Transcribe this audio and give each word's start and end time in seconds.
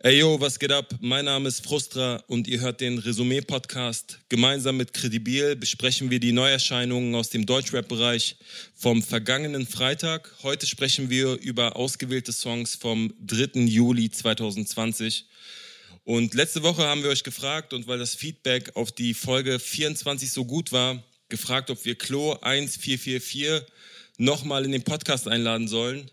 Ey 0.00 0.18
yo, 0.18 0.38
was 0.38 0.58
geht 0.58 0.72
ab? 0.72 0.94
Mein 1.00 1.24
Name 1.24 1.48
ist 1.48 1.64
Frustra 1.64 2.22
und 2.26 2.46
ihr 2.46 2.60
hört 2.60 2.82
den 2.82 2.98
Resümee-Podcast. 2.98 4.18
Gemeinsam 4.28 4.76
mit 4.76 4.92
Credibil 4.92 5.56
besprechen 5.56 6.10
wir 6.10 6.20
die 6.20 6.32
Neuerscheinungen 6.32 7.14
aus 7.14 7.30
dem 7.30 7.46
Deutschrap-Bereich 7.46 8.36
vom 8.74 9.02
vergangenen 9.02 9.66
Freitag. 9.66 10.30
Heute 10.42 10.66
sprechen 10.66 11.08
wir 11.08 11.40
über 11.40 11.76
ausgewählte 11.76 12.32
Songs 12.32 12.74
vom 12.74 13.14
3. 13.26 13.60
Juli 13.60 14.10
2020. 14.10 15.24
Und 16.04 16.34
letzte 16.34 16.62
Woche 16.62 16.82
haben 16.82 17.02
wir 17.02 17.08
euch 17.08 17.24
gefragt, 17.24 17.72
und 17.72 17.88
weil 17.88 17.98
das 17.98 18.14
Feedback 18.14 18.76
auf 18.76 18.92
die 18.92 19.14
Folge 19.14 19.58
24 19.58 20.30
so 20.30 20.44
gut 20.44 20.72
war, 20.72 21.02
gefragt, 21.30 21.70
ob 21.70 21.82
wir 21.86 21.96
Klo 21.96 22.32
1444 22.42 23.62
nochmal 24.18 24.66
in 24.66 24.72
den 24.72 24.82
Podcast 24.82 25.26
einladen 25.26 25.68
sollen. 25.68 26.10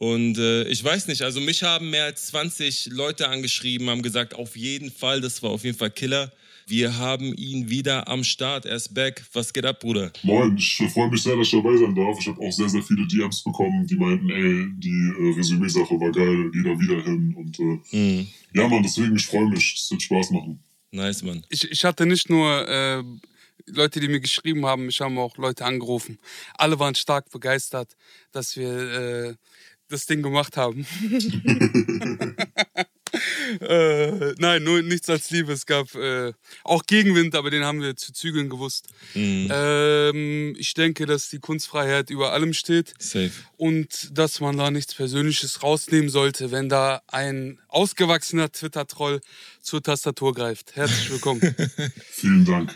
Und 0.00 0.38
äh, 0.38 0.62
ich 0.68 0.82
weiß 0.84 1.08
nicht, 1.08 1.22
also 1.22 1.40
mich 1.40 1.64
haben 1.64 1.90
mehr 1.90 2.04
als 2.04 2.26
20 2.26 2.90
Leute 2.92 3.28
angeschrieben, 3.28 3.90
haben 3.90 4.02
gesagt, 4.02 4.32
auf 4.32 4.56
jeden 4.56 4.92
Fall, 4.92 5.20
das 5.20 5.42
war 5.42 5.50
auf 5.50 5.64
jeden 5.64 5.76
Fall 5.76 5.90
Killer. 5.90 6.30
Wir 6.68 6.98
haben 6.98 7.34
ihn 7.34 7.68
wieder 7.68 8.06
am 8.06 8.22
Start, 8.22 8.64
er 8.64 8.76
ist 8.76 8.94
back. 8.94 9.24
Was 9.32 9.52
geht 9.52 9.66
ab, 9.66 9.80
Bruder? 9.80 10.12
Moin, 10.22 10.56
ich 10.56 10.80
freue 10.92 11.10
mich 11.10 11.24
sehr, 11.24 11.34
dass 11.36 11.48
ich 11.48 11.52
dabei 11.52 11.76
sein 11.76 11.96
darf. 11.96 12.16
Ich 12.20 12.28
habe 12.28 12.40
auch 12.40 12.52
sehr, 12.52 12.68
sehr 12.68 12.82
viele 12.84 13.08
DMs 13.08 13.42
bekommen, 13.42 13.88
die 13.88 13.96
meinten, 13.96 14.30
ey, 14.30 14.68
die 14.76 15.14
äh, 15.18 15.36
Resümee-Sache 15.36 15.98
war 15.98 16.12
geil, 16.12 16.48
geh 16.52 16.62
da 16.62 16.78
wieder 16.78 17.02
hin. 17.02 17.34
Und 17.36 17.58
äh, 17.58 17.96
mhm. 17.96 18.28
ja, 18.54 18.68
Mann, 18.68 18.84
deswegen, 18.84 19.16
ich 19.16 19.26
freue 19.26 19.48
mich, 19.48 19.74
es 19.78 19.90
wird 19.90 20.02
Spaß 20.02 20.30
machen. 20.30 20.62
Nice, 20.92 21.24
Mann. 21.24 21.44
Ich, 21.48 21.68
ich 21.68 21.84
hatte 21.84 22.06
nicht 22.06 22.30
nur 22.30 22.68
äh, 22.68 23.02
Leute, 23.66 23.98
die 23.98 24.06
mir 24.06 24.20
geschrieben 24.20 24.64
haben, 24.64 24.86
mich 24.86 25.00
haben 25.00 25.18
auch 25.18 25.36
Leute 25.38 25.64
angerufen. 25.64 26.20
Alle 26.54 26.78
waren 26.78 26.94
stark 26.94 27.32
begeistert, 27.32 27.96
dass 28.30 28.56
wir... 28.56 29.36
Das 29.88 30.06
Ding 30.06 30.22
gemacht 30.22 30.56
haben. 30.56 30.86
äh, 33.60 34.34
nein, 34.38 34.62
nur 34.62 34.82
nichts 34.82 35.08
als 35.08 35.30
Liebe. 35.30 35.52
Es 35.52 35.66
gab 35.66 35.94
äh, 35.94 36.32
auch 36.64 36.84
Gegenwind, 36.84 37.34
aber 37.34 37.50
den 37.50 37.64
haben 37.64 37.80
wir 37.80 37.96
zu 37.96 38.12
zügeln 38.12 38.48
gewusst. 38.48 38.88
Mhm. 39.14 39.48
Ähm, 39.50 40.56
ich 40.58 40.74
denke, 40.74 41.06
dass 41.06 41.28
die 41.28 41.38
Kunstfreiheit 41.38 42.10
über 42.10 42.32
allem 42.32 42.52
steht. 42.52 42.94
Safe. 42.98 43.30
Und 43.56 44.16
dass 44.16 44.40
man 44.40 44.56
da 44.56 44.70
nichts 44.70 44.94
Persönliches 44.94 45.62
rausnehmen 45.62 46.10
sollte, 46.10 46.50
wenn 46.50 46.68
da 46.68 47.02
ein 47.06 47.58
ausgewachsener 47.68 48.50
Twitter-Troll 48.50 49.20
zur 49.60 49.82
Tastatur 49.82 50.34
greift. 50.34 50.76
Herzlich 50.76 51.10
willkommen. 51.10 51.40
Vielen 52.10 52.44
Dank. 52.44 52.74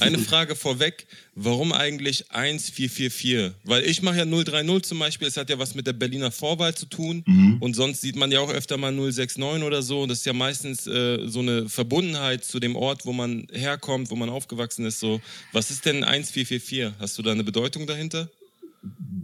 Eine 0.00 0.18
Frage 0.18 0.56
vorweg. 0.56 1.06
Warum 1.36 1.72
eigentlich 1.72 2.30
1444? 2.30 3.52
Weil 3.64 3.84
ich 3.84 4.02
mache 4.02 4.18
ja 4.18 4.24
030 4.24 4.82
zum 4.82 4.98
Beispiel. 4.98 5.28
Es 5.28 5.36
hat 5.36 5.50
ja 5.50 5.58
was 5.58 5.74
mit 5.74 5.86
der 5.86 5.92
Berliner 5.92 6.30
Vorwahl 6.30 6.74
zu 6.74 6.86
tun. 6.86 7.22
Mhm. 7.26 7.58
Und 7.60 7.74
sonst 7.74 8.00
sieht 8.00 8.16
man 8.16 8.30
ja 8.30 8.40
auch 8.40 8.50
öfter 8.50 8.76
mal 8.76 8.92
069 8.92 9.64
oder 9.64 9.82
so. 9.82 10.02
Und 10.02 10.08
das 10.08 10.18
ist 10.18 10.26
ja 10.26 10.32
meistens 10.32 10.86
äh, 10.86 11.26
so 11.26 11.40
eine 11.40 11.68
Verbundenheit 11.68 12.44
zu 12.44 12.60
dem 12.60 12.76
Ort, 12.76 13.06
wo 13.06 13.12
man 13.12 13.46
herkommt, 13.52 14.10
wo 14.10 14.16
man 14.16 14.28
aufgewachsen 14.28 14.84
ist. 14.86 15.00
So, 15.00 15.20
was 15.52 15.70
ist 15.70 15.86
denn 15.86 16.04
1444? 16.04 16.92
Hast 16.98 17.18
du 17.18 17.22
da 17.22 17.32
eine 17.32 17.44
Bedeutung 17.44 17.86
dahinter? 17.86 18.28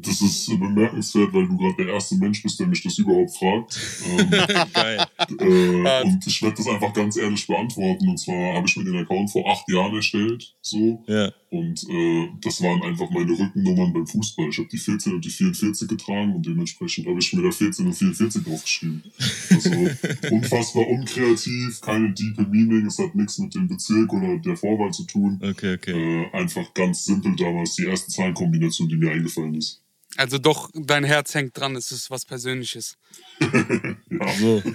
Das 0.03 0.23
ist 0.23 0.49
bemerkenswert, 0.59 1.33
weil 1.35 1.47
du 1.47 1.57
gerade 1.59 1.85
der 1.85 1.95
erste 1.95 2.17
Mensch 2.17 2.43
bist, 2.43 2.59
der 2.59 2.67
mich 2.67 2.83
das 2.83 2.97
überhaupt 2.99 3.37
fragt. 3.37 3.79
Ähm, 4.09 4.31
Geil. 4.73 5.07
Äh, 5.39 6.05
und 6.05 6.27
ich 6.27 6.43
werde 6.43 6.57
das 6.57 6.69
einfach 6.69 6.93
ganz 6.95 7.17
ehrlich 7.17 7.47
beantworten. 7.47 8.09
Und 8.09 8.19
zwar 8.19 8.55
habe 8.55 8.67
ich 8.67 8.77
mir 8.77 8.85
den 8.85 8.97
Account 8.97 9.31
vor 9.31 9.51
acht 9.51 9.69
Jahren 9.69 9.95
erstellt. 9.95 10.55
So. 10.63 11.05
Ja. 11.07 11.31
Und 11.51 11.85
äh, 11.91 12.29
das 12.41 12.63
waren 12.63 12.81
einfach 12.83 13.11
meine 13.11 13.33
Rückennummern 13.33 13.93
beim 13.93 14.07
Fußball. 14.07 14.49
Ich 14.51 14.59
habe 14.59 14.69
die 14.69 14.79
14 14.79 15.15
und 15.15 15.25
die 15.25 15.31
44 15.31 15.89
getragen 15.89 16.35
und 16.37 16.47
dementsprechend 16.47 17.09
habe 17.09 17.19
ich 17.19 17.33
mir 17.33 17.43
da 17.43 17.51
14 17.51 17.87
und 17.87 17.93
44 17.93 18.45
draufgeschrieben. 18.45 19.03
Also 19.51 19.71
unfassbar 20.31 20.89
unkreativ, 20.89 21.81
keine 21.81 22.13
diepe 22.13 22.43
Meaning, 22.43 22.87
es 22.87 23.01
hat 23.01 23.17
nichts 23.17 23.39
mit 23.39 23.53
dem 23.57 23.67
Bezirk 23.67 24.13
oder 24.13 24.39
der 24.39 24.57
Vorwahl 24.57 24.93
zu 24.93 25.05
tun. 25.05 25.41
Okay, 25.43 25.75
okay. 25.75 25.93
Äh, 25.93 26.31
einfach 26.33 26.73
ganz 26.73 27.05
simpel 27.05 27.35
damals 27.35 27.75
die 27.75 27.87
erste 27.87 28.13
Zahlenkombination, 28.13 28.89
die 28.89 28.97
mir 28.97 29.11
eingefallen 29.11 29.50
ist. 29.55 29.83
Also 30.17 30.39
doch, 30.39 30.71
dein 30.75 31.05
Herz 31.05 31.35
hängt 31.35 31.57
dran, 31.57 31.77
es 31.77 31.93
ist 31.93 32.11
was 32.11 32.25
Persönliches. 32.25 32.97
So. 34.39 34.63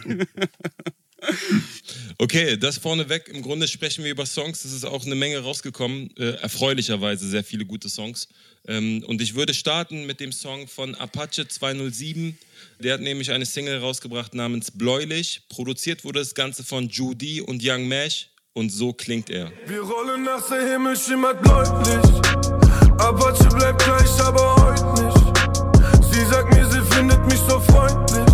Okay, 2.17 2.57
das 2.57 2.77
vorneweg. 2.77 3.29
Im 3.29 3.41
Grunde 3.41 3.67
sprechen 3.67 4.03
wir 4.03 4.11
über 4.11 4.25
Songs. 4.25 4.63
Es 4.63 4.73
ist 4.73 4.85
auch 4.85 5.05
eine 5.05 5.15
Menge 5.15 5.39
rausgekommen. 5.39 6.15
Äh, 6.17 6.35
erfreulicherweise 6.35 7.27
sehr 7.27 7.43
viele 7.43 7.65
gute 7.65 7.89
Songs. 7.89 8.27
Ähm, 8.67 9.03
und 9.07 9.21
ich 9.21 9.35
würde 9.35 9.53
starten 9.53 10.05
mit 10.05 10.19
dem 10.19 10.31
Song 10.31 10.67
von 10.67 10.95
Apache 10.95 11.47
207. 11.47 12.37
Der 12.79 12.93
hat 12.93 13.01
nämlich 13.01 13.31
eine 13.31 13.45
Single 13.45 13.79
rausgebracht 13.79 14.33
namens 14.33 14.71
Bläulich. 14.71 15.41
Produziert 15.49 16.03
wurde 16.03 16.19
das 16.19 16.35
Ganze 16.35 16.63
von 16.63 16.87
Judy 16.87 17.41
und 17.41 17.61
Young 17.63 17.87
Mesh. 17.87 18.29
Und 18.53 18.69
so 18.69 18.93
klingt 18.93 19.29
er. 19.29 19.51
Wir 19.67 19.81
rollen 19.81 20.23
nach 20.23 20.47
der 20.47 20.71
Himmel 20.71 20.95
schimmert 20.95 21.41
bläulich. 21.41 22.54
Apache 22.97 23.49
bleibt 23.55 23.83
gleich, 23.83 24.21
aber 24.21 24.55
heute 24.55 25.03
nicht. 25.03 26.13
Sie 26.13 26.25
sagt 26.25 26.53
mir, 26.53 26.65
sie 26.69 26.81
findet 26.93 27.25
mich 27.25 27.39
so 27.39 27.59
freundlich. 27.59 28.25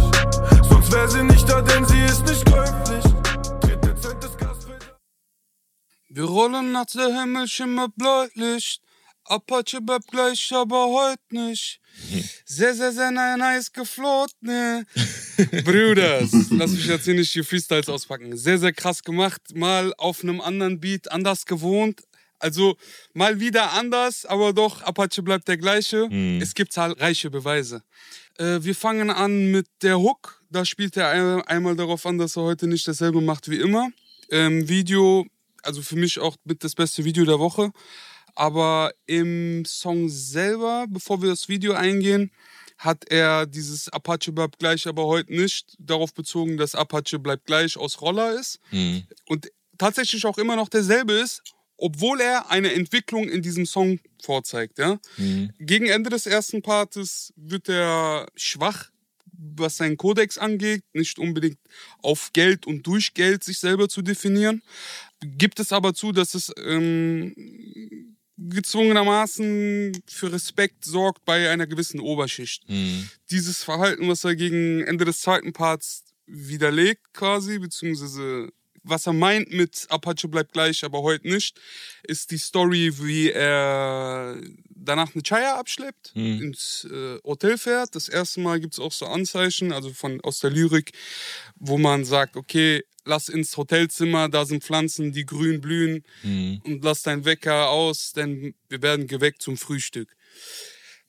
Sonst 0.70 0.92
wäre 0.92 1.10
sie 1.10 1.24
nicht 1.24 1.50
da, 1.50 1.62
denn 1.62 1.86
sie 1.86 2.02
ist 2.02 2.26
nicht 2.26 2.46
käuflich. 2.46 2.82
Wir 6.14 6.26
rollen 6.26 6.74
nach 6.74 6.88
der 6.88 7.22
Himmel 7.22 7.48
schimmert 7.48 7.96
Bläulicht. 7.96 8.82
Apache 9.24 9.80
bleibt 9.80 10.08
gleich, 10.08 10.52
aber 10.54 10.88
heute 10.90 11.22
nicht. 11.30 11.80
Sehr, 12.46 12.74
sehr, 12.74 12.92
sehr 12.92 13.12
nice 13.12 13.72
gefloht, 13.72 14.32
ne? 14.42 14.86
Brüders, 15.64 16.32
lass 16.50 16.72
mich 16.72 16.86
jetzt 16.86 17.06
hier 17.06 17.14
nicht 17.14 17.34
die 17.34 17.44
Freestyles 17.44 17.88
auspacken. 17.88 18.36
Sehr, 18.36 18.58
sehr 18.58 18.74
krass 18.74 19.02
gemacht. 19.04 19.42
Mal 19.56 19.94
auf 19.98 20.22
einem 20.22 20.42
anderen 20.42 20.82
Beat, 20.82 21.10
anders 21.10 21.46
gewohnt. 21.46 22.02
Also 22.42 22.76
mal 23.14 23.40
wieder 23.40 23.74
anders, 23.74 24.26
aber 24.26 24.54
doch, 24.54 24.82
Apache 24.82 25.22
bleibt 25.22 25.48
der 25.48 25.58
gleiche. 25.58 26.08
Mhm. 26.10 26.42
Es 26.42 26.54
gibt 26.54 26.74
zahlreiche 26.74 27.30
Beweise. 27.30 27.84
Äh, 28.38 28.60
wir 28.62 28.76
fangen 28.76 29.10
an 29.10 29.52
mit 29.52 29.68
der 29.82 30.00
Hook. 30.00 30.42
Da 30.50 30.66
spielt 30.66 30.98
er 30.98 31.48
einmal 31.48 31.76
darauf 31.76 32.06
an, 32.06 32.18
dass 32.18 32.36
er 32.36 32.44
heute 32.44 32.68
nicht 32.68 32.88
dasselbe 32.88 33.22
macht 33.22 33.50
wie 33.50 33.58
immer. 33.58 33.90
Ähm, 34.30 34.68
Video 34.68 35.26
also 35.64 35.82
für 35.82 35.96
mich 35.96 36.20
auch 36.20 36.38
mit 36.44 36.64
das 36.64 36.76
beste 36.76 37.04
Video 37.04 37.26
der 37.26 37.40
Woche. 37.40 37.72
Aber 38.36 38.94
im 39.08 39.66
Song 39.66 40.10
selber, 40.10 40.86
bevor 40.90 41.22
wir 41.22 41.30
das 41.30 41.50
Video 41.50 41.74
eingehen, 41.74 42.32
hat 42.78 43.06
er 43.10 43.46
dieses 43.46 43.90
Apache 43.90 44.32
bleibt 44.32 44.58
gleich, 44.58 44.88
aber 44.88 45.06
heute 45.06 45.34
nicht 45.34 45.76
darauf 45.78 46.14
bezogen, 46.14 46.58
dass 46.58 46.74
Apache 46.74 47.20
bleibt 47.20 47.46
gleich 47.46 47.78
aus 47.78 48.02
Roller 48.02 48.40
ist. 48.40 48.60
Mhm. 48.72 49.04
Und 49.28 49.52
tatsächlich 49.78 50.26
auch 50.26 50.38
immer 50.38 50.56
noch 50.56 50.70
derselbe 50.70 51.14
ist, 51.14 51.44
obwohl 51.82 52.22
er 52.22 52.50
eine 52.50 52.74
Entwicklung 52.74 53.28
in 53.28 53.42
diesem 53.42 53.66
Song 53.66 54.00
vorzeigt. 54.22 54.80
Ja? 54.80 55.00
Mhm. 55.18 55.52
Gegen 55.60 55.88
Ende 55.88 56.10
des 56.10 56.26
ersten 56.26 56.62
Partes 56.62 57.34
wird 57.36 57.68
er 57.70 58.28
schwach, 58.36 58.90
was 59.34 59.78
seinen 59.78 59.98
Kodex 59.98 60.38
angeht, 60.38 60.84
nicht 60.94 61.18
unbedingt 61.18 61.58
auf 62.02 62.32
Geld 62.32 62.68
und 62.68 62.86
durch 62.86 63.14
Geld 63.14 63.44
sich 63.44 63.60
selber 63.60 63.90
zu 63.90 64.02
definieren 64.02 64.62
gibt 65.22 65.60
es 65.60 65.72
aber 65.72 65.94
zu, 65.94 66.12
dass 66.12 66.34
es 66.34 66.52
ähm, 66.58 68.16
gezwungenermaßen 68.38 70.02
für 70.08 70.32
Respekt 70.32 70.84
sorgt 70.84 71.24
bei 71.26 71.50
einer 71.50 71.68
gewissen 71.68 72.00
Oberschicht. 72.00 72.68
Mhm. 72.68 73.10
Dieses 73.30 73.64
Verhalten, 73.64 74.08
was 74.08 74.24
er 74.24 74.36
gegen 74.36 74.82
Ende 74.82 75.06
des 75.06 75.22
zweiten 75.22 75.54
Parts 75.54 76.04
widerlegt 76.26 77.14
quasi, 77.14 77.60
beziehungsweise 77.60 78.50
was 78.84 79.08
er 79.08 79.14
meint 79.14 79.52
mit 79.52 79.86
Apache 79.90 80.28
bleibt 80.28 80.54
gleich, 80.54 80.84
aber 80.84 81.02
heute 81.02 81.28
nicht, 81.28 81.60
ist 82.04 82.32
die 82.32 82.38
Story, 82.38 82.94
wie 83.00 83.32
er 83.32 84.38
danach 84.70 85.14
eine 85.14 85.24
Chaya 85.24 85.60
abschleppt, 85.60 86.16
mhm. 86.16 86.42
ins 86.42 86.88
äh, 86.92 87.20
Hotel 87.24 87.58
fährt. 87.58 87.96
Das 87.96 88.10
erste 88.10 88.42
Mal 88.42 88.60
gibt 88.60 88.74
es 88.74 88.80
auch 88.80 88.92
so 88.92 89.06
Anzeichen, 89.06 89.72
also 89.72 89.92
von, 89.92 90.22
aus 90.22 90.40
der 90.40 90.50
Lyrik, 90.50 90.92
wo 91.56 91.78
man 91.78 92.06
sagt, 92.06 92.36
okay, 92.36 92.84
lass 93.06 93.30
ins 93.30 93.56
Hotelzimmer, 93.58 94.30
da 94.30 94.46
sind 94.46 94.64
Pflanzen, 94.64 95.12
die 95.12 95.26
grün 95.26 95.62
blühen 95.62 96.04
mhm. 96.24 96.62
und 96.64 96.84
lass 96.84 97.04
deinen 97.04 97.26
Wecker 97.26 97.70
aus, 97.70 98.14
denn 98.14 98.54
wir 98.70 98.82
werden 98.82 99.08
geweckt 99.08 99.42
zum 99.42 99.58
Frühstück. 99.58 100.16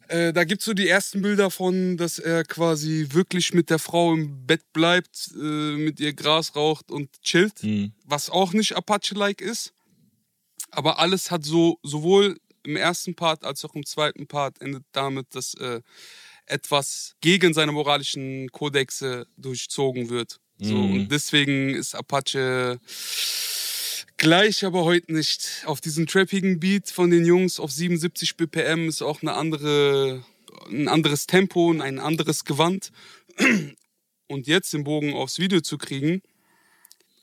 Äh, 0.09 0.33
da 0.33 0.45
gibt's 0.45 0.65
so 0.65 0.75
die 0.75 0.89
ersten 0.89 1.23
Bilder 1.23 1.51
von, 1.51 1.97
dass 1.97 2.19
er 2.19 2.45
quasi 2.45 3.09
wirklich 3.11 3.55
mit 3.55 3.71
der 3.71 3.79
Frau 3.79 4.13
im 4.13 4.47
Bett 4.47 4.73
bleibt, 4.73 5.31
äh, 5.35 5.77
mit 5.77 6.01
ihr 6.01 6.13
Gras 6.13 6.55
raucht 6.55 6.91
und 6.91 7.11
chillt, 7.23 7.63
mhm. 7.63 7.93
was 8.05 8.31
auch 8.31 8.53
nicht 8.53 8.77
Apache-like 8.77 9.41
ist. 9.41 9.73
Aber 10.71 10.99
alles 10.99 11.31
hat 11.31 11.45
so, 11.45 11.79
sowohl 11.83 12.39
im 12.63 12.77
ersten 12.77 13.15
Part 13.15 13.45
als 13.45 13.65
auch 13.65 13.75
im 13.75 13.85
zweiten 13.85 14.27
Part 14.27 14.61
endet 14.61 14.85
damit, 14.93 15.35
dass 15.35 15.55
äh, 15.55 15.81
etwas 16.47 17.15
gegen 17.21 17.55
seine 17.55 17.73
moralischen 17.73 18.51
Kodexe 18.51 19.27
durchzogen 19.37 20.11
wird. 20.11 20.39
So, 20.59 20.75
mhm. 20.75 20.93
Und 20.93 21.09
deswegen 21.13 21.71
ist 21.71 21.95
Apache 21.95 22.79
gleich, 24.23 24.65
aber 24.65 24.85
heute 24.85 25.13
nicht. 25.13 25.65
Auf 25.67 25.81
diesem 25.81 26.07
trappigen 26.07 26.61
Beat 26.61 26.89
von 26.91 27.11
den 27.11 27.27
Jungs 27.27 27.59
auf 27.59 27.73
77 27.73 28.37
BPM 28.37 28.89
ist 28.89 29.03
auch 29.03 29.21
eine 29.21 29.35
andere, 29.35 30.25
ein 30.69 30.87
anderes 30.87 31.27
Tempo 31.27 31.69
und 31.69 31.81
ein 31.81 31.99
anderes 31.99 32.45
Gewand. 32.45 32.93
Und 34.29 34.47
jetzt 34.47 34.73
den 34.73 34.85
Bogen 34.85 35.13
aufs 35.13 35.41
Video 35.41 35.61
zu 35.61 35.77
kriegen, 35.77 36.23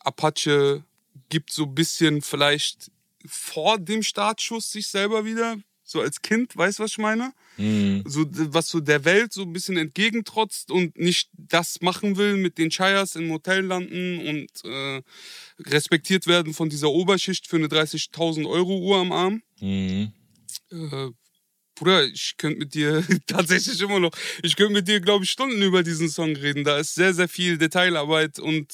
Apache 0.01 0.83
gibt 1.29 1.51
so 1.51 1.63
ein 1.63 1.73
bisschen 1.73 2.21
vielleicht 2.21 2.91
vor 3.25 3.77
dem 3.79 4.03
Startschuss 4.03 4.69
sich 4.69 4.87
selber 4.87 5.23
wieder, 5.23 5.57
so 5.89 6.01
als 6.01 6.21
Kind, 6.21 6.55
weißt 6.55 6.79
du, 6.79 6.83
was 6.83 6.91
ich 6.91 6.97
meine? 6.97 7.33
Mhm. 7.57 8.03
So, 8.05 8.25
was 8.29 8.69
so 8.69 8.79
der 8.79 9.05
Welt 9.05 9.33
so 9.33 9.43
ein 9.43 9.53
bisschen 9.53 9.77
entgegentrotzt 9.77 10.71
und 10.71 10.97
nicht 10.97 11.29
das 11.33 11.81
machen 11.81 12.17
will, 12.17 12.37
mit 12.37 12.57
den 12.57 12.69
Chayas 12.69 13.15
im 13.15 13.31
Hotel 13.31 13.65
landen 13.65 14.19
und 14.27 14.71
äh, 14.71 15.01
respektiert 15.59 16.27
werden 16.27 16.53
von 16.53 16.69
dieser 16.69 16.89
Oberschicht 16.89 17.47
für 17.47 17.57
eine 17.57 17.67
30.000 17.67 18.47
Euro 18.47 18.77
Uhr 18.77 18.97
am 18.97 19.11
Arm. 19.11 19.41
Mhm. 19.59 20.13
Äh, 20.71 21.09
Bruder, 21.79 22.05
ich 22.05 22.35
könnte 22.37 22.59
mit 22.59 22.73
dir 22.73 23.03
tatsächlich 23.27 23.79
immer 23.81 23.99
noch, 24.01 24.11
ich 24.43 24.57
könnte 24.57 24.73
mit 24.73 24.87
dir, 24.87 24.99
glaube 24.99 25.23
ich, 25.23 25.31
Stunden 25.31 25.61
über 25.61 25.81
diesen 25.81 26.09
Song 26.09 26.35
reden. 26.35 26.65
Da 26.65 26.77
ist 26.77 26.93
sehr, 26.93 27.13
sehr 27.13 27.29
viel 27.29 27.57
Detailarbeit 27.57 28.37
und 28.37 28.67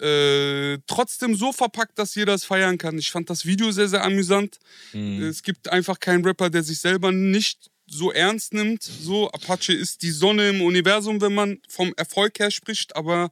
äh, 0.00 0.78
trotzdem 0.86 1.34
so 1.34 1.52
verpackt, 1.52 1.98
dass 1.98 2.14
jeder 2.14 2.32
es 2.32 2.44
feiern 2.44 2.78
kann. 2.78 2.98
Ich 2.98 3.10
fand 3.10 3.28
das 3.28 3.44
Video 3.44 3.70
sehr, 3.70 3.88
sehr 3.88 4.02
amüsant. 4.02 4.58
Mhm. 4.94 5.22
Es 5.24 5.42
gibt 5.42 5.68
einfach 5.68 6.00
keinen 6.00 6.24
Rapper, 6.24 6.48
der 6.48 6.62
sich 6.62 6.78
selber 6.80 7.12
nicht 7.12 7.70
so 7.86 8.10
ernst 8.10 8.54
nimmt. 8.54 8.82
So, 8.82 9.30
Apache 9.30 9.74
ist 9.74 10.02
die 10.02 10.10
Sonne 10.10 10.48
im 10.48 10.62
Universum, 10.62 11.20
wenn 11.20 11.34
man 11.34 11.58
vom 11.68 11.92
Erfolg 11.98 12.38
her 12.38 12.50
spricht, 12.50 12.96
aber 12.96 13.30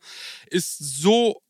ist 0.51 0.79
so 0.79 1.41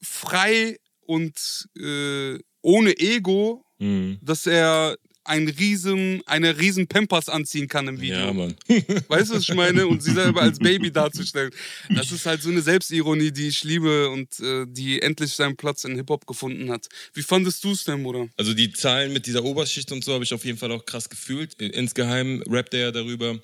frei 0.00 0.78
und 1.00 1.68
äh, 1.76 2.38
ohne 2.62 2.96
Ego, 2.96 3.64
mhm. 3.78 4.18
dass 4.22 4.46
er 4.46 4.96
ein 5.28 5.48
riesen, 5.48 6.22
eine 6.26 6.58
riesen 6.58 6.86
Pampers 6.86 7.28
anziehen 7.28 7.68
kann 7.68 7.88
im 7.88 8.00
Video. 8.00 8.18
Ja, 8.18 8.32
Mann. 8.32 8.54
weißt 9.08 9.30
du, 9.30 9.34
was 9.34 9.42
ich 9.42 9.54
meine? 9.54 9.86
Und 9.86 10.02
sie 10.02 10.12
selber 10.12 10.42
als 10.42 10.58
Baby 10.58 10.90
darzustellen. 10.90 11.50
Das 11.90 12.12
ist 12.12 12.26
halt 12.26 12.42
so 12.42 12.50
eine 12.50 12.62
Selbstironie, 12.62 13.32
die 13.32 13.48
ich 13.48 13.64
liebe 13.64 14.08
und 14.10 14.40
äh, 14.40 14.66
die 14.68 15.02
endlich 15.02 15.32
seinen 15.32 15.56
Platz 15.56 15.84
in 15.84 15.96
Hip-Hop 15.96 16.26
gefunden 16.26 16.70
hat. 16.70 16.88
Wie 17.14 17.22
fandest 17.22 17.62
du 17.64 17.72
es 17.72 17.84
denn, 17.84 18.02
Bruder? 18.02 18.28
Also 18.36 18.54
die 18.54 18.72
Zahlen 18.72 19.12
mit 19.12 19.26
dieser 19.26 19.44
Oberschicht 19.44 19.92
und 19.92 20.04
so 20.04 20.14
habe 20.14 20.24
ich 20.24 20.32
auf 20.32 20.44
jeden 20.44 20.58
Fall 20.58 20.72
auch 20.72 20.84
krass 20.84 21.08
gefühlt. 21.08 21.54
Insgeheim 21.60 22.42
rappt 22.48 22.74
er 22.74 22.80
ja 22.80 22.92
darüber, 22.92 23.38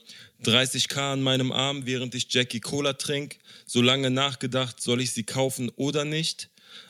30k 0.44 1.12
an 1.12 1.23
meinem 1.23 1.52
Arm, 1.52 1.87
während 1.87 2.14
ich 2.14 2.26
Jackie 2.31 2.61
Cola 2.61 2.94
trink. 2.94 3.37
So 3.67 3.81
lange 3.81 4.11
nachgedacht, 4.11 4.81
soll 4.81 5.00
ich 5.00 5.12
sie 5.12 5.23
kaufen 5.23 5.70
oder 5.76 6.05
nicht? 6.05 6.49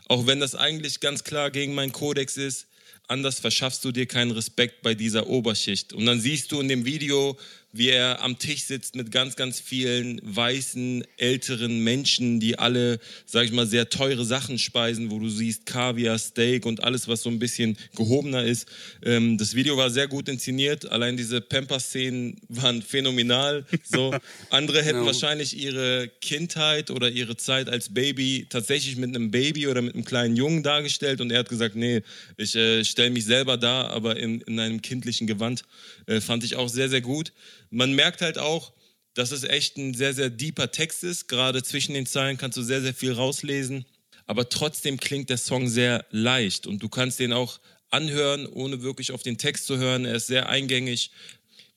Auch 0.09 0.27
wenn 0.27 0.41
das 0.41 0.55
eigentlich 0.55 1.01
ganz 1.01 1.25
klar 1.25 1.51
gegen 1.51 1.75
meinen 1.75 1.93
Kodex 1.93 2.37
ist, 2.37 2.67
anders 3.13 3.39
verschaffst 3.39 3.85
du 3.85 3.93
dir 3.93 4.07
keinen 4.07 4.33
Respekt 4.33 4.83
bei 4.83 4.95
dieser 4.95 5.29
Oberschicht. 5.29 5.93
Und 5.93 6.07
dann 6.07 6.21
siehst 6.21 6.51
du 6.51 6.61
in 6.61 6.69
dem 6.69 6.85
Video, 6.85 7.39
wie 7.73 7.89
er 7.89 8.23
am 8.23 8.39
Tisch 8.39 8.65
sitzt 8.65 8.97
mit 8.97 9.11
ganz, 9.11 9.37
ganz 9.37 9.59
vielen 9.59 10.21
weißen, 10.23 11.05
älteren 11.17 11.83
Menschen, 11.83 12.39
die 12.39 12.59
alle, 12.59 13.01
sag 13.25 13.47
ich 13.47 13.53
mal, 13.53 13.67
sehr 13.67 13.89
teure 13.89 14.25
Sachen 14.25 14.59
speisen, 14.59 15.11
wo 15.11 15.19
du 15.19 15.29
siehst 15.29 15.65
Kaviar, 15.65 16.19
Steak 16.19 16.67
und 16.67 16.85
alles, 16.85 17.09
was 17.09 17.23
so 17.23 17.31
ein 17.31 17.39
bisschen 17.39 17.79
gehobener 17.97 18.45
ist. 18.45 18.69
Ähm, 19.03 19.39
das 19.39 19.55
Video 19.55 19.77
war 19.77 19.91
sehr 19.91 20.07
gut 20.07 20.29
inszeniert. 20.29 20.91
Allein 20.91 21.17
diese 21.17 21.41
Pamper-Szenen 21.41 22.37
waren 22.49 22.83
phänomenal. 22.83 23.65
So. 23.85 24.15
Andere 24.51 24.83
hätten 24.83 25.01
ja. 25.01 25.07
wahrscheinlich 25.07 25.57
ihre 25.57 26.11
Kindheit 26.21 26.91
oder 26.91 27.11
ihre 27.11 27.37
Zeit 27.37 27.69
als 27.69 27.95
Baby 27.95 28.47
tatsächlich 28.51 28.97
mit 28.97 29.17
einem 29.17 29.31
Baby 29.31 29.67
oder 29.67 29.81
mit 29.81 29.95
einem 29.95 30.05
kleinen 30.05 30.37
Jungen 30.37 30.63
dargestellt 30.63 31.21
und 31.21 31.31
er 31.31 31.41
hat 31.41 31.49
gesagt, 31.49 31.75
nee, 31.75 32.03
ich 32.37 32.55
äh, 32.55 32.85
stelle 32.85 33.11
mich 33.11 33.25
selber 33.25 33.57
dar, 33.57 33.91
aber 33.91 34.17
in, 34.17 34.43
in 34.43 34.61
einem 34.61 34.83
kindlichen 34.83 35.27
Gewand. 35.27 35.65
Äh, 36.07 36.21
fand 36.21 36.45
ich 36.45 36.57
auch 36.57 36.69
sehr, 36.69 36.89
sehr 36.89 37.01
gut. 37.01 37.33
Man 37.73 37.95
merkt 37.95 38.21
halt 38.21 38.37
auch, 38.37 38.75
dass 39.15 39.33
es 39.33 39.45
echt 39.45 39.79
ein 39.79 39.95
sehr, 39.95 40.13
sehr 40.13 40.29
deeper 40.29 40.71
Text 40.71 41.03
ist. 41.05 41.27
Gerade 41.27 41.63
zwischen 41.63 41.95
den 41.95 42.05
Zeilen 42.05 42.37
kannst 42.37 42.59
du 42.59 42.63
sehr, 42.63 42.83
sehr 42.83 42.93
viel 42.93 43.13
rauslesen. 43.13 43.87
Aber 44.27 44.51
trotzdem 44.51 44.99
klingt 45.01 45.31
der 45.31 45.39
Song 45.39 45.69
sehr 45.69 46.05
leicht 46.11 46.67
und 46.67 46.83
du 46.83 46.91
kannst 46.91 47.19
den 47.19 47.33
auch 47.33 47.61
anhören, 47.91 48.47
ohne 48.47 48.83
wirklich 48.83 49.11
auf 49.11 49.23
den 49.23 49.39
Text 49.39 49.67
zu 49.67 49.79
hören. 49.79 50.05
Er 50.05 50.17
ist 50.17 50.27
sehr 50.27 50.51
eingängig. 50.51 51.13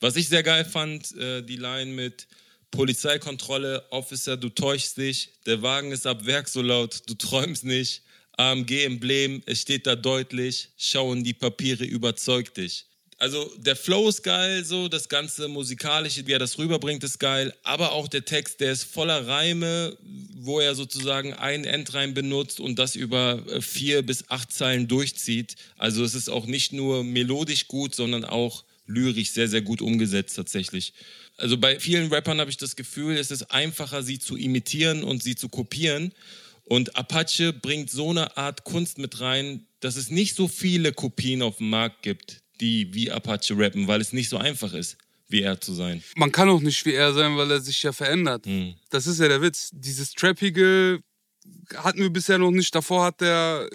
Was 0.01 0.17
ich 0.17 0.27
sehr 0.27 0.43
geil 0.43 0.65
fand, 0.65 1.15
äh, 1.15 1.41
die 1.41 1.55
Line 1.55 1.91
mit 1.91 2.27
Polizeikontrolle, 2.71 3.89
Officer, 3.91 4.35
du 4.35 4.49
täuschst 4.49 4.97
dich, 4.97 5.31
der 5.45 5.61
Wagen 5.61 5.93
ist 5.93 6.05
ab 6.05 6.25
Werk 6.25 6.49
so 6.49 6.61
laut, 6.61 7.03
du 7.07 7.13
träumst 7.15 7.63
nicht. 7.63 8.03
AMG-Emblem, 8.37 9.43
es 9.45 9.61
steht 9.61 9.87
da 9.87 9.95
deutlich, 9.95 10.71
schauen 10.77 11.23
die 11.23 11.33
Papiere, 11.33 11.85
überzeugt 11.85 12.57
dich 12.57 12.85
also 13.17 13.49
der 13.57 13.77
Flow 13.77 14.09
ist 14.09 14.23
geil, 14.23 14.65
so 14.65 14.89
das 14.89 15.07
ganze 15.07 15.47
musikalische, 15.47 16.27
wie 16.27 16.33
er 16.33 16.39
das 16.39 16.57
rüberbringt, 16.57 17.03
ist 17.03 17.19
geil, 17.19 17.53
aber 17.63 17.93
auch 17.93 18.09
der 18.09 18.25
Text, 18.25 18.59
der 18.59 18.73
ist 18.73 18.83
voller 18.83 19.25
Reime, 19.25 19.97
wo 20.35 20.59
er 20.59 20.75
sozusagen 20.75 21.33
einen 21.33 21.63
Endreim 21.63 22.13
benutzt 22.13 22.59
und 22.59 22.77
das 22.77 22.95
über 22.95 23.41
äh, 23.47 23.61
vier 23.61 24.01
bis 24.01 24.29
acht 24.29 24.51
Zeilen 24.51 24.87
durchzieht. 24.87 25.55
Also 25.77 26.03
es 26.03 26.13
ist 26.13 26.29
auch 26.29 26.45
nicht 26.45 26.73
nur 26.73 27.03
melodisch 27.03 27.67
gut, 27.67 27.95
sondern 27.95 28.25
auch 28.25 28.65
lyrisch 28.85 29.31
sehr, 29.31 29.47
sehr 29.47 29.61
gut 29.61 29.81
umgesetzt 29.81 30.35
tatsächlich. 30.35 30.93
Also 31.37 31.57
bei 31.57 31.79
vielen 31.79 32.11
Rappern 32.11 32.39
habe 32.39 32.49
ich 32.49 32.57
das 32.57 32.75
Gefühl, 32.75 33.17
es 33.17 33.31
ist 33.31 33.51
einfacher, 33.51 34.03
sie 34.03 34.19
zu 34.19 34.35
imitieren 34.35 35.03
und 35.03 35.23
sie 35.23 35.35
zu 35.35 35.49
kopieren. 35.49 36.13
Und 36.65 36.95
Apache 36.95 37.53
bringt 37.53 37.91
so 37.91 38.09
eine 38.09 38.37
Art 38.37 38.63
Kunst 38.63 38.97
mit 38.97 39.21
rein, 39.21 39.67
dass 39.79 39.95
es 39.95 40.09
nicht 40.09 40.35
so 40.35 40.47
viele 40.47 40.93
Kopien 40.93 41.41
auf 41.41 41.57
dem 41.57 41.69
Markt 41.69 42.01
gibt, 42.01 42.41
die 42.61 42.93
wie 42.93 43.11
Apache 43.11 43.57
rappen, 43.57 43.87
weil 43.87 44.01
es 44.01 44.13
nicht 44.13 44.29
so 44.29 44.37
einfach 44.37 44.73
ist, 44.73 44.97
wie 45.27 45.41
er 45.41 45.59
zu 45.59 45.73
sein. 45.73 46.03
Man 46.15 46.31
kann 46.31 46.49
auch 46.49 46.61
nicht 46.61 46.85
wie 46.85 46.93
er 46.93 47.13
sein, 47.13 47.37
weil 47.37 47.51
er 47.51 47.61
sich 47.61 47.81
ja 47.83 47.91
verändert. 47.91 48.45
Hm. 48.45 48.75
Das 48.89 49.07
ist 49.07 49.19
ja 49.19 49.27
der 49.27 49.41
Witz. 49.41 49.69
Dieses 49.73 50.13
Trappige 50.13 50.99
hatten 51.75 51.99
wir 51.99 52.09
bisher 52.09 52.37
noch 52.37 52.51
nicht. 52.51 52.73
Davor 52.73 53.05
hat 53.05 53.21
der 53.21 53.67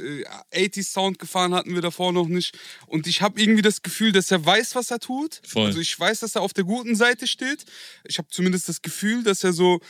äh, 0.52 0.66
80s 0.66 0.92
Sound 0.92 1.18
gefahren, 1.18 1.54
hatten 1.54 1.74
wir 1.74 1.82
davor 1.82 2.12
noch 2.12 2.28
nicht. 2.28 2.56
Und 2.86 3.06
ich 3.06 3.22
habe 3.22 3.40
irgendwie 3.40 3.62
das 3.62 3.82
Gefühl, 3.82 4.12
dass 4.12 4.30
er 4.30 4.44
weiß, 4.44 4.74
was 4.74 4.90
er 4.90 4.98
tut. 4.98 5.40
Voll. 5.46 5.66
Also 5.66 5.80
ich 5.80 5.98
weiß, 5.98 6.20
dass 6.20 6.34
er 6.34 6.42
auf 6.42 6.52
der 6.52 6.64
guten 6.64 6.94
Seite 6.94 7.26
steht. 7.26 7.64
Ich 8.04 8.18
habe 8.18 8.28
zumindest 8.30 8.68
das 8.68 8.82
Gefühl, 8.82 9.22
dass 9.22 9.44
er 9.44 9.52
so 9.52 9.80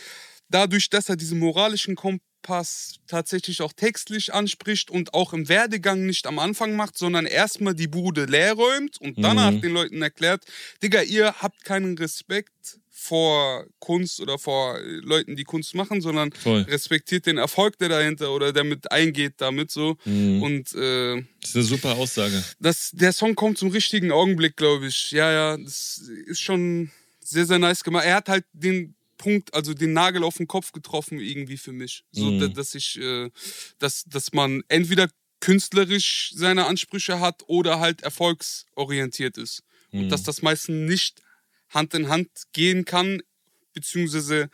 dadurch, 0.50 0.90
dass 0.90 1.08
er 1.08 1.16
diesen 1.16 1.38
moralischen 1.38 1.96
Kom 1.96 2.20
Pass 2.42 2.94
tatsächlich 3.06 3.60
auch 3.60 3.72
textlich 3.72 4.32
anspricht 4.32 4.90
und 4.90 5.14
auch 5.14 5.32
im 5.32 5.48
Werdegang 5.48 6.06
nicht 6.06 6.26
am 6.26 6.38
Anfang 6.38 6.74
macht, 6.74 6.96
sondern 6.96 7.26
erstmal 7.26 7.74
die 7.74 7.86
Bude 7.86 8.24
leer 8.24 8.54
räumt 8.54 8.98
und 9.00 9.22
danach 9.22 9.52
mhm. 9.52 9.60
den 9.60 9.72
Leuten 9.72 10.02
erklärt, 10.02 10.44
Digga, 10.82 11.02
ihr 11.02 11.34
habt 11.40 11.64
keinen 11.64 11.98
Respekt 11.98 12.78
vor 12.90 13.66
Kunst 13.78 14.20
oder 14.20 14.38
vor 14.38 14.78
Leuten, 14.80 15.34
die 15.34 15.44
Kunst 15.44 15.74
machen, 15.74 16.02
sondern 16.02 16.32
Voll. 16.32 16.62
respektiert 16.62 17.24
den 17.24 17.38
Erfolg, 17.38 17.78
der 17.78 17.88
dahinter 17.88 18.30
oder 18.32 18.52
der 18.52 18.64
mit 18.64 18.92
eingeht 18.92 19.34
damit 19.38 19.70
so. 19.70 19.96
Mhm. 20.04 20.42
Und 20.42 20.74
äh, 20.74 21.22
das 21.40 21.50
ist 21.50 21.56
eine 21.56 21.64
super 21.64 21.96
Aussage. 21.96 22.44
Das, 22.58 22.90
der 22.92 23.12
Song 23.12 23.34
kommt 23.34 23.56
zum 23.56 23.70
richtigen 23.70 24.12
Augenblick, 24.12 24.56
glaube 24.56 24.86
ich. 24.86 25.12
Ja, 25.12 25.32
ja, 25.32 25.56
das 25.56 26.02
ist 26.26 26.40
schon 26.40 26.90
sehr, 27.20 27.46
sehr 27.46 27.58
nice 27.58 27.82
gemacht. 27.84 28.04
Er 28.04 28.16
hat 28.16 28.28
halt 28.28 28.44
den 28.52 28.94
Punkt, 29.20 29.52
also 29.52 29.74
den 29.74 29.92
Nagel 29.92 30.24
auf 30.24 30.38
den 30.38 30.48
Kopf 30.48 30.72
getroffen 30.72 31.20
irgendwie 31.20 31.58
für 31.58 31.72
mich. 31.72 32.04
So, 32.10 32.30
mhm. 32.30 32.54
dass 32.54 32.74
ich, 32.74 32.98
äh, 32.98 33.30
dass, 33.78 34.04
dass 34.04 34.32
man 34.32 34.62
entweder 34.68 35.10
künstlerisch 35.40 36.32
seine 36.34 36.64
Ansprüche 36.64 37.20
hat 37.20 37.42
oder 37.46 37.80
halt 37.80 38.02
erfolgsorientiert 38.02 39.36
ist. 39.36 39.62
Mhm. 39.92 40.00
Und 40.00 40.08
dass 40.08 40.22
das 40.22 40.40
meistens 40.40 40.88
nicht 40.88 41.22
Hand 41.68 41.92
in 41.92 42.08
Hand 42.08 42.30
gehen 42.54 42.86
kann, 42.86 43.22
beziehungsweise 43.74 44.48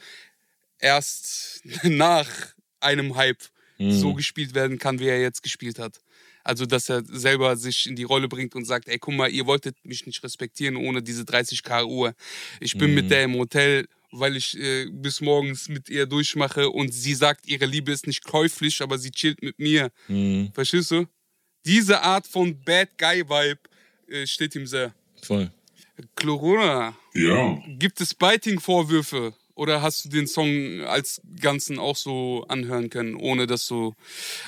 erst 0.80 1.62
nach 1.84 2.28
einem 2.80 3.14
Hype 3.14 3.42
mhm. 3.78 3.92
so 3.92 4.14
gespielt 4.14 4.52
werden 4.54 4.78
kann, 4.80 4.98
wie 4.98 5.06
er 5.06 5.20
jetzt 5.20 5.44
gespielt 5.44 5.78
hat. 5.78 6.00
Also, 6.42 6.66
dass 6.66 6.88
er 6.88 7.04
selber 7.04 7.56
sich 7.56 7.86
in 7.86 7.96
die 7.96 8.04
Rolle 8.04 8.28
bringt 8.28 8.54
und 8.54 8.64
sagt, 8.64 8.88
ey, 8.88 8.98
guck 8.98 9.14
mal, 9.14 9.30
ihr 9.30 9.46
wolltet 9.46 9.76
mich 9.84 10.06
nicht 10.06 10.22
respektieren 10.24 10.76
ohne 10.76 11.02
diese 11.02 11.22
30k 11.22 11.84
Uhr. 11.84 12.14
Ich 12.60 12.78
bin 12.78 12.90
mhm. 12.90 12.94
mit 12.94 13.10
der 13.10 13.24
im 13.24 13.34
Hotel 13.34 13.88
weil 14.18 14.36
ich 14.36 14.58
äh, 14.58 14.86
bis 14.90 15.20
morgens 15.20 15.68
mit 15.68 15.88
ihr 15.88 16.06
durchmache 16.06 16.70
und 16.70 16.92
sie 16.92 17.14
sagt, 17.14 17.46
ihre 17.46 17.66
Liebe 17.66 17.92
ist 17.92 18.06
nicht 18.06 18.24
käuflich, 18.24 18.82
aber 18.82 18.98
sie 18.98 19.10
chillt 19.10 19.42
mit 19.42 19.58
mir. 19.58 19.90
Mhm. 20.08 20.50
Verstehst 20.52 20.90
du? 20.90 21.06
Diese 21.64 22.02
Art 22.02 22.26
von 22.26 22.60
Bad 22.62 22.96
Guy-Vibe 22.98 23.60
äh, 24.08 24.26
steht 24.26 24.54
ihm 24.54 24.66
sehr. 24.66 24.94
Voll. 25.22 25.50
Corona. 26.14 26.96
Ja. 27.14 27.62
Gibt 27.78 28.00
es 28.00 28.14
Biting-Vorwürfe? 28.14 29.34
Oder 29.56 29.80
hast 29.80 30.04
du 30.04 30.10
den 30.10 30.26
Song 30.26 30.82
als 30.82 31.22
Ganzen 31.40 31.78
auch 31.78 31.96
so 31.96 32.44
anhören 32.46 32.90
können, 32.90 33.14
ohne 33.14 33.46
dass 33.46 33.66
du 33.66 33.94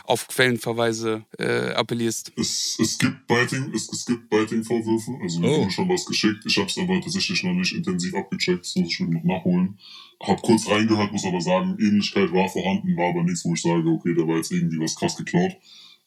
auf 0.05 0.29
Quellenverweise 0.29 1.25
äh, 1.38 1.71
appellierst? 1.71 2.33
Es, 2.37 2.77
es 2.79 2.99
gibt 2.99 3.27
Biting, 3.27 3.73
es, 3.75 3.91
es 3.91 4.05
gibt 4.05 4.29
Biting-Vorwürfe. 4.29 5.12
Also 5.23 5.41
mir 5.41 5.49
oh. 5.49 5.61
wurde 5.62 5.71
schon 5.71 5.88
was 5.88 6.05
geschickt. 6.05 6.45
Ich 6.47 6.59
habe 6.59 6.67
es 6.67 6.77
aber 6.77 7.00
tatsächlich 7.00 7.43
noch 7.43 7.55
nicht 7.55 7.75
intensiv 7.75 8.15
abgecheckt. 8.15 8.67
Das 8.67 8.77
muss 8.77 8.93
ich 8.93 9.00
noch 9.00 9.25
nachholen. 9.25 9.79
Hab 10.21 10.43
kurz 10.43 10.69
reingehört, 10.69 11.11
muss 11.11 11.25
aber 11.25 11.41
sagen, 11.41 11.79
Ähnlichkeit 11.81 12.31
war 12.33 12.49
vorhanden, 12.50 12.95
war 12.99 13.09
aber 13.09 13.23
nichts, 13.23 13.47
wo 13.47 13.55
ich 13.55 13.62
sage, 13.62 13.88
okay, 13.88 14.15
da 14.15 14.29
war 14.29 14.37
jetzt 14.37 14.53
irgendwie 14.53 14.79
was 14.79 14.95
krass 14.95 15.17
geklaut. 15.17 15.57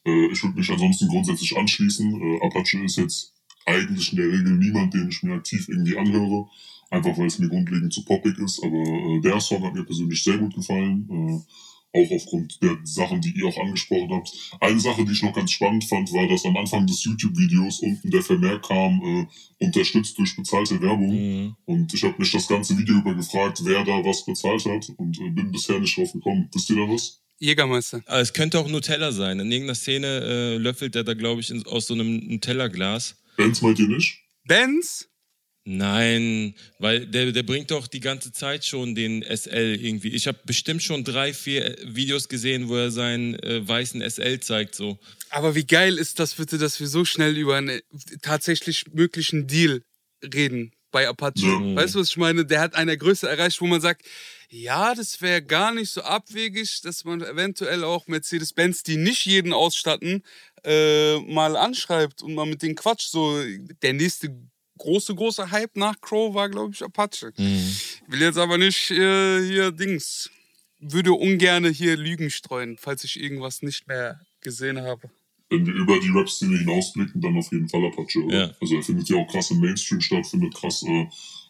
Äh, 0.05 0.27
ich 0.27 0.43
würde 0.43 0.59
mich 0.59 0.69
ansonsten 0.69 1.07
grundsätzlich 1.07 1.57
anschließen. 1.57 2.21
Äh, 2.21 2.45
Apache 2.45 2.77
ist 2.83 2.97
jetzt 2.97 3.33
eigentlich 3.65 4.11
in 4.11 4.17
der 4.17 4.27
Regel 4.27 4.57
niemand, 4.57 4.93
den 4.93 5.09
ich 5.09 5.23
mir 5.23 5.33
aktiv 5.33 5.67
irgendwie 5.69 5.97
anhöre 5.97 6.47
einfach 6.91 7.17
weil 7.17 7.27
es 7.27 7.39
mir 7.39 7.49
grundlegend 7.49 7.91
zu 7.91 8.05
poppig 8.05 8.37
ist. 8.37 8.63
Aber 8.63 8.77
äh, 8.77 9.21
der 9.21 9.39
Song 9.39 9.63
hat 9.63 9.73
mir 9.73 9.83
persönlich 9.83 10.21
sehr 10.23 10.37
gut 10.37 10.53
gefallen. 10.53 11.07
Äh, 11.09 11.39
auch 11.93 12.11
aufgrund 12.11 12.61
der 12.61 12.77
Sachen, 12.83 13.19
die 13.19 13.33
ihr 13.37 13.45
auch 13.47 13.57
angesprochen 13.57 14.11
habt. 14.11 14.31
Eine 14.61 14.79
Sache, 14.79 15.03
die 15.03 15.11
ich 15.11 15.23
noch 15.23 15.33
ganz 15.33 15.51
spannend 15.51 15.83
fand, 15.83 16.11
war, 16.13 16.27
dass 16.27 16.45
am 16.45 16.55
Anfang 16.55 16.87
des 16.87 17.03
YouTube-Videos 17.03 17.81
unten 17.81 18.09
der 18.09 18.21
Vermerk 18.21 18.65
kam, 18.65 19.01
äh, 19.03 19.65
unterstützt 19.65 20.17
durch 20.17 20.35
bezahlte 20.35 20.81
Werbung. 20.81 21.11
Mhm. 21.11 21.55
Und 21.65 21.93
ich 21.93 22.03
habe 22.03 22.15
mich 22.17 22.31
das 22.31 22.47
ganze 22.47 22.77
Video 22.77 22.95
über 22.95 23.13
gefragt, 23.13 23.59
wer 23.63 23.83
da 23.83 24.05
was 24.05 24.25
bezahlt 24.25 24.65
hat 24.65 24.89
und 24.97 25.19
äh, 25.19 25.29
bin 25.31 25.51
bisher 25.51 25.79
nicht 25.79 25.97
drauf 25.97 26.13
gekommen. 26.13 26.49
Wisst 26.53 26.69
ihr 26.69 26.77
da 26.77 26.93
was? 26.93 27.21
Jägermeister. 27.39 28.01
Aber 28.05 28.21
es 28.21 28.31
könnte 28.31 28.59
auch 28.59 28.69
Nutella 28.69 29.11
sein. 29.11 29.39
In 29.39 29.51
irgendeiner 29.51 29.75
Szene 29.75 30.07
äh, 30.07 30.57
löffelt 30.57 30.95
er 30.95 31.03
da, 31.03 31.13
glaube 31.13 31.41
ich, 31.41 31.49
in, 31.49 31.65
aus 31.65 31.87
so 31.87 31.93
einem 31.93 32.17
Nutella-Glas. 32.27 33.17
Benz 33.35 33.61
meint 33.61 33.79
ihr 33.79 33.87
nicht? 33.87 34.19
Benz? 34.45 35.10
Nein, 35.63 36.55
weil 36.79 37.05
der, 37.05 37.31
der 37.31 37.43
bringt 37.43 37.69
doch 37.69 37.85
die 37.85 37.99
ganze 37.99 38.31
Zeit 38.31 38.65
schon 38.65 38.95
den 38.95 39.21
SL 39.21 39.77
irgendwie. 39.79 40.09
Ich 40.09 40.25
habe 40.27 40.39
bestimmt 40.43 40.81
schon 40.81 41.03
drei, 41.03 41.33
vier 41.33 41.75
Videos 41.85 42.29
gesehen, 42.29 42.67
wo 42.67 42.77
er 42.77 42.89
seinen 42.89 43.35
äh, 43.35 43.67
weißen 43.67 44.01
SL 44.01 44.39
zeigt. 44.39 44.73
So. 44.73 44.97
Aber 45.29 45.53
wie 45.53 45.65
geil 45.65 45.99
ist 45.99 46.19
das 46.19 46.33
bitte, 46.33 46.57
dass 46.57 46.79
wir 46.79 46.87
so 46.87 47.05
schnell 47.05 47.37
über 47.37 47.57
einen 47.57 47.79
tatsächlich 48.23 48.85
möglichen 48.91 49.45
Deal 49.45 49.83
reden 50.33 50.71
bei 50.89 51.07
Apache. 51.07 51.45
Mhm. 51.45 51.75
Weißt 51.75 51.93
du, 51.93 51.99
was 51.99 52.09
ich 52.09 52.17
meine? 52.17 52.43
Der 52.43 52.59
hat 52.59 52.75
eine 52.75 52.97
Größe 52.97 53.29
erreicht, 53.29 53.61
wo 53.61 53.67
man 53.67 53.81
sagt, 53.81 54.05
ja, 54.49 54.93
das 54.95 55.21
wäre 55.21 55.41
gar 55.41 55.73
nicht 55.73 55.91
so 55.91 56.01
abwegig, 56.01 56.81
dass 56.81 57.05
man 57.05 57.21
eventuell 57.21 57.83
auch 57.83 58.07
Mercedes-Benz, 58.07 58.83
die 58.83 58.97
nicht 58.97 59.25
jeden 59.25 59.53
ausstatten, 59.53 60.23
äh, 60.63 61.19
mal 61.19 61.55
anschreibt 61.55 62.21
und 62.21 62.33
mal 62.33 62.45
mit 62.45 62.61
denen 62.61 62.75
quatscht. 62.75 63.09
So 63.09 63.41
der 63.81 63.93
nächste 63.93 64.35
große, 64.81 65.15
große 65.15 65.51
Hype 65.51 65.75
nach 65.75 65.99
Crow 66.01 66.33
war, 66.33 66.49
glaube 66.49 66.73
ich, 66.73 66.83
Apache. 66.83 67.31
Mhm. 67.37 67.75
Will 68.07 68.21
jetzt 68.21 68.37
aber 68.37 68.57
nicht 68.57 68.91
äh, 68.91 69.41
hier 69.41 69.71
Dings. 69.71 70.29
Würde 70.79 71.13
ungern 71.13 71.65
hier 71.71 71.95
Lügen 71.95 72.31
streuen, 72.31 72.77
falls 72.79 73.03
ich 73.03 73.21
irgendwas 73.21 73.61
nicht 73.61 73.87
mehr 73.87 74.19
gesehen 74.41 74.81
habe. 74.81 75.11
Wenn 75.49 75.65
wir 75.65 75.73
über 75.73 75.99
die 75.99 76.09
Rap-Szene 76.09 76.57
hinausblicken, 76.57 77.21
dann 77.21 77.37
auf 77.37 77.51
jeden 77.51 77.69
Fall 77.69 77.85
Apache. 77.85 78.19
Ja. 78.29 78.51
Also 78.59 78.75
er 78.75 78.83
findet 78.83 79.09
ja 79.09 79.17
auch 79.17 79.27
krass 79.27 79.51
im 79.51 79.59
Mainstream 79.59 80.01
statt, 80.01 80.25
findet 80.25 80.55
krass 80.55 80.83
äh, 80.83 81.07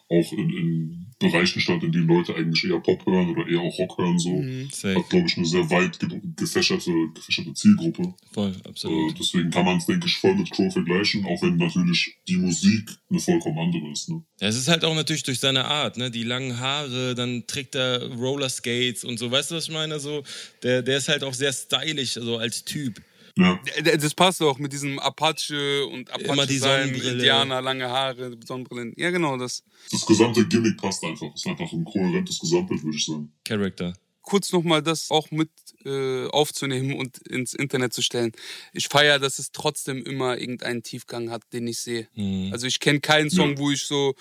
auch 0.08 0.32
in, 0.32 0.50
in 0.50 1.06
Bereichen 1.18 1.60
statt, 1.60 1.82
in 1.82 1.92
denen 1.92 2.08
Leute 2.08 2.34
eigentlich 2.34 2.64
eher 2.64 2.80
Pop 2.80 3.06
hören 3.06 3.30
oder 3.30 3.48
eher 3.48 3.60
auch 3.60 3.78
Rock 3.78 3.96
hören. 3.98 4.18
So. 4.18 4.30
Mhm, 4.30 4.68
Hat, 4.68 5.08
glaube 5.08 5.26
ich, 5.26 5.36
eine 5.36 5.46
sehr 5.46 5.70
weit 5.70 5.98
gefächerte, 6.36 6.90
gefächerte 7.14 7.54
Zielgruppe. 7.54 8.14
Voll, 8.32 8.54
absolut. 8.64 9.12
Äh, 9.12 9.14
deswegen 9.18 9.50
kann 9.50 9.64
man 9.64 9.78
es, 9.78 9.86
denke 9.86 10.06
ich, 10.06 10.16
voll 10.16 10.34
mit 10.34 10.50
Crow 10.50 10.72
vergleichen, 10.72 11.24
auch 11.24 11.40
wenn 11.42 11.56
natürlich 11.56 12.18
die 12.28 12.36
Musik 12.36 12.90
eine 13.08 13.20
vollkommen 13.20 13.58
andere 13.58 13.92
ist. 13.92 14.08
Ne? 14.08 14.22
Ja, 14.40 14.48
es 14.48 14.56
ist 14.56 14.68
halt 14.68 14.84
auch 14.84 14.94
natürlich 14.94 15.22
durch 15.22 15.38
seine 15.38 15.64
Art, 15.64 15.96
ne? 15.96 16.10
Die 16.10 16.24
langen 16.24 16.58
Haare, 16.58 17.14
dann 17.14 17.46
trägt 17.46 17.74
er 17.74 18.12
Rollerskates 18.12 19.04
und 19.04 19.18
so. 19.18 19.30
Weißt 19.30 19.50
du, 19.50 19.54
was 19.54 19.68
ich 19.68 19.72
meine? 19.72 20.00
So, 20.00 20.24
der, 20.62 20.82
der 20.82 20.98
ist 20.98 21.08
halt 21.08 21.22
auch 21.22 21.34
sehr 21.34 21.52
stylisch, 21.52 22.16
also 22.16 22.38
als 22.38 22.64
Typ. 22.64 23.00
Ja. 23.36 23.58
Das 23.82 24.14
passt 24.14 24.42
auch 24.42 24.58
mit 24.58 24.72
diesem 24.72 24.98
Apache 24.98 25.86
und 25.86 26.10
Apache 26.10 26.32
Immer 26.32 26.46
die 26.46 26.58
sein, 26.58 26.94
Indianer, 26.94 27.62
lange 27.62 27.88
Haare, 27.88 28.36
Sonnenbrillen. 28.44 28.92
Ja, 28.96 29.10
genau 29.10 29.36
das. 29.36 29.62
Das 29.90 30.04
gesamte 30.04 30.46
Gimmick 30.46 30.76
passt 30.76 31.02
einfach. 31.04 31.30
Das 31.30 31.40
ist 31.40 31.46
einfach 31.46 31.72
ein 31.72 31.84
kohärentes 31.84 32.38
Gesamtbild, 32.38 32.82
würde 32.84 32.96
ich 32.96 33.06
sagen. 33.06 33.32
Character. 33.44 33.94
Kurz 34.20 34.52
nochmal 34.52 34.82
das 34.82 35.10
auch 35.10 35.30
mit 35.30 35.50
äh, 35.84 36.26
aufzunehmen 36.28 36.94
und 36.94 37.18
ins 37.26 37.54
Internet 37.54 37.92
zu 37.92 38.02
stellen. 38.02 38.32
Ich 38.72 38.88
feiere, 38.88 39.18
dass 39.18 39.38
es 39.38 39.50
trotzdem 39.50 40.04
immer 40.04 40.38
irgendeinen 40.38 40.82
Tiefgang 40.82 41.30
hat, 41.30 41.42
den 41.52 41.66
ich 41.66 41.80
sehe. 41.80 42.08
Mhm. 42.14 42.50
Also 42.52 42.66
ich 42.66 42.78
kenne 42.78 43.00
keinen 43.00 43.30
Song, 43.30 43.52
ja. 43.52 43.58
wo 43.58 43.70
ich 43.70 43.82
so 43.82 44.14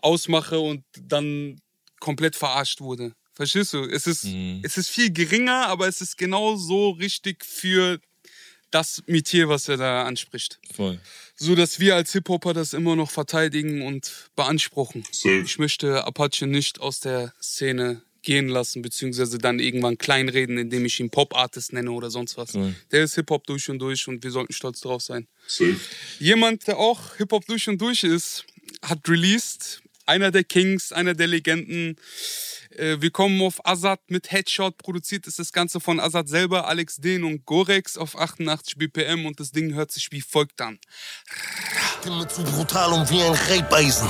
ausmache 0.00 0.60
und 0.60 0.84
dann 1.00 1.60
komplett 1.98 2.36
verarscht 2.36 2.80
wurde. 2.80 3.14
Verstehst 3.34 3.72
du? 3.72 3.84
Es 3.84 4.06
ist, 4.06 4.24
mhm. 4.24 4.60
es 4.62 4.76
ist 4.76 4.90
viel 4.90 5.10
geringer, 5.10 5.66
aber 5.68 5.88
es 5.88 6.00
ist 6.00 6.18
genau 6.18 6.56
so 6.56 6.90
richtig 6.90 7.44
für 7.44 7.98
das 8.72 9.02
Metier, 9.06 9.48
was 9.48 9.68
er 9.68 9.76
da 9.76 10.04
anspricht. 10.04 10.58
Voll. 10.74 10.98
So 11.36 11.54
dass 11.54 11.78
wir 11.78 11.94
als 11.94 12.12
Hip-Hopper 12.12 12.54
das 12.54 12.72
immer 12.72 12.96
noch 12.96 13.10
verteidigen 13.10 13.82
und 13.82 14.30
beanspruchen. 14.36 15.04
Safe. 15.12 15.42
Ich 15.44 15.58
möchte 15.58 16.04
Apache 16.04 16.46
nicht 16.46 16.80
aus 16.80 17.00
der 17.00 17.32
Szene 17.40 18.02
gehen 18.22 18.48
lassen, 18.48 18.82
beziehungsweise 18.82 19.38
dann 19.38 19.58
irgendwann 19.58 19.98
kleinreden, 19.98 20.56
indem 20.56 20.84
ich 20.84 21.00
ihn 21.00 21.10
Pop-Artist 21.10 21.72
nenne 21.72 21.90
oder 21.90 22.10
sonst 22.10 22.36
was. 22.36 22.54
Cool. 22.54 22.74
Der 22.92 23.02
ist 23.02 23.16
Hip-Hop 23.16 23.46
durch 23.46 23.68
und 23.68 23.78
durch 23.80 24.08
und 24.08 24.22
wir 24.22 24.30
sollten 24.30 24.52
stolz 24.52 24.80
drauf 24.80 25.02
sein. 25.02 25.26
Safe. 25.46 25.76
Jemand, 26.18 26.66
der 26.66 26.78
auch 26.78 27.16
Hip-Hop 27.16 27.44
durch 27.46 27.68
und 27.68 27.80
durch 27.80 28.04
ist, 28.04 28.44
hat 28.80 29.08
released, 29.08 29.81
einer 30.06 30.30
der 30.30 30.44
Kings, 30.44 30.92
einer 30.92 31.14
der 31.14 31.26
Legenden, 31.26 31.96
äh, 32.76 33.00
wir 33.00 33.10
kommen 33.10 33.40
auf 33.42 33.64
Azad 33.66 34.00
mit 34.08 34.30
Headshot. 34.30 34.78
Produziert 34.78 35.26
ist 35.26 35.38
das 35.38 35.52
Ganze 35.52 35.80
von 35.80 36.00
Azad 36.00 36.28
selber, 36.28 36.68
Alex 36.68 36.96
Den 36.96 37.24
und 37.24 37.44
Gorex 37.44 37.96
auf 37.96 38.18
88 38.18 38.76
BPM 38.76 39.26
und 39.26 39.40
das 39.40 39.50
Ding 39.52 39.74
hört 39.74 39.92
sich 39.92 40.10
wie 40.10 40.20
folgt 40.20 40.60
an. 40.60 40.78
Stimme 42.00 42.26
zu 42.28 42.42
brutal 42.44 42.92
und 42.92 43.10
wie 43.10 43.22
ein 43.22 43.34
Reibeisen. 43.34 44.08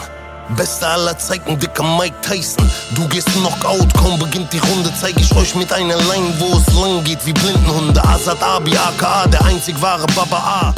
Bester 0.56 0.88
aller 0.88 1.16
Zeiten, 1.18 1.58
dicker 1.58 1.84
Mike 1.96 2.16
Tyson. 2.20 2.68
Du 2.94 3.08
gehst 3.08 3.28
Knockout, 3.28 3.94
kaum 3.94 4.18
beginnt 4.18 4.52
die 4.52 4.58
Runde. 4.58 4.92
Zeig 5.00 5.16
ich 5.18 5.32
euch 5.34 5.54
mit 5.54 5.72
einer 5.72 5.96
Line, 5.96 6.34
wo 6.38 6.58
es 6.58 6.66
lang 6.75 7.04
geht 7.04 7.25
wie 7.25 7.32
Blindenhunde. 7.32 8.02
Azad 8.04 8.42
Abi, 8.42 8.76
aka, 8.76 9.26
der 9.28 9.44
einzig 9.44 9.80
wahre 9.80 10.06
Baba 10.08 10.38
A. 10.38 10.75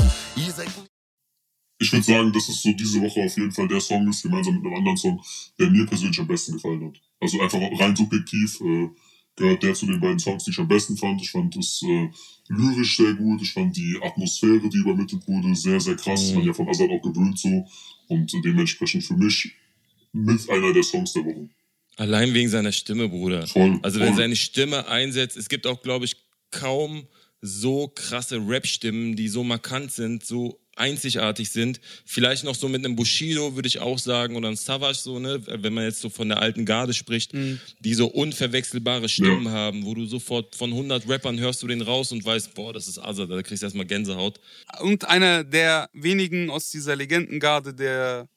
Ich 1.85 1.93
würde 1.93 2.05
sagen, 2.05 2.33
dass 2.33 2.49
es 2.49 2.62
so 2.62 2.73
diese 2.73 3.00
Woche 3.03 3.21
auf 3.21 3.37
jeden 3.37 3.53
Fall 3.53 3.69
der 3.69 3.81
Song 3.81 4.09
ist, 4.09 4.23
gemeinsam 4.23 4.55
mit 4.55 4.64
einem 4.64 4.75
anderen 4.76 4.97
Song, 4.97 5.23
der 5.59 5.69
mir 5.71 5.85
persönlich 5.87 6.19
am 6.19 6.26
besten 6.26 6.55
gefallen 6.55 6.87
hat. 6.87 7.00
Also 7.21 7.41
einfach 7.41 7.61
rein 7.79 7.95
subjektiv 7.95 8.59
äh, 8.62 8.88
gehört 9.37 9.62
der 9.62 9.75
zu 9.75 9.87
den 9.87 10.00
beiden 10.00 10.19
Songs, 10.19 10.45
die 10.45 10.50
ich 10.50 10.59
am 10.59 10.69
besten 10.69 10.97
fand. 10.97 11.21
Ich 11.21 11.31
fand 11.31 11.55
es 11.57 11.83
äh, 11.83 12.09
lyrisch 12.49 12.97
sehr 12.97 13.12
gut. 13.14 13.43
Ich 13.43 13.53
fand 13.53 13.76
die 13.76 13.99
Atmosphäre, 14.03 14.69
die 14.69 14.79
übermittelt 14.79 15.26
wurde, 15.29 15.55
sehr, 15.55 15.79
sehr 15.79 15.97
krass. 15.97 16.31
Mhm. 16.31 16.37
Man 16.37 16.47
ja 16.47 16.53
von 16.55 16.69
Azad 16.69 16.91
auch 16.91 17.03
gewöhnt 17.03 17.38
so. 17.38 17.67
Und 18.09 18.33
dementsprechend 18.45 19.05
für 19.05 19.14
mich 19.14 19.53
mit 20.12 20.49
einer 20.49 20.73
der 20.73 20.83
Songs 20.83 21.12
der 21.12 21.25
Woche. 21.25 21.49
Allein 21.97 22.33
wegen 22.33 22.49
seiner 22.49 22.73
Stimme, 22.73 23.09
Bruder. 23.09 23.47
Voll, 23.47 23.79
also 23.83 24.00
wenn 24.00 24.17
seine 24.17 24.37
Stimme 24.37 24.88
einsetzt, 24.88 25.37
es 25.37 25.49
gibt 25.49 25.67
auch, 25.67 25.83
glaube 25.83 26.07
ich, 26.07 26.17
kaum 26.50 27.07
so 27.41 27.88
krasse 27.95 28.37
Rap-Stimmen, 28.37 29.17
die 29.17 29.29
so 29.29 29.45
markant 29.45 29.93
sind, 29.93 30.25
so 30.25 30.59
einzigartig 30.76 31.50
sind. 31.50 31.81
Vielleicht 32.04 32.45
noch 32.45 32.54
so 32.54 32.69
mit 32.69 32.85
einem 32.85 32.97
Bushido, 32.97 33.54
würde 33.54 33.69
ich 33.69 33.81
auch 33.81 33.99
sagen, 33.99 34.37
oder 34.37 34.49
einem 34.49 34.57
Savage, 34.57 34.99
so, 34.99 35.19
ne? 35.19 35.40
wenn 35.47 35.73
man 35.73 35.85
jetzt 35.85 36.00
so 36.00 36.09
von 36.09 36.28
der 36.28 36.38
alten 36.38 36.64
Garde 36.64 36.95
spricht, 36.95 37.35
mhm. 37.35 37.61
die 37.81 37.95
so 37.95 38.07
unverwechselbare 38.07 39.09
Stimmen 39.09 39.47
ja. 39.47 39.52
haben, 39.52 39.85
wo 39.85 39.95
du 39.95 40.07
sofort 40.07 40.54
von 40.54 40.71
100 40.71 41.09
Rappern 41.09 41.38
hörst 41.38 41.62
du 41.62 41.66
den 41.66 41.83
raus 41.83 42.12
und 42.12 42.25
weißt, 42.25 42.54
boah, 42.54 42.73
das 42.73 42.88
ist 42.88 42.99
Azad, 42.99 43.31
da 43.31 43.43
kriegst 43.43 43.62
du 43.62 43.66
erstmal 43.66 43.87
Gänsehaut. 43.87 44.40
Und 44.81 45.09
einer 45.09 45.45
der 45.45 45.90
wenigen 45.93 46.50
aus 46.50 46.71
dieser 46.71 46.97
Legendengarde, 46.97 47.75
der 47.75 48.28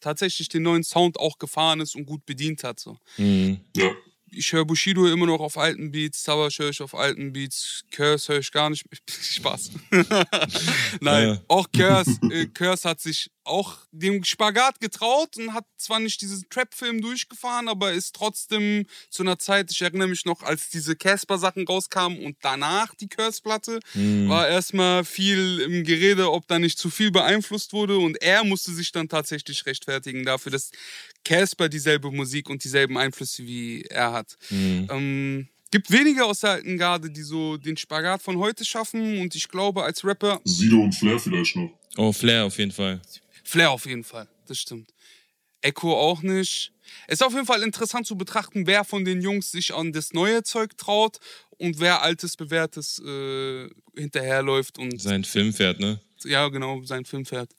tatsächlich 0.00 0.48
den 0.48 0.62
neuen 0.62 0.84
Sound 0.84 1.18
auch 1.18 1.38
gefahren 1.38 1.80
ist 1.80 1.96
und 1.96 2.06
gut 2.06 2.26
bedient 2.26 2.64
hat. 2.64 2.80
So. 2.80 2.98
Mhm. 3.16 3.60
Ja 3.76 3.90
ich 4.30 4.52
höre 4.52 4.64
Bushido 4.64 5.06
immer 5.06 5.26
noch 5.26 5.40
auf 5.40 5.56
alten 5.56 5.90
Beats, 5.90 6.22
Savage 6.22 6.56
höre 6.58 6.70
ich 6.70 6.82
auf 6.82 6.94
alten 6.94 7.32
Beats, 7.32 7.84
Curse 7.90 8.32
höre 8.32 8.40
ich 8.40 8.52
gar 8.52 8.70
nicht. 8.70 8.84
Spaß. 9.08 9.70
Nein, 11.00 11.28
ja. 11.28 11.42
auch 11.48 11.68
Curse, 11.72 12.18
äh, 12.30 12.46
Curse 12.46 12.88
hat 12.88 13.00
sich 13.00 13.30
auch 13.46 13.78
dem 13.92 14.24
Spagat 14.24 14.80
getraut 14.80 15.36
und 15.36 15.54
hat 15.54 15.64
zwar 15.76 16.00
nicht 16.00 16.20
diesen 16.20 16.48
Trap-Film 16.50 17.00
durchgefahren, 17.00 17.68
aber 17.68 17.92
ist 17.92 18.14
trotzdem 18.14 18.86
zu 19.10 19.22
einer 19.22 19.38
Zeit, 19.38 19.70
ich 19.70 19.82
erinnere 19.82 20.08
mich 20.08 20.24
noch, 20.24 20.42
als 20.42 20.68
diese 20.68 20.96
Casper-Sachen 20.96 21.66
rauskamen 21.66 22.24
und 22.24 22.36
danach 22.42 22.94
die 22.94 23.08
Curse-Platte, 23.08 23.80
mhm. 23.94 24.28
war 24.28 24.48
erstmal 24.48 25.04
viel 25.04 25.60
im 25.60 25.84
Gerede, 25.84 26.30
ob 26.30 26.46
da 26.48 26.58
nicht 26.58 26.78
zu 26.78 26.90
viel 26.90 27.10
beeinflusst 27.10 27.72
wurde 27.72 27.98
und 27.98 28.20
er 28.22 28.44
musste 28.44 28.72
sich 28.72 28.92
dann 28.92 29.08
tatsächlich 29.08 29.64
rechtfertigen 29.66 30.24
dafür, 30.24 30.52
dass 30.52 30.70
Casper 31.24 31.68
dieselbe 31.68 32.10
Musik 32.10 32.50
und 32.50 32.64
dieselben 32.64 32.96
Einflüsse 32.98 33.44
wie 33.44 33.82
er 33.82 34.12
hat. 34.12 34.36
Mhm. 34.50 34.88
Ähm, 34.90 35.48
gibt 35.70 35.90
wenige 35.90 36.24
aus 36.24 36.40
der 36.40 36.50
alten 36.50 36.78
Garde, 36.78 37.10
die 37.10 37.22
so 37.22 37.56
den 37.56 37.76
Spagat 37.76 38.22
von 38.22 38.38
heute 38.38 38.64
schaffen 38.64 39.18
und 39.20 39.34
ich 39.34 39.48
glaube 39.48 39.82
als 39.82 40.04
Rapper... 40.04 40.40
Sido 40.44 40.80
und 40.80 40.94
Flair 40.94 41.18
vielleicht 41.18 41.56
noch. 41.56 41.70
Oh, 41.96 42.12
Flair 42.12 42.44
auf 42.44 42.58
jeden 42.58 42.72
Fall. 42.72 43.00
Flair 43.46 43.70
auf 43.70 43.86
jeden 43.86 44.02
Fall, 44.02 44.28
das 44.46 44.58
stimmt. 44.58 44.92
Echo 45.60 45.94
auch 45.94 46.22
nicht. 46.22 46.72
Es 47.06 47.20
ist 47.20 47.22
auf 47.22 47.32
jeden 47.32 47.46
Fall 47.46 47.62
interessant 47.62 48.06
zu 48.06 48.16
betrachten, 48.16 48.66
wer 48.66 48.84
von 48.84 49.04
den 49.04 49.20
Jungs 49.20 49.50
sich 49.52 49.72
an 49.72 49.92
das 49.92 50.12
neue 50.12 50.42
Zeug 50.42 50.76
traut 50.76 51.18
und 51.50 51.78
wer 51.78 52.02
altes, 52.02 52.36
bewährtes 52.36 52.98
äh, 52.98 53.68
hinterherläuft 53.96 54.78
und. 54.78 55.00
Sein 55.00 55.24
Film 55.24 55.52
fährt, 55.52 55.78
ne? 55.78 56.00
Ja, 56.24 56.48
genau, 56.48 56.82
sein 56.82 57.04
Film 57.04 57.24
fährt. 57.24 57.54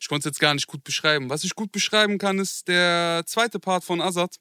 Ich 0.00 0.08
konnte 0.08 0.28
es 0.28 0.32
jetzt 0.32 0.40
gar 0.40 0.54
nicht 0.54 0.68
gut 0.68 0.84
beschreiben. 0.84 1.28
Was 1.28 1.42
ich 1.42 1.54
gut 1.54 1.72
beschreiben 1.72 2.18
kann, 2.18 2.38
ist 2.38 2.68
der 2.68 3.24
zweite 3.26 3.58
Part 3.58 3.84
von 3.84 4.00
Azad. 4.00 4.36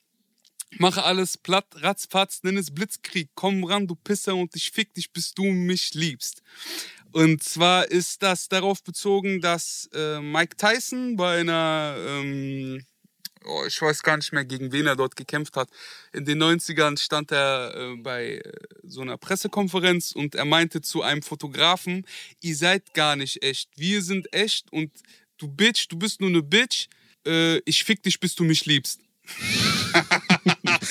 Mache 0.78 1.04
alles 1.04 1.38
platt, 1.38 1.68
ratzfatz, 1.76 2.42
nenn 2.44 2.58
es 2.58 2.74
Blitzkrieg. 2.74 3.30
Komm 3.34 3.64
ran, 3.64 3.88
du 3.88 3.96
Pisser, 3.96 4.36
und 4.36 4.56
ich 4.56 4.72
fick 4.72 4.94
dich, 4.94 5.12
bis 5.12 5.34
du 5.34 5.46
mich 5.46 5.94
liebst. 5.94 6.42
Und 7.16 7.42
zwar 7.42 7.90
ist 7.90 8.24
das 8.24 8.50
darauf 8.50 8.84
bezogen, 8.84 9.40
dass 9.40 9.90
äh, 9.94 10.20
Mike 10.20 10.58
Tyson 10.58 11.16
bei 11.16 11.40
einer 11.40 11.96
ähm, 11.98 12.84
oh, 13.46 13.64
ich 13.66 13.82
weiß 13.82 14.04
gar 14.04 14.18
nicht 14.18 14.34
mehr, 14.34 14.44
gegen 14.44 14.74
wen 14.74 14.86
er 14.86 14.98
dort 14.98 15.16
gekämpft 15.16 15.56
hat. 15.56 15.70
In 16.12 16.26
den 16.26 16.44
90ern 16.44 17.00
stand 17.00 17.32
er 17.32 17.74
äh, 17.74 17.96
bei 17.96 18.40
äh, 18.40 18.52
so 18.84 19.00
einer 19.00 19.18
Pressekonferenz 19.18 20.12
und 20.12 20.36
er 20.36 20.44
meinte 20.44 20.82
zu 20.82 21.04
einem 21.04 21.22
Fotografen, 21.22 22.06
ihr 22.42 22.58
seid 22.58 22.94
gar 22.94 23.16
nicht 23.16 23.42
echt, 23.42 23.70
wir 23.78 24.02
sind 24.02 24.34
echt 24.34 24.74
und 24.74 24.92
du 25.38 25.48
Bitch, 25.48 25.88
du 25.88 25.98
bist 25.98 26.20
nur 26.20 26.30
eine 26.30 26.44
Bitch, 26.44 26.88
äh, 27.26 27.60
ich 27.60 27.86
fick 27.86 28.04
dich, 28.04 28.20
bis 28.20 28.36
du 28.36 28.44
mich 28.44 28.66
liebst. 28.66 29.00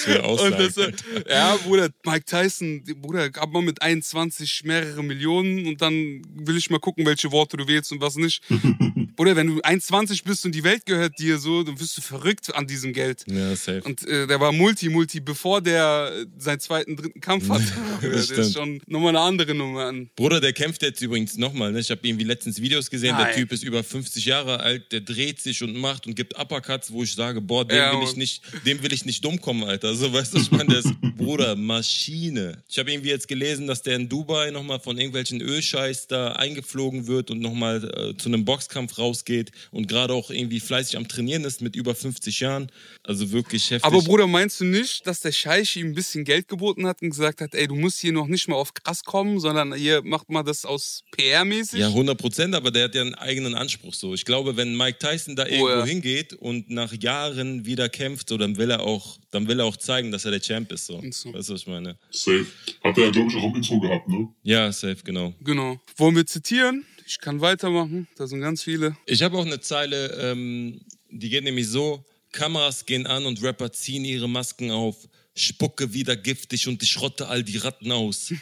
Wäre 0.07 0.23
Und 0.23 0.29
Aussage. 0.29 0.57
das, 0.57 0.77
äh, 0.77 0.93
ja, 1.29 1.57
Bruder, 1.65 1.89
Mike 2.05 2.25
Tyson, 2.25 2.85
Bruder, 3.01 3.31
gab 3.31 3.53
mal 3.53 3.63
mit 3.63 3.83
21 3.83 4.63
mehrere 4.65 5.03
Millionen 5.03 5.67
und 5.67 5.81
dann 5.83 6.23
will 6.35 6.57
ich 6.57 6.71
mal 6.71 6.81
gucken, 6.81 7.07
welche 7.07 7.33
Worte 7.33 7.57
du 7.57 7.67
wählst 7.69 7.93
und 7.93 8.01
was 8.01 8.17
nicht. 8.17 8.43
Bruder, 9.17 9.37
wenn 9.37 9.47
du 9.47 9.61
21 9.63 10.25
bist 10.25 10.45
und 10.45 10.55
die 10.55 10.65
Welt 10.65 10.87
gehört 10.87 11.19
dir 11.19 11.39
so, 11.39 11.63
dann 11.63 11.79
wirst 11.79 11.97
du 11.97 12.03
verrückt 12.03 12.55
an 12.55 12.67
diesem 12.67 12.93
Geld. 12.93 13.25
Ja, 13.27 13.55
safe. 13.55 13.83
Und 13.83 14.07
äh, 14.07 14.27
der 14.27 14.41
war 14.41 14.53
Multi, 14.53 14.89
Multi, 14.89 15.21
bevor 15.21 15.61
der 15.61 16.11
äh, 16.13 16.27
seinen 16.39 16.61
zweiten, 16.61 16.97
dritten 16.97 17.21
Kampf 17.21 17.47
der 18.03 18.19
stimmt. 18.23 18.39
ist 18.39 18.55
schon 18.55 18.81
nochmal 18.87 19.11
eine 19.11 19.21
andere 19.21 19.55
Nummer 19.55 19.87
an. 19.87 20.11
Bruder, 20.17 20.41
der 20.41 20.53
kämpft 20.53 20.83
jetzt 20.83 21.01
übrigens 21.01 21.37
nochmal. 21.37 21.73
Ne? 21.73 21.81
Ich 21.81 21.91
habe 21.91 22.01
irgendwie 22.03 22.25
letztens 22.25 22.61
Videos 22.61 22.91
gesehen. 22.91 23.17
Der 23.17 23.27
Nein. 23.27 23.35
Typ 23.37 23.53
ist 23.53 23.63
über 23.63 23.85
50 23.85 24.25
Jahre 24.25 24.61
alt. 24.61 24.93
Der 24.93 25.01
dreht 25.01 25.41
sich 25.41 25.63
und 25.63 25.77
macht 25.77 26.07
und 26.07 26.15
gibt 26.15 26.39
Uppercuts, 26.39 26.91
wo 26.91 27.03
ich 27.03 27.15
sage, 27.15 27.41
boah, 27.41 27.67
dem, 27.67 27.77
Ja, 27.77 27.93
will 27.99 28.07
ich 28.09 28.17
nicht, 28.17 28.43
dem 28.67 28.83
will 28.83 28.93
ich 28.93 29.05
nicht 29.05 29.25
dumm 29.25 29.41
kommen, 29.41 29.65
Alter. 29.65 29.95
So, 29.95 30.13
weißt 30.13 30.35
du, 30.35 30.39
ich 30.39 30.51
meine, 30.51 30.67
der 30.67 30.79
ist, 30.81 30.93
Bruder, 31.17 31.57
Maschine. 31.57 32.63
Ich 32.69 32.79
habe 32.79 32.91
irgendwie 32.93 33.11
jetzt 33.11 33.29
gelesen, 33.29 33.67
dass 33.67 33.83
der 33.83 33.97
in 33.97 34.09
Dubai 34.09 34.51
nochmal 34.51 34.81
von 34.81 34.99
irgendwelchen 34.99 35.41
Ölscheiß 35.41 36.09
da 36.09 36.33
eingeflogen 36.33 37.07
wird 37.07 37.31
und 37.31 37.41
nochmal 37.41 37.85
äh, 37.85 38.17
zu 38.17 38.29
einem 38.29 38.45
Boxkampf 38.45 38.99
rausgeht 39.05 39.53
und 39.71 39.87
gerade 39.89 40.15
auch 40.15 40.31
irgendwie 40.31 40.61
fleißig 40.61 40.97
am 40.97 41.07
Trainieren 41.09 41.45
ist 41.45 41.61
mit 41.61 41.77
über 41.77 41.95
50 41.95 42.41
Jahren. 42.41 42.71
Also 43.03 43.31
wirklich 43.33 43.71
heftig. 43.71 43.85
Aber 43.85 44.01
Bruder, 44.03 44.27
meinst 44.27 44.61
du 44.61 44.65
nicht, 44.65 45.07
dass 45.07 45.21
der 45.21 45.33
Scheich 45.33 45.77
ihm 45.77 45.89
ein 45.89 45.95
bisschen 45.95 46.25
Geld 46.25 46.49
geboten 46.49 46.87
hat 46.87 47.03
und 47.03 47.11
gesagt 47.11 47.41
hat, 47.41 47.55
ey, 47.55 47.67
du 47.69 47.75
musst 47.75 48.01
hier 48.01 48.13
noch 48.13 48.27
nicht 48.27 48.49
mal 48.49 48.57
auf 48.57 48.73
krass 48.75 49.05
kommen, 49.05 49.41
sondern 49.41 49.75
hier 49.75 50.03
macht 50.03 50.31
mal 50.31 50.43
das 50.43 50.65
aus 50.65 51.03
PR-mäßig? 51.17 51.79
Ja, 51.79 51.89
100 51.89 52.17
Prozent, 52.19 52.55
aber 52.55 52.71
der 52.71 52.85
hat 52.85 52.95
ja 52.95 53.03
einen 53.03 53.15
eigenen 53.15 53.55
Anspruch 53.55 53.95
so. 53.95 54.15
Ich 54.15 54.25
glaube, 54.25 54.57
wenn 54.57 54.77
Mike 54.77 54.99
Tyson 54.99 55.37
da 55.37 55.45
irgendwo 55.45 55.65
Oh, 55.65 55.69
ja. 55.71 55.85
hingeht 55.85 56.33
und 56.35 56.71
nach 56.71 56.93
Jahren 56.93 57.65
wieder 57.67 57.89
kämpft, 57.89 58.29
so, 58.29 58.37
dann 58.37 58.57
will 58.57 58.71
er 58.71 58.81
auch, 58.81 59.19
dann 59.31 59.49
will 59.49 59.61
er 59.61 59.67
auch 59.67 59.77
zeigen, 59.77 60.11
dass 60.13 60.25
er 60.25 60.31
der 60.31 60.41
Champ 60.41 60.71
ist. 60.73 60.87
So. 60.87 61.03
So. 61.11 61.33
Weißt 61.33 61.49
du, 61.49 61.55
was 61.55 61.61
ich 61.63 61.67
meine? 61.67 61.97
Safe. 62.11 62.47
Hat 62.83 62.99
er, 62.99 63.11
glaube 63.11 63.31
ich, 63.31 63.37
auch 63.37 63.45
im 63.45 63.57
Intro 63.57 63.81
gehabt, 63.81 64.09
ne? 64.09 64.29
Ja, 64.43 64.71
safe, 64.73 64.99
genau. 65.05 65.35
Genau. 65.41 65.79
Wollen 65.97 66.17
wir 66.17 66.27
zitieren? 66.27 66.85
Ich 67.07 67.19
kann 67.21 67.41
weitermachen. 67.41 68.09
Da 68.17 68.27
sind 68.27 68.41
ganz 68.41 68.63
viele. 68.63 68.97
Ich 69.07 69.23
habe 69.23 69.37
auch 69.37 69.47
eine 69.47 69.61
Zeile, 69.61 70.13
ähm, 70.21 70.81
die 71.11 71.29
geht 71.29 71.45
nämlich 71.45 71.69
so: 71.69 72.05
Kameras 72.33 72.87
gehen 72.87 73.07
an 73.07 73.27
und 73.27 73.43
Rapper 73.43 73.73
ziehen 73.73 74.05
ihre 74.05 74.29
Masken 74.29 74.71
auf. 74.71 74.97
Spucke 75.37 75.93
wieder 75.93 76.17
giftig 76.17 76.69
und 76.69 76.83
ich 76.83 77.01
rotte 77.01 77.27
all 77.29 77.43
die 77.43 77.57
Ratten 77.57 77.91
aus. 77.91 78.33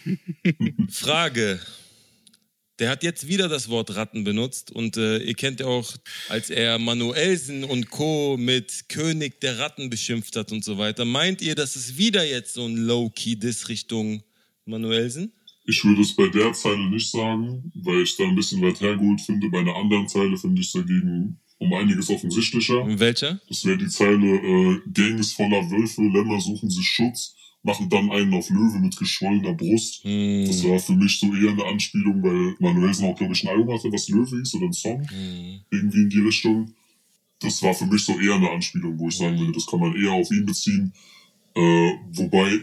Frage. 0.90 1.60
Der 2.78 2.90
hat 2.90 3.02
jetzt 3.02 3.28
wieder 3.28 3.48
das 3.48 3.68
Wort 3.68 3.94
Ratten 3.94 4.24
benutzt 4.24 4.70
und 4.70 4.96
äh, 4.96 5.18
ihr 5.18 5.34
kennt 5.34 5.60
ja 5.60 5.66
auch, 5.66 5.94
als 6.28 6.50
er 6.50 6.78
Manuelsen 6.78 7.64
und 7.64 7.90
Co. 7.90 8.36
mit 8.38 8.88
König 8.88 9.40
der 9.40 9.58
Ratten 9.58 9.88
beschimpft 9.88 10.36
hat 10.36 10.52
und 10.52 10.64
so 10.64 10.78
weiter. 10.78 11.04
Meint 11.04 11.42
ihr, 11.42 11.54
das 11.54 11.76
ist 11.76 11.96
wieder 11.96 12.24
jetzt 12.24 12.54
so 12.54 12.66
ein 12.66 12.76
Low-Key-Diss 12.76 13.68
Richtung 13.68 14.22
Manuelsen? 14.64 15.32
Ich 15.64 15.84
würde 15.84 16.00
es 16.02 16.14
bei 16.14 16.28
der 16.28 16.52
Zeile 16.52 16.88
nicht 16.90 17.10
sagen, 17.10 17.70
weil 17.74 18.02
ich 18.02 18.16
da 18.16 18.24
ein 18.24 18.34
bisschen 18.34 18.60
weit 18.62 18.80
hergeholt 18.80 19.20
finde. 19.20 19.48
Bei 19.48 19.60
einer 19.60 19.76
anderen 19.76 20.08
Zeile 20.08 20.36
finde 20.36 20.60
ich 20.60 20.66
es 20.68 20.72
dagegen 20.72 21.38
um 21.58 21.72
einiges 21.74 22.10
offensichtlicher. 22.10 22.80
In 22.88 22.98
welcher? 22.98 23.40
Das 23.48 23.64
wäre 23.64 23.78
die 23.78 23.86
Zeile, 23.86 24.26
äh, 24.26 24.80
Gang 24.92 25.18
ist 25.20 25.34
voller 25.34 25.70
Wölfe, 25.70 26.02
Lämmer 26.02 26.40
suchen 26.40 26.68
sich 26.68 26.84
Schutz, 26.88 27.36
machen 27.62 27.88
dann 27.88 28.10
einen 28.10 28.34
auf 28.34 28.50
Löwe 28.50 28.80
mit 28.80 28.96
geschwollener 28.96 29.54
Brust. 29.54 30.02
Hm, 30.02 30.46
Das 30.48 30.64
war 30.64 30.80
für 30.80 30.94
mich 30.94 31.20
so 31.20 31.32
eher 31.32 31.52
eine 31.52 31.64
Anspielung, 31.64 32.20
weil 32.20 32.56
Manuelsen 32.58 33.06
auch, 33.06 33.16
glaube 33.16 33.34
ich, 33.34 33.44
ein 33.44 33.48
Album 33.56 33.72
hatte, 33.72 33.92
was 33.92 34.08
Löwe 34.08 34.38
hieß 34.38 34.54
oder 34.56 34.66
ein 34.66 34.72
Song. 34.72 35.08
hm. 35.08 35.60
Irgendwie 35.70 36.02
in 36.02 36.10
die 36.10 36.20
Richtung. 36.20 36.74
Das 37.38 37.62
war 37.62 37.74
für 37.74 37.86
mich 37.86 38.02
so 38.02 38.18
eher 38.18 38.34
eine 38.34 38.50
Anspielung, 38.50 38.98
wo 38.98 39.06
ich 39.08 39.16
sagen 39.16 39.38
würde, 39.38 39.52
das 39.52 39.66
kann 39.66 39.78
man 39.80 39.94
eher 39.94 40.12
auf 40.12 40.30
ihn 40.32 40.44
beziehen. 40.46 40.92
Äh, 41.54 41.92
wobei 42.12 42.58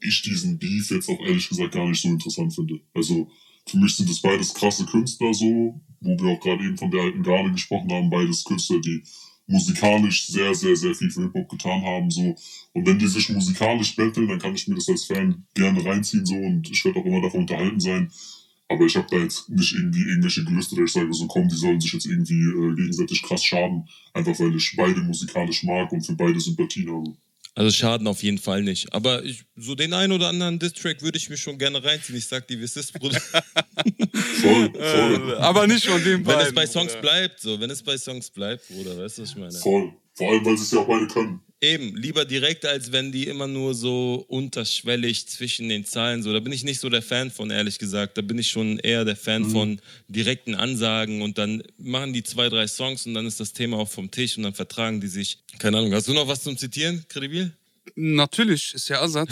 ich 0.00 0.22
diesen 0.22 0.58
Beef 0.58 0.90
jetzt 0.90 1.08
auch 1.08 1.20
ehrlich 1.20 1.48
gesagt 1.48 1.72
gar 1.72 1.88
nicht 1.88 2.00
so 2.00 2.08
interessant 2.08 2.54
finde. 2.54 2.80
Also 2.94 3.30
für 3.66 3.78
mich 3.78 3.94
sind 3.96 4.08
das 4.08 4.20
beides 4.20 4.54
krasse 4.54 4.86
Künstler 4.86 5.32
so, 5.34 5.80
wo 6.00 6.18
wir 6.18 6.30
auch 6.30 6.40
gerade 6.40 6.64
eben 6.64 6.78
von 6.78 6.90
der 6.90 7.02
alten 7.02 7.22
Garde 7.22 7.52
gesprochen 7.52 7.92
haben, 7.92 8.10
beides 8.10 8.44
Künstler, 8.44 8.80
die 8.80 9.02
musikalisch 9.46 10.26
sehr, 10.28 10.54
sehr, 10.54 10.76
sehr 10.76 10.94
viel 10.94 11.10
für 11.10 11.22
Hip-Hop 11.22 11.48
getan 11.48 11.82
haben. 11.82 12.10
So. 12.10 12.34
Und 12.72 12.86
wenn 12.86 12.98
die 12.98 13.08
sich 13.08 13.28
musikalisch 13.28 13.96
betteln, 13.96 14.28
dann 14.28 14.38
kann 14.38 14.54
ich 14.54 14.66
mir 14.68 14.76
das 14.76 14.88
als 14.88 15.04
Fan 15.04 15.44
gerne 15.54 15.84
reinziehen 15.84 16.24
so 16.24 16.34
und 16.34 16.70
ich 16.70 16.84
werde 16.84 17.00
auch 17.00 17.04
immer 17.04 17.20
davon 17.20 17.40
unterhalten 17.40 17.80
sein. 17.80 18.10
Aber 18.68 18.84
ich 18.84 18.96
habe 18.96 19.08
da 19.10 19.16
jetzt 19.16 19.48
nicht 19.48 19.72
irgendwie 19.72 20.02
irgendwelche 20.02 20.44
Gelüste, 20.44 20.76
dass 20.76 20.84
ich 20.84 20.92
sage, 20.92 21.12
so 21.12 21.26
komm, 21.26 21.48
die 21.48 21.56
sollen 21.56 21.80
sich 21.80 21.92
jetzt 21.92 22.06
irgendwie 22.06 22.40
äh, 22.40 22.74
gegenseitig 22.76 23.20
krass 23.22 23.44
schaden, 23.44 23.88
einfach 24.14 24.38
weil 24.38 24.54
ich 24.54 24.74
beide 24.76 25.00
musikalisch 25.00 25.64
mag 25.64 25.90
und 25.90 26.06
für 26.06 26.14
beide 26.14 26.38
Sympathien 26.38 26.88
habe. 26.88 27.16
Also 27.54 27.70
Schaden 27.72 28.06
auf 28.06 28.22
jeden 28.22 28.38
Fall 28.38 28.62
nicht. 28.62 28.92
Aber 28.92 29.24
ich, 29.24 29.44
so 29.56 29.74
den 29.74 29.92
einen 29.92 30.12
oder 30.12 30.28
anderen 30.28 30.58
Distrack 30.58 31.02
würde 31.02 31.18
ich 31.18 31.28
mir 31.28 31.36
schon 31.36 31.58
gerne 31.58 31.82
reinziehen. 31.82 32.16
Ich 32.16 32.26
sag 32.26 32.46
dir, 32.46 32.58
wie 32.58 32.64
es 32.64 32.76
ist, 32.76 32.92
Bruder. 32.92 33.20
Voll, 34.40 34.72
voll. 34.72 35.36
Aber 35.38 35.66
nicht 35.66 35.86
von 35.86 36.02
dem 36.02 36.24
wenn 36.26 36.38
es 36.38 36.44
beiden. 36.44 36.54
bei 36.54 36.66
Songs 36.66 36.96
bleibt, 37.00 37.40
so, 37.40 37.60
wenn 37.60 37.68
es 37.68 37.82
bei 37.82 37.98
Songs 37.98 38.30
bleibt, 38.30 38.66
Bruder, 38.68 38.96
weißt 38.96 39.18
du, 39.18 39.22
was 39.22 39.30
ich 39.30 39.36
meine? 39.36 39.52
Voll. 39.52 39.92
Vor 40.14 40.30
allem, 40.30 40.44
weil 40.46 40.56
sie 40.56 40.62
es 40.62 40.70
ja 40.70 40.78
auch 40.78 40.86
beide 40.86 41.06
können. 41.08 41.40
Eben, 41.62 41.94
lieber 41.94 42.24
direkt, 42.24 42.64
als 42.64 42.90
wenn 42.90 43.12
die 43.12 43.26
immer 43.26 43.46
nur 43.46 43.74
so 43.74 44.24
unterschwellig 44.28 45.28
zwischen 45.28 45.68
den 45.68 45.84
Zeilen 45.84 46.22
so. 46.22 46.32
Da 46.32 46.40
bin 46.40 46.54
ich 46.54 46.64
nicht 46.64 46.80
so 46.80 46.88
der 46.88 47.02
Fan 47.02 47.30
von, 47.30 47.50
ehrlich 47.50 47.78
gesagt. 47.78 48.16
Da 48.16 48.22
bin 48.22 48.38
ich 48.38 48.48
schon 48.48 48.78
eher 48.78 49.04
der 49.04 49.16
Fan 49.16 49.50
von 49.50 49.78
direkten 50.08 50.54
Ansagen 50.54 51.20
und 51.20 51.36
dann 51.36 51.62
machen 51.76 52.14
die 52.14 52.22
zwei, 52.22 52.48
drei 52.48 52.66
Songs 52.66 53.04
und 53.04 53.12
dann 53.12 53.26
ist 53.26 53.40
das 53.40 53.52
Thema 53.52 53.76
auch 53.76 53.90
vom 53.90 54.10
Tisch 54.10 54.38
und 54.38 54.44
dann 54.44 54.54
vertragen 54.54 55.02
die 55.02 55.08
sich. 55.08 55.38
Keine 55.58 55.76
Ahnung, 55.76 55.92
hast 55.92 56.08
du 56.08 56.14
noch 56.14 56.26
was 56.26 56.42
zum 56.42 56.56
Zitieren, 56.56 57.04
Kredibil? 57.08 57.52
Natürlich, 57.94 58.72
ist 58.72 58.88
ja 58.88 59.02
Assad. 59.02 59.28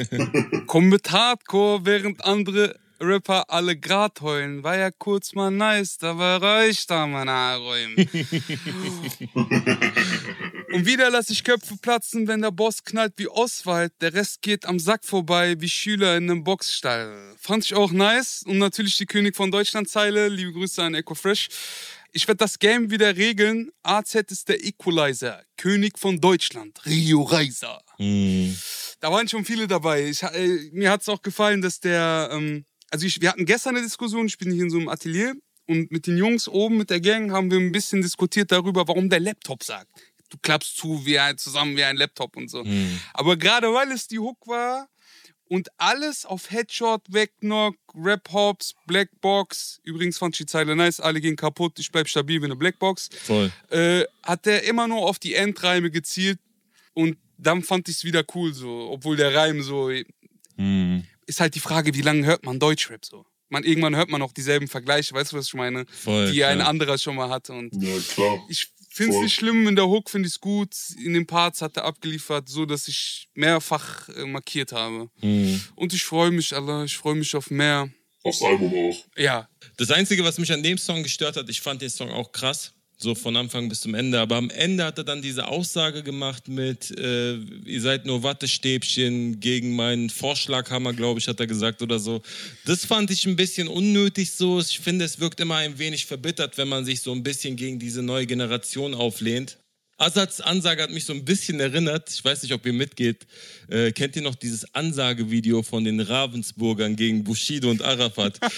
Komm 0.66 0.88
mit 0.88 1.10
Hardcore, 1.10 1.84
während 1.84 2.24
andere 2.24 2.78
Rapper 3.00 3.50
alle 3.50 3.76
grad 3.76 4.20
heulen. 4.20 4.62
War 4.62 4.76
ja 4.76 4.92
kurz 4.92 5.34
mal 5.34 5.50
nice, 5.50 5.98
da 5.98 6.16
war 6.16 6.64
ich 6.64 6.86
da 6.86 7.08
mein 7.08 7.28
Haarräumen. 7.28 8.08
Und 10.72 10.84
wieder 10.84 11.10
lass 11.10 11.30
ich 11.30 11.44
Köpfe 11.44 11.76
platzen, 11.80 12.26
wenn 12.26 12.42
der 12.42 12.50
Boss 12.50 12.82
knallt 12.82 13.14
wie 13.16 13.28
Oswald. 13.28 13.92
Der 14.00 14.12
Rest 14.14 14.42
geht 14.42 14.66
am 14.66 14.78
Sack 14.78 15.04
vorbei 15.04 15.60
wie 15.60 15.68
Schüler 15.68 16.16
in 16.16 16.30
einem 16.30 16.44
Boxstall. 16.44 17.34
Fand 17.38 17.64
ich 17.64 17.74
auch 17.74 17.92
nice. 17.92 18.42
Und 18.46 18.58
natürlich 18.58 18.96
die 18.96 19.06
König 19.06 19.36
von 19.36 19.50
Deutschland 19.50 19.88
Zeile. 19.88 20.28
Liebe 20.28 20.52
Grüße 20.52 20.82
an 20.82 20.94
Echo 20.94 21.14
Fresh. 21.14 21.48
Ich 22.12 22.26
werde 22.26 22.38
das 22.38 22.58
Game 22.58 22.90
wieder 22.90 23.16
regeln. 23.16 23.70
AZ 23.82 24.14
ist 24.14 24.48
der 24.48 24.64
Equalizer. 24.64 25.42
König 25.56 25.98
von 25.98 26.20
Deutschland. 26.20 26.84
Rio 26.84 27.22
Reiser. 27.22 27.80
Da 29.00 29.12
waren 29.12 29.28
schon 29.28 29.44
viele 29.44 29.66
dabei. 29.66 30.08
Ich, 30.08 30.22
äh, 30.22 30.70
mir 30.72 30.90
hat 30.90 31.02
es 31.02 31.08
auch 31.08 31.22
gefallen, 31.22 31.62
dass 31.62 31.80
der. 31.80 32.30
Ähm, 32.32 32.64
also, 32.90 33.06
ich, 33.06 33.20
wir 33.20 33.30
hatten 33.30 33.46
gestern 33.46 33.76
eine 33.76 33.84
Diskussion. 33.84 34.26
Ich 34.26 34.38
bin 34.38 34.50
hier 34.50 34.64
in 34.64 34.70
so 34.70 34.78
einem 34.78 34.88
Atelier. 34.88 35.34
Und 35.68 35.90
mit 35.90 36.06
den 36.06 36.16
Jungs 36.16 36.48
oben, 36.48 36.76
mit 36.78 36.90
der 36.90 37.00
Gang, 37.00 37.32
haben 37.32 37.50
wir 37.50 37.58
ein 37.58 37.72
bisschen 37.72 38.00
diskutiert 38.00 38.52
darüber, 38.52 38.86
warum 38.86 39.10
der 39.10 39.18
Laptop 39.20 39.64
sagt. 39.64 39.90
Du 40.30 40.38
klappst 40.42 40.76
zu 40.76 41.04
wie 41.06 41.18
ein, 41.18 41.38
zusammen 41.38 41.76
wie 41.76 41.84
ein 41.84 41.96
Laptop 41.96 42.36
und 42.36 42.48
so. 42.48 42.64
Aber 43.14 43.36
gerade 43.36 43.72
weil 43.72 43.90
es 43.92 44.08
die 44.08 44.18
Hook 44.18 44.46
war 44.46 44.88
und 45.48 45.68
alles 45.78 46.24
auf 46.26 46.50
Headshot, 46.50 47.02
Wegknock, 47.08 47.76
Rap 47.94 48.32
Hops, 48.32 48.74
Blackbox, 48.86 49.80
übrigens 49.84 50.18
fand 50.18 50.34
ich 50.34 50.38
die 50.38 50.46
Zeile 50.46 50.74
nice, 50.74 50.98
alle 51.00 51.20
gehen 51.20 51.36
kaputt, 51.36 51.78
ich 51.78 51.92
bleib 51.92 52.08
stabil 52.08 52.40
wie 52.40 52.46
eine 52.46 52.56
Blackbox, 52.56 53.10
Voll. 53.22 53.52
äh, 53.70 54.04
hat 54.22 54.46
der 54.46 54.64
immer 54.64 54.88
nur 54.88 55.02
auf 55.08 55.18
die 55.18 55.34
Endreime 55.34 55.90
gezielt 55.90 56.40
und 56.94 57.16
dann 57.38 57.62
fand 57.62 57.88
ich 57.88 57.96
es 57.96 58.04
wieder 58.04 58.24
cool 58.34 58.52
so, 58.54 58.88
obwohl 58.90 59.16
der 59.16 59.34
Reim 59.34 59.62
so 59.62 59.90
ist 61.26 61.40
halt 61.40 61.54
die 61.54 61.60
Frage, 61.60 61.94
wie 61.94 62.02
lange 62.02 62.24
hört 62.26 62.44
man 62.44 62.58
Deutschrap 62.58 63.04
so? 63.04 63.26
Man, 63.48 63.62
irgendwann 63.62 63.94
hört 63.94 64.08
man 64.08 64.22
auch 64.22 64.32
dieselben 64.32 64.66
Vergleiche, 64.66 65.14
weißt 65.14 65.32
du, 65.32 65.36
was 65.36 65.46
ich 65.46 65.54
meine? 65.54 65.86
Voll, 65.86 66.32
die 66.32 66.44
ein 66.44 66.58
klar. 66.58 66.68
anderer 66.68 66.98
schon 66.98 67.14
mal 67.14 67.28
hatte. 67.28 67.52
Und 67.52 67.72
Ja, 67.80 67.96
klar. 68.14 68.38
ich 68.48 68.68
finde 68.96 69.16
es 69.16 69.22
nicht 69.22 69.34
schlimm, 69.34 69.68
in 69.68 69.76
der 69.76 69.86
Hook 69.86 70.10
finde 70.10 70.26
ich 70.26 70.34
es 70.34 70.40
gut. 70.40 70.74
In 71.04 71.14
den 71.14 71.26
Parts 71.26 71.62
hat 71.62 71.76
er 71.76 71.84
abgeliefert, 71.84 72.48
so 72.48 72.66
dass 72.66 72.88
ich 72.88 73.28
mehrfach 73.34 74.08
äh, 74.10 74.24
markiert 74.24 74.72
habe. 74.72 75.10
Und 75.74 75.92
ich 75.92 76.04
freue 76.04 76.30
mich, 76.30 76.54
Allah, 76.54 76.84
ich 76.84 76.96
freue 76.96 77.14
mich 77.14 77.34
auf 77.36 77.50
mehr. 77.50 77.88
Aufs 78.24 78.42
Album 78.42 78.72
auch. 78.74 79.04
Ja, 79.16 79.48
Das 79.76 79.90
Einzige, 79.90 80.24
was 80.24 80.38
mich 80.38 80.52
an 80.52 80.62
dem 80.62 80.78
Song 80.78 81.02
gestört 81.02 81.36
hat, 81.36 81.48
ich 81.48 81.60
fand 81.60 81.80
den 81.82 81.90
Song 81.90 82.10
auch 82.10 82.32
krass, 82.32 82.72
so 82.98 83.14
von 83.14 83.36
Anfang 83.36 83.68
bis 83.68 83.80
zum 83.80 83.94
Ende, 83.94 84.18
aber 84.18 84.36
am 84.36 84.48
Ende 84.48 84.84
hat 84.84 84.96
er 84.96 85.04
dann 85.04 85.20
diese 85.20 85.48
Aussage 85.48 86.02
gemacht 86.02 86.48
mit, 86.48 86.90
äh, 86.98 87.36
ihr 87.36 87.80
seid 87.82 88.06
nur 88.06 88.22
Wattestäbchen 88.22 89.38
gegen 89.38 89.76
meinen 89.76 90.08
Vorschlaghammer, 90.08 90.94
glaube 90.94 91.20
ich, 91.20 91.28
hat 91.28 91.38
er 91.38 91.46
gesagt 91.46 91.82
oder 91.82 91.98
so. 91.98 92.22
Das 92.64 92.86
fand 92.86 93.10
ich 93.10 93.26
ein 93.26 93.36
bisschen 93.36 93.68
unnötig 93.68 94.30
so. 94.30 94.60
Ich 94.60 94.80
finde, 94.80 95.04
es 95.04 95.20
wirkt 95.20 95.40
immer 95.40 95.56
ein 95.56 95.78
wenig 95.78 96.06
verbittert, 96.06 96.56
wenn 96.56 96.68
man 96.68 96.86
sich 96.86 97.02
so 97.02 97.12
ein 97.12 97.22
bisschen 97.22 97.56
gegen 97.56 97.78
diese 97.78 98.02
neue 98.02 98.26
Generation 98.26 98.94
auflehnt. 98.94 99.58
Asads 99.98 100.42
Ansage 100.42 100.82
hat 100.82 100.90
mich 100.90 101.06
so 101.06 101.14
ein 101.14 101.24
bisschen 101.24 101.58
erinnert. 101.58 102.10
Ich 102.10 102.22
weiß 102.22 102.42
nicht, 102.42 102.52
ob 102.52 102.64
ihr 102.66 102.72
mitgeht. 102.72 103.26
Äh, 103.68 103.92
kennt 103.92 104.14
ihr 104.16 104.22
noch 104.22 104.34
dieses 104.34 104.74
Ansagevideo 104.74 105.62
von 105.62 105.84
den 105.84 106.00
Ravensburgern 106.00 106.96
gegen 106.96 107.24
Bushido 107.24 107.70
und 107.70 107.82
Arafat? 107.82 108.38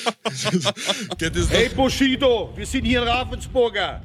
Hey? 1.51 1.69
Bushido, 1.71 2.53
wir 2.57 2.67
sind 2.67 2.85
hier 2.85 3.03
in 3.03 3.09
Ravensburger. 3.09 4.03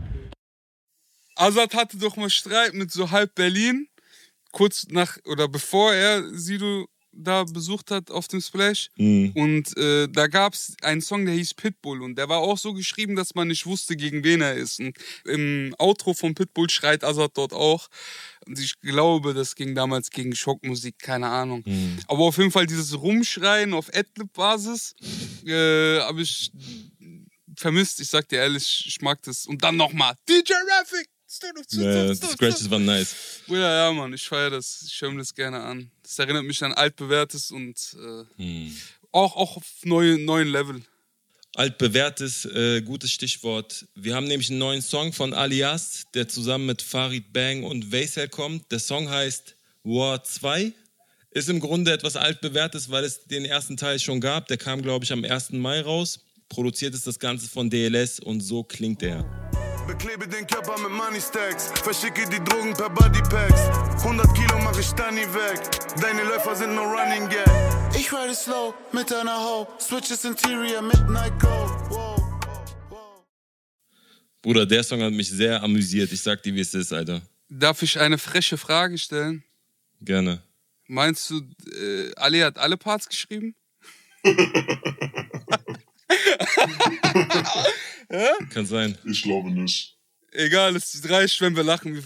Azad 1.36 1.74
hatte 1.74 1.98
doch 1.98 2.16
mal 2.16 2.30
Streit 2.30 2.74
mit 2.74 2.92
so 2.92 3.12
halb 3.12 3.36
Berlin, 3.36 3.88
kurz 4.52 4.88
nach 4.90 5.18
oder 5.26 5.48
bevor 5.48 5.94
er 5.94 6.24
Sido 6.34 6.88
da 7.16 7.44
besucht 7.44 7.92
hat 7.92 8.10
auf 8.10 8.28
dem 8.28 8.42
Splash. 8.42 8.90
Und 9.36 9.78
äh, 9.78 10.08
da 10.10 10.28
gab 10.28 10.54
es 10.54 10.76
einen 10.82 11.02
Song, 11.02 11.26
der 11.26 11.36
hieß 11.36 11.54
Pitbull. 11.54 12.02
Und 12.02 12.16
der 12.18 12.28
war 12.28 12.40
auch 12.40 12.58
so 12.58 12.74
geschrieben, 12.74 13.16
dass 13.16 13.36
man 13.36 13.48
nicht 13.50 13.66
wusste, 13.68 13.96
gegen 13.96 14.24
wen 14.24 14.42
er 14.42 14.56
ist. 14.56 14.80
Und 14.80 14.98
im 15.26 15.76
Outro 15.78 16.14
von 16.14 16.34
Pitbull 16.34 16.70
schreit 16.70 17.04
Azad 17.04 17.32
dort 17.36 17.54
auch. 17.54 17.88
Und 18.48 18.60
ich 18.60 18.80
glaube, 18.80 19.34
das 19.34 19.54
ging 19.56 19.76
damals 19.76 20.10
gegen 20.10 20.36
Schockmusik, 20.36 20.98
keine 21.00 21.30
Ahnung. 21.30 21.64
Aber 22.08 22.24
auf 22.24 22.38
jeden 22.38 22.52
Fall 22.52 22.66
dieses 22.66 23.00
Rumschreien 23.00 23.74
auf 23.76 23.94
Adlib-Basis 23.94 24.96
äh, 25.46 26.00
habe 26.00 26.24
ich 26.24 26.52
vermisst. 27.56 28.00
Ich 28.02 28.08
sag 28.10 28.28
dir 28.28 28.40
ehrlich, 28.40 28.86
ich 28.88 29.02
mag 29.02 29.22
das. 29.22 29.46
Und 29.46 29.64
dann 29.64 29.78
nochmal 29.78 30.16
DJ 30.28 30.54
Raffic. 30.80 31.08
Ja, 31.72 32.08
die 32.14 32.16
Scratches 32.16 32.70
waren 32.70 32.86
nice. 32.86 33.16
Bruder, 33.48 33.76
ja, 33.76 33.92
Mann, 33.92 34.14
ich 34.14 34.28
feiere 34.28 34.52
das. 34.52 34.84
Ich 34.88 35.02
höre 35.02 35.12
mir 35.12 35.20
das 35.20 35.34
gerne 35.34 35.62
an. 35.62 35.90
Das 36.04 36.20
erinnert 36.20 36.44
mich 36.44 36.62
an 36.64 36.74
altbewährtes 36.74 37.52
und 37.52 37.76
äh, 37.96 38.42
Hm. 38.42 38.78
auch, 39.12 39.36
auch 39.36 39.58
auf 39.58 39.64
neue, 39.84 40.18
neuen 40.20 40.48
Level. 40.48 40.82
Altbewährtes, 41.56 42.46
äh, 42.46 42.82
gutes 42.82 43.12
Stichwort. 43.12 43.86
Wir 43.96 44.16
haben 44.16 44.28
nämlich 44.28 44.50
einen 44.50 44.60
neuen 44.60 44.82
Song 44.82 45.14
von 45.14 45.34
Alias, 45.34 46.04
der 46.14 46.28
zusammen 46.28 46.66
mit 46.66 46.82
Farid 46.82 47.32
Bang 47.32 47.64
und 47.64 47.92
Vaisel 47.92 48.28
kommt. 48.28 48.72
Der 48.72 48.80
Song 48.80 49.10
heißt 49.10 49.56
War 49.84 50.24
2. 50.24 50.74
Ist 51.32 51.50
im 51.50 51.60
Grunde 51.60 51.92
etwas 51.92 52.16
altbewährtes, 52.16 52.90
weil 52.90 53.04
es 53.04 53.26
den 53.26 53.46
ersten 53.46 53.78
Teil 53.78 54.00
schon 54.00 54.20
gab. 54.22 54.48
Der 54.48 54.58
kam, 54.58 54.82
glaube 54.82 55.06
ich, 55.06 55.12
am 55.12 55.24
1. 55.24 55.52
Mai 55.52 55.82
raus. 55.82 56.20
Produziert 56.50 56.94
ist 56.94 57.08
das 57.08 57.18
Ganze 57.20 57.48
von 57.48 57.70
DLS 57.70 58.20
und 58.20 58.42
so 58.42 58.64
klingt 58.64 59.02
er. 59.04 59.24
Beklebe 59.88 60.28
den 60.28 60.48
Körper 60.48 60.80
mit 60.80 60.92
Money 60.92 61.20
Stacks. 61.20 61.72
Verschicke 61.82 62.28
die 62.30 62.42
Drogen 62.44 62.74
per 62.74 62.90
Bodypacks. 62.90 63.62
100 64.04 64.34
Kilo 64.34 64.58
mach 64.64 64.78
ich 64.80 64.92
dann 64.94 65.16
nie 65.16 65.22
weg. 65.22 65.60
Deine 66.02 66.24
Läufer 66.24 66.56
sind 66.56 66.74
no 66.74 66.84
running 66.84 67.28
gag. 67.30 67.46
Ich 67.96 68.12
ride 68.12 68.34
slow 68.34 68.74
mit 68.94 69.12
einer 69.14 69.38
Ho. 69.38 69.68
Switches 69.80 70.24
Interior 70.24 70.82
Midnight 70.82 71.38
Go. 71.40 71.48
Wow, 71.90 72.22
wow. 72.90 73.26
Bruder, 74.42 74.66
der 74.66 74.84
Song 74.84 75.02
hat 75.02 75.12
mich 75.12 75.30
sehr 75.30 75.62
amüsiert. 75.62 76.12
Ich 76.12 76.22
sag 76.22 76.42
dir, 76.44 76.56
wie 76.56 76.62
es 76.62 76.74
ist, 76.74 76.94
Alter. 76.94 77.22
Darf 77.50 77.82
ich 77.84 78.00
eine 78.00 78.18
freche 78.18 78.58
Frage 78.58 78.98
stellen? 78.98 79.44
Gerne. 80.02 80.42
Meinst 80.88 81.30
du, 81.30 81.42
äh, 81.72 82.12
Ali 82.16 82.40
hat 82.40 82.58
alle 82.58 82.78
Parts 82.78 83.08
geschrieben? 83.10 83.56
Kann 88.54 88.66
sein. 88.66 88.98
Ich 89.06 89.24
glaube 89.24 89.52
nicht. 89.52 89.98
Egal, 90.32 90.76
es 90.76 91.02
reicht, 91.10 91.40
wenn 91.42 91.56
wir 91.56 91.64
lachen. 91.64 92.04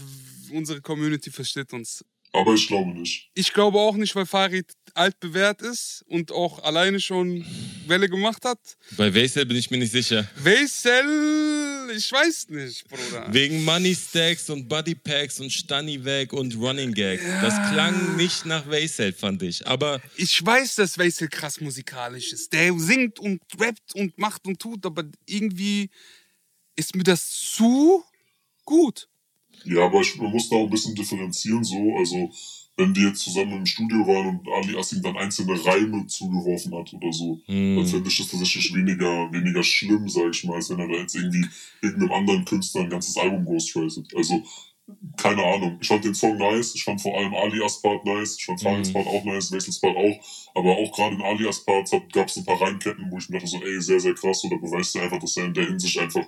Unsere 0.52 0.82
Community 0.82 1.30
versteht 1.30 1.74
uns. 1.74 2.04
Aber 2.34 2.54
ich 2.54 2.68
glaube 2.68 2.92
nicht. 2.92 3.30
Ich 3.34 3.54
glaube 3.54 3.80
auch 3.80 3.96
nicht, 3.96 4.16
weil 4.16 4.26
Farid 4.26 4.72
altbewährt 4.94 5.62
ist 5.62 6.04
und 6.08 6.32
auch 6.32 6.64
alleine 6.64 7.00
schon 7.00 7.46
Welle 7.88 8.10
gemacht 8.10 8.44
hat. 8.44 8.60
Bei 8.98 9.14
Vaisel 9.14 9.46
bin 9.46 9.58
ich 9.58 9.72
mir 9.72 9.78
nicht 9.78 9.92
sicher. 9.92 10.28
Weisel, 10.36 11.96
ich 11.96 12.12
weiß 12.12 12.50
nicht, 12.50 12.88
Bruder. 12.88 13.28
Wegen 13.32 13.64
Money 13.64 13.96
Stacks 13.96 14.50
und 14.50 14.68
Body 14.68 14.96
Packs 14.96 15.40
und 15.40 15.52
Stunny 15.52 16.04
Weg 16.04 16.34
und 16.34 16.56
Running 16.58 16.94
Gag. 16.94 17.22
Das 17.42 17.54
klang 17.72 18.18
nicht 18.18 18.46
nach 18.46 18.68
Vaisel, 18.70 19.14
fand 19.14 19.42
ich. 19.44 19.66
Aber 19.66 20.02
Ich 20.16 20.46
weiß, 20.46 20.76
dass 20.76 20.98
Weisel 20.98 21.30
krass 21.30 21.62
musikalisch 21.62 22.34
ist. 22.34 22.52
Der 22.54 22.78
singt 22.78 23.20
und 23.20 23.42
rappt 23.60 23.96
und 23.96 24.18
macht 24.18 24.46
und 24.46 24.60
tut, 24.60 24.86
aber 24.86 25.06
irgendwie 25.26 25.90
ist 26.78 26.96
mir 26.96 27.04
das 27.04 27.30
zu 27.30 28.04
gut. 28.64 29.10
Ja, 29.66 29.86
aber 29.86 30.02
ich, 30.02 30.16
man 30.16 30.32
muss 30.32 30.50
da 30.50 30.56
auch 30.56 30.64
ein 30.64 30.70
bisschen 30.70 30.96
differenzieren, 30.96 31.64
so. 31.64 31.98
Also, 31.98 32.32
wenn 32.78 32.94
die 32.94 33.02
jetzt 33.02 33.22
zusammen 33.22 33.54
im 33.54 33.66
Studio 33.66 34.06
waren 34.06 34.38
und 34.38 34.48
Ali 34.50 34.78
Assing 34.78 35.02
dann 35.02 35.18
einzelne 35.18 35.54
Reime 35.66 36.06
zugeworfen 36.06 36.76
hat 36.76 36.94
oder 36.94 37.12
so, 37.12 37.42
dann 37.48 37.86
finde 37.86 38.08
ich 38.08 38.18
das 38.18 38.28
tatsächlich 38.28 38.74
weniger, 38.74 39.32
weniger 39.34 39.64
schlimm, 39.64 40.08
sag 40.08 40.30
ich 40.30 40.44
mal, 40.44 40.56
als 40.56 40.70
wenn 40.70 40.80
er 40.80 40.88
da 40.88 40.94
jetzt 40.94 41.16
irgendwie 41.16 41.46
irgendeinem 41.82 42.12
anderen 42.12 42.46
Künstler 42.46 42.82
ein 42.82 42.90
ganzes 42.90 43.18
Album 43.18 43.46
ghostwritet. 43.46 44.16
Also, 44.16 44.44
keine 45.18 45.44
Ahnung. 45.44 45.78
Ich 45.82 45.88
fand 45.88 46.06
den 46.06 46.16
Song 46.16 46.38
nice. 46.38 46.76
Ich 46.76 46.84
fand 46.84 47.02
vor 47.02 47.18
allem 47.18 47.34
Alias 47.34 47.82
Part 47.82 48.06
nice. 48.06 48.38
Ich 48.40 48.46
fand 48.46 48.62
Farids 48.62 48.94
Part 48.94 49.08
auch 49.08 49.24
nice, 49.26 49.52
Wessels 49.52 49.80
Part 49.80 49.98
auch. 49.98 50.20
Aber 50.56 50.78
auch 50.78 50.92
gerade 50.96 51.16
in 51.16 51.22
Alias 51.24 51.66
Parts 51.66 51.92
gab 52.14 52.28
es 52.28 52.38
ein 52.38 52.46
paar 52.46 52.62
Reimketten, 52.62 53.12
wo 53.12 53.18
ich 53.18 53.28
mir 53.28 53.40
dachte 53.40 53.50
so, 53.50 53.62
ey, 53.62 53.82
sehr, 53.82 54.00
sehr 54.00 54.14
krass. 54.14 54.46
Oder 54.46 54.58
beweist 54.58 54.96
ja 54.96 55.02
einfach, 55.02 55.20
dass 55.20 55.36
er 55.36 55.46
in 55.46 55.54
der 55.54 55.66
Hinsicht 55.66 56.00
einfach 56.00 56.26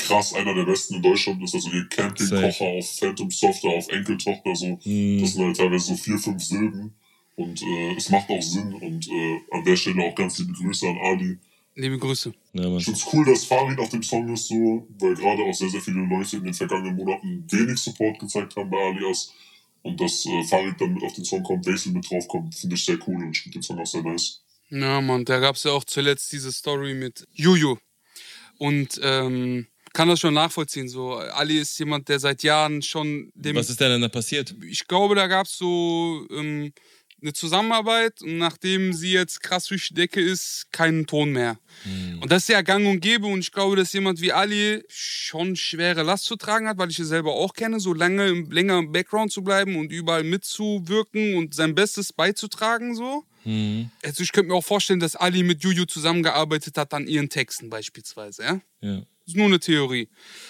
krass 0.00 0.34
einer 0.34 0.54
der 0.54 0.64
besten 0.64 0.96
in 0.96 1.02
Deutschland 1.02 1.42
ist. 1.42 1.54
Also 1.54 1.70
hier 1.70 1.86
Campingkocher 1.88 2.64
auf 2.64 2.96
Phantom 2.98 3.30
Softer, 3.30 3.68
auf 3.68 3.88
Enkeltochter, 3.88 4.54
so. 4.54 4.74
Das 4.76 5.32
sind 5.32 5.44
halt 5.44 5.56
teilweise 5.56 5.86
so 5.86 5.96
vier, 5.96 6.18
fünf 6.18 6.42
Silben. 6.42 6.94
Und 7.36 7.62
äh, 7.62 7.94
es 7.96 8.10
macht 8.10 8.28
auch 8.28 8.42
Sinn. 8.42 8.74
Und 8.74 9.08
äh, 9.08 9.40
an 9.50 9.64
der 9.64 9.76
Stelle 9.76 10.02
auch 10.02 10.14
ganz 10.14 10.38
liebe 10.38 10.52
Grüße 10.52 10.88
an 10.88 10.98
Ali. 10.98 11.38
Liebe 11.74 11.98
Grüße. 11.98 12.32
ja, 12.52 12.62
Mann. 12.68 12.78
Ich 12.78 12.84
finde 12.84 12.98
es 12.98 13.06
cool, 13.12 13.24
dass 13.24 13.44
Farid 13.44 13.78
auf 13.78 13.88
dem 13.88 14.02
Song 14.02 14.32
ist, 14.34 14.48
so, 14.48 14.86
weil 14.98 15.14
gerade 15.14 15.42
auch 15.42 15.54
sehr, 15.54 15.70
sehr 15.70 15.80
viele 15.80 16.00
Leute 16.00 16.36
in 16.36 16.44
den 16.44 16.54
vergangenen 16.54 16.96
Monaten 16.96 17.44
wenig 17.48 17.78
Support 17.78 18.18
gezeigt 18.18 18.56
haben 18.56 18.68
bei 18.68 18.76
Alias. 18.76 19.32
Und 19.82 19.98
dass 19.98 20.26
äh, 20.26 20.44
Farid 20.44 20.78
dann 20.80 20.92
mit 20.92 21.02
auf 21.02 21.14
den 21.14 21.24
Song 21.24 21.42
kommt, 21.42 21.64
Basil 21.64 21.92
mit 21.92 22.10
draufkommt, 22.10 22.54
finde 22.54 22.74
ich 22.74 22.84
sehr 22.84 22.98
cool 23.06 23.16
und 23.16 23.30
ich 23.30 23.42
finde 23.42 23.58
den 23.58 23.62
Song 23.62 23.78
auch 23.78 23.86
sehr 23.86 24.02
nice. 24.02 24.42
Ja, 24.68 25.00
Mann, 25.00 25.24
da 25.24 25.38
gab 25.38 25.56
es 25.56 25.64
ja 25.64 25.72
auch 25.72 25.84
zuletzt 25.84 26.32
diese 26.32 26.52
Story 26.52 26.94
mit 26.94 27.26
Juju. 27.32 27.76
Und 28.58 29.00
ähm, 29.02 29.66
kann 29.92 30.08
das 30.08 30.20
schon 30.20 30.34
nachvollziehen. 30.34 30.88
So, 30.88 31.14
Ali 31.14 31.58
ist 31.58 31.78
jemand, 31.78 32.08
der 32.08 32.18
seit 32.18 32.42
Jahren 32.42 32.82
schon 32.82 33.30
dem. 33.34 33.56
Was 33.56 33.70
ist 33.70 33.80
denn 33.80 34.00
da 34.00 34.08
passiert? 34.08 34.54
ich 34.62 34.86
glaube, 34.86 35.14
da 35.14 35.26
gab 35.26 35.46
es 35.46 35.56
so 35.56 36.26
ähm, 36.30 36.72
eine 37.22 37.32
Zusammenarbeit 37.32 38.22
und 38.22 38.38
nachdem 38.38 38.92
sie 38.92 39.12
jetzt 39.12 39.42
krass 39.42 39.66
durch 39.66 39.88
die 39.88 39.94
Decke 39.94 40.20
ist, 40.20 40.66
keinen 40.72 41.06
Ton 41.06 41.32
mehr. 41.32 41.58
Und 42.20 42.30
das 42.30 42.44
ist 42.44 42.48
ja 42.48 42.62
gang 42.62 42.86
und 42.86 43.00
gäbe 43.00 43.26
und 43.26 43.40
ich 43.40 43.52
glaube, 43.52 43.76
dass 43.76 43.92
jemand 43.92 44.20
wie 44.20 44.32
Ali 44.32 44.82
schon 44.88 45.56
schwere 45.56 46.02
Last 46.02 46.24
zu 46.24 46.36
tragen 46.36 46.68
hat, 46.68 46.78
weil 46.78 46.90
ich 46.90 46.98
es 46.98 47.08
selber 47.08 47.32
auch 47.32 47.52
kenne, 47.52 47.80
so 47.80 47.92
lange 47.92 48.28
im, 48.28 48.50
länger 48.50 48.78
im 48.78 48.92
Background 48.92 49.32
zu 49.32 49.42
bleiben 49.42 49.76
und 49.76 49.92
überall 49.92 50.24
mitzuwirken 50.24 51.36
und 51.36 51.54
sein 51.54 51.74
Bestes 51.74 52.12
beizutragen 52.12 52.94
so. 52.94 53.24
Also 54.02 54.22
ich 54.22 54.32
könnte 54.32 54.50
mir 54.50 54.54
auch 54.54 54.64
vorstellen, 54.64 55.00
dass 55.00 55.16
Ali 55.16 55.42
mit 55.42 55.62
Juju 55.62 55.86
zusammengearbeitet 55.86 56.76
hat 56.76 56.92
an 56.92 57.06
ihren 57.06 57.28
Texten 57.30 57.70
beispielsweise, 57.70 58.42
ja? 58.42 58.60
Ja. 58.80 59.02
Ist 59.30 59.36
nur 59.36 59.46
eine 59.46 59.60
Theorie. 59.60 60.08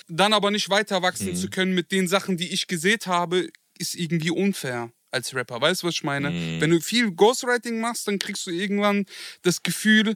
Dann 0.09 0.33
aber 0.33 0.51
nicht 0.51 0.71
weiter 0.71 1.03
wachsen 1.03 1.37
zu 1.37 1.49
können 1.49 1.75
mit 1.75 1.93
den 1.93 2.09
Sachen, 2.09 2.37
die 2.37 2.53
ich 2.53 2.67
gesehen 2.67 3.01
habe, 3.07 3.49
ist 3.79 3.95
irgendwie 3.95 4.31
unfair 4.31 4.93
als 5.11 5.35
Rapper. 5.35 5.61
Weißt 5.61 5.83
du, 5.83 5.87
was 5.87 5.95
ich 5.95 6.05
meine? 6.05 6.33
Wenn 6.61 6.71
du 6.71 6.81
viel 6.81 7.11
Ghostwriting 7.11 7.81
machst, 7.81 8.07
dann 8.09 8.19
kriegst 8.19 8.47
du 8.47 8.51
irgendwann 8.51 9.07
das 9.43 9.63
Gefühl, 9.63 10.15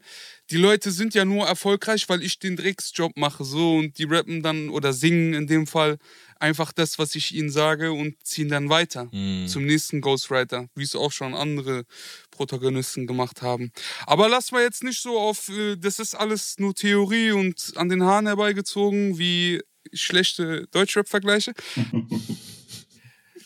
die 0.50 0.56
Leute 0.56 0.90
sind 0.90 1.14
ja 1.14 1.24
nur 1.24 1.46
erfolgreich, 1.46 2.08
weil 2.08 2.22
ich 2.22 2.38
den 2.38 2.56
Drecksjob 2.56 3.16
mache, 3.16 3.44
so 3.44 3.76
und 3.76 3.98
die 3.98 4.04
rappen 4.04 4.42
dann 4.42 4.68
oder 4.68 4.92
singen 4.92 5.32
in 5.34 5.46
dem 5.46 5.66
Fall 5.66 5.98
einfach 6.38 6.72
das, 6.72 6.98
was 6.98 7.14
ich 7.14 7.34
ihnen 7.34 7.50
sage 7.50 7.92
und 7.92 8.16
ziehen 8.22 8.48
dann 8.50 8.68
weiter 8.68 9.08
zum 9.46 9.64
nächsten 9.64 10.00
Ghostwriter, 10.00 10.68
wie 10.74 10.82
es 10.82 10.94
auch 10.94 11.12
schon 11.12 11.34
andere 11.34 11.84
Protagonisten 12.30 13.06
gemacht 13.06 13.40
haben. 13.40 13.72
Aber 14.06 14.28
lass 14.28 14.52
mal 14.52 14.62
jetzt 14.62 14.84
nicht 14.84 15.00
so 15.00 15.18
auf, 15.18 15.48
äh, 15.48 15.76
das 15.76 15.98
ist 15.98 16.14
alles 16.14 16.56
nur 16.58 16.74
Theorie 16.74 17.32
und 17.32 17.72
an 17.76 17.88
den 17.88 18.02
Haaren 18.02 18.26
herbeigezogen, 18.26 19.18
wie 19.18 19.62
schlechte 19.92 20.66
Deutschrap-Vergleiche. 20.72 21.54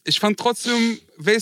ich 0.08 0.18
fand 0.20 0.38
trotzdem, 0.38 0.98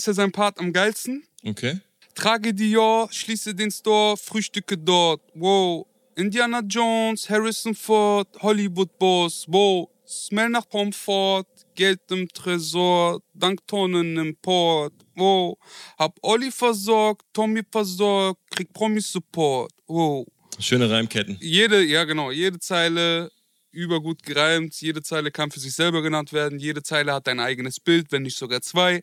ja 0.07 0.13
sein 0.13 0.31
Part 0.31 0.59
am 0.59 0.73
geilsten? 0.73 1.23
Okay. 1.43 1.79
Trage 2.15 2.53
Dior, 2.53 3.07
schließe 3.11 3.55
den 3.55 3.71
Store, 3.71 4.17
frühstücke 4.17 4.77
dort. 4.77 5.21
Wow. 5.33 5.87
Indiana 6.15 6.61
Jones, 6.67 7.29
Harrison 7.29 7.73
Ford, 7.73 8.27
Hollywood 8.41 8.97
Boss. 8.99 9.45
Wow. 9.47 9.89
Smell 10.05 10.49
nach 10.49 10.67
Pomfort, 10.67 11.47
Geld 11.75 11.99
im 12.09 12.27
Tresor, 12.29 13.21
dank 13.33 13.65
Tonnen 13.67 14.17
im 14.17 14.35
Port. 14.35 14.93
Wow. 15.15 15.57
Hab 15.97 16.17
Olli 16.21 16.51
versorgt, 16.51 17.25
Tommy 17.33 17.61
versorgt, 17.71 18.41
krieg 18.51 18.73
Promis 18.73 19.11
Support. 19.11 19.71
Wow. 19.87 20.25
Schöne 20.59 20.89
Reimketten. 20.89 21.37
Jede, 21.39 21.83
ja 21.83 22.03
genau, 22.03 22.31
jede 22.31 22.59
Zeile 22.59 23.29
übergut 23.77 24.23
gereimt, 24.23 24.75
jede 24.81 25.01
Zeile 25.01 25.31
kann 25.31 25.51
für 25.51 25.59
sich 25.59 25.73
selber 25.73 26.01
genannt 26.01 26.33
werden, 26.33 26.59
jede 26.59 26.83
Zeile 26.83 27.13
hat 27.13 27.27
ein 27.27 27.39
eigenes 27.39 27.79
Bild, 27.79 28.11
wenn 28.11 28.23
nicht 28.23 28.37
sogar 28.37 28.61
zwei. 28.61 29.01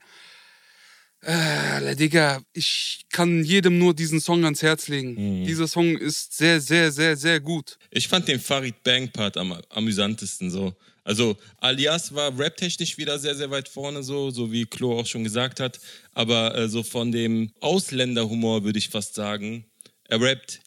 Äh, 1.20 1.96
Digga, 1.96 2.42
ich 2.52 3.06
kann 3.10 3.44
jedem 3.44 3.78
nur 3.78 3.94
diesen 3.94 4.20
Song 4.20 4.44
ans 4.44 4.60
Herz 4.60 4.88
legen. 4.88 5.44
Dieser 5.46 5.66
Song 5.66 5.96
ist 5.96 6.36
sehr, 6.36 6.60
sehr, 6.60 6.92
sehr, 6.92 7.16
sehr 7.16 7.40
gut. 7.40 7.78
Ich 7.90 8.08
fand 8.08 8.28
den 8.28 8.38
Farid 8.38 8.82
Bang 8.82 9.10
Part 9.10 9.38
am 9.38 9.58
amüsantesten 9.70 10.50
so. 10.50 10.74
Also 11.02 11.36
Alias 11.58 12.14
war 12.14 12.38
raptechnisch 12.38 12.98
wieder 12.98 13.18
sehr, 13.18 13.34
sehr 13.34 13.50
weit 13.50 13.68
vorne, 13.68 14.02
so, 14.02 14.30
so 14.30 14.50
wie 14.50 14.64
Klo 14.64 14.98
auch 14.98 15.06
schon 15.06 15.24
gesagt 15.24 15.60
hat. 15.60 15.78
Aber 16.12 16.54
äh, 16.56 16.68
so 16.68 16.82
von 16.82 17.12
dem 17.12 17.52
Ausländerhumor 17.60 18.64
würde 18.64 18.78
ich 18.78 18.88
fast 18.88 19.14
sagen. 19.14 19.64
Er 20.08 20.20
rappt, 20.20 20.60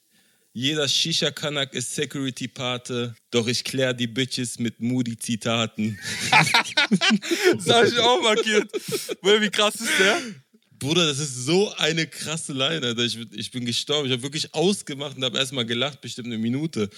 jeder 0.57 0.87
Shisha-Kanak 0.87 1.75
ist 1.75 1.93
Security-Pate, 1.93 3.13
doch 3.29 3.45
ich 3.45 3.63
klär 3.63 3.93
die 3.93 4.07
Bitches 4.07 4.57
mit 4.57 4.79
Moody-Zitaten. 4.79 5.99
Das 7.57 7.69
habe 7.69 7.87
ich 7.87 7.99
auch 7.99 8.21
markiert. 8.21 8.71
Weil, 9.21 9.41
wie 9.41 9.49
krass 9.49 9.75
ist 9.75 9.99
der? 9.99 10.19
Bruder, 10.79 11.07
das 11.07 11.17
ist 11.17 11.45
so 11.45 11.73
eine 11.77 12.05
krasse 12.05 12.53
Alter. 12.53 12.97
Ich, 12.99 13.17
ich 13.33 13.51
bin 13.51 13.65
gestorben. 13.65 14.07
Ich 14.07 14.13
habe 14.13 14.21
wirklich 14.21 14.53
ausgemacht 14.53 15.17
und 15.17 15.23
habe 15.23 15.37
erstmal 15.37 15.65
gelacht, 15.65 16.01
bestimmt 16.01 16.27
eine 16.27 16.37
Minute. 16.37 16.89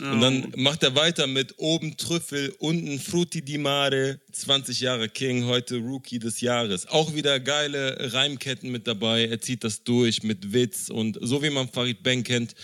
Und 0.00 0.20
dann 0.20 0.52
macht 0.56 0.82
er 0.82 0.94
weiter 0.94 1.26
mit 1.26 1.54
oben 1.56 1.96
Trüffel, 1.96 2.54
unten 2.58 3.00
Frutti 3.00 3.42
di 3.42 3.56
Mare, 3.56 4.20
20 4.32 4.80
Jahre 4.80 5.08
King, 5.08 5.46
heute 5.46 5.76
Rookie 5.76 6.18
des 6.18 6.40
Jahres. 6.42 6.86
Auch 6.86 7.14
wieder 7.14 7.40
geile 7.40 8.12
Reimketten 8.12 8.70
mit 8.70 8.86
dabei. 8.86 9.26
Er 9.26 9.40
zieht 9.40 9.64
das 9.64 9.82
durch 9.82 10.22
mit 10.22 10.52
Witz 10.52 10.90
und 10.90 11.18
so 11.20 11.42
wie 11.42 11.50
man 11.50 11.68
Farid 11.68 12.02
Bang 12.02 12.24
kennt. 12.24 12.54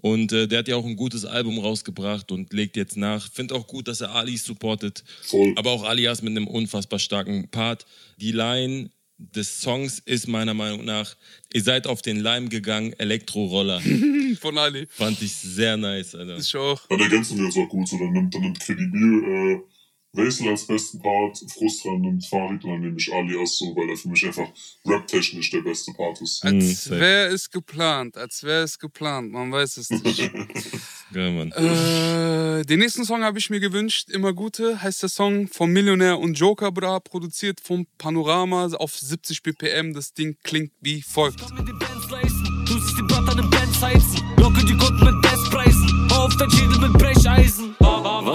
Und 0.00 0.32
äh, 0.32 0.46
der 0.46 0.60
hat 0.60 0.68
ja 0.68 0.76
auch 0.76 0.86
ein 0.86 0.96
gutes 0.96 1.24
Album 1.24 1.58
rausgebracht 1.58 2.30
und 2.30 2.52
legt 2.52 2.76
jetzt 2.76 2.96
nach. 2.96 3.30
Find 3.30 3.52
auch 3.52 3.66
gut, 3.66 3.88
dass 3.88 4.00
er 4.00 4.14
Ali 4.14 4.36
supportet. 4.36 5.04
Voll. 5.22 5.54
Aber 5.56 5.72
auch 5.72 5.84
Alias 5.84 6.22
mit 6.22 6.30
einem 6.30 6.46
unfassbar 6.46 6.98
starken 6.98 7.48
Part. 7.48 7.86
Die 8.16 8.32
Line 8.32 8.90
des 9.18 9.60
Songs 9.60 9.98
ist 9.98 10.28
meiner 10.28 10.54
Meinung 10.54 10.84
nach, 10.84 11.16
ihr 11.52 11.62
seid 11.62 11.88
auf 11.88 12.02
den 12.02 12.20
Leim 12.20 12.48
gegangen, 12.48 12.92
Elektroroller. 12.98 13.80
Von 14.40 14.56
Ali. 14.58 14.86
Fand 14.90 15.20
ich 15.20 15.34
sehr 15.34 15.76
nice, 15.76 16.14
Alter. 16.14 16.36
Ist 16.36 16.50
schon 16.50 16.60
auch. 16.60 16.86
Dann 16.88 17.00
ergänzen 17.00 17.36
wir 17.38 17.46
uns 17.46 17.56
auch 17.56 17.68
gut. 17.68 17.88
So, 17.88 17.98
dann 17.98 18.12
nimmt, 18.12 18.34
dann 18.34 18.42
nimmt 18.42 18.60
Credibil 18.60 19.24
äh, 19.24 19.77
Wesel 20.12 20.48
als 20.48 20.66
besten 20.66 21.00
Part, 21.02 21.38
Frustra 21.52 21.96
nimmt 21.96 22.24
Farid 22.26 22.64
und 22.64 22.70
dann 22.70 22.80
nehme 22.80 22.96
ich 22.98 23.12
Alias 23.12 23.58
so, 23.58 23.66
weil 23.76 23.90
er 23.90 23.96
für 23.96 24.08
mich 24.08 24.24
einfach 24.26 24.48
rap-technisch 24.86 25.50
der 25.50 25.60
beste 25.60 25.92
Part 25.92 26.20
ist. 26.22 26.42
Als 26.44 26.84
safe. 26.84 26.98
wäre 26.98 27.26
es 27.28 27.50
geplant. 27.50 28.16
Als 28.16 28.42
wäre 28.42 28.62
es 28.64 28.78
geplant. 28.78 29.32
Man 29.32 29.52
weiß 29.52 29.76
es 29.76 29.90
nicht. 29.90 30.30
Geil, 31.12 31.32
Mann. 31.32 31.52
Äh, 31.52 32.64
den 32.64 32.78
nächsten 32.80 33.04
Song 33.04 33.22
habe 33.22 33.38
ich 33.38 33.50
mir 33.50 33.60
gewünscht. 33.60 34.08
Immer 34.10 34.32
Gute 34.32 34.80
heißt 34.82 35.02
der 35.02 35.08
Song 35.10 35.46
vom 35.48 35.72
Millionär 35.72 36.18
und 36.18 36.38
Joker 36.38 36.72
Bra, 36.72 37.00
produziert 37.00 37.60
vom 37.60 37.86
Panorama 37.98 38.66
auf 38.78 38.96
70 38.96 39.42
BPM. 39.42 39.92
Das 39.92 40.14
Ding 40.14 40.36
klingt 40.42 40.72
wie 40.80 41.02
folgt. 41.02 41.40
mit 41.54 41.68
den 41.68 41.78
Bands 41.78 42.10
leisten. 42.10 42.64
Du 42.66 42.78
siehst 42.78 42.98
die 42.98 43.02
Bratter 43.02 43.38
in 43.38 43.50
Bands 43.50 43.80
heizen. 43.80 44.22
Locke 44.38 44.64
die 44.64 44.76
Kunden 44.76 45.04
mit 45.04 45.22
Bestpreisen. 45.22 46.10
Auf 46.12 46.34
dein 46.36 46.50
Schädel 46.50 46.78
mit 46.78 46.92
Brecheisen. 46.94 47.74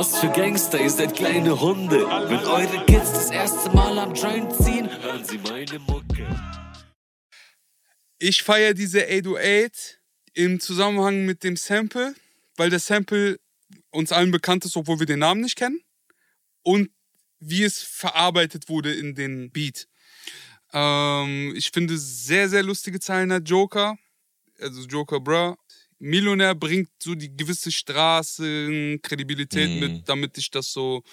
Was 0.03 0.19
für 0.19 0.27
Gangster, 0.31 0.81
ihr 0.81 0.89
seid 0.89 1.15
kleine 1.15 1.57
Hunde. 1.61 2.05
Wenn 2.05 2.39
eure 2.39 2.85
Kids 2.87 3.13
das 3.13 3.31
erste 3.31 3.69
Mal 3.69 3.97
am 3.97 4.13
Joint 4.13 4.53
ziehen, 4.53 4.89
hören 5.01 5.23
sie 5.23 5.37
meine 5.37 5.79
Mucke. 5.79 6.27
Ich 8.19 8.43
feiere 8.43 8.73
diese 8.73 9.07
808 9.07 10.01
im 10.33 10.59
Zusammenhang 10.59 11.23
mit 11.23 11.45
dem 11.45 11.55
Sample, 11.55 12.15
weil 12.57 12.69
der 12.69 12.79
Sample 12.79 13.39
uns 13.91 14.11
allen 14.11 14.31
bekannt 14.31 14.65
ist, 14.65 14.75
obwohl 14.75 14.99
wir 14.99 15.05
den 15.05 15.19
Namen 15.19 15.39
nicht 15.39 15.55
kennen. 15.55 15.79
Und 16.63 16.89
wie 17.39 17.63
es 17.63 17.81
verarbeitet 17.81 18.67
wurde 18.67 18.93
in 18.93 19.15
den 19.15 19.51
Beat. 19.51 19.87
Ähm, 20.73 21.53
ich 21.55 21.71
finde 21.71 21.97
sehr, 21.97 22.49
sehr 22.49 22.63
lustige 22.63 22.99
Zeilen 22.99 23.31
hat 23.31 23.47
Joker. 23.47 23.97
Also 24.59 24.81
Joker 24.81 25.21
Bra. 25.21 25.55
Millionär 26.03 26.53
bringt 26.53 26.89
so 27.01 27.15
die 27.15 27.35
gewisse 27.35 27.71
Straßenkredibilität 27.71 29.69
Mhm. 29.69 29.79
mit, 29.79 30.09
damit 30.09 30.37
ich 30.37 30.51
das 30.51 30.71
so 30.71 31.03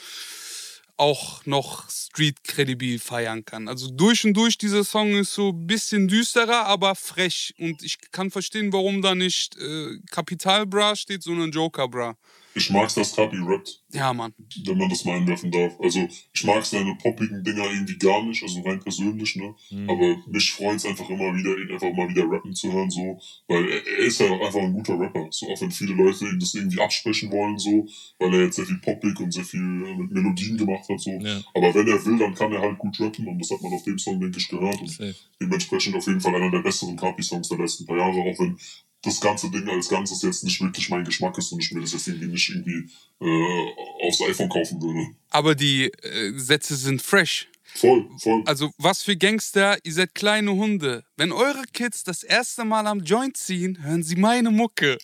auch 0.97 1.47
noch 1.47 1.89
street-kredibil 1.89 2.99
feiern 2.99 3.45
kann. 3.45 3.69
Also 3.69 3.91
durch 3.91 4.25
und 4.27 4.35
durch, 4.35 4.59
dieser 4.59 4.85
Song 4.85 5.13
ist 5.17 5.33
so 5.33 5.49
ein 5.51 5.67
bisschen 5.67 6.09
düsterer, 6.09 6.67
aber 6.67 6.95
frech. 6.95 7.55
Und 7.59 7.83
ich 7.83 7.97
kann 8.11 8.31
verstehen, 8.31 8.71
warum 8.73 9.01
da 9.01 9.15
nicht 9.15 9.57
äh, 9.57 9.97
Kapital 10.11 10.67
Bra 10.67 10.95
steht, 10.97 11.23
sondern 11.23 11.53
Joker 11.53 11.89
Bra. 11.89 12.19
Ich 12.55 12.69
mag's, 12.69 12.95
dass 12.95 13.15
Kapi 13.15 13.39
rappt, 13.39 13.80
Ja, 13.93 14.13
Mann. 14.13 14.33
wenn 14.65 14.79
man 14.79 14.89
das 14.89 15.05
mal 15.05 15.17
einwerfen 15.17 15.51
darf. 15.51 15.79
Also, 15.81 16.07
ich 16.33 16.45
mag 16.45 16.65
seine 16.65 16.95
poppigen 16.97 17.43
Dinger 17.43 17.65
irgendwie 17.65 17.99
gar 17.99 18.23
nicht, 18.23 18.43
also 18.43 18.61
rein 18.63 18.81
persönlich, 18.81 19.37
ne? 19.37 19.55
Aber 19.89 20.17
mich 20.29 20.53
freut's 20.53 20.87
einfach 20.87 21.09
immer 21.09 21.35
wieder, 21.35 21.57
ihn 21.59 21.71
einfach 21.73 21.93
mal 21.93 22.09
wieder 22.09 22.31
rappen 22.31 22.55
zu 22.55 22.73
hören, 22.73 22.91
so. 22.91 23.19
Weil 23.49 23.69
er, 23.69 23.87
er 23.87 23.99
ist 23.99 24.21
ja 24.21 24.31
auch 24.31 24.41
einfach 24.41 24.61
ein 24.61 24.73
guter 24.73 24.99
Rapper. 24.99 25.27
So, 25.31 25.49
auch 25.49 25.61
wenn 25.61 25.71
viele 25.71 25.95
Leute 25.95 26.25
ihm 26.27 26.39
das 26.39 26.55
irgendwie 26.55 26.81
absprechen 26.81 27.31
wollen, 27.33 27.59
so. 27.59 27.87
Weil 28.19 28.35
er 28.35 28.45
jetzt 28.45 28.57
sehr 28.57 28.67
viel 28.67 28.79
poppig 28.79 29.19
und 29.21 29.33
sehr 29.33 29.45
viel 29.45 29.61
mit 29.61 30.11
Melodien 30.11 30.57
gemacht 30.57 30.89
hat, 30.89 31.01
so. 31.01 31.11
Ja. 31.11 31.41
Aber 31.55 31.75
wenn 31.75 31.89
er 31.89 32.05
will, 32.05 32.19
dann 32.19 32.35
kann 32.35 32.53
er 32.53 32.61
halt 32.61 32.79
gut 32.79 32.99
rappen 33.01 33.27
und 33.27 33.39
das 33.39 33.51
hat 33.51 33.61
man 33.63 33.73
auf 33.73 33.83
dem 33.83 33.99
Song, 33.99 34.21
denke 34.21 34.39
ich, 34.39 34.49
gehört. 34.49 34.81
Und 34.81 34.91
Safe. 34.91 35.15
dementsprechend 35.41 35.97
auf 35.97 36.07
jeden 36.07 36.21
Fall 36.21 36.35
einer 36.35 36.51
der 36.51 36.61
besseren 36.61 36.97
Kapi-Songs 36.97 37.49
der 37.49 37.59
letzten 37.59 37.87
paar 37.87 37.99
Jahre, 37.99 38.21
auch 38.21 38.39
wenn 38.39 38.57
das 39.03 39.21
ganze 39.21 39.51
Ding 39.51 39.69
als 39.69 39.89
Ganzes 39.89 40.23
jetzt 40.23 40.45
nicht 40.45 40.61
wirklich 40.61 40.91
mein 40.91 41.05
Geschmack 41.05 41.37
ist 41.39 41.53
und 41.53 41.63
ich 41.63 41.73
mir 41.73 41.81
das 41.81 41.93
jetzt 41.93 42.07
irgendwie 42.09 42.27
nicht 42.27 42.49
irgendwie 42.51 42.91
äh, 43.21 43.69
aufs 44.03 44.21
iPhone 44.23 44.49
kaufen 44.49 44.81
würde. 44.81 45.09
Aber 45.31 45.55
die 45.55 45.85
äh, 45.85 46.33
Sätze 46.37 46.77
sind 46.77 47.03
fresh. 47.03 47.49
Voll, 47.75 48.09
voll. 48.19 48.43
Also, 48.47 48.71
was 48.79 49.03
für 49.03 49.17
Gangster, 49.17 49.79
ihr 49.85 49.93
seid 49.93 50.15
kleine 50.15 50.53
Hunde. 50.53 51.05
Wenn 51.17 51.33
eure 51.33 51.63
Kids 51.73 52.03
das 52.03 52.23
erste 52.23 52.65
Mal 52.65 52.87
am 52.87 53.01
Joint 53.01 53.37
ziehen, 53.37 53.83
hören 53.83 54.03
sie 54.03 54.17
meine 54.17 54.51
Mucke. 54.51 54.99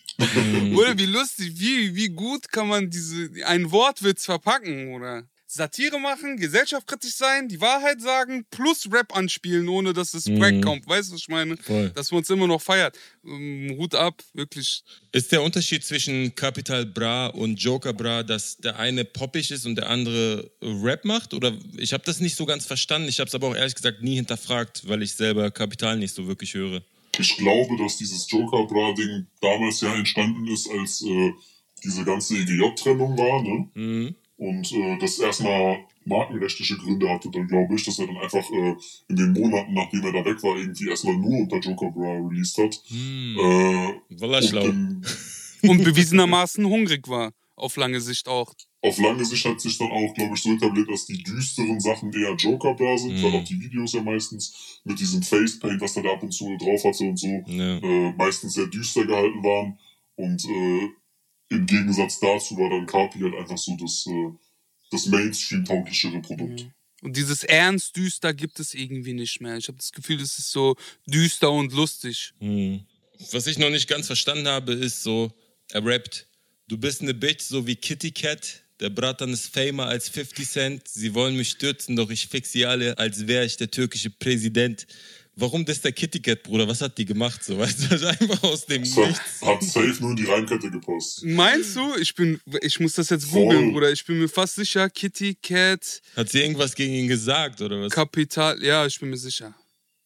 oder 0.74 0.98
wie 0.98 1.06
lustig, 1.06 1.52
wie, 1.54 1.94
wie 1.94 2.08
gut 2.08 2.50
kann 2.50 2.68
man 2.68 2.90
diese, 2.90 3.30
ein 3.46 3.70
Wortwitz 3.70 4.24
verpacken, 4.24 4.94
oder? 4.94 5.24
Satire 5.56 5.98
machen, 5.98 6.36
gesellschaftskritisch 6.36 7.14
sein, 7.14 7.48
die 7.48 7.60
Wahrheit 7.60 8.00
sagen, 8.00 8.44
plus 8.50 8.88
Rap 8.92 9.16
anspielen, 9.16 9.68
ohne 9.68 9.92
dass 9.92 10.14
es 10.14 10.24
Crack 10.24 10.62
kommt. 10.62 10.86
Weißt 10.86 11.08
du, 11.08 11.14
was 11.14 11.22
ich 11.22 11.28
meine? 11.28 11.56
Voll. 11.56 11.90
Dass 11.90 12.10
man 12.10 12.18
uns 12.18 12.30
immer 12.30 12.46
noch 12.46 12.60
feiert. 12.60 12.96
Ähm, 13.24 13.74
Hut 13.78 13.94
ab, 13.94 14.22
wirklich. 14.34 14.84
Ist 15.12 15.32
der 15.32 15.42
Unterschied 15.42 15.84
zwischen 15.84 16.34
Capital 16.34 16.86
Bra 16.86 17.28
und 17.28 17.56
Joker 17.56 17.92
Bra, 17.92 18.22
dass 18.22 18.58
der 18.58 18.78
eine 18.78 19.04
poppig 19.04 19.50
ist 19.50 19.66
und 19.66 19.76
der 19.76 19.88
andere 19.88 20.50
Rap 20.62 21.04
macht? 21.04 21.34
Oder 21.34 21.52
ich 21.76 21.92
habe 21.92 22.04
das 22.04 22.20
nicht 22.20 22.36
so 22.36 22.46
ganz 22.46 22.66
verstanden. 22.66 23.08
Ich 23.08 23.18
habe 23.18 23.28
es 23.28 23.34
aber 23.34 23.48
auch 23.48 23.56
ehrlich 23.56 23.74
gesagt 23.74 24.02
nie 24.02 24.16
hinterfragt, 24.16 24.86
weil 24.86 25.02
ich 25.02 25.14
selber 25.14 25.50
Kapital 25.50 25.98
nicht 25.98 26.14
so 26.14 26.26
wirklich 26.26 26.54
höre. 26.54 26.82
Ich 27.18 27.36
glaube, 27.36 27.76
dass 27.78 27.96
dieses 27.96 28.30
Joker-Bra-Ding 28.30 29.26
damals 29.40 29.80
ja 29.80 29.94
entstanden 29.94 30.46
ist, 30.48 30.68
als 30.70 31.02
äh, 31.02 31.32
diese 31.82 32.04
ganze 32.04 32.36
EGJ-Trennung 32.36 33.16
war, 33.16 33.42
ne? 33.42 33.68
Mhm. 33.74 34.14
Und 34.38 34.70
äh, 34.72 34.98
das 35.00 35.18
erstmal 35.18 35.78
markenrechtliche 36.04 36.76
Gründe 36.76 37.08
hatte, 37.08 37.30
dann 37.30 37.46
glaube 37.48 37.74
ich, 37.74 37.84
dass 37.84 37.98
er 37.98 38.06
dann 38.06 38.18
einfach 38.18 38.44
äh, 38.50 38.74
in 39.08 39.16
den 39.16 39.32
Monaten, 39.32 39.72
nachdem 39.72 40.02
er 40.04 40.12
da 40.12 40.24
weg 40.24 40.42
war, 40.42 40.56
irgendwie 40.56 40.88
erstmal 40.90 41.16
nur 41.16 41.40
unter 41.40 41.58
Joker 41.58 41.90
Bra 41.90 42.18
released 42.28 42.58
hat. 42.58 42.78
Hm. 42.88 43.36
Äh, 43.38 44.20
Wallah 44.20 44.38
und 44.38 44.44
schlau. 44.44 44.66
Und 45.62 45.82
bewiesenermaßen 45.82 46.64
hungrig 46.66 47.08
war. 47.08 47.32
Auf 47.56 47.76
lange 47.76 48.00
Sicht 48.00 48.28
auch. 48.28 48.52
auf 48.82 48.98
lange 48.98 49.24
Sicht 49.24 49.44
hat 49.46 49.58
sich 49.60 49.78
dann 49.78 49.90
auch, 49.90 50.12
glaube 50.14 50.34
ich, 50.34 50.42
so 50.42 50.52
etabliert, 50.52 50.88
dass 50.90 51.06
die 51.06 51.20
düsteren 51.22 51.80
Sachen 51.80 52.12
eher 52.12 52.34
Joker-Bra 52.34 52.98
sind, 52.98 53.14
Mhm. 53.16 53.22
weil 53.24 53.40
auch 53.40 53.44
die 53.44 53.58
Videos 53.60 53.94
ja 53.94 54.02
meistens 54.02 54.80
mit 54.84 55.00
diesem 55.00 55.22
Facepaint, 55.22 55.80
was 55.80 55.96
er 55.96 56.02
da 56.04 56.10
ab 56.12 56.22
und 56.22 56.30
zu 56.30 56.54
drauf 56.58 56.84
hatte 56.84 57.04
und 57.04 57.18
so, 57.18 57.26
Ja. 57.46 57.78
äh, 57.78 58.12
meistens 58.12 58.52
sehr 58.54 58.66
düster 58.66 59.06
gehalten 59.06 59.42
waren. 59.42 59.78
Und 60.16 60.44
äh, 60.44 60.88
im 61.48 61.66
Gegensatz 61.66 62.18
dazu 62.20 62.56
war 62.56 62.70
dann 62.70 62.86
Carpi 62.86 63.20
halt 63.20 63.34
einfach 63.34 63.58
so 63.58 63.76
das, 63.76 64.06
äh, 64.06 64.30
das 64.90 65.06
Mainstream-tauglichere 65.06 66.20
Produkt. 66.20 66.66
Und 67.02 67.16
dieses 67.16 67.44
Ernst-Düster 67.44 68.34
gibt 68.34 68.58
es 68.58 68.74
irgendwie 68.74 69.12
nicht 69.12 69.40
mehr. 69.40 69.56
Ich 69.56 69.68
habe 69.68 69.78
das 69.78 69.92
Gefühl, 69.92 70.20
es 70.20 70.38
ist 70.38 70.50
so 70.50 70.76
düster 71.06 71.50
und 71.52 71.72
lustig. 71.72 72.32
Hm. 72.40 72.84
Was 73.32 73.46
ich 73.46 73.58
noch 73.58 73.70
nicht 73.70 73.88
ganz 73.88 74.06
verstanden 74.06 74.48
habe, 74.48 74.72
ist 74.72 75.02
so, 75.02 75.30
er 75.70 75.84
rappt, 75.84 76.26
du 76.68 76.78
bist 76.78 77.02
eine 77.02 77.14
Bitch, 77.14 77.42
so 77.42 77.66
wie 77.66 77.76
Kitty 77.76 78.10
Cat. 78.10 78.62
Der 78.80 78.90
Bratan 78.90 79.32
ist 79.32 79.54
famer 79.54 79.86
als 79.86 80.08
50 80.08 80.48
Cent. 80.48 80.88
Sie 80.88 81.14
wollen 81.14 81.36
mich 81.36 81.50
stürzen, 81.50 81.96
doch 81.96 82.10
ich 82.10 82.26
fix 82.26 82.52
sie 82.52 82.66
alle, 82.66 82.98
als 82.98 83.26
wäre 83.26 83.44
ich 83.44 83.56
der 83.56 83.70
türkische 83.70 84.10
Präsident. 84.10 84.86
Warum 85.38 85.66
das 85.66 85.82
der 85.82 85.92
Kitty 85.92 86.20
Cat, 86.20 86.42
Bruder? 86.44 86.66
Was 86.66 86.80
hat 86.80 86.96
die 86.96 87.04
gemacht? 87.04 87.44
So, 87.44 87.58
weißt 87.58 87.92
du, 87.92 88.08
einfach 88.08 88.42
aus 88.42 88.64
dem 88.64 88.82
hat, 88.84 88.96
Nichts. 89.08 89.42
hat 89.42 89.62
safe 89.62 89.96
nur 90.00 90.10
in 90.10 90.16
die 90.16 90.24
Reimkette 90.24 90.70
gepasst. 90.70 91.22
Meinst 91.24 91.76
du? 91.76 91.94
Ich 92.00 92.14
bin, 92.14 92.40
ich 92.62 92.80
muss 92.80 92.94
das 92.94 93.10
jetzt 93.10 93.30
googeln, 93.30 93.72
Bruder. 93.72 93.92
Ich 93.92 94.04
bin 94.06 94.18
mir 94.18 94.28
fast 94.28 94.54
sicher, 94.54 94.88
Kitty 94.88 95.34
Cat, 95.34 96.00
Hat 96.16 96.30
sie 96.30 96.40
irgendwas 96.40 96.74
gegen 96.74 96.94
ihn 96.94 97.08
gesagt, 97.08 97.60
oder 97.60 97.78
was? 97.82 97.92
Kapital. 97.92 98.62
Ja, 98.62 98.86
ich 98.86 98.98
bin 98.98 99.10
mir 99.10 99.18
sicher. 99.18 99.54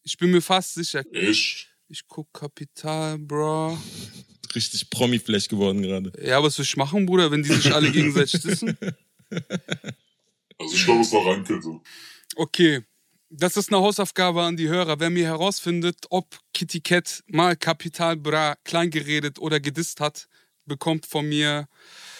Ich 0.03 0.17
bin 0.17 0.31
mir 0.31 0.41
fast 0.41 0.73
sicher. 0.73 1.03
Echt? 1.13 1.69
Ich 1.87 2.05
guck 2.07 2.31
Kapital, 2.33 3.17
Bro. 3.17 3.77
Richtig 4.53 4.89
Promi-Flash 4.89 5.47
geworden 5.47 5.81
gerade. 5.81 6.11
Ja, 6.21 6.43
was 6.43 6.55
soll 6.55 6.65
ich 6.65 6.75
machen, 6.75 7.05
Bruder, 7.05 7.31
wenn 7.31 7.41
die 7.43 7.53
sich 7.53 7.73
alle 7.73 7.89
gegenseitig 7.91 8.41
dissen? 8.41 8.77
Also 10.57 10.75
ich 10.75 10.83
glaube, 10.83 11.01
es 11.01 11.11
war 11.13 11.25
Reimkette. 11.25 11.79
Okay. 12.35 12.81
Das 13.33 13.55
ist 13.55 13.71
eine 13.71 13.81
Hausaufgabe 13.81 14.41
an 14.41 14.57
die 14.57 14.67
Hörer. 14.67 14.99
Wer 14.99 15.09
mir 15.09 15.25
herausfindet, 15.25 15.95
ob 16.09 16.37
Kitty 16.53 16.81
Cat 16.81 17.23
mal 17.27 17.55
Kapital 17.55 18.17
Bra 18.17 18.55
klein 18.65 18.89
geredet 18.89 19.39
oder 19.39 19.61
gedisst 19.61 20.01
hat, 20.01 20.27
bekommt 20.65 21.05
von 21.05 21.29
mir 21.29 21.69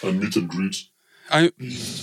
Ein 0.02 0.20
Meet 0.20 0.38
and 0.38 0.50
Greet. 0.50 0.88
Ein, 1.28 1.50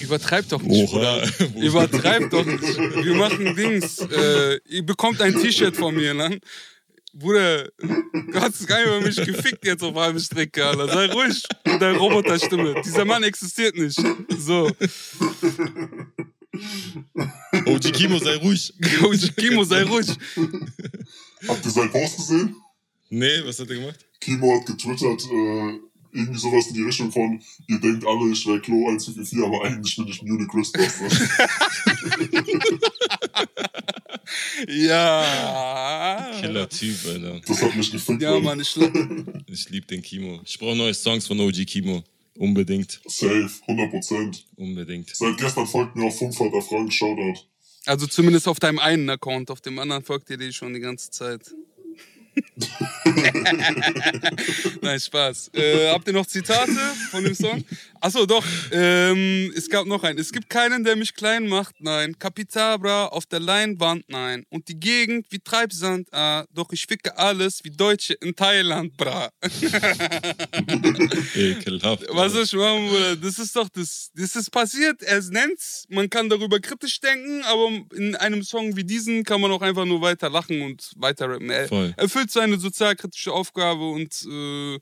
übertreib 0.01 0.47
doch 0.51 0.61
nicht, 0.61 0.93
Oha. 0.93 1.23
Bruder. 1.27 1.57
Übertreib 1.57 2.31
doch 2.31 2.45
nicht. 2.45 2.63
Wir 2.63 3.15
machen 3.15 3.57
Dings. 3.57 3.99
Äh, 3.99 4.59
ihr 4.67 4.85
bekommt 4.85 5.23
ein 5.23 5.35
T-Shirt 5.35 5.77
von 5.77 5.95
mir, 5.95 6.13
ne? 6.13 6.39
Bruder, 7.15 7.71
du 7.79 8.35
hast 8.35 8.67
gar 8.67 8.79
nicht 8.79 8.87
über 8.87 9.01
mich 9.01 9.17
gefickt 9.17 9.65
jetzt 9.65 9.83
auf 9.83 9.95
halbe 9.95 10.21
Strecke, 10.21 10.67
Alter. 10.67 10.87
Sei 10.89 11.07
ruhig 11.07 11.43
mit 11.65 11.81
deiner 11.81 11.99
Roboterstimme. 11.99 12.83
Dieser 12.85 13.07
Mann 13.07 13.23
existiert 13.23 13.77
nicht. 13.77 13.99
So. 14.39 14.71
OG 17.87 17.93
Kimo, 17.93 18.19
sei 18.19 18.37
ruhig. 18.37 18.73
Kimo, 19.37 19.65
sei 19.65 19.83
ruhig. 19.85 20.09
Habt 21.47 21.65
ihr 21.65 21.71
seinen 21.71 21.91
Post 21.91 22.17
gesehen? 22.17 22.57
Nee, 23.11 23.43
was 23.45 23.59
hat 23.59 23.71
er 23.71 23.77
gemacht? 23.77 24.05
Kimo 24.21 24.57
hat 24.57 24.67
getwittert, 24.67 25.25
äh, 25.25 25.79
irgendwie 26.13 26.39
sowas 26.39 26.67
in 26.69 26.75
die 26.75 26.83
Richtung 26.83 27.13
von, 27.13 27.41
ihr 27.69 27.79
denkt 27.79 28.05
alle, 28.05 28.31
ich 28.33 28.47
wäre 28.47 28.61
Klo 28.61 28.87
144, 28.87 29.39
aber 29.45 29.65
eigentlich 29.65 29.97
bin 29.97 30.09
ich 30.09 30.23
Munich 30.23 30.49
Crystbuster. 30.49 31.09
Ja. 34.69 36.31
Killer 36.41 36.69
Typ, 36.69 36.97
Alter. 37.07 37.41
Das 37.47 37.63
hat 37.63 37.75
mich 37.75 37.91
gefickt. 37.91 38.23
Ja, 38.23 38.39
Mann, 38.39 38.61
ich 38.61 38.77
Ich 39.47 39.71
liebe 39.71 39.87
den 39.87 40.03
Kimo. 40.03 40.41
Ich 40.45 40.59
brauche 40.59 40.77
neue 40.77 40.93
Songs 40.95 41.27
von 41.27 41.41
OG 41.41 41.65
Kimo. 41.67 42.05
Unbedingt. 42.37 43.01
Safe, 43.07 43.51
100%. 43.67 44.43
Unbedingt. 44.57 45.17
Seit 45.17 45.39
gestern 45.39 45.67
folgt 45.67 45.97
mir 45.97 46.05
auf 46.05 46.19
Fünfvater 46.19 46.63
Frank, 46.63 46.93
Shoutout. 46.93 47.41
Also 47.89 48.07
zumindest 48.07 48.47
auf 48.49 48.61
deinem 48.61 48.79
einen 48.79 49.09
Account, 49.09 49.51
auf 49.51 49.63
dem 49.63 49.79
anderen 49.79 50.05
folgt 50.05 50.29
ihr 50.29 50.37
dir 50.37 50.53
schon 50.53 50.75
die 50.75 50.81
ganze 50.81 51.11
Zeit. 51.11 51.41
Nein, 54.83 55.01
Spaß. 55.01 55.51
Äh, 55.55 55.89
habt 55.91 56.07
ihr 56.07 56.13
noch 56.13 56.27
Zitate 56.27 56.71
von 57.11 57.25
dem 57.25 57.35
Song? 57.35 57.65
Achso, 58.01 58.27
doch. 58.27 58.45
Ähm, 58.73 59.53
es 59.57 59.69
gab 59.69 59.87
noch 59.87 60.03
einen. 60.05 60.19
Es 60.19 60.33
gibt 60.33 60.49
keinen, 60.51 60.85
der 60.85 60.97
mich 60.97 61.15
klein 61.15 61.49
macht, 61.49 61.75
nein. 61.81 62.19
Kapitabra 62.19 63.07
auf 63.07 63.27
der 63.27 63.41
Leinwand, 63.41 64.05
nein. 64.09 64.45
Und 64.51 64.69
die 64.69 64.79
Gegend 64.79 65.27
wie 65.31 65.41
Treibsand, 65.41 66.13
ah. 66.13 66.45
Doch 66.53 66.73
ich 66.73 66.87
ficke 66.87 67.17
alles 67.17 67.65
wie 67.65 67.71
Deutsche 67.71 68.15
in 68.15 68.35
Thailand, 68.35 68.97
bra. 68.97 69.31
Ekelhaft. 71.35 72.05
Was 72.11 72.35
ich 72.35 72.53
machen, 72.53 72.89
Bruder? 72.89 73.17
Das 73.17 73.39
ist 73.39 73.57
doch 73.57 73.69
das. 73.69 74.11
Das 74.15 74.37
ist 74.37 74.51
passiert. 74.51 75.03
Er 75.03 75.23
nennt's. 75.31 75.85
Man 75.89 76.09
kann 76.09 76.29
darüber 76.29 76.61
kritisch 76.61 77.01
denken, 77.01 77.43
aber 77.45 77.69
in 77.95 78.15
einem 78.17 78.43
Song 78.43 78.77
wie 78.77 78.85
diesen 78.85 79.25
kann 79.25 79.41
man 79.41 79.51
auch 79.51 79.63
einfach 79.63 79.85
nur 79.85 80.01
weiter 80.01 80.31
lachen 80.31 80.63
und 80.63 80.93
weiter 80.97 81.29
rappen. 81.29 81.51
Er 81.51 81.69
Voll. 81.69 81.95
erfüllt 81.97 82.31
seine 82.31 82.59
sozialkritische 82.59 83.33
Aufgabe 83.33 83.89
und 83.91 84.27
äh, 84.31 84.79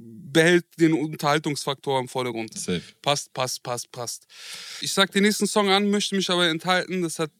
behält 0.00 0.64
den 0.78 0.92
Unterhaltungsfaktor 0.92 2.00
im 2.00 2.08
Vordergrund. 2.08 2.56
Safe. 2.58 2.82
Passt, 3.02 3.32
passt, 3.32 3.62
passt, 3.62 3.90
passt. 3.90 4.26
Ich 4.80 4.92
sag 4.92 5.10
den 5.12 5.22
nächsten 5.22 5.46
Song 5.46 5.68
an, 5.68 5.90
möchte 5.90 6.14
mich 6.14 6.30
aber 6.30 6.48
enthalten. 6.48 7.02
Das 7.02 7.18
hat 7.18 7.30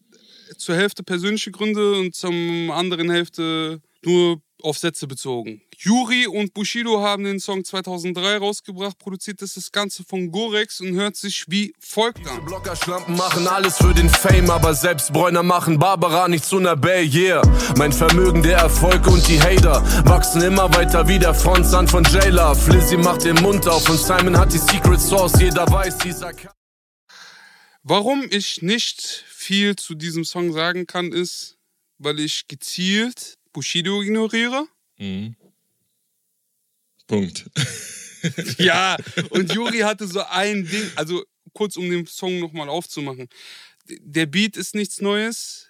zur 0.58 0.76
Hälfte 0.76 1.02
persönliche 1.02 1.50
Gründe 1.50 1.94
und 1.94 2.14
zum 2.14 2.70
anderen 2.70 3.10
Hälfte 3.10 3.80
nur 4.04 4.42
auf 4.62 4.78
Sätze 4.78 5.06
bezogen. 5.06 5.62
Yuri 5.78 6.26
und 6.26 6.52
Bushido 6.52 7.00
haben 7.00 7.24
den 7.24 7.40
Song 7.40 7.64
2003 7.64 8.36
rausgebracht, 8.36 8.98
produziert 8.98 9.40
ist 9.42 9.56
das 9.56 9.72
Ganze 9.72 10.04
von 10.04 10.30
Gorex 10.30 10.80
und 10.80 10.94
hört 10.94 11.16
sich 11.16 11.44
wie 11.48 11.72
folgt 11.78 12.26
an. 12.28 12.44
Blockerschlampen 12.44 13.16
machen 13.16 13.46
alles 13.48 13.76
für 13.76 13.94
den 13.94 14.08
Fame, 14.08 14.50
aber 14.50 14.74
selbst 14.74 15.12
Bräuner 15.12 15.42
machen 15.42 15.78
Barbara 15.78 16.28
nicht 16.28 16.44
zu 16.44 16.58
einer 16.58 16.76
Belle, 16.76 17.08
yeah. 17.12 17.42
Mein 17.76 17.92
Vermögen, 17.92 18.42
der 18.42 18.58
Erfolg 18.58 19.06
und 19.06 19.26
die 19.26 19.40
Hater 19.40 19.82
wachsen 20.04 20.42
immer 20.42 20.72
weiter 20.74 21.08
wie 21.08 21.18
der 21.18 21.34
Frontsand 21.34 21.90
von 21.90 22.04
Jailer. 22.04 22.54
Flizzy 22.54 22.96
macht 22.96 23.24
den 23.24 23.36
Mund 23.36 23.66
auf 23.66 23.88
und 23.88 23.98
Simon 23.98 24.38
hat 24.38 24.52
die 24.52 24.58
Secret 24.58 25.00
Source, 25.00 25.40
jeder 25.40 25.66
weiß, 25.70 25.98
dieser 25.98 26.32
K 26.32 26.50
Warum 27.82 28.26
ich 28.28 28.60
nicht 28.60 29.24
viel 29.28 29.74
zu 29.74 29.94
diesem 29.94 30.24
Song 30.24 30.52
sagen 30.52 30.86
kann, 30.86 31.12
ist, 31.12 31.56
weil 31.96 32.20
ich 32.20 32.46
gezielt 32.46 33.38
Bushido 33.52 34.02
ignoriere. 34.02 34.66
Mhm. 34.98 35.36
Punkt. 37.06 37.50
ja, 38.58 38.96
und 39.30 39.52
Juri 39.52 39.78
hatte 39.80 40.06
so 40.06 40.22
ein 40.22 40.66
Ding, 40.66 40.90
also 40.96 41.24
kurz 41.52 41.76
um 41.76 41.90
den 41.90 42.06
Song 42.06 42.38
nochmal 42.38 42.68
aufzumachen. 42.68 43.28
Der 43.88 44.26
Beat 44.26 44.56
ist 44.56 44.74
nichts 44.74 45.00
Neues. 45.00 45.66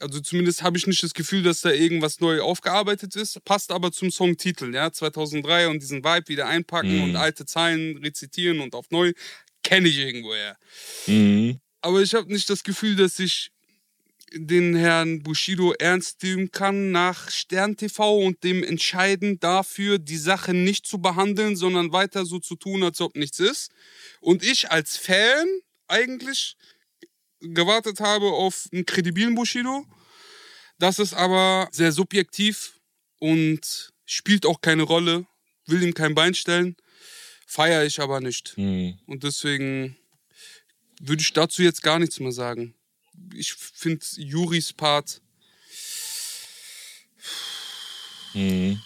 Also 0.00 0.20
zumindest 0.20 0.62
habe 0.62 0.76
ich 0.76 0.86
nicht 0.86 1.02
das 1.02 1.14
Gefühl, 1.14 1.42
dass 1.42 1.60
da 1.60 1.70
irgendwas 1.70 2.20
neu 2.20 2.40
aufgearbeitet 2.40 3.14
ist. 3.16 3.44
Passt 3.44 3.70
aber 3.70 3.92
zum 3.92 4.10
Songtitel, 4.10 4.74
ja, 4.74 4.90
2003 4.90 5.68
und 5.68 5.80
diesen 5.82 6.02
Vibe 6.02 6.28
wieder 6.28 6.46
einpacken 6.48 6.96
Mhm. 6.96 7.02
und 7.02 7.16
alte 7.16 7.46
Zeilen 7.46 7.98
rezitieren 7.98 8.60
und 8.60 8.74
auf 8.74 8.90
neu 8.90 9.12
kenne 9.62 9.88
ich 9.88 9.98
irgendwoher. 9.98 10.56
Mhm. 11.06 11.60
Aber 11.80 12.02
ich 12.02 12.14
habe 12.14 12.32
nicht 12.32 12.48
das 12.50 12.64
Gefühl, 12.64 12.96
dass 12.96 13.18
ich 13.18 13.50
den 14.36 14.74
Herrn 14.74 15.22
Bushido 15.22 15.72
ernst 15.72 16.22
nehmen 16.22 16.50
kann 16.50 16.90
nach 16.90 17.30
Stern 17.30 17.76
TV 17.76 18.18
und 18.18 18.42
dem 18.42 18.62
entscheiden 18.64 19.38
dafür, 19.38 19.98
die 19.98 20.16
Sache 20.16 20.52
nicht 20.52 20.86
zu 20.86 20.98
behandeln, 20.98 21.56
sondern 21.56 21.92
weiter 21.92 22.24
so 22.24 22.38
zu 22.40 22.56
tun, 22.56 22.82
als 22.82 23.00
ob 23.00 23.14
nichts 23.16 23.38
ist. 23.38 23.70
Und 24.20 24.42
ich 24.42 24.70
als 24.70 24.96
Fan 24.96 25.46
eigentlich 25.86 26.56
gewartet 27.40 28.00
habe 28.00 28.26
auf 28.26 28.68
einen 28.72 28.86
kredibilen 28.86 29.34
Bushido. 29.34 29.86
Das 30.78 30.98
ist 30.98 31.14
aber 31.14 31.68
sehr 31.70 31.92
subjektiv 31.92 32.80
und 33.20 33.92
spielt 34.04 34.46
auch 34.46 34.60
keine 34.60 34.82
Rolle, 34.82 35.26
will 35.66 35.82
ihm 35.82 35.94
kein 35.94 36.14
Bein 36.14 36.34
stellen, 36.34 36.76
feiere 37.46 37.84
ich 37.84 38.00
aber 38.00 38.20
nicht. 38.20 38.54
Mhm. 38.56 38.98
Und 39.06 39.22
deswegen 39.22 39.96
würde 41.00 41.22
ich 41.22 41.32
dazu 41.32 41.62
jetzt 41.62 41.82
gar 41.82 41.98
nichts 41.98 42.18
mehr 42.18 42.32
sagen. 42.32 42.74
Ich 43.34 43.52
finde 43.54 44.04
Juris 44.16 44.72
Part. 44.72 45.20
Mhm. 48.34 48.80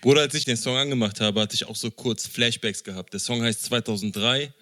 Bruder, 0.00 0.22
als 0.22 0.34
ich 0.34 0.44
den 0.44 0.56
Song 0.56 0.76
angemacht 0.76 1.20
habe, 1.20 1.40
hatte 1.40 1.54
ich 1.54 1.66
auch 1.66 1.76
so 1.76 1.90
kurz 1.90 2.26
Flashbacks 2.26 2.84
gehabt. 2.84 3.12
Der 3.12 3.20
Song 3.20 3.42
heißt 3.42 3.64
2003 3.64 4.52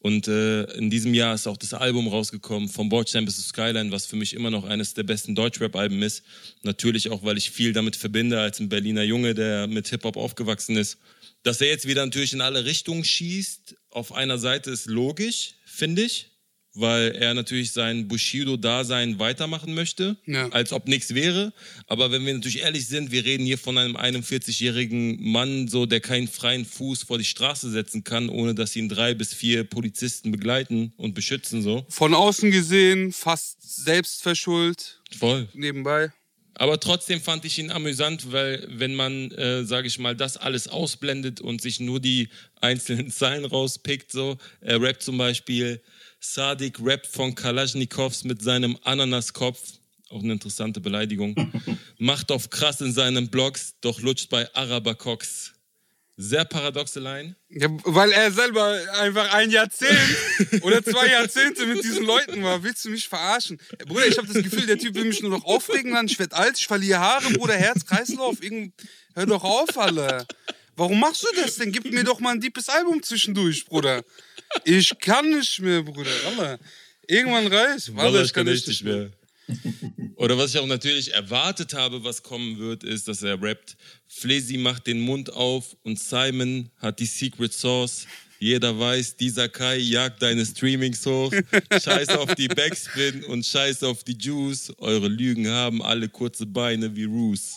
und 0.00 0.28
äh, 0.28 0.64
in 0.74 0.90
diesem 0.90 1.12
Jahr 1.14 1.34
ist 1.34 1.46
auch 1.46 1.56
das 1.56 1.74
Album 1.74 2.06
rausgekommen 2.06 2.68
von 2.68 2.88
Bordstein 2.88 3.24
bis 3.24 3.36
zu 3.36 3.42
Skyline, 3.42 3.90
was 3.90 4.06
für 4.06 4.16
mich 4.16 4.34
immer 4.34 4.50
noch 4.50 4.64
eines 4.64 4.94
der 4.94 5.02
besten 5.02 5.34
Deutschrap-Alben 5.34 6.02
ist. 6.02 6.22
Natürlich 6.62 7.10
auch, 7.10 7.24
weil 7.24 7.36
ich 7.36 7.50
viel 7.50 7.72
damit 7.72 7.96
verbinde 7.96 8.40
als 8.40 8.60
ein 8.60 8.68
Berliner 8.68 9.02
Junge, 9.02 9.34
der 9.34 9.66
mit 9.66 9.88
Hip-Hop 9.88 10.16
aufgewachsen 10.16 10.76
ist. 10.76 10.98
Dass 11.42 11.60
er 11.60 11.68
jetzt 11.68 11.86
wieder 11.86 12.04
natürlich 12.04 12.32
in 12.32 12.40
alle 12.40 12.64
Richtungen 12.64 13.04
schießt, 13.04 13.74
auf 13.90 14.12
einer 14.12 14.38
Seite 14.38 14.70
ist 14.70 14.86
logisch, 14.86 15.54
finde 15.64 16.02
ich, 16.02 16.30
weil 16.80 17.12
er 17.16 17.34
natürlich 17.34 17.72
sein 17.72 18.08
Bushido-Dasein 18.08 19.18
weitermachen 19.18 19.74
möchte, 19.74 20.16
Ja. 20.26 20.48
als 20.50 20.72
ob 20.72 20.88
nichts 20.88 21.14
wäre. 21.14 21.52
Aber 21.86 22.10
wenn 22.10 22.24
wir 22.24 22.34
natürlich 22.34 22.60
ehrlich 22.60 22.86
sind, 22.86 23.10
wir 23.10 23.24
reden 23.24 23.44
hier 23.44 23.58
von 23.58 23.76
einem 23.78 23.96
41-jährigen 23.96 25.22
Mann, 25.30 25.68
so 25.68 25.86
der 25.86 26.00
keinen 26.00 26.28
freien 26.28 26.64
Fuß 26.64 27.02
vor 27.04 27.18
die 27.18 27.24
Straße 27.24 27.70
setzen 27.70 28.04
kann, 28.04 28.28
ohne 28.28 28.54
dass 28.54 28.76
ihn 28.76 28.88
drei 28.88 29.14
bis 29.14 29.34
vier 29.34 29.64
Polizisten 29.64 30.30
begleiten 30.30 30.92
und 30.96 31.14
beschützen 31.14 31.62
so. 31.62 31.84
Von 31.88 32.14
außen 32.14 32.50
gesehen, 32.50 33.12
fast 33.12 33.84
selbst 33.84 34.22
verschuldet, 34.22 35.00
Voll. 35.18 35.48
nebenbei. 35.54 36.12
Aber 36.54 36.80
trotzdem 36.80 37.20
fand 37.20 37.44
ich 37.44 37.56
ihn 37.60 37.70
amüsant, 37.70 38.32
weil 38.32 38.66
wenn 38.68 38.96
man, 38.96 39.30
äh, 39.30 39.64
sage 39.64 39.86
ich 39.86 40.00
mal, 40.00 40.16
das 40.16 40.36
alles 40.36 40.66
ausblendet 40.66 41.40
und 41.40 41.60
sich 41.62 41.78
nur 41.78 42.00
die 42.00 42.30
einzelnen 42.60 43.10
Zeilen 43.12 43.44
rauspickt, 43.44 44.10
so, 44.10 44.38
er 44.60 44.80
rappt 44.82 45.02
zum 45.04 45.18
Beispiel, 45.18 45.80
Sadik 46.20 46.78
rappt 46.80 47.06
von 47.06 47.34
Kalaschnikows 47.34 48.24
mit 48.24 48.42
seinem 48.42 48.78
Ananaskopf, 48.82 49.60
auch 50.10 50.22
eine 50.22 50.32
interessante 50.32 50.80
Beleidigung, 50.80 51.52
macht 51.98 52.32
auf 52.32 52.50
krass 52.50 52.80
in 52.80 52.92
seinen 52.92 53.28
Blogs, 53.28 53.74
doch 53.80 54.00
lutscht 54.00 54.28
bei 54.28 54.52
Arabercox. 54.54 55.52
Sehr 56.20 56.44
paradoxe 56.44 56.98
Line. 56.98 57.36
Ja, 57.48 57.68
weil 57.84 58.10
er 58.10 58.32
selber 58.32 58.76
einfach 59.00 59.32
ein 59.34 59.52
Jahrzehnt 59.52 59.96
oder 60.62 60.82
zwei 60.82 61.06
Jahrzehnte 61.06 61.64
mit 61.64 61.84
diesen 61.84 62.04
Leuten 62.04 62.42
war. 62.42 62.64
Willst 62.64 62.84
du 62.84 62.90
mich 62.90 63.08
verarschen? 63.08 63.60
Bruder, 63.86 64.08
ich 64.08 64.18
habe 64.18 64.26
das 64.26 64.42
Gefühl, 64.42 64.66
der 64.66 64.78
Typ 64.78 64.96
will 64.96 65.04
mich 65.04 65.22
nur 65.22 65.30
noch 65.30 65.44
aufregen, 65.44 65.92
dann 65.94 66.06
ich 66.06 66.18
werd 66.18 66.34
alt, 66.34 66.58
ich 66.58 66.66
verliere 66.66 66.98
Haare, 66.98 67.30
Bruder, 67.34 67.54
Herz, 67.54 67.86
Kreislauf. 67.86 68.42
Irgend... 68.42 68.74
Hör 69.14 69.26
doch 69.26 69.44
auf, 69.44 69.78
alle. 69.78 70.26
Warum 70.78 71.00
machst 71.00 71.24
du 71.24 71.28
das 71.34 71.56
denn? 71.56 71.72
Gib 71.72 71.90
mir 71.92 72.04
doch 72.04 72.20
mal 72.20 72.34
ein 72.34 72.40
deepes 72.40 72.68
Album 72.68 73.02
zwischendurch, 73.02 73.64
Bruder. 73.66 74.04
Ich 74.64 74.96
kann 75.00 75.28
nicht 75.28 75.58
mehr, 75.60 75.82
Bruder. 75.82 76.58
Irgendwann 77.08 77.48
reicht. 77.48 77.96
Warte, 77.96 78.22
ich 78.22 78.32
kann 78.32 78.46
echt 78.46 78.68
nicht 78.68 78.84
mehr. 78.84 79.10
Oder 80.16 80.36
was 80.36 80.54
ich 80.54 80.60
auch 80.60 80.66
natürlich 80.66 81.14
erwartet 81.14 81.74
habe, 81.74 82.04
was 82.04 82.22
kommen 82.22 82.58
wird, 82.58 82.84
ist, 82.84 83.08
dass 83.08 83.22
er 83.22 83.40
rappt, 83.40 83.76
Flesi 84.06 84.58
macht 84.58 84.86
den 84.86 85.00
Mund 85.00 85.32
auf 85.32 85.76
und 85.82 85.98
Simon 85.98 86.70
hat 86.78 86.98
die 87.00 87.06
Secret 87.06 87.52
Source. 87.52 88.06
Jeder 88.40 88.78
weiß, 88.78 89.16
dieser 89.16 89.48
Kai 89.48 89.78
jagt 89.78 90.22
deine 90.22 90.46
Streamings 90.46 91.04
hoch. 91.04 91.32
Scheiß 91.72 92.10
auf 92.10 92.34
die 92.36 92.46
Backspin 92.46 93.24
und 93.24 93.44
scheiß 93.44 93.82
auf 93.82 94.04
die 94.04 94.16
Juice. 94.16 94.72
Eure 94.78 95.08
Lügen 95.08 95.48
haben 95.48 95.82
alle 95.82 96.08
kurze 96.08 96.46
Beine 96.46 96.94
wie 96.94 97.04
Roos. 97.04 97.56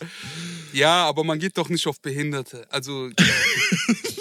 Ja, 0.73 1.05
aber 1.05 1.23
man 1.23 1.37
geht 1.37 1.55
doch 1.57 1.69
nicht 1.69 1.85
auf 1.85 2.01
Behinderte. 2.01 2.65
Also, 2.71 3.09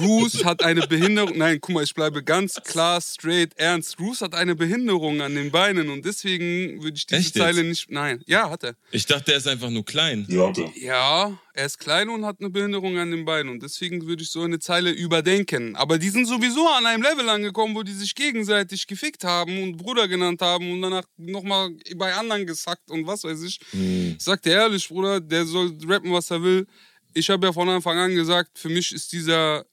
Roos 0.00 0.44
hat 0.44 0.62
eine 0.62 0.86
Behinderung. 0.86 1.36
Nein, 1.36 1.58
guck 1.60 1.74
mal, 1.74 1.84
ich 1.84 1.94
bleibe 1.94 2.22
ganz 2.22 2.60
klar, 2.64 3.00
straight, 3.00 3.52
ernst. 3.56 3.98
Roos 3.98 4.20
hat 4.20 4.34
eine 4.34 4.54
Behinderung 4.54 5.20
an 5.20 5.34
den 5.34 5.50
Beinen 5.50 5.88
und 5.90 6.04
deswegen 6.04 6.82
würde 6.82 6.96
ich 6.96 7.06
diese 7.06 7.20
Echt 7.20 7.36
jetzt? 7.36 7.42
Zeile 7.42 7.64
nicht. 7.64 7.90
Nein, 7.90 8.22
ja, 8.26 8.50
hat 8.50 8.64
er. 8.64 8.76
Ich 8.90 9.06
dachte, 9.06 9.32
er 9.32 9.38
ist 9.38 9.48
einfach 9.48 9.70
nur 9.70 9.84
klein. 9.84 10.26
Ja, 10.28 10.52
er. 10.56 10.72
Ja, 10.76 11.38
er 11.54 11.66
ist 11.66 11.78
klein 11.78 12.08
und 12.08 12.24
hat 12.24 12.40
eine 12.40 12.50
Behinderung 12.50 12.98
an 12.98 13.10
den 13.10 13.24
Beinen 13.24 13.50
und 13.50 13.62
deswegen 13.62 14.06
würde 14.06 14.22
ich 14.22 14.30
so 14.30 14.42
eine 14.42 14.58
Zeile 14.58 14.90
überdenken. 14.90 15.76
Aber 15.76 15.98
die 15.98 16.10
sind 16.10 16.26
sowieso 16.26 16.66
an 16.68 16.86
einem 16.86 17.02
Level 17.02 17.28
angekommen, 17.28 17.74
wo 17.74 17.82
die 17.82 17.92
sich 17.92 18.14
gegenseitig 18.14 18.86
gefickt 18.86 19.24
haben 19.24 19.62
und 19.62 19.76
Bruder 19.76 20.08
genannt 20.08 20.40
haben 20.40 20.70
und 20.72 20.82
danach 20.82 21.04
nochmal 21.16 21.70
bei 21.96 22.12
anderen 22.14 22.46
gesackt 22.46 22.90
und 22.90 23.06
was 23.06 23.24
weiß 23.24 23.42
ich. 23.42 23.60
Ich 23.72 24.22
sag 24.22 24.42
dir 24.42 24.52
ehrlich, 24.52 24.88
Bruder, 24.88 25.20
der 25.20 25.44
soll 25.44 25.76
rappen, 25.86 26.12
was 26.12 26.30
er 26.30 26.42
will. 26.42 26.66
Ich 27.14 27.30
habe 27.30 27.46
ja 27.46 27.52
von 27.52 27.68
Anfang 27.68 27.98
an 27.98 28.14
gesagt, 28.14 28.58
für 28.58 28.68
mich 28.68 28.92
ist 28.92 29.12
dieser 29.12 29.64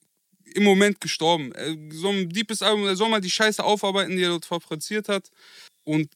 im 0.54 0.64
Moment 0.64 1.00
gestorben. 1.02 1.52
Er 1.54 1.76
soll 1.92 2.16
ein 2.16 2.30
deepes 2.30 2.62
Album, 2.62 2.86
er 2.86 2.96
soll 2.96 3.10
mal 3.10 3.22
die 3.22 3.30
Scheiße 3.30 3.64
aufarbeiten, 3.64 4.16
die 4.16 4.24
er 4.24 4.30
dort 4.30 4.46
fabriziert 4.46 5.10
hat 5.10 5.30
und 5.84 6.10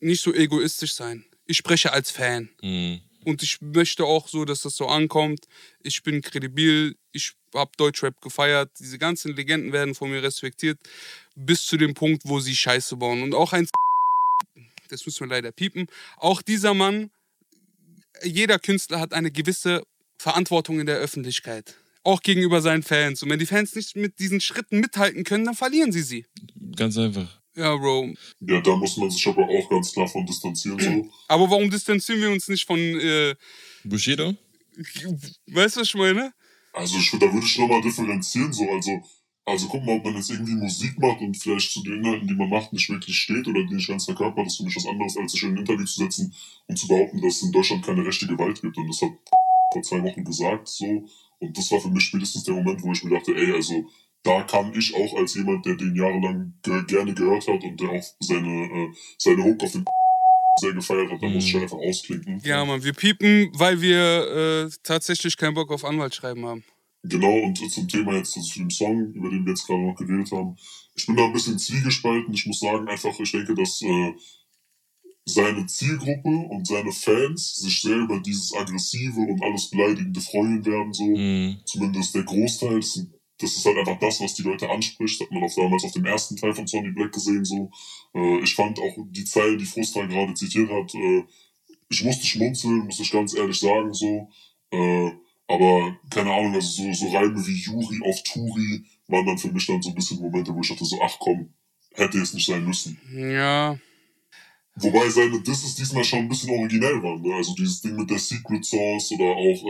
nicht 0.00 0.22
so 0.22 0.32
egoistisch 0.32 0.94
sein. 0.94 1.24
Ich 1.46 1.56
spreche 1.56 1.92
als 1.92 2.10
Fan. 2.10 2.50
Mhm. 2.62 3.00
Und 3.24 3.42
ich 3.42 3.60
möchte 3.60 4.04
auch 4.04 4.28
so, 4.28 4.44
dass 4.44 4.62
das 4.62 4.76
so 4.76 4.86
ankommt. 4.86 5.46
Ich 5.82 6.02
bin 6.02 6.22
kredibil, 6.22 6.96
ich 7.12 7.32
habe 7.54 7.70
Deutschrap 7.76 8.20
gefeiert. 8.20 8.70
Diese 8.78 8.98
ganzen 8.98 9.34
Legenden 9.34 9.72
werden 9.72 9.94
von 9.94 10.10
mir 10.10 10.22
respektiert, 10.22 10.78
bis 11.34 11.66
zu 11.66 11.76
dem 11.76 11.94
Punkt, 11.94 12.22
wo 12.24 12.40
sie 12.40 12.54
Scheiße 12.54 12.96
bauen. 12.96 13.22
Und 13.22 13.34
auch 13.34 13.52
ein, 13.52 13.68
das 14.88 15.04
müssen 15.04 15.20
wir 15.20 15.34
leider 15.34 15.52
piepen, 15.52 15.88
auch 16.16 16.42
dieser 16.42 16.74
Mann, 16.74 17.10
jeder 18.22 18.58
Künstler 18.58 19.00
hat 19.00 19.12
eine 19.12 19.30
gewisse 19.30 19.82
Verantwortung 20.18 20.80
in 20.80 20.86
der 20.86 20.96
Öffentlichkeit. 20.96 21.76
Auch 22.04 22.22
gegenüber 22.22 22.60
seinen 22.60 22.82
Fans. 22.82 23.22
Und 23.22 23.30
wenn 23.30 23.38
die 23.38 23.46
Fans 23.46 23.74
nicht 23.74 23.96
mit 23.96 24.18
diesen 24.18 24.40
Schritten 24.40 24.80
mithalten 24.80 25.24
können, 25.24 25.44
dann 25.44 25.54
verlieren 25.54 25.92
sie 25.92 26.02
sie. 26.02 26.26
Ganz 26.76 26.96
einfach. 26.96 27.38
Ja, 27.56 27.76
Bro. 27.76 28.14
Ja, 28.40 28.60
da 28.60 28.76
muss 28.76 28.96
man 28.96 29.10
sich 29.10 29.26
aber 29.26 29.42
auch 29.48 29.68
ganz 29.68 29.92
klar 29.92 30.06
von 30.06 30.24
distanzieren. 30.24 30.78
So. 30.78 31.10
Aber 31.26 31.50
warum 31.50 31.68
distanzieren 31.68 32.20
wir 32.20 32.30
uns 32.30 32.48
nicht 32.48 32.64
von, 32.64 32.78
äh, 32.78 33.34
Bushido? 33.84 34.34
weißt 35.46 35.76
du, 35.76 35.80
was 35.80 35.88
ich 35.88 35.94
meine? 35.94 36.32
Also 36.72 36.98
ich, 36.98 37.10
da 37.10 37.32
würde 37.32 37.44
ich 37.44 37.58
nochmal 37.58 37.82
differenzieren. 37.82 38.52
So. 38.52 38.70
Also, 38.70 39.02
also 39.44 39.66
guck 39.66 39.84
mal, 39.84 39.96
ob 39.96 40.04
man 40.04 40.14
jetzt 40.14 40.30
irgendwie 40.30 40.54
Musik 40.54 40.98
macht 40.98 41.20
und 41.20 41.36
vielleicht 41.36 41.72
zu 41.72 41.82
den 41.82 41.94
Inhalten, 41.94 42.28
die 42.28 42.34
man 42.34 42.48
macht, 42.48 42.72
nicht 42.72 42.88
wirklich 42.88 43.16
steht 43.16 43.48
oder 43.48 43.64
die 43.64 43.74
nicht 43.74 43.88
ganz 43.88 44.04
verkörpert, 44.04 44.46
das 44.46 44.52
ist 44.52 44.58
für 44.58 44.64
mich 44.64 44.76
was 44.76 44.86
anderes, 44.86 45.16
als 45.16 45.32
sich 45.32 45.42
in 45.42 45.50
ein 45.50 45.58
Interview 45.58 45.84
zu 45.84 46.00
setzen 46.00 46.32
und 46.66 46.78
zu 46.78 46.86
behaupten, 46.86 47.20
dass 47.20 47.36
es 47.36 47.42
in 47.42 47.52
Deutschland 47.52 47.84
keine 47.84 48.06
rechte 48.06 48.26
Gewalt 48.26 48.60
gibt. 48.62 48.76
Und 48.76 48.88
das 48.88 49.02
hat 49.02 49.10
vor 49.72 49.82
zwei 49.82 50.02
Wochen 50.02 50.24
gesagt. 50.24 50.68
so 50.68 50.86
Und 51.38 51.56
das 51.56 51.70
war 51.70 51.80
für 51.80 51.90
mich 51.90 52.04
spätestens 52.04 52.44
der 52.44 52.54
Moment, 52.54 52.82
wo 52.82 52.92
ich 52.92 53.04
mir 53.04 53.16
dachte, 53.16 53.34
ey, 53.34 53.52
also 53.52 53.86
da 54.22 54.42
kann 54.42 54.72
ich 54.74 54.94
auch 54.94 55.16
als 55.16 55.34
jemand, 55.34 55.64
der 55.64 55.76
den 55.76 55.94
jahrelang 55.94 56.54
ge 56.62 56.84
gerne 56.86 57.14
gehört 57.14 57.46
hat 57.46 57.62
und 57.62 57.80
der 57.80 57.90
auch 57.90 58.04
seine, 58.20 58.64
äh, 58.64 58.88
seine 59.16 59.44
Hook 59.44 59.62
auf 59.62 59.72
den 59.72 59.84
sehr 60.60 60.72
gefeiert 60.72 61.10
hat, 61.10 61.22
da 61.22 61.28
muss 61.28 61.44
ich 61.44 61.54
halt 61.54 61.64
einfach 61.64 61.78
ausklinken. 61.78 62.40
Ja, 62.44 62.64
Mann, 62.64 62.82
wir 62.82 62.92
piepen, 62.92 63.50
weil 63.54 63.80
wir 63.80 64.66
äh, 64.66 64.70
tatsächlich 64.82 65.36
keinen 65.36 65.54
Bock 65.54 65.70
auf 65.70 65.84
Anwaltschreiben 65.84 66.44
haben. 66.44 66.64
Genau, 67.04 67.32
und 67.44 67.56
zum 67.70 67.88
Thema 67.88 68.14
jetzt 68.16 68.36
also 68.36 68.48
zu 68.48 68.58
dem 68.58 68.70
Song, 68.70 69.12
über 69.12 69.30
den 69.30 69.44
wir 69.44 69.50
jetzt 69.52 69.66
gerade 69.66 69.80
noch 69.80 69.94
geredet 69.94 70.32
haben. 70.32 70.56
Ich 70.96 71.06
bin 71.06 71.16
da 71.16 71.26
ein 71.26 71.32
bisschen 71.32 71.58
zwiegespalten. 71.58 72.34
Ich 72.34 72.44
muss 72.46 72.58
sagen, 72.58 72.88
einfach, 72.88 73.18
ich 73.20 73.30
denke, 73.30 73.54
dass 73.54 73.80
äh, 73.82 74.12
seine 75.30 75.66
Zielgruppe 75.66 76.28
und 76.28 76.66
seine 76.66 76.92
Fans 76.92 77.56
sich 77.56 77.80
sehr 77.80 77.96
über 77.96 78.20
dieses 78.20 78.54
aggressive 78.54 79.20
und 79.20 79.42
alles 79.42 79.70
Beleidigende 79.70 80.20
freuen 80.20 80.64
werden, 80.64 80.92
so. 80.92 81.04
Mhm. 81.04 81.58
Zumindest 81.64 82.14
der 82.14 82.24
Großteil. 82.24 82.76
Das, 82.76 83.06
das 83.40 83.56
ist 83.56 83.64
halt 83.64 83.78
einfach 83.78 83.98
das, 84.00 84.20
was 84.20 84.34
die 84.34 84.42
Leute 84.42 84.68
anspricht. 84.68 85.20
Hat 85.20 85.30
man 85.30 85.44
auch 85.44 85.54
damals 85.54 85.84
auf 85.84 85.92
dem 85.92 86.04
ersten 86.04 86.36
Teil 86.36 86.54
von 86.54 86.66
Sonny 86.66 86.90
Black 86.90 87.12
gesehen, 87.12 87.44
so. 87.44 87.70
Äh, 88.14 88.40
ich 88.40 88.54
fand 88.54 88.78
auch 88.80 88.96
die 89.10 89.24
Zeilen, 89.24 89.58
die 89.58 89.64
Frustra 89.64 90.06
gerade 90.06 90.34
zitiert 90.34 90.70
hat, 90.70 90.94
äh, 90.94 91.24
ich 91.90 92.04
musste 92.04 92.26
schmunzeln, 92.26 92.84
muss 92.84 93.00
ich 93.00 93.10
ganz 93.10 93.34
ehrlich 93.34 93.58
sagen, 93.58 93.92
so. 93.92 94.28
Äh, 94.70 95.10
aber 95.46 95.96
keine 96.10 96.32
Ahnung, 96.32 96.54
also 96.54 96.82
so, 96.82 96.92
so 96.92 97.08
Reime 97.10 97.46
wie 97.46 97.56
Juri 97.56 98.00
auf 98.04 98.22
Turi 98.22 98.84
waren 99.06 99.24
dann 99.24 99.38
für 99.38 99.50
mich 99.50 99.66
dann 99.66 99.80
so 99.80 99.88
ein 99.88 99.94
bisschen 99.94 100.20
Momente, 100.20 100.54
wo 100.54 100.60
ich 100.60 100.68
dachte 100.68 100.84
so, 100.84 101.00
ach 101.02 101.16
komm, 101.18 101.48
hätte 101.94 102.18
es 102.18 102.34
nicht 102.34 102.46
sein 102.46 102.64
müssen. 102.66 102.98
Ja. 103.14 103.78
Wobei 104.80 105.08
seine 105.08 105.40
Disses 105.40 105.74
diesmal 105.74 106.04
schon 106.04 106.20
ein 106.20 106.28
bisschen 106.28 106.50
originell 106.50 107.02
waren, 107.02 107.20
ne? 107.22 107.34
Also 107.34 107.54
dieses 107.54 107.80
Ding 107.80 107.96
mit 107.96 108.08
der 108.10 108.18
Secret 108.18 108.64
Sauce 108.64 109.12
oder 109.12 109.24
auch 109.24 109.64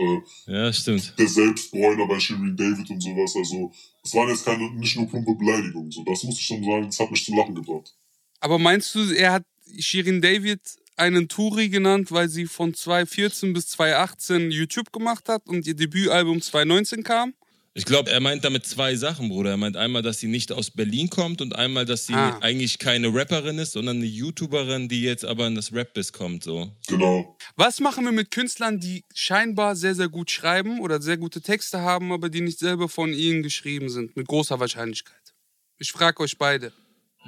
äh, 0.47 0.53
Ja, 0.53 0.73
stimmt. 0.73 1.13
der 1.17 1.27
Selbstbräuner 1.27 2.07
bei 2.07 2.19
Shirin 2.19 2.55
David 2.55 2.89
und 2.89 3.01
sowas. 3.01 3.35
Also 3.35 3.71
es 4.03 4.13
waren 4.13 4.29
jetzt 4.29 4.45
keine, 4.45 4.69
nicht 4.75 4.95
nur 4.97 5.07
plumpe 5.07 5.33
Beleidigungen. 5.35 5.91
So, 5.91 6.03
das 6.03 6.23
muss 6.23 6.35
ich 6.39 6.45
schon 6.45 6.63
sagen, 6.63 6.85
das 6.85 6.99
hat 6.99 7.11
mich 7.11 7.23
zum 7.25 7.37
Lachen 7.37 7.55
gebracht. 7.55 7.95
Aber 8.39 8.59
meinst 8.59 8.93
du, 8.95 8.99
er 9.13 9.33
hat 9.33 9.43
Shirin 9.77 10.21
David 10.21 10.61
einen 10.95 11.27
Touri 11.29 11.69
genannt, 11.69 12.11
weil 12.11 12.27
sie 12.29 12.45
von 12.45 12.73
2014 12.73 13.53
bis 13.53 13.67
2018 13.69 14.51
YouTube 14.51 14.91
gemacht 14.91 15.29
hat 15.29 15.47
und 15.47 15.65
ihr 15.65 15.75
Debütalbum 15.75 16.41
2019 16.41 17.03
kam? 17.03 17.33
Ich 17.79 17.85
glaube, 17.85 18.11
er 18.11 18.19
meint 18.19 18.43
damit 18.43 18.65
zwei 18.65 18.97
Sachen, 18.97 19.29
Bruder. 19.29 19.51
Er 19.51 19.57
meint 19.57 19.77
einmal, 19.77 20.01
dass 20.01 20.19
sie 20.19 20.27
nicht 20.27 20.51
aus 20.51 20.69
Berlin 20.69 21.09
kommt 21.09 21.41
und 21.41 21.55
einmal, 21.55 21.85
dass 21.85 22.07
sie 22.07 22.13
Ah. 22.13 22.37
eigentlich 22.41 22.77
keine 22.77 23.07
Rapperin 23.13 23.57
ist, 23.57 23.71
sondern 23.71 23.97
eine 23.97 24.05
YouTuberin, 24.05 24.89
die 24.89 25.01
jetzt 25.01 25.23
aber 25.23 25.47
in 25.47 25.55
das 25.55 25.71
Rap-Biss 25.71 26.11
kommt, 26.11 26.43
so. 26.43 26.69
Genau. 26.87 27.37
Was 27.55 27.79
machen 27.79 28.03
wir 28.03 28.11
mit 28.11 28.31
Künstlern, 28.31 28.81
die 28.81 29.05
scheinbar 29.15 29.77
sehr, 29.77 29.95
sehr 29.95 30.09
gut 30.09 30.29
schreiben 30.29 30.81
oder 30.81 31.01
sehr 31.01 31.15
gute 31.15 31.39
Texte 31.39 31.79
haben, 31.79 32.11
aber 32.11 32.29
die 32.29 32.41
nicht 32.41 32.59
selber 32.59 32.89
von 32.89 33.13
ihnen 33.13 33.43
geschrieben 33.43 33.87
sind? 33.87 34.13
Mit 34.17 34.27
großer 34.27 34.59
Wahrscheinlichkeit. 34.59 35.33
Ich 35.77 35.93
frage 35.93 36.19
euch 36.21 36.37
beide. 36.37 36.73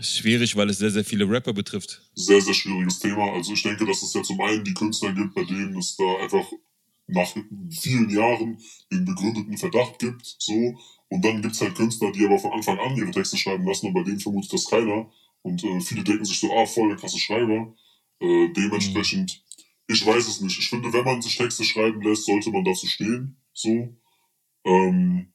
Schwierig, 0.01 0.57
weil 0.57 0.69
es 0.69 0.79
sehr, 0.79 0.91
sehr 0.91 1.05
viele 1.05 1.29
Rapper 1.29 1.53
betrifft. 1.53 2.01
Sehr, 2.15 2.41
sehr 2.41 2.53
schwieriges 2.53 2.99
Thema. 2.99 3.31
Also 3.33 3.53
ich 3.53 3.63
denke, 3.63 3.85
dass 3.85 4.03
es 4.03 4.13
ja 4.13 4.21
zum 4.21 4.41
einen 4.41 4.65
die 4.65 4.73
Künstler 4.73 5.13
gibt, 5.13 5.33
bei 5.33 5.45
denen 5.45 5.77
es 5.77 5.95
da 5.95 6.03
einfach 6.21 6.45
nach 7.07 7.33
vielen 7.69 8.09
Jahren 8.09 8.57
den 8.91 9.05
begründeten 9.05 9.57
Verdacht 9.57 9.99
gibt, 9.99 10.35
so. 10.39 10.77
Und 11.09 11.25
dann 11.25 11.41
gibt's 11.41 11.61
halt 11.61 11.75
Künstler, 11.75 12.11
die 12.11 12.25
aber 12.25 12.39
von 12.39 12.53
Anfang 12.53 12.79
an 12.79 12.95
ihre 12.95 13.11
Texte 13.11 13.37
schreiben 13.37 13.65
lassen 13.65 13.87
und 13.87 13.93
bei 13.93 14.03
denen 14.03 14.19
vermutet 14.19 14.53
das 14.53 14.69
keiner. 14.69 15.11
Und 15.41 15.63
äh, 15.63 15.81
viele 15.81 16.03
denken 16.03 16.25
sich 16.25 16.39
so, 16.39 16.51
ah, 16.53 16.65
voll 16.65 16.89
der 16.89 16.97
krasse 16.97 17.19
Schreiber. 17.19 17.73
Äh, 18.19 18.49
dementsprechend, 18.55 19.43
ich 19.87 20.05
weiß 20.05 20.27
es 20.27 20.41
nicht. 20.41 20.57
Ich 20.57 20.69
finde, 20.69 20.93
wenn 20.93 21.03
man 21.03 21.21
sich 21.21 21.35
Texte 21.35 21.63
schreiben 21.65 22.01
lässt, 22.01 22.25
sollte 22.25 22.51
man 22.51 22.63
dazu 22.63 22.87
stehen, 22.87 23.37
so. 23.53 23.95
Ähm, 24.63 25.33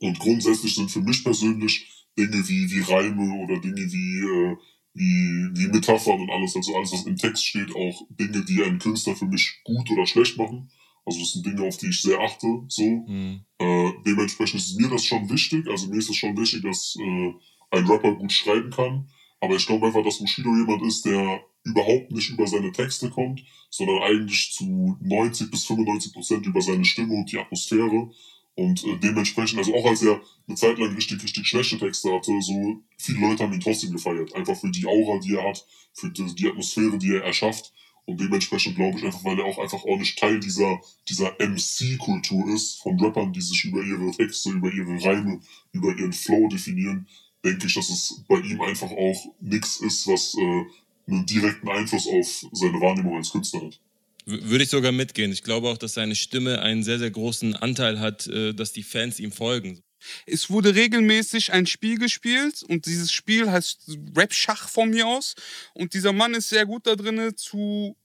und 0.00 0.18
grundsätzlich 0.18 0.74
sind 0.74 0.90
für 0.90 1.00
mich 1.00 1.24
persönlich 1.24 2.06
Dinge 2.18 2.46
wie, 2.48 2.70
wie 2.70 2.92
Reime 2.92 3.42
oder 3.42 3.58
Dinge 3.60 3.90
wie, 3.90 4.18
äh, 4.18 4.56
wie, 4.94 5.50
wie 5.54 5.68
Metaphern 5.68 6.20
und 6.20 6.30
alles, 6.30 6.54
also 6.54 6.76
alles, 6.76 6.92
was 6.92 7.06
im 7.06 7.16
Text 7.16 7.46
steht, 7.46 7.74
auch 7.74 8.06
Dinge, 8.10 8.44
die 8.44 8.62
einen 8.62 8.78
Künstler 8.78 9.16
für 9.16 9.26
mich 9.26 9.60
gut 9.64 9.90
oder 9.90 10.06
schlecht 10.06 10.36
machen. 10.36 10.70
Also 11.04 11.20
das 11.20 11.32
sind 11.32 11.44
Dinge, 11.44 11.66
auf 11.66 11.76
die 11.76 11.88
ich 11.88 12.00
sehr 12.00 12.20
achte, 12.20 12.46
so. 12.68 12.82
Mhm. 12.82 13.44
Äh, 13.58 13.92
dementsprechend 14.06 14.60
ist 14.60 14.78
mir 14.78 14.88
das 14.88 15.04
schon 15.04 15.28
wichtig. 15.28 15.66
Also 15.68 15.88
mir 15.88 15.98
ist 15.98 16.10
es 16.10 16.16
schon 16.16 16.36
wichtig, 16.36 16.62
dass 16.62 16.96
äh, 16.96 17.32
ein 17.70 17.86
Rapper 17.86 18.14
gut 18.14 18.32
schreiben 18.32 18.70
kann. 18.70 19.08
Aber 19.40 19.56
ich 19.56 19.66
glaube 19.66 19.86
einfach, 19.86 20.04
dass 20.04 20.20
Bushido 20.20 20.54
jemand 20.54 20.82
ist, 20.82 21.04
der 21.04 21.42
überhaupt 21.64 22.12
nicht 22.12 22.30
über 22.30 22.46
seine 22.46 22.70
Texte 22.72 23.10
kommt, 23.10 23.42
sondern 23.70 24.02
eigentlich 24.02 24.52
zu 24.52 24.96
90 25.00 25.50
bis 25.50 25.64
95 25.64 26.12
Prozent 26.12 26.46
über 26.46 26.60
seine 26.60 26.84
Stimme 26.84 27.14
und 27.14 27.30
die 27.30 27.38
Atmosphäre. 27.38 28.10
Und 28.54 28.84
äh, 28.84 28.98
dementsprechend, 28.98 29.58
also 29.58 29.74
auch 29.74 29.86
als 29.86 30.02
er 30.02 30.20
eine 30.46 30.56
Zeit 30.56 30.78
lang 30.78 30.94
richtig, 30.94 31.22
richtig 31.22 31.46
schlechte 31.46 31.78
Texte 31.78 32.12
hatte, 32.12 32.40
so 32.42 32.80
viele 32.98 33.20
Leute 33.20 33.42
haben 33.42 33.52
ihn 33.52 33.60
trotzdem 33.60 33.92
gefeiert. 33.92 34.34
Einfach 34.34 34.56
für 34.56 34.70
die 34.70 34.86
Aura, 34.86 35.18
die 35.18 35.34
er 35.34 35.48
hat, 35.48 35.64
für 35.94 36.10
die, 36.10 36.34
die 36.34 36.48
Atmosphäre, 36.48 36.98
die 36.98 37.14
er 37.14 37.24
erschafft. 37.24 37.72
Und 38.04 38.20
dementsprechend 38.20 38.76
glaube 38.76 38.98
ich 38.98 39.04
einfach, 39.04 39.24
weil 39.24 39.38
er 39.38 39.44
auch 39.44 39.58
einfach 39.58 39.84
nicht 39.84 40.18
Teil 40.18 40.40
dieser, 40.40 40.80
dieser 41.08 41.36
MC-Kultur 41.38 42.52
ist, 42.52 42.80
von 42.82 42.98
Rappern, 42.98 43.32
die 43.32 43.40
sich 43.40 43.64
über 43.64 43.82
ihre 43.82 44.10
Texte, 44.10 44.50
über 44.50 44.72
ihre 44.72 45.02
Reime, 45.04 45.40
über 45.72 45.96
ihren 45.96 46.12
Flow 46.12 46.48
definieren, 46.48 47.06
denke 47.44 47.66
ich, 47.66 47.74
dass 47.74 47.90
es 47.90 48.22
bei 48.28 48.40
ihm 48.40 48.60
einfach 48.60 48.90
auch 48.90 49.34
nichts 49.40 49.76
ist, 49.80 50.06
was 50.08 50.34
äh, 50.34 50.64
einen 51.06 51.26
direkten 51.26 51.68
Einfluss 51.68 52.08
auf 52.08 52.46
seine 52.52 52.80
Wahrnehmung 52.80 53.16
als 53.16 53.30
Künstler 53.30 53.62
hat. 53.62 53.80
Würde 54.24 54.64
ich 54.64 54.70
sogar 54.70 54.92
mitgehen. 54.92 55.32
Ich 55.32 55.42
glaube 55.42 55.68
auch, 55.68 55.78
dass 55.78 55.94
seine 55.94 56.14
Stimme 56.14 56.60
einen 56.62 56.84
sehr, 56.84 56.98
sehr 56.98 57.10
großen 57.10 57.56
Anteil 57.56 57.98
hat, 57.98 58.26
äh, 58.26 58.52
dass 58.52 58.72
die 58.72 58.84
Fans 58.84 59.18
ihm 59.20 59.32
folgen. 59.32 59.82
Es 60.26 60.50
wurde 60.50 60.74
regelmäßig 60.74 61.52
ein 61.52 61.66
Spiel 61.66 61.98
gespielt 61.98 62.62
und 62.62 62.86
dieses 62.86 63.12
Spiel 63.12 63.50
heißt 63.50 63.98
Rap-Schach 64.16 64.68
von 64.68 64.90
mir 64.90 65.06
aus. 65.06 65.34
Und 65.74 65.94
dieser 65.94 66.12
Mann 66.12 66.34
ist 66.34 66.48
sehr 66.48 66.66
gut 66.66 66.86
da 66.86 66.96
drin, 66.96 67.32
zu, 67.36 67.96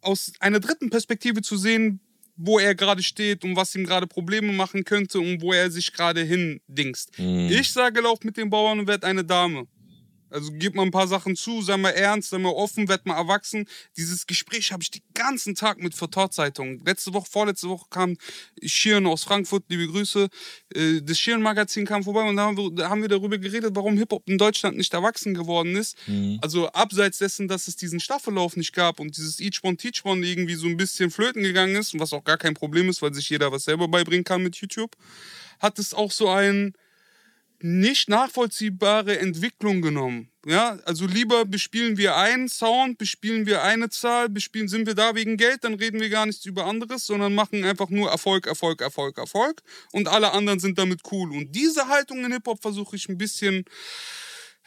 aus 0.00 0.32
einer 0.40 0.60
dritten 0.60 0.90
Perspektive 0.90 1.42
zu 1.42 1.56
sehen, 1.56 2.00
wo 2.36 2.58
er 2.58 2.74
gerade 2.74 3.02
steht 3.02 3.44
und 3.44 3.56
was 3.56 3.74
ihm 3.74 3.84
gerade 3.84 4.06
Probleme 4.06 4.52
machen 4.52 4.84
könnte 4.84 5.20
und 5.20 5.40
wo 5.40 5.52
er 5.52 5.70
sich 5.70 5.92
gerade 5.92 6.22
hindingst. 6.22 7.12
Ich 7.18 7.72
sage, 7.72 8.00
lauf 8.00 8.24
mit 8.24 8.36
den 8.36 8.50
Bauern 8.50 8.80
und 8.80 8.88
werd 8.88 9.04
eine 9.04 9.24
Dame. 9.24 9.66
Also 10.34 10.50
gib 10.52 10.74
mal 10.74 10.82
ein 10.82 10.90
paar 10.90 11.06
Sachen 11.06 11.36
zu, 11.36 11.62
sei 11.62 11.76
mal 11.76 11.90
ernst, 11.90 12.30
sei 12.30 12.38
mal 12.38 12.50
offen, 12.50 12.88
werd 12.88 13.06
mal 13.06 13.16
erwachsen. 13.16 13.66
Dieses 13.96 14.26
Gespräch 14.26 14.72
habe 14.72 14.82
ich 14.82 14.90
den 14.90 15.02
ganzen 15.14 15.54
Tag 15.54 15.78
mit 15.78 15.94
Vertor-Zeitung. 15.94 16.82
Letzte 16.84 17.14
Woche, 17.14 17.28
vorletzte 17.30 17.68
Woche 17.68 17.86
kam 17.88 18.16
Schirn 18.62 19.06
aus 19.06 19.22
Frankfurt, 19.22 19.62
liebe 19.68 19.86
Grüße. 19.86 20.28
Äh, 20.74 21.02
Das 21.02 21.20
Schirn-Magazin 21.20 21.86
kam 21.86 22.02
vorbei 22.02 22.28
und 22.28 22.36
da 22.36 22.46
haben, 22.46 23.02
wir, 23.02 23.08
darüber 23.08 23.38
geredet, 23.38 23.76
warum 23.76 23.96
Hip-Hop 23.96 24.28
in 24.28 24.36
Deutschland 24.36 24.76
nicht 24.76 24.92
erwachsen 24.92 25.34
geworden 25.34 25.76
ist. 25.76 25.96
Also 26.42 26.68
abseits 26.68 27.18
dessen, 27.18 27.46
dass 27.46 27.68
es 27.68 27.76
diesen 27.76 28.00
Staffellauf 28.00 28.56
nicht 28.56 28.72
gab 28.72 28.98
und 28.98 29.16
dieses 29.16 29.38
Each 29.38 29.60
One 29.62 29.76
Teach 29.76 30.04
One 30.04 30.26
irgendwie 30.26 30.56
so 30.56 30.66
ein 30.66 30.76
bisschen 30.76 31.12
flöten 31.12 31.44
gegangen 31.44 31.76
ist, 31.76 31.94
und 31.94 32.00
was 32.00 32.12
auch 32.12 32.24
gar 32.24 32.38
kein 32.38 32.54
Problem 32.54 32.88
ist, 32.88 33.02
weil 33.02 33.14
sich 33.14 33.30
jeder 33.30 33.52
was 33.52 33.64
selber 33.64 33.86
beibringen 33.86 34.24
kann 34.24 34.42
mit 34.42 34.56
YouTube, 34.56 34.96
hat 35.60 35.78
es 35.78 35.94
auch 35.94 36.10
so 36.10 36.28
ein 36.28 36.74
nicht 37.64 38.10
nachvollziehbare 38.10 39.18
Entwicklung 39.18 39.80
genommen. 39.80 40.30
Ja, 40.44 40.78
also 40.84 41.06
lieber 41.06 41.46
bespielen 41.46 41.96
wir 41.96 42.14
einen 42.14 42.50
Sound, 42.50 42.98
bespielen 42.98 43.46
wir 43.46 43.62
eine 43.62 43.88
Zahl, 43.88 44.28
bespielen, 44.28 44.68
sind 44.68 44.86
wir 44.86 44.94
da 44.94 45.14
wegen 45.14 45.38
Geld, 45.38 45.64
dann 45.64 45.72
reden 45.72 45.98
wir 45.98 46.10
gar 46.10 46.26
nichts 46.26 46.44
über 46.44 46.66
anderes, 46.66 47.06
sondern 47.06 47.34
machen 47.34 47.64
einfach 47.64 47.88
nur 47.88 48.10
Erfolg, 48.10 48.46
Erfolg, 48.46 48.82
Erfolg, 48.82 49.16
Erfolg 49.16 49.62
und 49.92 50.08
alle 50.08 50.32
anderen 50.32 50.60
sind 50.60 50.76
damit 50.76 51.00
cool. 51.10 51.32
Und 51.32 51.52
diese 51.56 51.88
Haltung 51.88 52.22
in 52.22 52.32
Hip-Hop 52.32 52.60
versuche 52.60 52.96
ich 52.96 53.08
ein 53.08 53.16
bisschen 53.16 53.64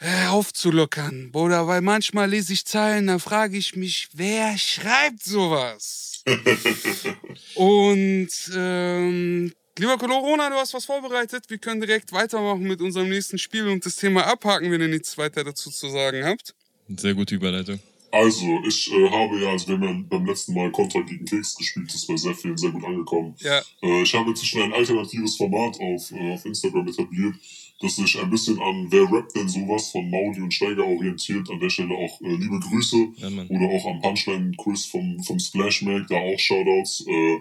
äh, 0.00 0.26
aufzulockern, 0.26 1.30
Bruder, 1.30 1.68
weil 1.68 1.82
manchmal 1.82 2.28
lese 2.28 2.52
ich 2.52 2.66
Zeilen, 2.66 3.06
da 3.06 3.20
frage 3.20 3.56
ich 3.56 3.76
mich, 3.76 4.08
wer 4.12 4.58
schreibt 4.58 5.22
sowas? 5.22 6.24
Und 7.54 8.30
ähm, 8.56 9.52
lieber 9.78 9.96
Corona, 9.98 10.50
du 10.50 10.56
hast 10.56 10.74
was 10.74 10.84
vorbereitet. 10.84 11.44
Wir 11.48 11.58
können 11.58 11.80
direkt 11.80 12.12
weitermachen 12.12 12.62
mit 12.62 12.80
unserem 12.80 13.08
nächsten 13.08 13.38
Spiel 13.38 13.68
und 13.68 13.84
das 13.84 13.96
Thema 13.96 14.26
abhaken, 14.26 14.70
wenn 14.70 14.80
ihr 14.80 14.88
nichts 14.88 15.16
weiter 15.18 15.44
dazu 15.44 15.70
zu 15.70 15.88
sagen 15.88 16.24
habt. 16.24 16.54
Sehr 16.88 17.14
gute 17.14 17.34
Überleitung. 17.34 17.80
Also, 18.10 18.46
ich 18.66 18.90
äh, 18.90 19.10
habe 19.10 19.38
ja, 19.38 19.50
also 19.50 19.68
wir 19.68 19.74
haben 19.74 19.82
ja 19.82 20.04
beim 20.08 20.24
letzten 20.24 20.54
Mal 20.54 20.70
Contra 20.72 21.00
gegen 21.00 21.26
Keks 21.26 21.56
gespielt, 21.56 21.88
das 21.88 21.96
ist 21.96 22.06
bei 22.06 22.16
sehr 22.16 22.34
vielen 22.34 22.56
sehr 22.56 22.70
gut 22.70 22.84
angekommen. 22.84 23.34
Ja. 23.40 23.60
Äh, 23.82 24.02
ich 24.02 24.14
habe 24.14 24.30
inzwischen 24.30 24.62
ein 24.62 24.72
alternatives 24.72 25.36
Format 25.36 25.78
auf, 25.78 26.10
äh, 26.12 26.32
auf 26.32 26.44
Instagram 26.46 26.88
etabliert, 26.88 27.34
das 27.80 27.96
sich 27.96 28.18
ein 28.18 28.30
bisschen 28.30 28.58
an 28.60 28.86
Wer 28.90 29.12
rappt 29.12 29.36
denn 29.36 29.48
sowas 29.48 29.90
von 29.90 30.08
Mauli 30.08 30.40
und 30.40 30.54
Steiger 30.54 30.86
orientiert. 30.86 31.50
An 31.50 31.60
der 31.60 31.68
Stelle 31.68 31.94
auch 31.94 32.20
äh, 32.22 32.34
liebe 32.34 32.58
Grüße. 32.58 32.96
Ja. 33.16 33.28
Oder 33.28 33.68
auch 33.68 33.86
am 33.86 34.00
Punchline-Quiz 34.00 34.86
vom, 34.86 35.22
vom 35.22 35.38
Splash 35.38 35.82
Mag, 35.82 36.06
da 36.08 36.16
auch 36.16 36.38
Shoutouts. 36.38 37.04
Äh, 37.06 37.40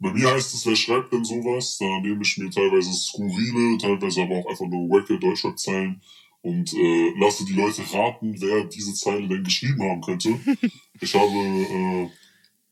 bei 0.00 0.12
mir 0.12 0.30
heißt 0.30 0.54
es, 0.54 0.66
wer 0.66 0.76
schreibt 0.76 1.12
denn 1.12 1.24
sowas? 1.24 1.76
Da 1.78 2.00
nehme 2.00 2.22
ich 2.22 2.38
mir 2.38 2.50
teilweise 2.50 2.92
skurrile, 2.92 3.76
teilweise 3.78 4.22
aber 4.22 4.36
auch 4.36 4.46
einfach 4.46 4.66
nur 4.66 4.88
wacke 4.88 5.18
Deutschrap-Zeilen 5.18 6.00
und 6.42 6.72
äh, 6.72 7.12
lasse 7.18 7.44
die 7.44 7.52
Leute 7.52 7.82
raten, 7.92 8.34
wer 8.40 8.64
diese 8.64 8.94
Zeile 8.94 9.28
denn 9.28 9.44
geschrieben 9.44 9.82
haben 9.82 10.00
könnte. 10.00 10.38
Ich 11.02 11.14
habe 11.14 11.32
äh, 11.32 12.10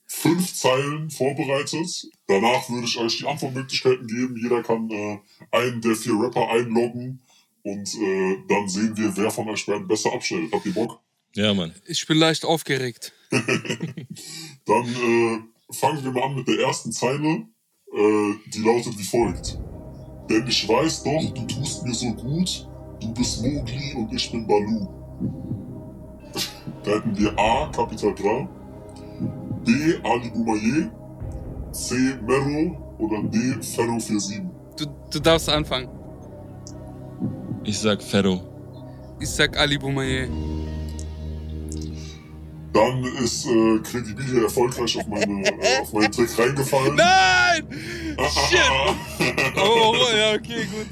fünf 0.05 0.53
Zeilen 0.55 1.09
vorbereitet. 1.09 2.09
Danach 2.27 2.69
würde 2.69 2.87
ich 2.87 2.99
euch 2.99 3.17
die 3.17 3.27
Antwortmöglichkeiten 3.27 4.07
geben. 4.07 4.37
Jeder 4.37 4.63
kann 4.63 4.91
äh, 4.91 5.19
einen 5.51 5.81
der 5.81 5.97
vier 5.97 6.13
Rapper 6.13 6.51
einloggen 6.51 7.23
und 7.63 7.95
äh, 7.95 8.37
dann 8.47 8.69
sehen 8.69 8.95
wir, 8.99 9.17
wer 9.17 9.31
von 9.31 9.49
euch 9.49 9.65
beiden 9.65 9.89
besser 9.89 10.13
abschneidet. 10.13 10.53
Habt 10.53 10.67
ihr 10.67 10.75
Bock? 10.75 11.01
Ja, 11.35 11.55
Mann. 11.55 11.75
Ich 11.87 12.07
bin 12.07 12.19
leicht 12.19 12.45
aufgeregt. 12.45 13.13
Dann 13.31 14.87
äh, 14.87 15.39
fangen 15.73 16.03
wir 16.03 16.13
mal 16.13 16.25
an 16.25 16.35
mit 16.35 16.49
der 16.49 16.59
ersten 16.61 16.93
Zeile. 16.93 17.47
Äh, 17.93 18.35
die 18.53 18.63
lautet 18.63 18.99
wie 18.99 19.05
folgt. 19.05 19.59
Denn 20.29 20.47
ich 20.47 20.69
weiß 20.69 21.05
doch, 21.05 21.33
du 21.35 21.47
tust 21.47 21.85
mir 21.85 21.95
so 21.95 22.13
gut. 22.13 22.69
Du 23.01 23.13
bist 23.15 23.43
Mowgli 23.43 23.95
und 23.95 24.13
ich 24.13 24.31
bin 24.31 24.47
Balu. 24.47 24.87
Da 26.85 26.91
hätten 26.93 27.17
wir 27.17 27.39
A. 27.39 27.71
Capital 27.73 28.13
Bra, 28.13 28.49
B. 29.65 29.73
Ali 30.03 30.31
Boumaier, 30.31 30.91
C. 31.73 31.95
Mero 32.27 32.97
oder 32.99 33.23
D. 33.23 33.55
Ferro 33.63 33.99
47. 33.99 34.43
Du, 34.77 34.87
du 35.11 35.21
darfst 35.21 35.49
anfangen. 35.49 35.89
Ich 37.65 37.79
sag 37.79 38.03
Ferro. 38.03 38.41
Ich 39.21 39.31
sag 39.31 39.57
Ali 39.57 39.79
Boumaier. 39.79 40.29
Dann 42.79 43.03
ist 43.25 43.45
äh, 43.47 43.79
Credibil 43.83 44.25
hier 44.25 44.43
erfolgreich 44.45 44.97
auf, 44.99 45.07
meine, 45.09 45.43
äh, 45.45 45.81
auf 45.81 45.93
meinen 45.93 46.13
Trick 46.13 46.39
reingefallen. 46.39 46.95
Nein! 46.95 47.67
Shit! 48.17 48.61
Oh, 49.57 49.95
oh, 49.95 50.17
ja, 50.17 50.35
okay, 50.35 50.65
gut. 50.67 50.87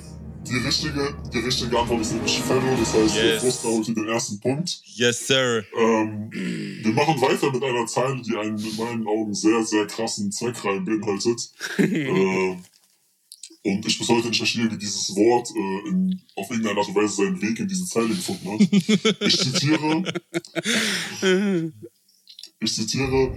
Die 0.48 0.56
richtige, 0.58 1.14
die 1.32 1.38
richtige 1.38 1.78
Antwort 1.78 2.00
ist 2.00 2.12
nämlich 2.12 2.40
Ferro, 2.40 2.76
das 2.78 2.92
heißt, 2.92 3.14
Yes. 3.16 3.24
yes. 3.24 3.42
Frustra 3.42 3.68
holt 3.68 3.88
den 3.88 4.08
ersten 4.08 4.40
Punkt. 4.40 4.80
Yes, 4.94 5.26
sir. 5.28 5.64
Ähm, 5.78 6.28
wir 6.32 6.92
machen 6.92 7.20
weiter 7.20 7.52
mit 7.52 7.62
einer 7.62 7.86
Zeile, 7.86 8.20
die 8.20 8.36
einen 8.36 8.58
in 8.58 8.76
meinen 8.76 9.06
Augen 9.06 9.34
sehr, 9.34 9.62
sehr 9.62 9.86
krassen 9.86 10.32
Zweckreim 10.32 10.84
beinhaltet. 10.84 11.50
äh, 11.78 12.56
und 13.66 13.84
ich 13.84 13.98
bis 13.98 14.08
heute 14.08 14.28
nicht 14.28 14.38
verstehe, 14.38 14.70
wie 14.70 14.78
dieses 14.78 15.14
Wort 15.16 15.50
äh, 15.50 15.88
in, 15.88 16.20
auf 16.36 16.48
irgendeine 16.50 16.78
Art 16.78 16.88
und 16.88 16.94
Weise 16.94 17.16
seinen 17.16 17.42
Weg 17.42 17.58
in 17.58 17.66
diese 17.66 17.84
Zeile 17.84 18.08
gefunden 18.08 18.52
hat. 18.52 18.60
Ich 19.26 19.38
zitiere, 19.38 20.02
ich 22.60 22.74
zitiere, 22.74 23.32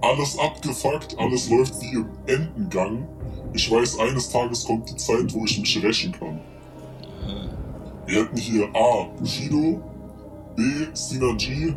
alles 0.00 0.38
abgefuckt, 0.38 1.18
alles 1.18 1.48
läuft 1.50 1.74
wie 1.82 1.96
im 1.96 2.06
Entengang. 2.26 3.06
Ich 3.52 3.70
weiß, 3.70 3.98
eines 3.98 4.30
Tages 4.30 4.64
kommt 4.64 4.88
die 4.88 4.96
Zeit, 4.96 5.32
wo 5.34 5.44
ich 5.44 5.58
mich 5.58 5.82
rächen 5.82 6.12
kann. 6.12 6.40
Wir 8.06 8.20
hätten 8.20 8.36
hier 8.36 8.68
A. 8.74 9.04
Bushido, 9.18 9.82
B. 10.56 10.62
Sinanji, 10.94 11.74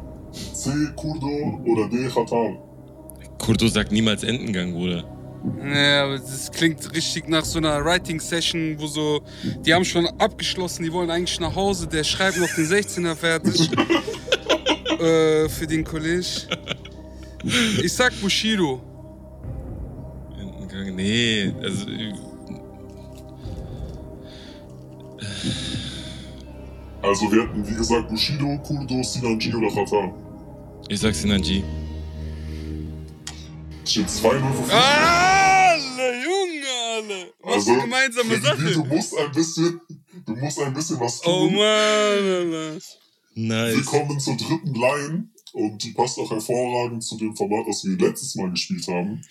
C. 0.53 0.69
Kurdo 0.95 1.61
oder 1.65 1.89
D. 1.89 2.07
Khatal. 2.07 2.57
Kurto 3.37 3.67
sagt 3.67 3.91
niemals 3.91 4.23
Entengang, 4.23 4.73
Bruder. 4.73 5.16
Ja, 5.63 6.03
aber 6.05 6.17
das 6.19 6.51
klingt 6.51 6.93
richtig 6.95 7.27
nach 7.29 7.45
so 7.45 7.59
einer 7.59 7.83
Writing-Session, 7.83 8.75
wo 8.79 8.87
so, 8.87 9.21
die 9.65 9.73
haben 9.73 9.85
schon 9.85 10.07
abgeschlossen, 10.19 10.83
die 10.83 10.91
wollen 10.91 11.09
eigentlich 11.09 11.39
nach 11.39 11.55
Hause, 11.55 11.87
der 11.87 12.03
schreibt 12.03 12.37
noch 12.37 12.53
den 12.55 12.65
16er 12.65 13.15
fertig 13.15 13.69
äh, 14.99 15.47
für 15.47 15.67
den 15.67 15.83
College. 15.83 16.47
Ich 17.81 17.93
sag 17.93 18.19
Bushido. 18.19 18.81
Nee. 20.93 21.53
Also, 21.61 21.85
Also 27.01 27.31
wir 27.31 27.43
hätten, 27.43 27.67
wie 27.67 27.75
gesagt, 27.75 28.09
Bushido, 28.09 28.57
Kurdo, 28.63 29.01
Sinanji 29.03 29.53
oder 29.55 29.69
Khatal. 29.69 30.11
ich 30.89 30.99
sag 30.99 31.13
Sinanji. 31.15 31.63
Steht 33.85 34.07
2-0 34.07 34.19
für 34.19 34.73
Alle, 34.73 36.13
Junge, 36.23 36.67
alle. 36.95 37.33
Was 37.41 37.46
Also, 37.57 37.71
eine 37.73 37.81
gemeinsame 37.81 38.39
Credibil, 38.39 38.73
Du 38.73 38.79
Sache. 38.81 38.87
musst 38.95 39.17
ein 39.17 39.31
bisschen, 39.31 39.81
du 40.25 40.35
musst 40.35 40.59
ein 40.61 40.73
bisschen 40.73 40.99
was 40.99 41.21
tun. 41.21 41.33
Oh 41.33 41.49
Mann, 41.49 41.61
Alter. 41.61 42.77
Wir 43.33 43.43
Nice. 43.75 43.85
kommen 43.85 44.19
zur 44.19 44.35
dritten 44.35 44.73
Line 44.73 45.29
und 45.53 45.83
die 45.83 45.91
passt 45.91 46.17
auch 46.17 46.31
hervorragend 46.31 47.03
zu 47.03 47.17
dem 47.17 47.35
Format, 47.35 47.67
das 47.67 47.83
wir 47.85 47.95
letztes 47.97 48.35
Mal 48.35 48.49
gespielt 48.49 48.87
haben. 48.87 49.21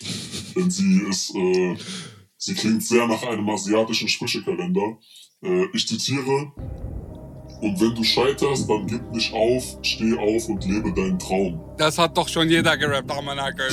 Denn 0.55 0.71
sie 0.71 1.01
ist, 1.09 1.35
äh, 1.35 1.75
sie 2.37 2.53
klingt 2.53 2.83
sehr 2.83 3.05
nach 3.07 3.21
einem 3.23 3.49
asiatischen 3.49 4.07
Sprüchekalender. 4.07 4.97
Äh, 5.43 5.65
ich 5.73 5.87
zitiere, 5.87 6.51
und 7.59 7.79
wenn 7.81 7.95
du 7.95 8.03
scheiterst, 8.03 8.69
dann 8.69 8.87
gib 8.87 9.11
nicht 9.11 9.33
auf, 9.33 9.77
steh 9.81 10.13
auf 10.17 10.47
und 10.47 10.63
lebe 10.65 10.93
deinen 10.93 11.19
Traum. 11.19 11.59
Das 11.77 11.97
hat 11.97 12.15
doch 12.17 12.29
schon 12.29 12.49
jeder 12.49 12.77
gerappt, 12.77 13.11
Amanakel. 13.11 13.69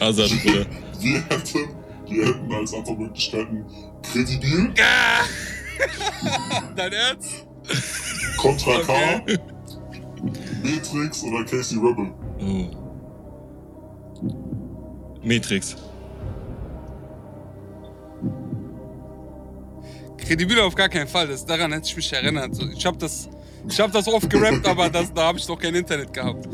Azad, 0.00 0.30
Bruder. 0.44 0.66
Wir 1.00 1.22
hätten, 1.28 1.68
wir 2.14 2.26
hätten 2.26 2.52
als 2.52 2.74
Antwortmöglichkeiten 2.74 3.64
Credibil, 4.02 4.72
Dein 6.76 6.92
Ernst? 6.92 7.46
Contra 8.36 8.80
K, 8.80 8.92
Okay. 9.24 9.38
Matrix 10.62 11.22
oder 11.24 11.44
Casey 11.44 11.78
Rebel. 11.78 12.12
Oh. 12.40 12.70
Matrix. 15.24 15.76
Kredibil 20.18 20.60
auf 20.60 20.74
gar 20.74 20.88
keinen 20.88 21.08
Fall. 21.08 21.26
Das, 21.26 21.44
daran 21.44 21.72
hätte 21.72 21.86
ich 21.86 21.96
mich 21.96 22.12
erinnert. 22.12 22.56
Ich 22.76 22.86
habe 22.86 22.96
das, 22.98 23.28
ich 23.68 23.80
hab 23.80 23.92
das 23.92 24.06
oft 24.06 24.30
gerappt, 24.30 24.66
aber 24.66 24.88
das, 24.88 25.12
da 25.12 25.24
habe 25.24 25.38
ich 25.38 25.48
noch 25.48 25.58
kein 25.58 25.74
Internet 25.74 26.12
gehabt. 26.12 26.46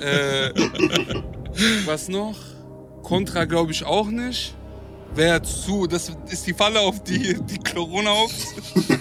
Äh, 0.00 0.50
was 1.86 2.08
noch? 2.08 2.36
Contra 3.02 3.44
glaube 3.44 3.72
ich 3.72 3.84
auch 3.84 4.06
nicht. 4.06 4.54
Wer 5.14 5.42
zu, 5.42 5.86
das 5.86 6.12
ist 6.30 6.46
die 6.46 6.54
Falle, 6.54 6.80
auf 6.80 7.02
die 7.02 7.34
die 7.42 7.58
Corona 7.58 8.10
auf. 8.10 8.30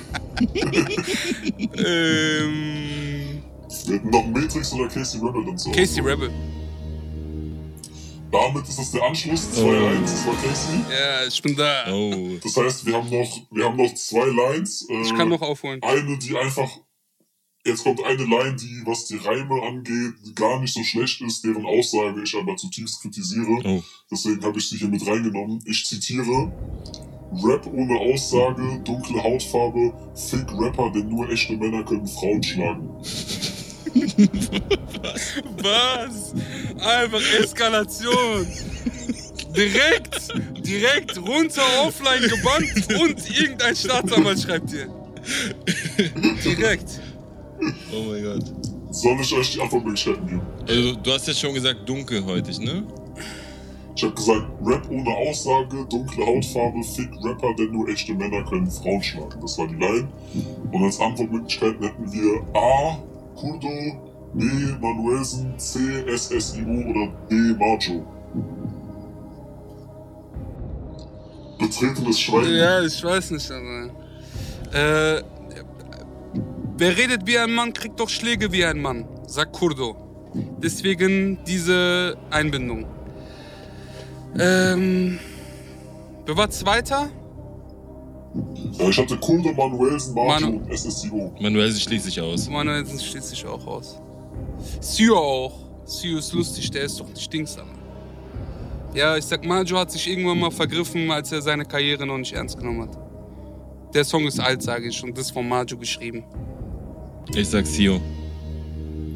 ähm, 1.77 3.43
Wir 3.85 3.95
hätten 3.95 4.09
noch 4.09 4.25
Matrix 4.25 4.73
oder 4.73 4.87
Casey 4.87 5.19
Rebel 5.21 5.45
dann 5.45 5.57
zu 5.57 5.71
Casey. 5.71 6.01
Rebel. 6.01 6.29
Damit 8.31 8.67
ist 8.67 8.77
das 8.77 8.91
der 8.91 9.03
Anschluss. 9.03 9.47
2-1, 9.55 10.01
das 10.01 10.27
war 10.27 10.35
Casey. 10.35 10.75
Ja, 10.91 11.25
ich 11.27 11.41
bin 11.41 11.55
da. 11.55 11.91
Oh. 11.91 12.37
Das 12.43 12.55
heißt, 12.57 12.85
wir 12.85 12.93
haben 12.95 13.09
noch, 13.09 13.41
wir 13.51 13.65
haben 13.65 13.77
noch 13.77 13.93
zwei 13.95 14.25
Lines. 14.27 14.87
Äh, 14.89 15.01
Ich 15.01 15.15
kann 15.15 15.29
noch 15.29 15.41
aufholen. 15.41 15.81
Eine, 15.81 16.17
die 16.17 16.37
einfach 16.37 16.69
Jetzt 17.65 17.83
kommt 17.83 18.01
eine 18.03 18.23
Line, 18.23 18.55
die, 18.55 18.81
was 18.85 19.05
die 19.05 19.17
Reime 19.17 19.61
angeht, 19.63 20.13
gar 20.35 20.61
nicht 20.61 20.73
so 20.73 20.81
schlecht 20.83 21.21
ist, 21.21 21.43
deren 21.43 21.65
Aussage 21.65 22.23
ich 22.23 22.33
aber 22.35 22.55
zutiefst 22.55 23.01
kritisiere. 23.01 23.61
Oh. 23.63 23.83
Deswegen 24.09 24.41
habe 24.43 24.57
ich 24.59 24.69
sie 24.69 24.77
hier 24.77 24.87
mit 24.87 25.05
reingenommen. 25.05 25.61
Ich 25.65 25.85
zitiere. 25.85 26.51
Rap 27.43 27.67
ohne 27.67 27.99
Aussage, 27.99 28.81
dunkle 28.83 29.21
Hautfarbe, 29.21 29.93
Fick 30.15 30.51
Rapper, 30.57 30.89
denn 30.91 31.09
nur 31.09 31.29
echte 31.29 31.55
Männer 31.57 31.83
können 31.83 32.07
Frauen 32.07 32.41
schlagen. 32.41 32.89
Was? 35.61 36.33
Einfach 36.79 37.21
Eskalation. 37.39 38.47
Direkt, 39.55 40.29
direkt 40.65 41.17
runter, 41.19 41.61
offline 41.83 42.21
gebannt 42.21 42.99
und 42.99 43.39
irgendein 43.39 43.75
Staatsanwalt 43.75 44.39
schreibt 44.39 44.71
dir. 44.71 44.87
Direkt. 46.43 46.99
Oh 47.93 48.03
mein 48.09 48.23
Gott. 48.23 48.43
Soll 48.91 49.17
ich 49.21 49.33
euch 49.33 49.51
die 49.51 49.61
Antwortmöglichkeiten 49.61 50.25
geben? 50.27 50.41
Also, 50.67 50.95
du 50.95 51.11
hast 51.11 51.27
ja 51.27 51.33
schon 51.33 51.53
gesagt 51.53 51.87
dunkelhäutig, 51.87 52.59
ne? 52.59 52.83
Ich 53.95 54.03
habe 54.03 54.13
gesagt, 54.13 54.45
Rap 54.63 54.89
ohne 54.89 55.09
Aussage, 55.09 55.85
dunkle 55.89 56.25
Hautfarbe, 56.25 56.81
Fick 56.83 57.09
Rapper, 57.23 57.53
denn 57.57 57.71
nur 57.71 57.89
echte 57.89 58.13
Männer 58.13 58.43
können 58.45 58.71
Frauen 58.71 59.03
schlagen. 59.03 59.39
Das 59.41 59.57
war 59.57 59.67
die 59.67 59.75
Line. 59.75 60.07
Und 60.71 60.83
als 60.83 60.99
Antwortmöglichkeiten 60.99 61.83
hätten 61.83 62.11
wir 62.11 62.41
A. 62.53 62.97
Kurdo, 63.35 63.67
B. 64.33 64.45
Manuelsen, 64.79 65.53
C. 65.57 65.79
SSIO 66.15 66.89
oder 66.89 67.11
D. 67.29 67.35
Majo. 67.57 68.05
Betretenes 71.59 72.19
Schweigen. 72.19 72.55
Ja, 72.55 72.81
ich 72.81 73.03
weiß 73.03 73.31
nicht, 73.31 73.51
aber. 73.51 73.89
Äh, 74.71 75.23
wer 76.79 76.97
redet 76.97 77.27
wie 77.27 77.37
ein 77.37 77.53
Mann, 77.53 77.73
kriegt 77.73 77.99
doch 77.99 78.09
Schläge 78.09 78.51
wie 78.51 78.65
ein 78.65 78.81
Mann, 78.81 79.05
sagt 79.27 79.53
Kurdo. 79.53 79.95
Deswegen 80.61 81.39
diese 81.45 82.17
Einbindung. 82.29 82.85
Ähm. 84.39 85.19
Wer 86.25 86.37
war 86.37 86.49
Zweiter? 86.49 87.09
Ich 88.77 88.97
hatte 88.97 89.17
Kurdo, 89.17 89.51
Manuelsen, 89.53 90.13
Majo 90.13 90.29
Manu- 90.29 90.57
und 90.59 90.77
SSIO. 90.77 91.33
Manuel 91.39 91.73
schließt 91.73 92.05
sich 92.05 92.21
aus. 92.21 92.47
Manuel 92.47 92.85
schließt 92.85 93.29
sich 93.29 93.45
auch 93.45 93.65
aus. 93.65 93.99
Sio 94.79 95.17
auch. 95.17 95.53
Sio 95.85 96.19
ist 96.19 96.31
lustig, 96.33 96.69
der 96.69 96.83
ist 96.83 96.99
doch 96.99 97.09
nicht 97.09 97.33
Dingsam. 97.33 97.69
Ja, 98.93 99.17
ich 99.17 99.25
sag, 99.25 99.43
Majo 99.43 99.77
hat 99.77 99.91
sich 99.91 100.07
irgendwann 100.07 100.39
mal 100.39 100.51
vergriffen, 100.51 101.09
als 101.09 101.31
er 101.31 101.41
seine 101.41 101.65
Karriere 101.65 102.05
noch 102.05 102.17
nicht 102.19 102.33
ernst 102.33 102.57
genommen 102.57 102.83
hat. 102.83 102.97
Der 103.95 104.03
Song 104.03 104.27
ist 104.27 104.39
alt, 104.39 104.61
sage 104.61 104.87
ich, 104.87 105.03
und 105.03 105.17
das 105.17 105.25
ist 105.25 105.31
von 105.31 105.47
Majo 105.47 105.77
geschrieben. 105.77 106.23
Ich 107.35 107.47
sag 107.47 107.65
Sio. 107.65 107.99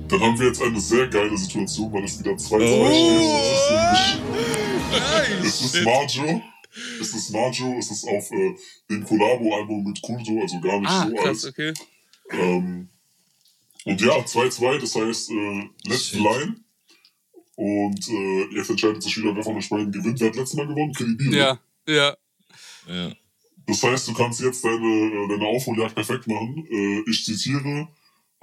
Dann 0.08 0.20
haben 0.22 0.40
wir 0.40 0.48
jetzt 0.48 0.62
eine 0.62 0.80
sehr 0.80 1.08
geile 1.08 1.38
Situation, 1.38 1.92
weil 1.92 2.04
es 2.04 2.20
wieder 2.20 2.38
2 2.38 2.58
2 2.58 2.64
Oh. 2.66 2.88
steht. 5.42 5.44
Es 5.44 5.62
ist 5.62 5.74
nämlich, 5.74 5.74
es 5.74 5.74
ist 5.74 5.74
Nice! 5.76 5.86
Majo. 5.86 6.42
Es 7.02 7.14
ist 7.14 7.30
Majo, 7.32 7.76
es 7.80 7.92
ist 7.92 8.08
auf 8.08 8.32
äh, 8.32 8.56
dem 8.90 9.04
Collabo-Album 9.04 9.84
mit 9.84 10.02
Kurdo, 10.02 10.42
also 10.42 10.60
gar 10.62 10.80
nicht 10.80 10.90
Ah, 10.90 11.08
so 11.10 11.16
krass, 11.16 11.46
alt. 11.46 11.54
okay. 11.54 11.74
Ähm, 12.32 12.90
und 13.86 14.02
ja, 14.02 14.14
2-2, 14.18 14.80
das 14.80 14.96
heißt, 14.96 15.32
äh, 15.32 15.70
letzte 15.86 16.18
Shit. 16.18 16.20
Line. 16.24 16.56
Und 17.56 18.10
äh, 18.10 18.56
jetzt 18.56 18.70
entscheidet 18.70 19.04
sich 19.04 19.18
wieder, 19.18 19.36
wer 19.36 19.44
von 19.44 19.56
euch 19.58 19.70
beiden 19.70 19.92
gewinnt. 19.92 20.20
Wer 20.20 20.30
hat 20.30 20.36
letztes 20.36 20.58
Mal 20.58 20.68
gewonnen? 20.68 20.94
Kredibil. 20.94 21.36
Ja, 21.36 21.60
ja. 21.88 22.16
Ja. 22.88 23.12
Das 23.68 23.82
heißt, 23.84 24.08
du 24.08 24.14
kannst 24.14 24.42
jetzt 24.42 24.64
deine, 24.64 24.76
äh, 24.76 25.28
deine 25.30 25.46
Aufholjagd 25.48 25.94
perfekt 25.96 26.28
machen. 26.28 26.66
Äh, 26.72 27.02
ich 27.10 27.24
zitiere, 27.24 27.88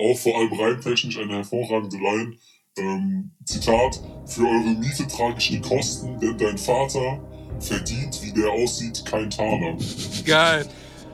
auch 0.01 0.19
vor 0.19 0.37
allem 0.39 0.53
reimtechnisch 0.53 1.19
eine 1.19 1.35
hervorragende 1.37 1.97
Line. 1.97 2.35
Ähm, 2.79 3.31
Zitat, 3.45 4.01
für 4.27 4.43
eure 4.43 4.75
Miete 4.79 5.07
trage 5.07 5.35
ich 5.39 5.49
die 5.51 5.61
Kosten, 5.61 6.19
denn 6.21 6.39
dein 6.39 6.57
Vater 6.59 7.21
verdient, 7.59 8.21
wie 8.23 8.33
der 8.33 8.51
aussieht, 8.51 9.05
kein 9.05 9.29
Taler. 9.31 9.77
Geil. 10.25 10.67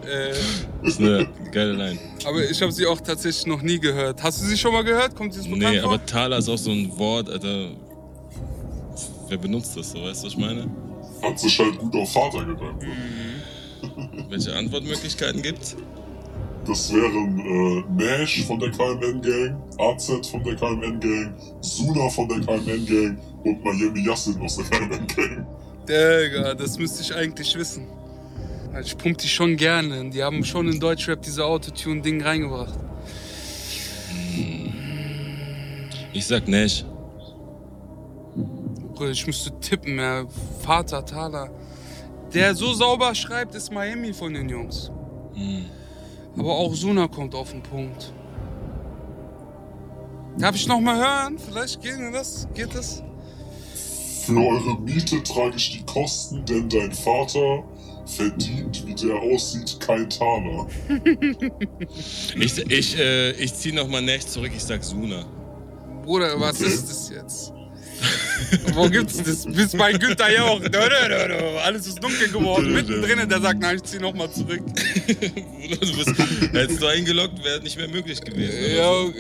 Äh, 0.07 0.87
Ist 0.87 1.01
eine 1.01 1.27
geile 1.51 1.73
Line. 1.73 1.99
aber 2.25 2.49
ich 2.49 2.61
habe 2.63 2.71
sie 2.71 2.87
auch 2.87 3.01
tatsächlich 3.01 3.47
noch 3.47 3.63
nie 3.63 3.81
gehört. 3.81 4.23
Hast 4.23 4.41
du 4.43 4.47
sie 4.47 4.57
schon 4.57 4.73
mal 4.73 4.85
gehört? 4.85 5.17
Kommt 5.17 5.35
sie 5.35 5.41
bekannt 5.49 5.75
Nee, 5.75 5.81
vor? 5.81 5.95
aber 5.95 6.07
Thaler 6.07 6.39
ist 6.39 6.49
auch 6.49 6.59
so 6.59 6.71
ein 6.71 6.97
Wort, 6.97 7.29
Alter. 7.31 7.71
Wer 9.29 9.39
benutzt 9.39 9.77
das 9.77 9.91
so, 9.91 10.03
weißt 10.03 10.23
du, 10.23 10.27
was 10.27 10.33
ich 10.35 10.39
meine? 10.39 10.71
Hat 11.23 11.41
sich 11.41 11.59
halt 11.59 11.77
gut 11.79 11.95
auf 11.97 12.13
Vater 12.13 12.45
gedankt. 12.45 12.85
Welche 14.29 14.55
Antwortmöglichkeiten 14.55 15.43
gibt's? 15.43 15.75
Das 16.67 16.93
wären 16.93 17.39
äh, 17.39 17.85
Nash 18.03 18.45
von 18.45 18.59
der 18.59 18.71
KMN 18.71 19.23
Gang, 19.23 19.57
AZ 19.79 20.29
von 20.29 20.43
der 20.43 20.57
KMN 20.57 20.99
Gang, 21.01 21.35
Suna 21.61 22.09
von 22.09 22.29
der 22.29 22.41
KMN 22.41 22.87
Gang 22.87 23.19
und 23.45 23.65
Miami 23.65 24.05
Yassin 24.07 24.41
aus 24.41 24.57
der 24.57 24.65
KMN 24.67 25.07
Gang. 25.07 25.47
Digga, 25.89 26.55
das 26.55 26.79
müsste 26.79 27.03
ich 27.03 27.15
eigentlich 27.15 27.55
wissen. 27.57 27.87
Ich 28.83 28.97
pump 28.99 29.19
die 29.19 29.29
schon 29.29 29.57
gerne. 29.57 30.11
Die 30.11 30.23
haben 30.23 30.45
schon 30.45 30.69
in 30.69 30.81
Deutschrap 30.81 31.23
diese 31.23 31.45
Autotune-Ding 31.45 32.21
reingebracht. 32.23 32.75
Ich 36.13 36.27
sag 36.27 36.49
Nash. 36.49 36.85
Bruder, 38.95 39.11
Ich 39.11 39.27
müsste 39.27 39.59
tippen, 39.61 39.99
ja. 39.99 40.25
Vater, 40.63 41.05
Thaler. 41.05 41.51
Der 42.35 42.55
so 42.55 42.75
sauber 42.75 43.15
schreibt, 43.15 43.55
ist 43.55 43.73
Miami 43.73 44.13
von 44.13 44.35
den 44.35 44.49
Jungs. 44.49 44.91
Aber 46.39 46.55
auch 46.55 46.75
Suna 46.75 47.09
kommt 47.09 47.35
auf 47.35 47.51
den 47.53 47.63
Punkt. 47.63 48.13
Darf 50.39 50.55
ich 50.55 50.67
noch 50.69 50.81
mal 50.81 50.97
hören? 50.99 51.39
Vielleicht 51.39 51.81
geht 51.81 51.99
das? 52.13 52.47
Geht 52.55 52.75
das? 52.75 53.03
Für 54.27 54.37
eure 54.39 54.79
Miete 54.81 55.23
trage 55.23 55.57
ich 55.57 55.79
die 55.79 55.85
Kosten, 55.87 56.45
denn 56.45 56.69
dein 56.69 56.93
Vater 56.93 57.63
verdient, 58.05 58.87
wie 58.87 58.95
der 58.95 59.17
aussieht, 59.17 59.79
kein 59.81 60.09
Taler. 60.11 60.67
Ich, 62.39 62.59
ich, 62.71 62.99
äh, 62.99 63.31
ich 63.33 63.55
zieh 63.55 63.73
nochmal 63.73 64.03
Nash 64.03 64.27
zurück, 64.27 64.51
ich 64.55 64.63
sag 64.63 64.83
Suna. 64.85 65.25
Bruder, 66.05 66.39
was 66.39 66.61
Okay. 66.61 66.71
ist 66.71 66.89
das 66.91 67.09
jetzt? 67.11 67.53
Wo 68.75 68.89
gibt's 68.89 69.23
das? 69.23 69.45
Bis 69.47 69.73
bei 69.73 69.93
Günther 69.93 70.33
Jauch. 70.33 70.61
Alles 71.65 71.87
ist 71.87 72.03
dunkel 72.03 72.29
geworden. 72.29 72.73
Mittendrin, 72.73 73.29
der 73.29 73.41
sagt, 73.41 73.61
nein, 73.61 73.77
ich 73.77 73.85
zieh 73.85 73.99
noch 73.99 74.15
mal 74.15 74.31
zurück. 74.31 74.61
Bruder, 74.65 75.77
du 75.77 75.97
bist, 75.97 76.15
hättest 76.53 76.83
du 76.83 76.87
eingeloggt, 76.87 77.43
wäre 77.45 77.61
nicht 77.63 77.77
mehr 77.77 77.89
möglich 77.89 78.21
gewesen. 78.21 78.77
Ja, 78.77 78.91
okay. 78.91 79.15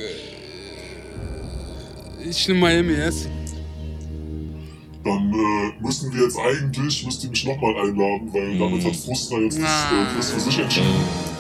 Ich 2.29 2.49
nehme 2.49 2.61
Miami 2.61 2.95
S. 2.95 3.29
Dann 5.05 5.33
äh, 5.33 5.73
müssen 5.81 6.13
wir 6.13 6.25
jetzt 6.25 6.37
eigentlich, 6.37 7.05
müsst 7.05 7.23
ihr 7.23 7.31
mich 7.31 7.45
nochmal 7.45 7.77
einladen, 7.77 8.29
weil 8.33 8.59
damit 8.59 8.85
hat 8.85 8.97
Frustra 8.97 9.39
jetzt 9.39 9.59
das 9.61 9.85
äh, 9.93 10.15
Quiz 10.15 10.31
für 10.31 10.41
sich 10.41 10.59
entschieden. 10.59 11.36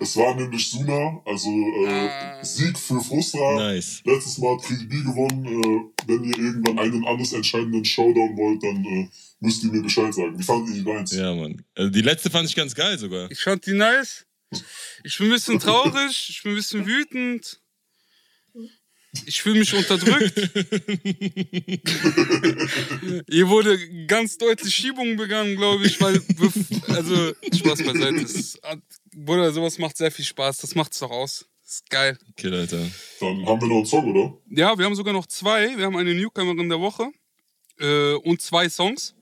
Es 0.00 0.16
war 0.16 0.34
nämlich 0.34 0.70
Suna, 0.70 1.20
also 1.26 1.50
äh, 1.86 2.42
Sieg 2.42 2.78
für 2.78 3.00
Frustra. 3.02 3.56
Nice. 3.56 4.00
Letztes 4.04 4.38
Mal 4.38 4.56
hat 4.56 4.64
KDB 4.64 5.02
gewonnen. 5.02 5.44
Äh, 5.44 6.06
wenn 6.06 6.24
ihr 6.24 6.38
irgendwann 6.38 6.78
einen 6.78 7.04
alles 7.04 7.34
entscheidenden 7.34 7.84
Showdown 7.84 8.34
wollt, 8.36 8.62
dann 8.62 8.82
äh, 8.84 9.08
müsst 9.40 9.62
ihr 9.62 9.70
mir 9.70 9.82
Bescheid 9.82 10.12
sagen. 10.14 10.38
Wie 10.38 10.42
fandet 10.42 10.74
ihr 10.74 10.82
die 10.82 10.90
Lines? 10.90 11.12
Ja, 11.12 11.34
Mann. 11.34 11.62
Also 11.74 11.90
die 11.90 12.00
letzte 12.00 12.30
fand 12.30 12.48
ich 12.48 12.56
ganz 12.56 12.74
geil 12.74 12.98
sogar. 12.98 13.30
Ich 13.30 13.40
fand 13.40 13.66
die 13.66 13.74
nice. 13.74 14.24
Ich 15.04 15.18
bin 15.18 15.26
ein 15.28 15.32
bisschen 15.32 15.58
traurig, 15.60 16.28
ich 16.30 16.42
bin 16.42 16.52
ein 16.52 16.56
bisschen 16.56 16.86
wütend. 16.86 17.59
Ich 19.26 19.42
fühle 19.42 19.58
mich 19.58 19.74
unterdrückt. 19.74 20.38
Hier 23.28 23.48
wurde 23.48 24.06
ganz 24.06 24.38
deutlich 24.38 24.72
Schiebung 24.74 25.16
begangen, 25.16 25.56
glaube 25.56 25.84
ich, 25.84 26.00
weil, 26.00 26.22
also, 26.88 27.32
Spaß 27.52 27.82
beiseite. 27.82 28.20
Es 28.22 28.58
Bruder, 29.14 29.52
sowas 29.52 29.78
macht 29.78 29.96
sehr 29.96 30.10
viel 30.10 30.24
Spaß. 30.24 30.58
Das 30.58 30.74
macht's 30.74 30.98
doch 31.00 31.10
aus. 31.10 31.46
Das 31.62 31.74
ist 31.74 31.90
geil. 31.90 32.18
Kill, 32.36 32.54
Alter. 32.54 32.86
Dann 33.20 33.46
haben 33.46 33.60
wir 33.60 33.68
noch 33.68 33.76
einen 33.76 33.86
Song, 33.86 34.10
oder? 34.10 34.36
Ja, 34.48 34.78
wir 34.78 34.84
haben 34.84 34.94
sogar 34.94 35.12
noch 35.12 35.26
zwei. 35.26 35.76
Wir 35.76 35.86
haben 35.86 35.96
eine 35.96 36.14
Newcomerin 36.14 36.68
der 36.68 36.80
Woche 36.80 37.10
äh, 37.78 38.14
und 38.14 38.40
zwei 38.40 38.68
Songs. 38.68 39.14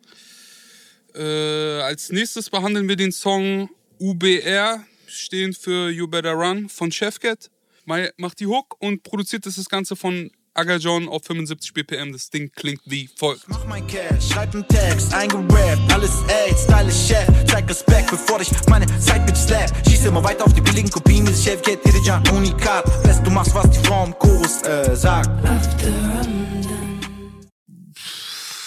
Äh, 1.14 1.80
als 1.80 2.10
nächstes 2.10 2.50
behandeln 2.50 2.88
wir 2.88 2.96
den 2.96 3.12
Song 3.12 3.70
UBR, 3.98 4.84
stehend 5.06 5.56
für 5.56 5.90
You 5.90 6.06
Better 6.06 6.32
Run 6.32 6.68
von 6.68 6.92
Chefcat. 6.92 7.50
Macht 7.88 8.40
die 8.40 8.46
Hook 8.46 8.76
und 8.80 9.02
produziert 9.02 9.46
das, 9.46 9.56
das 9.56 9.70
Ganze 9.70 9.96
von 9.96 10.30
Aga 10.52 10.76
John 10.76 11.08
auf 11.08 11.24
75 11.24 11.72
BPM. 11.72 12.12
Das 12.12 12.28
Ding 12.28 12.52
klingt 12.52 12.82
wie 12.84 13.08
folgt. 13.16 13.48
Mach 13.48 13.64
mein 13.64 13.86
Cash, 13.86 14.28
schreib 14.30 14.52
einen 14.52 14.68
Text, 14.68 15.14
eingerappt, 15.14 15.90
alles 15.90 16.10
ey, 16.28 16.54
Style 16.54 16.88
ist 16.88 17.08
Chef, 17.08 17.26
zeig 17.46 17.66
Respekt, 17.66 18.10
bevor 18.10 18.42
ich 18.42 18.50
meine 18.68 18.86
Zeit 19.00 19.34
slap. 19.34 19.72
Schieß 19.88 20.04
immer 20.04 20.22
weiter 20.22 20.44
auf 20.44 20.52
die 20.52 20.60
billigen 20.60 20.90
Kopien, 20.90 21.26
wie 21.26 21.34
Chef 21.34 21.62
geht, 21.62 21.82
Irijan, 21.86 22.22
Unikat. 22.28 22.84
Best, 23.04 23.24
du 23.24 23.30
machst, 23.30 23.54
was 23.54 23.70
die 23.70 23.86
Frau 23.86 24.04
im 24.04 24.18
Chorus 24.18 24.62
äh, 24.64 24.94
sagt. 24.94 25.30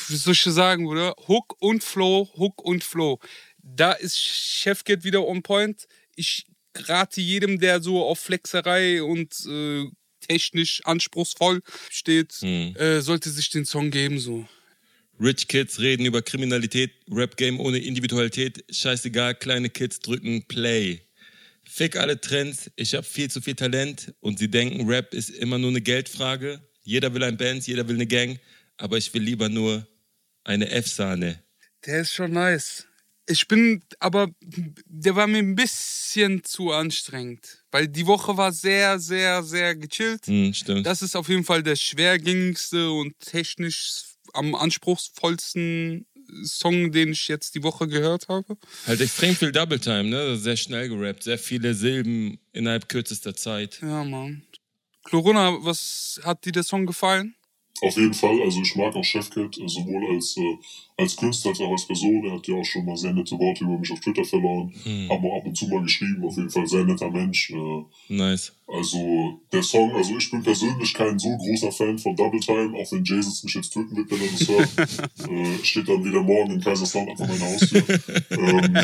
wie 0.07 0.15
soll 0.15 0.33
ich 0.33 0.41
sagen, 0.41 0.85
Bruder? 0.85 1.13
Hook 1.27 1.55
und 1.59 1.83
Flow, 1.83 2.27
Hook 2.37 2.63
und 2.63 2.83
Flow. 2.83 3.19
Da 3.59 3.91
ist 3.91 4.17
Chefcat 4.17 5.03
wieder 5.03 5.27
on 5.27 5.43
point. 5.43 5.87
Ich 6.15 6.45
rate 6.75 7.21
jedem, 7.21 7.59
der 7.59 7.81
so 7.81 8.03
auf 8.03 8.19
Flexerei 8.19 9.03
und 9.03 9.33
äh, 9.47 9.85
technisch 10.27 10.81
anspruchsvoll 10.85 11.61
steht, 11.89 12.33
Hm. 12.41 12.75
äh, 12.75 13.01
sollte 13.01 13.29
sich 13.29 13.49
den 13.49 13.65
Song 13.65 13.91
geben. 13.91 14.19
So. 14.19 14.47
Rich 15.19 15.47
Kids 15.47 15.79
reden 15.79 16.05
über 16.05 16.21
Kriminalität, 16.21 16.91
Rap-Game 17.11 17.59
ohne 17.59 17.79
Individualität, 17.79 18.63
scheißegal, 18.71 19.35
kleine 19.35 19.69
Kids 19.69 19.99
drücken 19.99 20.45
Play. 20.47 21.01
Fick 21.63 21.95
alle 21.95 22.19
Trends, 22.19 22.71
ich 22.75 22.95
hab 22.95 23.05
viel 23.05 23.29
zu 23.29 23.39
viel 23.39 23.55
Talent 23.55 24.13
und 24.19 24.39
sie 24.39 24.49
denken, 24.49 24.87
Rap 24.89 25.13
ist 25.13 25.29
immer 25.29 25.57
nur 25.57 25.69
eine 25.69 25.81
Geldfrage. 25.81 26.59
Jeder 26.83 27.13
will 27.13 27.23
ein 27.23 27.37
Band, 27.37 27.67
jeder 27.67 27.87
will 27.87 27.95
eine 27.95 28.07
Gang, 28.07 28.39
aber 28.77 28.97
ich 28.97 29.13
will 29.13 29.21
lieber 29.21 29.47
nur 29.47 29.87
eine 30.43 30.69
F-Sahne. 30.71 31.41
Der 31.85 32.01
ist 32.01 32.13
schon 32.13 32.31
nice. 32.31 32.87
Ich 33.31 33.47
bin, 33.47 33.81
aber 33.99 34.27
der 34.41 35.15
war 35.15 35.25
mir 35.25 35.37
ein 35.37 35.55
bisschen 35.55 36.43
zu 36.43 36.71
anstrengend, 36.71 37.63
weil 37.71 37.87
die 37.87 38.05
Woche 38.05 38.35
war 38.35 38.51
sehr, 38.51 38.99
sehr, 38.99 39.41
sehr 39.41 39.73
gechillt. 39.73 40.27
Hm, 40.27 40.53
stimmt. 40.53 40.85
Das 40.85 41.01
ist 41.01 41.15
auf 41.15 41.29
jeden 41.29 41.45
Fall 41.45 41.63
der 41.63 41.77
schwergängigste 41.77 42.91
und 42.91 43.17
technisch 43.21 44.01
am 44.33 44.53
anspruchsvollsten 44.53 46.05
Song, 46.43 46.91
den 46.91 47.13
ich 47.13 47.29
jetzt 47.29 47.55
die 47.55 47.63
Woche 47.63 47.87
gehört 47.87 48.27
habe. 48.27 48.57
Halt 48.85 48.99
extrem 48.99 49.33
viel 49.33 49.53
Double 49.53 49.79
Time, 49.79 50.05
ne? 50.05 50.35
Sehr 50.35 50.57
schnell 50.57 50.89
gerappt, 50.89 51.23
sehr 51.23 51.39
viele 51.39 51.73
Silben 51.73 52.37
innerhalb 52.51 52.89
kürzester 52.89 53.33
Zeit. 53.33 53.79
Ja, 53.81 54.03
Mann. 54.03 54.43
Corona, 55.03 55.57
was 55.63 56.19
hat 56.23 56.43
dir 56.43 56.51
der 56.51 56.63
Song 56.63 56.85
gefallen? 56.85 57.35
Auf 57.81 57.97
jeden 57.97 58.13
Fall, 58.13 58.39
also 58.43 58.61
ich 58.61 58.75
mag 58.75 58.95
auch 58.95 59.03
Chefcat, 59.03 59.57
äh, 59.57 59.67
sowohl 59.67 60.13
als, 60.13 60.37
äh, 60.37 60.57
als 60.97 61.15
Künstler 61.15 61.49
als 61.49 61.61
auch 61.61 61.71
als 61.71 61.87
Person. 61.87 62.23
Er 62.25 62.33
hat 62.33 62.47
ja 62.47 62.55
auch 62.55 62.63
schon 62.63 62.85
mal 62.85 62.95
sehr 62.95 63.11
nette 63.11 63.37
Worte 63.39 63.63
über 63.63 63.77
mich 63.79 63.91
auf 63.91 63.99
Twitter 63.99 64.23
verloren. 64.23 64.71
Hm. 64.83 65.09
Haben 65.09 65.23
wir 65.23 65.33
ab 65.33 65.45
und 65.45 65.57
zu 65.57 65.67
mal 65.67 65.81
geschrieben, 65.81 66.23
auf 66.23 66.37
jeden 66.37 66.51
Fall 66.51 66.67
sehr 66.67 66.83
netter 66.83 67.09
Mensch. 67.09 67.49
Äh, 67.49 67.83
Nice. 68.09 68.53
also 68.67 69.39
der 69.51 69.63
Song, 69.63 69.91
also 69.95 70.15
ich 70.15 70.29
bin 70.29 70.43
persönlich 70.43 70.93
kein 70.93 71.17
so 71.17 71.35
großer 71.37 71.71
Fan 71.71 71.97
von 71.97 72.15
Double 72.15 72.39
Time, 72.39 72.77
auch 72.77 72.91
wenn 72.91 73.03
Jesus 73.03 73.43
mich 73.43 73.55
jetzt 73.55 73.73
töten 73.73 73.97
wird, 73.97 74.11
wenn 74.11 74.21
er 74.21 74.31
das 74.31 74.47
hört. 74.47 75.29
äh, 75.31 75.63
steht 75.63 75.89
dann 75.89 76.05
wieder 76.05 76.21
morgen 76.21 76.51
in 76.51 76.61
Kaiserslautern 76.61 77.17
vor 77.17 77.27
meiner 77.27 77.45
Haustür. 77.45 77.83
ähm, 78.29 78.77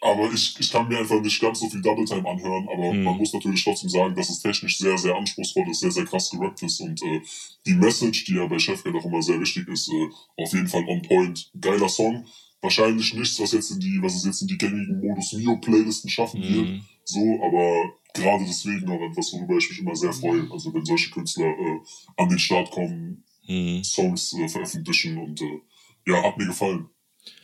aber 0.00 0.32
ich, 0.32 0.56
ich 0.58 0.70
kann 0.70 0.88
mir 0.88 0.98
einfach 0.98 1.20
nicht 1.20 1.40
ganz 1.40 1.60
so 1.60 1.68
viel 1.68 1.82
Double 1.82 2.04
Time 2.04 2.28
anhören, 2.28 2.68
aber 2.68 2.92
Mhm. 2.92 3.04
man 3.04 3.16
muss 3.18 3.32
natürlich 3.32 3.62
trotzdem 3.64 3.90
sagen, 3.90 4.14
dass 4.14 4.30
es 4.30 4.40
technisch 4.40 4.78
sehr, 4.78 4.96
sehr 4.98 5.14
anspruchsvoll 5.14 5.68
ist, 5.70 5.80
sehr, 5.80 5.90
sehr 5.90 6.04
krass 6.06 6.30
gerappt 6.30 6.62
ist 6.62 6.80
und 6.80 7.02
äh, 7.02 7.20
die 7.66 7.74
Message, 7.74 8.24
die 8.24 8.34
ja 8.34 8.46
bei 8.46 8.58
Chefcat 8.58 8.94
auch 8.94 9.04
immer 9.04 9.22
sehr 9.22 9.40
wichtig 9.40 9.68
ist, 9.68 9.88
äh, 9.90 10.42
auf 10.42 10.52
jeden 10.52 10.68
Fall 10.68 10.84
on 10.88 11.02
point. 11.02 11.50
Geiler 11.60 11.88
Song. 11.88 12.24
Wahrscheinlich 12.62 13.14
nichts, 13.14 13.40
was 13.40 13.52
jetzt 13.52 13.70
in 13.70 13.80
die, 13.80 13.98
was 14.02 14.14
es 14.16 14.24
jetzt 14.24 14.42
in 14.42 14.48
die 14.48 14.58
gängigen 14.58 15.00
Modus 15.00 15.32
Mio 15.32 15.56
Playlisten 15.56 16.10
schaffen 16.10 16.42
wird. 16.42 16.68
Mhm. 16.68 16.82
So, 17.04 17.20
aber 17.42 17.94
gerade 18.12 18.44
deswegen 18.46 18.86
auch 18.90 19.00
etwas, 19.00 19.32
worüber 19.32 19.56
ich 19.56 19.68
mich 19.70 19.80
immer 19.80 19.96
sehr 19.96 20.12
freue. 20.12 20.46
Also 20.52 20.72
wenn 20.74 20.84
solche 20.84 21.10
Künstler 21.10 21.46
äh, 21.46 21.78
an 22.16 22.28
den 22.28 22.38
Start 22.38 22.70
kommen, 22.70 23.24
Mhm. 23.48 23.82
Songs 23.82 24.34
äh, 24.34 24.46
veröffentlichen 24.48 25.18
und 25.18 25.40
äh, 25.40 25.60
ja, 26.06 26.22
hat 26.22 26.36
mir 26.38 26.46
gefallen. 26.46 26.88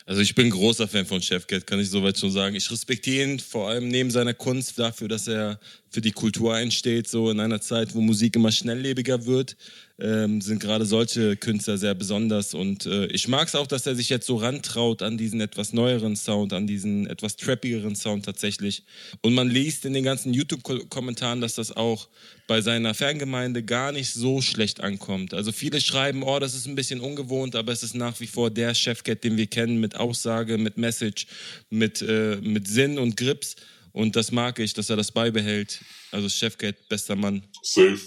Also 0.08 0.20
ich 0.20 0.36
bin 0.36 0.50
großer 0.50 0.86
Fan 0.86 1.04
von 1.04 1.20
Chefcat, 1.20 1.66
kann 1.66 1.80
ich 1.80 1.90
soweit 1.90 2.16
schon 2.16 2.30
sagen. 2.30 2.54
Ich 2.54 2.70
respektiere 2.70 3.28
ihn 3.28 3.40
vor 3.40 3.68
allem 3.68 3.88
neben 3.88 4.12
seiner 4.12 4.34
Kunst 4.34 4.78
dafür, 4.78 5.08
dass 5.08 5.26
er 5.26 5.58
für 5.90 6.00
die 6.00 6.12
Kultur 6.12 6.54
einsteht. 6.54 7.08
So 7.08 7.28
in 7.28 7.40
einer 7.40 7.60
Zeit, 7.60 7.92
wo 7.92 8.00
Musik 8.00 8.36
immer 8.36 8.52
schnelllebiger 8.52 9.26
wird, 9.26 9.56
ähm, 9.98 10.42
sind 10.42 10.60
gerade 10.60 10.84
solche 10.84 11.36
Künstler 11.36 11.78
sehr 11.78 11.94
besonders. 11.94 12.52
Und 12.52 12.84
äh, 12.86 13.06
ich 13.06 13.28
mag 13.28 13.48
es 13.48 13.54
auch, 13.54 13.66
dass 13.66 13.86
er 13.86 13.94
sich 13.94 14.10
jetzt 14.10 14.26
so 14.26 14.36
rantraut 14.36 15.02
an 15.02 15.16
diesen 15.16 15.40
etwas 15.40 15.72
neueren 15.72 16.16
Sound, 16.16 16.52
an 16.52 16.66
diesen 16.66 17.06
etwas 17.06 17.36
trappigeren 17.36 17.96
Sound 17.96 18.24
tatsächlich. 18.24 18.84
Und 19.22 19.34
man 19.34 19.48
liest 19.48 19.86
in 19.86 19.94
den 19.94 20.04
ganzen 20.04 20.34
YouTube-Kommentaren, 20.34 21.40
dass 21.40 21.54
das 21.54 21.74
auch 21.74 22.08
bei 22.46 22.60
seiner 22.60 22.92
Fangemeinde 22.92 23.62
gar 23.62 23.90
nicht 23.90 24.12
so 24.12 24.42
schlecht 24.42 24.80
ankommt. 24.80 25.32
Also 25.32 25.50
viele 25.50 25.80
schreiben, 25.80 26.22
oh, 26.22 26.38
das 26.38 26.54
ist 26.54 26.66
ein 26.66 26.74
bisschen 26.74 27.00
ungewohnt, 27.00 27.56
aber 27.56 27.72
es 27.72 27.82
ist 27.82 27.94
nach 27.94 28.20
wie 28.20 28.26
vor 28.26 28.50
der 28.50 28.74
Chefcat, 28.74 29.24
den 29.24 29.38
wir 29.38 29.46
kennen, 29.46 29.80
mit 29.80 29.96
Aussage, 29.96 30.58
mit 30.58 30.76
Message, 30.76 31.26
mit, 31.70 32.02
äh, 32.02 32.36
mit 32.42 32.68
Sinn 32.68 32.98
und 32.98 33.16
Grips. 33.16 33.56
Und 33.92 34.14
das 34.14 34.30
mag 34.30 34.58
ich, 34.58 34.74
dass 34.74 34.90
er 34.90 34.96
das 34.96 35.10
beibehält. 35.10 35.80
Also 36.10 36.28
Chefcat, 36.28 36.86
bester 36.90 37.16
Mann. 37.16 37.42
Safe. 37.62 37.98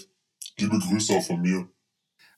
Liebe 0.56 0.78
Grüße 0.78 1.14
auch 1.14 1.26
von 1.26 1.40
mir. 1.40 1.68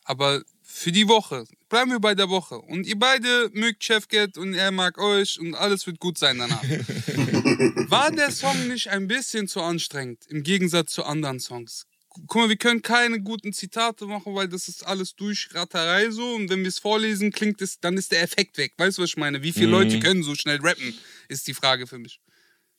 Aber 0.04 0.42
für 0.62 0.90
die 0.92 1.06
Woche, 1.08 1.44
bleiben 1.68 1.90
wir 1.90 2.00
bei 2.00 2.14
der 2.14 2.28
Woche. 2.28 2.58
Und 2.58 2.86
ihr 2.86 2.98
beide 2.98 3.50
mögt 3.52 3.84
Chefcat 3.84 4.36
und 4.38 4.54
er 4.54 4.70
mag 4.70 4.98
euch 4.98 5.38
und 5.38 5.54
alles 5.54 5.86
wird 5.86 6.00
gut 6.00 6.18
sein 6.18 6.38
danach. 6.38 6.62
War 7.90 8.10
der 8.10 8.30
Song 8.30 8.68
nicht 8.68 8.88
ein 8.88 9.06
bisschen 9.06 9.48
zu 9.48 9.60
anstrengend 9.60 10.24
im 10.28 10.42
Gegensatz 10.42 10.92
zu 10.92 11.04
anderen 11.04 11.40
Songs? 11.40 11.86
Guck 12.08 12.34
mal, 12.34 12.48
wir 12.50 12.56
können 12.56 12.82
keine 12.82 13.20
guten 13.20 13.52
Zitate 13.54 14.04
machen, 14.06 14.34
weil 14.34 14.46
das 14.48 14.68
ist 14.68 14.86
alles 14.86 15.14
Durchratterei 15.14 16.10
so. 16.10 16.34
Und 16.34 16.50
wenn 16.50 16.60
wir 16.60 16.68
es 16.68 16.78
vorlesen, 16.78 17.32
klingt 17.32 17.62
es, 17.62 17.80
dann 17.80 17.96
ist 17.96 18.12
der 18.12 18.22
Effekt 18.22 18.58
weg. 18.58 18.74
Weißt 18.76 18.98
du, 18.98 19.02
was 19.02 19.10
ich 19.10 19.16
meine? 19.16 19.42
Wie 19.42 19.52
viele 19.52 19.68
Mhm. 19.68 19.72
Leute 19.72 20.00
können 20.00 20.22
so 20.22 20.34
schnell 20.34 20.58
rappen, 20.60 20.94
ist 21.28 21.46
die 21.48 21.54
Frage 21.54 21.86
für 21.86 21.98
mich. 21.98 22.20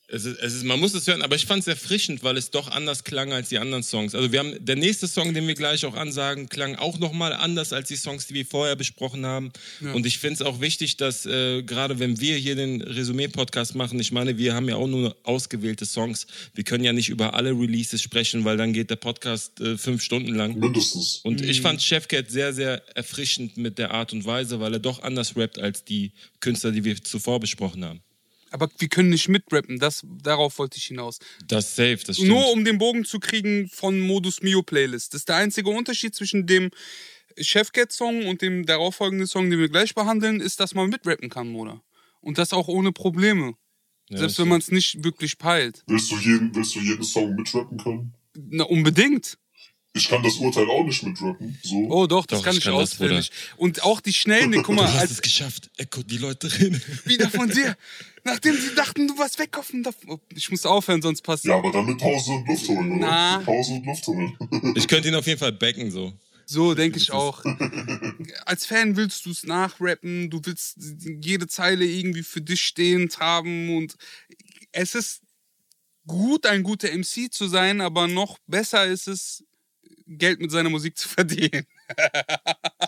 Es 0.10 0.26
ist, 0.26 0.38
es 0.39 0.54
ist, 0.54 0.64
man 0.66 0.80
muss 0.80 0.93
es 0.93 1.08
hören, 1.08 1.22
aber 1.22 1.36
ich 1.38 1.45
fand 1.45 1.62
es 1.62 1.68
erfrischend, 1.68 2.24
weil 2.24 2.36
es 2.38 2.51
doch 2.51 2.68
anders 2.70 3.04
klang 3.06 3.32
als 3.32 3.49
die 3.49 3.58
anderen 3.58 3.84
Songs. 3.84 4.14
Also 4.14 4.32
wir 4.32 4.39
haben 4.39 4.54
der 4.64 4.76
nächste 4.76 5.08
Song, 5.08 5.34
den 5.34 5.47
wir 5.47 5.56
gleich 5.56 5.86
auch 5.86 5.95
ansagen, 5.95 6.49
klang 6.49 6.76
auch 6.76 6.99
nochmal 6.99 7.32
anders 7.34 7.72
als 7.74 7.88
die 7.88 7.95
Songs, 7.95 8.28
die 8.28 8.34
wir 8.34 8.45
vorher 8.45 8.76
besprochen 8.76 9.26
haben. 9.26 9.51
Ja. 9.82 9.93
Und 9.93 10.06
ich 10.06 10.20
finde 10.20 10.36
es 10.36 10.41
auch 10.41 10.60
wichtig, 10.60 10.97
dass 10.97 11.26
äh, 11.26 11.64
gerade 11.64 11.99
wenn 11.99 12.20
wir 12.20 12.36
hier 12.38 12.56
den 12.56 12.82
Resümee-Podcast 12.82 13.76
machen, 13.76 13.99
ich 13.99 14.12
meine, 14.12 14.38
wir 14.38 14.54
haben 14.54 14.68
ja 14.68 14.76
auch 14.76 14.88
nur 14.88 15.16
ausgewählte 15.24 15.86
Songs. 15.86 16.28
Wir 16.54 16.64
können 16.66 16.84
ja 16.84 16.93
nicht 16.93 17.10
über 17.10 17.34
alle 17.34 17.51
Releases 17.51 18.01
sprechen, 18.01 18.43
weil 18.45 18.58
dann 18.58 18.74
geht 18.74 18.89
der 18.89 18.97
Podcast 18.97 19.62
äh, 19.62 19.78
fünf 19.78 20.04
Stunden 20.04 20.36
lang. 20.36 20.60
Mindestens. 20.60 21.22
Und 21.24 21.41
ich 21.41 21.60
Mhm. 21.60 21.64
fand 21.64 21.82
Chefcat 21.82 22.30
sehr, 22.30 22.54
sehr 22.54 22.84
erfrischend 22.95 23.58
mit 23.58 23.78
der 23.78 23.91
Art 23.91 24.12
und 24.14 24.26
Weise, 24.26 24.60
weil 24.60 24.74
er 24.74 24.80
doch 24.80 25.01
anders 25.01 25.36
rappt 25.38 25.60
als 25.60 25.86
die 25.86 26.12
Künstler, 26.41 26.72
die 26.72 26.84
wir 26.84 27.01
zuvor 27.01 27.39
besprochen 27.39 27.86
haben. 27.86 28.01
Aber 28.54 28.70
wir 28.78 28.88
können 28.88 29.10
nicht 29.10 29.30
mitrappen, 29.30 29.80
das, 29.80 30.06
darauf 30.22 30.60
wollte 30.60 30.78
ich 30.78 30.86
hinaus. 30.86 31.18
Das 31.47 31.76
safe, 31.76 31.97
das 32.06 32.18
stimmt. 32.18 32.30
Nur 32.30 32.51
um 32.51 32.64
den 32.64 32.78
Bogen 32.78 33.04
zu 33.04 33.20
kriegen 33.20 33.68
von 33.68 33.99
Modus 33.99 34.43
Mio 34.43 34.62
Playlist. 34.62 35.14
Das 35.14 35.22
ist 35.22 35.30
der 35.30 35.38
einzige 35.38 35.72
Unterschied 35.72 36.14
zwischen 36.14 36.45
dem 36.45 36.70
Chefcat-Song 37.36 38.28
und 38.28 38.43
dem 38.43 38.68
darauffolgenden 38.68 39.26
Song, 39.26 39.49
den 39.49 39.58
wir 39.58 39.70
gleich 39.70 39.95
behandeln, 39.95 40.39
ist, 40.39 40.60
dass 40.60 40.76
man 40.76 40.88
mitrappen 40.89 41.32
kann, 41.32 41.51
Bruder. 41.51 41.82
Und 42.22 42.38
das 42.38 42.54
auch 42.54 42.68
ohne 42.68 42.91
Probleme. 42.91 43.56
Ja, 44.10 44.20
Selbst 44.20 44.38
wenn 44.38 44.49
man 44.49 44.60
es 44.60 44.70
nicht 44.70 45.04
wirklich 45.04 45.39
peilt. 45.39 45.84
Willst 45.88 46.12
du 46.12 46.18
jeden, 46.18 46.54
willst 46.54 46.76
du 46.76 46.80
jeden 46.80 47.04
Song 47.04 47.34
mitrappen 47.34 47.80
können? 47.80 48.14
Na, 48.36 48.66
unbedingt. 48.66 49.39
Ich 49.95 50.09
kann 50.09 50.23
das 50.23 50.35
Urteil 50.37 50.67
auch 50.69 50.83
nicht 50.83 51.03
mitrappen. 51.03 51.57
So. 51.61 51.75
Oh 51.89 52.07
doch, 52.07 52.25
das 52.25 52.39
Doch, 52.39 52.45
kann 52.45 52.53
ich 52.53 52.59
ich, 52.59 52.63
kann 52.65 52.73
das, 52.73 52.93
auswendig. 52.93 53.31
Und 53.57 53.83
auch 53.83 54.01
die 54.01 54.11
schnellen, 54.13 54.49
ne, 54.49 54.63
guck 54.63 54.75
mal, 54.75 54.87
Du 54.87 54.93
hast 54.93 55.11
es 55.11 55.21
geschafft. 55.21 55.69
Echo, 55.77 56.01
die 56.01 56.17
Leute 56.17 56.51
reden. 56.51 56.81
wieder 57.05 57.29
von 57.29 57.47
dir. 57.47 57.77
Nachdem 58.23 58.55
sie 58.55 58.73
dachten, 58.73 59.07
du 59.07 59.17
warst 59.19 59.37
wegkaufen. 59.37 59.85
Ich 60.33 60.49
muss 60.49 60.65
aufhören, 60.65 61.01
sonst 61.01 61.21
passt 61.21 61.45
Ja, 61.45 61.57
aber 61.57 61.71
dann 61.71 61.85
mit 61.85 61.99
Pause 61.99 62.31
und 62.31 62.47
Luft 62.47 62.67
holen, 62.69 62.91
oder? 62.93 63.07
Na. 63.07 63.37
Mit 63.37 63.45
Pause 63.45 63.73
und 63.73 63.85
Luft 63.85 64.07
holen. 64.07 64.37
Ich 64.75 64.87
könnte 64.87 65.09
ihn 65.09 65.15
auf 65.15 65.27
jeden 65.27 65.39
Fall 65.39 65.51
backen, 65.51 65.91
so. 65.91 66.11
So 66.45 66.73
denke 66.73 66.97
ich 66.97 67.11
auch. 67.11 67.43
Als 68.45 68.65
Fan 68.65 68.95
willst 68.95 69.25
du 69.25 69.31
es 69.31 69.43
nachrappen, 69.43 70.29
du 70.29 70.41
willst 70.43 70.77
jede 71.21 71.47
Zeile 71.47 71.85
irgendwie 71.85 72.23
für 72.23 72.41
dich 72.41 72.63
stehend 72.63 73.19
haben 73.19 73.75
und 73.77 73.95
es 74.71 74.95
ist 74.95 75.21
gut, 76.07 76.45
ein 76.45 76.63
guter 76.63 76.89
MC 76.91 77.31
zu 77.31 77.47
sein, 77.47 77.79
aber 77.79 78.07
noch 78.07 78.39
besser 78.47 78.85
ist 78.85 79.07
es, 79.07 79.43
Geld 80.08 80.39
mit 80.39 80.51
seiner 80.51 80.70
Musik 80.70 80.97
zu 80.97 81.10
verdienen. 81.10 81.66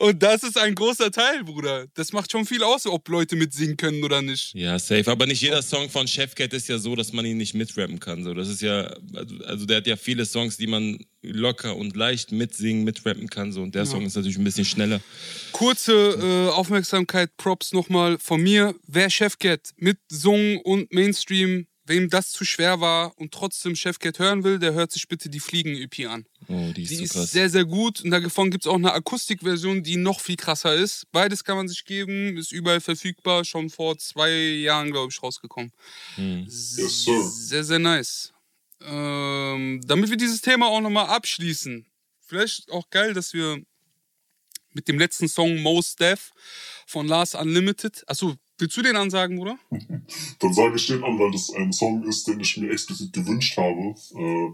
und 0.00 0.22
das 0.22 0.42
ist 0.42 0.58
ein 0.58 0.74
großer 0.74 1.10
Teil, 1.10 1.44
Bruder. 1.44 1.86
Das 1.94 2.12
macht 2.12 2.30
schon 2.30 2.44
viel 2.46 2.62
aus, 2.62 2.86
ob 2.86 3.08
Leute 3.08 3.36
mitsingen 3.36 3.76
können 3.76 4.02
oder 4.04 4.22
nicht. 4.22 4.52
Ja, 4.54 4.78
safe. 4.78 5.10
Aber 5.10 5.26
nicht 5.26 5.42
jeder 5.42 5.62
Song 5.62 5.88
von 5.90 6.06
Chefcat 6.06 6.52
ist 6.52 6.68
ja 6.68 6.78
so, 6.78 6.96
dass 6.96 7.12
man 7.12 7.24
ihn 7.24 7.36
nicht 7.36 7.54
mitrappen 7.54 8.00
kann. 8.00 8.24
So, 8.24 8.34
das 8.34 8.48
ist 8.48 8.62
ja, 8.62 8.94
also, 9.46 9.66
der 9.66 9.78
hat 9.78 9.86
ja 9.86 9.96
viele 9.96 10.24
Songs, 10.26 10.56
die 10.56 10.66
man 10.66 10.98
locker 11.22 11.76
und 11.76 11.96
leicht 11.96 12.32
mitsingen, 12.32 12.84
mitrappen 12.84 13.28
kann. 13.28 13.52
So. 13.52 13.62
Und 13.62 13.74
der 13.74 13.84
Ja. 13.84 13.90
Song 13.90 14.04
ist 14.04 14.16
natürlich 14.16 14.38
ein 14.38 14.44
bisschen 14.44 14.64
schneller. 14.64 15.00
Kurze 15.52 15.92
äh, 15.92 16.50
Aufmerksamkeit, 16.52 17.36
Props 17.36 17.72
nochmal 17.72 18.18
von 18.18 18.42
mir. 18.42 18.74
Wer 18.86 19.10
Chefcat 19.10 19.70
mit 19.76 19.98
Song 20.10 20.58
und 20.58 20.92
Mainstream, 20.92 21.66
wem 21.86 22.08
das 22.08 22.30
zu 22.30 22.44
schwer 22.44 22.80
war 22.80 23.16
und 23.18 23.32
trotzdem 23.32 23.76
Chefcat 23.76 24.18
hören 24.18 24.42
will, 24.44 24.58
der 24.58 24.72
hört 24.72 24.90
sich 24.92 25.06
bitte 25.08 25.28
die 25.28 25.40
Fliegen-EP 25.40 26.08
an. 26.08 26.26
Oh, 26.48 26.72
die 26.74 26.82
ist 26.82 26.90
Die 26.90 26.96
so 26.96 27.04
ist 27.04 27.12
krass. 27.12 27.30
sehr, 27.30 27.50
sehr 27.50 27.64
gut. 27.64 28.00
Und 28.02 28.10
davon 28.10 28.50
gibt 28.50 28.64
es 28.64 28.70
auch 28.70 28.74
eine 28.76 28.92
Akustikversion, 28.92 29.82
die 29.82 29.96
noch 29.96 30.20
viel 30.20 30.36
krasser 30.36 30.74
ist. 30.74 31.06
Beides 31.12 31.44
kann 31.44 31.56
man 31.56 31.68
sich 31.68 31.84
geben, 31.84 32.36
ist 32.36 32.52
überall 32.52 32.80
verfügbar, 32.80 33.44
schon 33.44 33.70
vor 33.70 33.98
zwei 33.98 34.30
Jahren, 34.30 34.90
glaube 34.90 35.12
ich, 35.12 35.22
rausgekommen. 35.22 35.72
Hm. 36.16 36.44
Yes, 36.44 37.04
sir. 37.04 37.22
Sehr, 37.22 37.64
sehr 37.64 37.78
nice. 37.78 38.32
Ähm, 38.82 39.80
damit 39.86 40.10
wir 40.10 40.16
dieses 40.16 40.40
Thema 40.40 40.66
auch 40.68 40.80
nochmal 40.80 41.06
abschließen. 41.06 41.86
Vielleicht 42.20 42.70
auch 42.70 42.88
geil, 42.90 43.14
dass 43.14 43.32
wir 43.32 43.62
mit 44.72 44.88
dem 44.88 44.98
letzten 44.98 45.28
Song 45.28 45.62
Most 45.62 46.00
Death 46.00 46.32
von 46.86 47.06
Lars 47.06 47.34
Unlimited. 47.34 48.02
Achso, 48.06 48.34
Willst 48.58 48.76
du 48.76 48.82
den 48.82 48.96
ansagen, 48.96 49.36
Bruder? 49.36 49.58
Dann 50.38 50.54
sage 50.54 50.76
ich 50.76 50.86
den 50.86 51.02
an, 51.02 51.18
weil 51.18 51.32
das 51.32 51.50
ein 51.54 51.72
Song 51.72 52.04
ist, 52.04 52.26
den 52.28 52.38
ich 52.40 52.56
mir 52.56 52.70
explizit 52.70 53.12
gewünscht 53.12 53.56
habe. 53.56 53.94
Äh, 54.16 54.50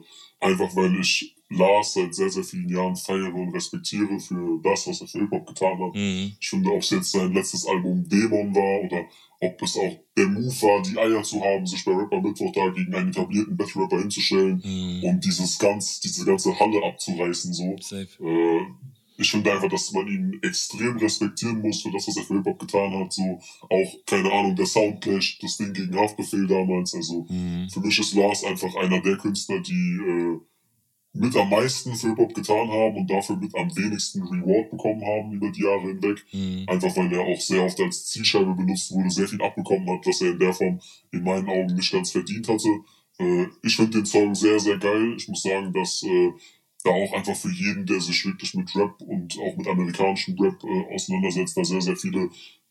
einfach 0.47 0.75
weil 0.75 0.99
ich 0.99 1.37
Lars 1.51 1.95
seit 1.95 2.15
sehr, 2.15 2.31
sehr 2.31 2.45
vielen 2.45 2.69
Jahren 2.69 2.97
feiere 2.97 3.35
und 3.35 3.53
respektiere 3.53 4.19
für 4.21 4.61
das, 4.63 4.87
was 4.87 5.01
er 5.03 5.09
für 5.09 5.19
Hip-Hop 5.19 5.47
getan 5.49 5.79
hat. 5.81 5.95
Mhm. 5.95 6.33
Ich 6.41 6.49
finde, 6.49 6.71
ob 6.71 6.81
es 6.81 6.91
jetzt 6.91 7.11
sein 7.13 7.33
letztes 7.35 7.67
Album 7.67 8.09
Dämon 8.09 8.55
war 8.55 8.85
oder 8.85 9.05
ob 9.41 9.61
es 9.63 9.77
auch 9.77 9.99
der 10.17 10.29
Move 10.29 10.47
war, 10.63 10.83
die 10.83 10.97
Eier 10.99 11.23
zu 11.23 11.43
haben, 11.43 11.67
sich 11.67 11.85
bei 11.85 11.93
Rapper 11.93 12.21
Mittwoch 12.21 12.53
da 12.53 12.69
gegen 12.71 12.95
einen 12.95 13.09
etablierten 13.11 13.57
Battle-Rapper 13.57 13.99
hinzustellen 13.99 14.63
Mhm. 14.65 15.05
und 15.05 15.25
dieses 15.25 15.59
ganz, 15.59 15.99
diese 16.01 16.25
ganze 16.25 16.59
Halle 16.59 16.85
abzureißen, 16.85 17.53
so. 17.53 17.77
Safe. 17.81 18.07
Äh, 18.23 18.61
ich 19.21 19.31
finde 19.31 19.53
einfach, 19.53 19.69
dass 19.69 19.93
man 19.93 20.09
ihn 20.09 20.39
extrem 20.43 20.97
respektieren 20.97 21.61
muss 21.61 21.83
für 21.83 21.91
das, 21.93 22.09
was 22.09 22.17
er 22.17 22.25
für 22.25 22.35
Hip-Hop 22.37 22.59
getan 22.59 22.93
hat. 22.99 23.13
So 23.13 23.39
auch, 23.69 24.05
keine 24.07 24.33
Ahnung, 24.33 24.57
der 24.57 24.67
Soundclash, 24.67 25.39
das 25.41 25.59
Ding 25.59 25.73
gegen 25.75 25.95
Haftbefehl 25.97 26.47
damals. 26.47 26.95
Also 26.95 27.27
Mhm. 27.29 27.69
für 27.71 27.81
mich 27.81 27.99
ist 27.99 28.15
Lars 28.15 28.45
einfach 28.45 28.75
einer 28.77 29.01
der 29.01 29.17
Künstler, 29.19 29.61
die 29.61 29.73
äh, 29.73 30.39
mit 31.13 31.37
am 31.37 31.51
meisten 31.51 31.95
für 31.95 32.09
Hip-Hop 32.09 32.33
getan 32.35 32.69
haben 32.71 32.97
und 32.97 33.11
dafür 33.11 33.37
mit 33.37 33.55
am 33.57 33.69
wenigsten 33.77 34.23
Reward 34.23 34.71
bekommen 34.71 35.05
haben 35.05 35.33
über 35.33 35.51
die 35.51 35.63
Jahre 35.65 35.89
hinweg. 35.89 36.25
Mhm. 36.33 36.65
Einfach 36.69 36.97
weil 36.97 37.13
er 37.13 37.21
auch 37.23 37.41
sehr 37.41 37.63
oft 37.65 37.79
als 37.81 38.07
Zielscheibe 38.07 38.55
benutzt 38.55 38.93
wurde, 38.93 39.11
sehr 39.11 39.29
viel 39.29 39.43
abbekommen 39.43 39.89
hat, 39.91 40.07
was 40.07 40.21
er 40.23 40.31
in 40.31 40.39
der 40.39 40.53
Form 40.55 40.81
in 41.13 41.23
meinen 41.25 41.49
Augen 41.49 41.75
nicht 41.75 41.93
ganz 41.93 42.11
verdient 42.13 42.49
hatte. 42.49 42.69
Äh, 43.19 43.47
ich 43.63 43.77
finde 43.77 43.99
den 43.99 44.07
Song 44.07 44.35
sehr, 44.35 44.59
sehr 44.61 44.79
geil. 44.79 45.15
Ich 45.17 45.29
muss 45.29 45.43
sagen, 45.43 45.73
dass 45.73 46.03
äh, 46.05 46.31
da 46.83 46.91
auch 46.91 47.13
einfach 47.13 47.37
für 47.37 47.51
jeden, 47.51 47.87
der 47.87 48.01
sich 48.01 48.25
wirklich 48.25 48.55
mit 48.55 48.75
Rap 48.75 49.01
und 49.03 49.37
auch 49.39 49.57
mit 49.57 49.67
amerikanischem 49.67 50.39
Rap 50.39 50.63
äh, 50.65 50.95
auseinandersetzt, 50.95 51.57
da 51.57 51.65
sehr, 51.65 51.83
sehr 51.83 51.97
viele 51.97 52.31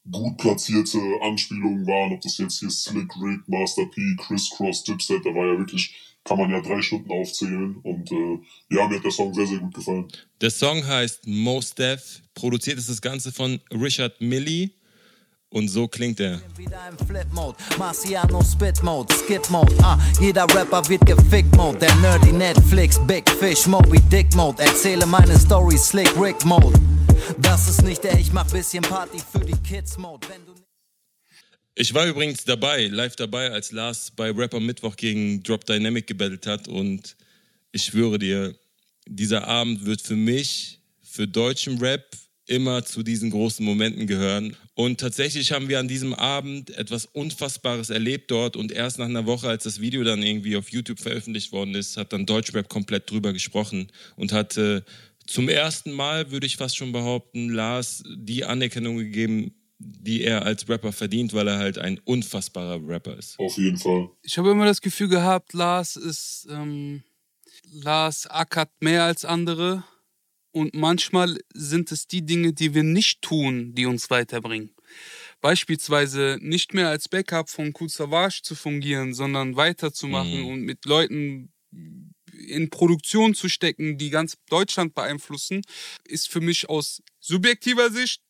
gut 0.09 0.37
platzierte 0.37 0.99
Anspielungen 1.21 1.85
waren, 1.85 2.13
ob 2.13 2.21
das 2.21 2.37
jetzt 2.37 2.59
hier 2.59 2.69
Slick 2.69 3.11
Rick, 3.21 3.47
Master 3.47 3.85
P, 3.85 4.15
Criss 4.17 4.49
Cross, 4.49 4.83
Dipset, 4.83 5.25
da 5.25 5.29
war 5.29 5.45
ja 5.45 5.57
wirklich, 5.57 5.93
kann 6.23 6.37
man 6.37 6.49
ja 6.49 6.61
drei 6.61 6.81
Stunden 6.81 7.11
aufzählen 7.11 7.75
und 7.83 8.11
äh, 8.11 8.39
ja, 8.71 8.87
mir 8.87 8.95
hat 8.95 9.03
der 9.03 9.11
Song 9.11 9.33
sehr, 9.33 9.45
sehr 9.45 9.59
gut 9.59 9.73
gefallen. 9.73 10.07
Der 10.41 10.49
Song 10.49 10.85
heißt 10.85 11.27
Most 11.27 11.77
Def. 11.77 12.21
Produziert 12.33 12.77
ist 12.77 12.89
das 12.89 13.01
Ganze 13.01 13.31
von 13.31 13.59
Richard 13.71 14.19
Millie. 14.21 14.71
Und 15.51 15.67
so 15.67 15.87
klingt 15.87 16.19
er. 16.19 16.39
Wieder 16.57 16.87
im 16.89 17.07
Flip-Mode, 17.07 17.57
Marciano 17.79 18.43
Spit-Mode, 18.43 19.11
Skip-Mode, 19.15 19.75
ah, 19.81 19.97
jeder 20.21 20.43
Rapper 20.53 20.87
wird 20.87 21.03
gefickt-Mode, 21.07 21.79
der 21.79 21.95
Nerdy 21.95 22.31
Netflix, 22.31 22.99
Big 23.07 23.27
Fish, 23.27 23.65
Moby 23.65 23.99
Dick-Mode, 24.11 24.61
erzähle 24.61 25.07
meine 25.07 25.39
Story, 25.39 25.75
Slick 25.77 26.15
Rick-Mode. 26.19 26.79
Das 27.39 27.67
ist 27.67 27.81
nicht 27.81 28.03
der 28.03 28.19
Ich 28.19 28.31
mach 28.31 28.49
bisschen 28.51 28.83
Party 28.83 29.17
für 29.31 29.39
die 29.39 29.57
Kids-Mode, 29.67 30.27
wenn 30.29 30.45
du 30.45 30.53
Ich 31.73 31.93
war 31.95 32.05
übrigens 32.05 32.43
dabei, 32.43 32.85
live 32.85 33.15
dabei, 33.15 33.49
als 33.51 33.71
Lars 33.71 34.11
bei 34.11 34.29
Rapper 34.29 34.59
Mittwoch 34.59 34.95
gegen 34.95 35.41
Drop 35.41 35.65
Dynamic 35.65 36.05
gebettelt 36.05 36.45
hat. 36.45 36.67
Und 36.67 37.15
ich 37.71 37.85
schwöre 37.85 38.19
dir, 38.19 38.55
dieser 39.07 39.47
Abend 39.47 39.83
wird 39.85 40.01
für 40.01 40.15
mich, 40.15 40.79
für 41.01 41.27
deutschen 41.27 41.79
Rap, 41.79 42.05
immer 42.49 42.83
zu 42.83 43.03
diesen 43.03 43.29
großen 43.29 43.63
Momenten 43.63 44.07
gehören. 44.07 44.55
Und 44.73 44.99
tatsächlich 44.99 45.51
haben 45.51 45.69
wir 45.69 45.79
an 45.79 45.87
diesem 45.87 46.13
Abend 46.13 46.71
etwas 46.71 47.05
Unfassbares 47.05 47.89
erlebt 47.89 48.31
dort. 48.31 48.55
Und 48.55 48.71
erst 48.71 48.97
nach 48.97 49.05
einer 49.05 49.25
Woche, 49.25 49.47
als 49.47 49.63
das 49.63 49.79
Video 49.79 50.03
dann 50.03 50.23
irgendwie 50.23 50.57
auf 50.57 50.69
YouTube 50.69 50.99
veröffentlicht 50.99 51.51
worden 51.51 51.75
ist, 51.75 51.97
hat 51.97 52.11
dann 52.11 52.25
Deutschrap 52.25 52.67
komplett 52.67 53.09
drüber 53.09 53.33
gesprochen 53.33 53.91
und 54.15 54.31
hat 54.31 54.57
äh, 54.57 54.81
zum 55.27 55.47
ersten 55.47 55.91
Mal, 55.91 56.31
würde 56.31 56.47
ich 56.47 56.57
fast 56.57 56.75
schon 56.75 56.91
behaupten, 56.91 57.49
Lars 57.49 58.03
die 58.17 58.45
Anerkennung 58.45 58.97
gegeben, 58.97 59.53
die 59.77 60.23
er 60.23 60.43
als 60.43 60.67
Rapper 60.67 60.91
verdient, 60.91 61.33
weil 61.33 61.47
er 61.47 61.59
halt 61.59 61.77
ein 61.77 61.99
unfassbarer 62.03 62.81
Rapper 62.85 63.15
ist. 63.15 63.37
Auf 63.37 63.57
jeden 63.57 63.77
Fall. 63.77 64.09
Ich 64.23 64.37
habe 64.39 64.49
immer 64.49 64.65
das 64.65 64.81
Gefühl 64.81 65.07
gehabt, 65.07 65.53
Lars 65.53 65.95
ist, 65.95 66.47
ähm, 66.49 67.03
Lars 67.71 68.25
ackert 68.27 68.71
mehr 68.81 69.03
als 69.03 69.23
andere. 69.23 69.83
Und 70.51 70.73
manchmal 70.73 71.37
sind 71.53 71.91
es 71.91 72.07
die 72.07 72.25
Dinge, 72.25 72.53
die 72.53 72.73
wir 72.73 72.83
nicht 72.83 73.21
tun, 73.21 73.73
die 73.75 73.85
uns 73.85 74.09
weiterbringen. 74.09 74.73
Beispielsweise 75.41 76.37
nicht 76.41 76.73
mehr 76.73 76.89
als 76.89 77.07
Backup 77.07 77.49
von 77.49 77.73
Savage 77.87 78.41
zu 78.43 78.55
fungieren, 78.55 79.13
sondern 79.13 79.55
weiterzumachen 79.55 80.41
Mhm. 80.41 80.47
und 80.47 80.61
mit 80.61 80.85
Leuten 80.85 81.53
in 82.47 82.69
Produktion 82.69 83.35
zu 83.35 83.47
stecken, 83.49 83.97
die 83.97 84.09
ganz 84.09 84.37
Deutschland 84.49 84.95
beeinflussen, 84.95 85.61
ist 86.05 86.29
für 86.29 86.41
mich 86.41 86.69
aus 86.69 87.01
subjektiver 87.19 87.91
Sicht 87.91 88.21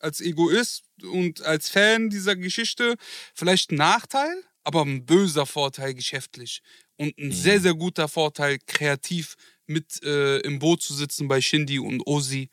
als 0.00 0.20
Egoist 0.20 0.84
und 1.02 1.42
als 1.42 1.68
Fan 1.68 2.10
dieser 2.10 2.34
Geschichte 2.34 2.96
vielleicht 3.34 3.70
ein 3.70 3.76
Nachteil, 3.76 4.34
aber 4.64 4.82
ein 4.84 5.06
böser 5.06 5.46
Vorteil 5.46 5.94
geschäftlich 5.94 6.60
und 6.96 7.16
ein 7.18 7.32
sehr, 7.32 7.60
sehr 7.60 7.74
guter 7.74 8.08
Vorteil 8.08 8.58
kreativ 8.66 9.36
mit 9.66 10.02
äh, 10.02 10.38
im 10.40 10.58
Boot 10.58 10.82
zu 10.82 10.94
sitzen 10.94 11.28
bei 11.28 11.40
Shindy 11.40 11.78
und 11.78 12.06
Ozi 12.06 12.50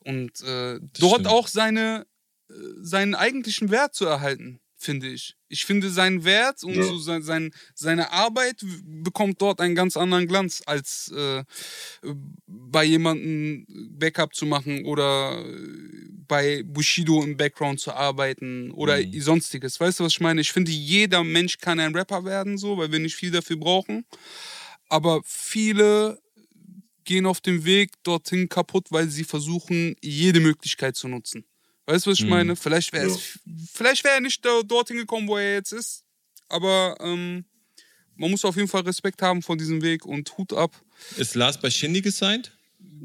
und 0.00 0.40
äh, 0.42 0.80
dort 0.98 1.20
stimmt. 1.20 1.26
auch 1.26 1.48
seine, 1.48 2.06
äh, 2.50 2.54
seinen 2.80 3.14
eigentlichen 3.14 3.70
Wert 3.70 3.94
zu 3.94 4.06
erhalten, 4.06 4.60
finde 4.76 5.08
ich. 5.08 5.37
Ich 5.48 5.64
finde 5.64 5.90
seinen 5.90 6.24
Wert 6.24 6.62
und 6.64 6.74
Ja. 6.74 6.82
so 6.82 6.98
sein, 6.98 7.22
sein, 7.22 7.50
seine 7.74 8.12
Arbeit 8.12 8.64
bekommt 8.84 9.40
dort 9.40 9.60
einen 9.60 9.74
ganz 9.74 9.96
anderen 9.96 10.26
Glanz, 10.26 10.62
als 10.66 11.10
äh, 11.16 11.42
bei 12.46 12.84
jemandem 12.84 13.66
Backup 13.98 14.34
zu 14.34 14.46
machen 14.46 14.84
oder 14.84 15.44
äh, 15.44 16.08
bei 16.26 16.62
Bushido 16.64 17.22
im 17.22 17.36
Background 17.36 17.80
zu 17.80 17.92
arbeiten 17.92 18.70
oder 18.72 18.98
Mhm. 18.98 19.20
sonstiges. 19.20 19.80
Weißt 19.80 20.00
du, 20.00 20.04
was 20.04 20.12
ich 20.12 20.20
meine? 20.20 20.40
Ich 20.42 20.52
finde, 20.52 20.70
jeder 20.70 21.24
Mensch 21.24 21.58
kann 21.58 21.80
ein 21.80 21.94
Rapper 21.94 22.24
werden, 22.24 22.58
so, 22.58 22.76
weil 22.76 22.92
wir 22.92 22.98
nicht 22.98 23.16
viel 23.16 23.30
dafür 23.30 23.56
brauchen. 23.56 24.04
Aber 24.90 25.20
viele 25.24 26.18
gehen 27.04 27.24
auf 27.24 27.40
dem 27.40 27.64
Weg 27.64 27.92
dorthin 28.02 28.48
kaputt, 28.50 28.88
weil 28.90 29.08
sie 29.08 29.24
versuchen, 29.24 29.96
jede 30.02 30.40
Möglichkeit 30.40 30.94
zu 30.96 31.08
nutzen. 31.08 31.44
Weißt 31.88 32.04
du, 32.04 32.10
was 32.10 32.18
ich 32.18 32.24
Mhm. 32.24 32.30
meine? 32.30 32.54
Vielleicht 32.56 32.92
wäre 32.92 33.06
es, 33.06 33.38
vielleicht 33.72 34.04
wäre 34.04 34.16
er 34.16 34.20
nicht 34.20 34.44
da- 34.44 34.62
dorthin 34.62 34.98
gekommen, 34.98 35.26
wo 35.26 35.38
er 35.38 35.54
jetzt 35.54 35.72
ist. 35.72 36.04
Aber 36.50 36.96
ähm, 37.00 37.44
man 38.14 38.30
muss 38.30 38.44
auf 38.44 38.56
jeden 38.56 38.68
Fall 38.68 38.82
Respekt 38.82 39.22
haben 39.22 39.40
von 39.40 39.56
diesem 39.56 39.80
Weg 39.80 40.04
und 40.04 40.36
Hut 40.36 40.52
ab. 40.52 40.70
Ist 41.16 41.34
Lars 41.34 41.58
bei 41.58 41.70
Shindy 41.70 42.02
gesigned? 42.02 42.52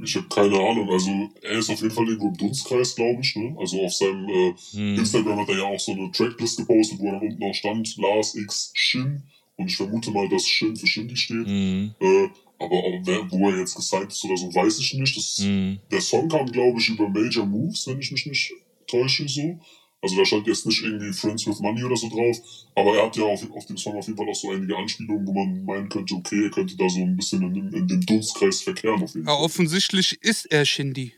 Ich 0.04 0.16
habe 0.18 0.28
keine 0.28 0.58
Ahnung. 0.60 0.90
Also 0.92 1.30
er 1.42 1.60
ist 1.60 1.70
auf 1.70 1.82
jeden 1.82 1.94
Fall 1.94 2.08
irgendwo 2.08 2.28
im 2.28 2.38
Dunstkreis, 2.38 2.94
glaube 2.96 3.22
ich. 3.22 3.34
Ne? 3.38 3.56
Also 3.58 3.80
auf 3.86 3.94
seinem 3.94 4.28
äh, 4.28 4.54
Hm. 4.72 4.98
Instagram 4.98 5.40
hat 5.40 5.50
er 5.50 5.58
ja 5.60 5.64
auch 5.64 5.80
so 5.80 5.94
eine 5.94 6.12
Tracklist 6.12 6.58
gepostet, 6.58 7.00
wo 7.00 7.06
dann 7.12 7.22
unten 7.22 7.42
auch 7.44 7.54
stand 7.54 7.96
Lars 7.98 8.36
X 8.36 8.72
Shin. 8.74 9.24
Und 9.56 9.68
ich 9.68 9.78
vermute 9.78 10.12
mal, 10.12 10.28
dass 10.28 10.46
Shin 10.48 10.76
für 10.76 10.88
Shindy 10.88 11.16
steht. 11.16 11.48
Mhm. 11.48 11.94
Äh, 12.02 12.28
aber 12.60 12.82
wer, 13.06 13.30
wo 13.32 13.50
er 13.50 13.60
jetzt 13.60 13.76
gesigned 13.76 14.12
ist 14.12 14.24
oder 14.26 14.36
so, 14.38 14.54
weiß 14.54 14.80
ich 14.80 14.94
nicht. 14.96 15.16
Das, 15.16 15.38
Mhm. 15.40 15.80
Der 15.92 16.02
Song 16.02 16.28
kam, 16.28 16.48
glaube 16.52 16.80
ich, 16.80 16.90
über 16.90 17.08
Major 17.08 17.46
Moves, 17.46 17.86
wenn 17.88 18.00
ich 18.00 18.12
mich 18.12 18.26
nicht 18.26 18.52
täusche, 18.94 19.28
so. 19.28 19.60
Also 20.02 20.18
da 20.18 20.26
stand 20.26 20.48
jetzt 20.48 20.66
nicht 20.66 20.82
irgendwie 20.84 21.14
Friends 21.14 21.48
with 21.48 21.60
Money 21.62 21.82
oder 21.86 21.96
so 21.96 22.10
drauf, 22.10 22.38
aber 22.76 22.98
er 22.98 23.06
hat 23.06 23.16
ja 23.16 23.24
auf, 23.24 23.42
auf 23.52 23.66
dem 23.68 23.78
Song 23.78 23.96
auf 23.96 24.06
jeden 24.06 24.18
Fall 24.18 24.28
auch 24.30 24.36
so 24.36 24.52
einige 24.52 24.76
Anspielungen, 24.76 25.26
wo 25.26 25.32
man 25.34 25.64
meinen 25.64 25.88
könnte, 25.88 26.14
okay, 26.16 26.44
er 26.44 26.50
könnte 26.52 26.76
da 26.76 26.90
so 26.90 27.00
ein 27.00 27.16
bisschen 27.16 27.42
in, 27.42 27.54
dem- 27.54 27.74
in 27.74 27.88
dem 27.88 28.06
Dunstkreis 28.06 28.62
verkehren 28.62 29.02
auf 29.02 29.14
jeden 29.14 29.26
Fall. 29.26 29.36
offensichtlich 29.36 30.22
ist 30.22 30.46
er 30.52 30.66
Shindy. 30.66 31.14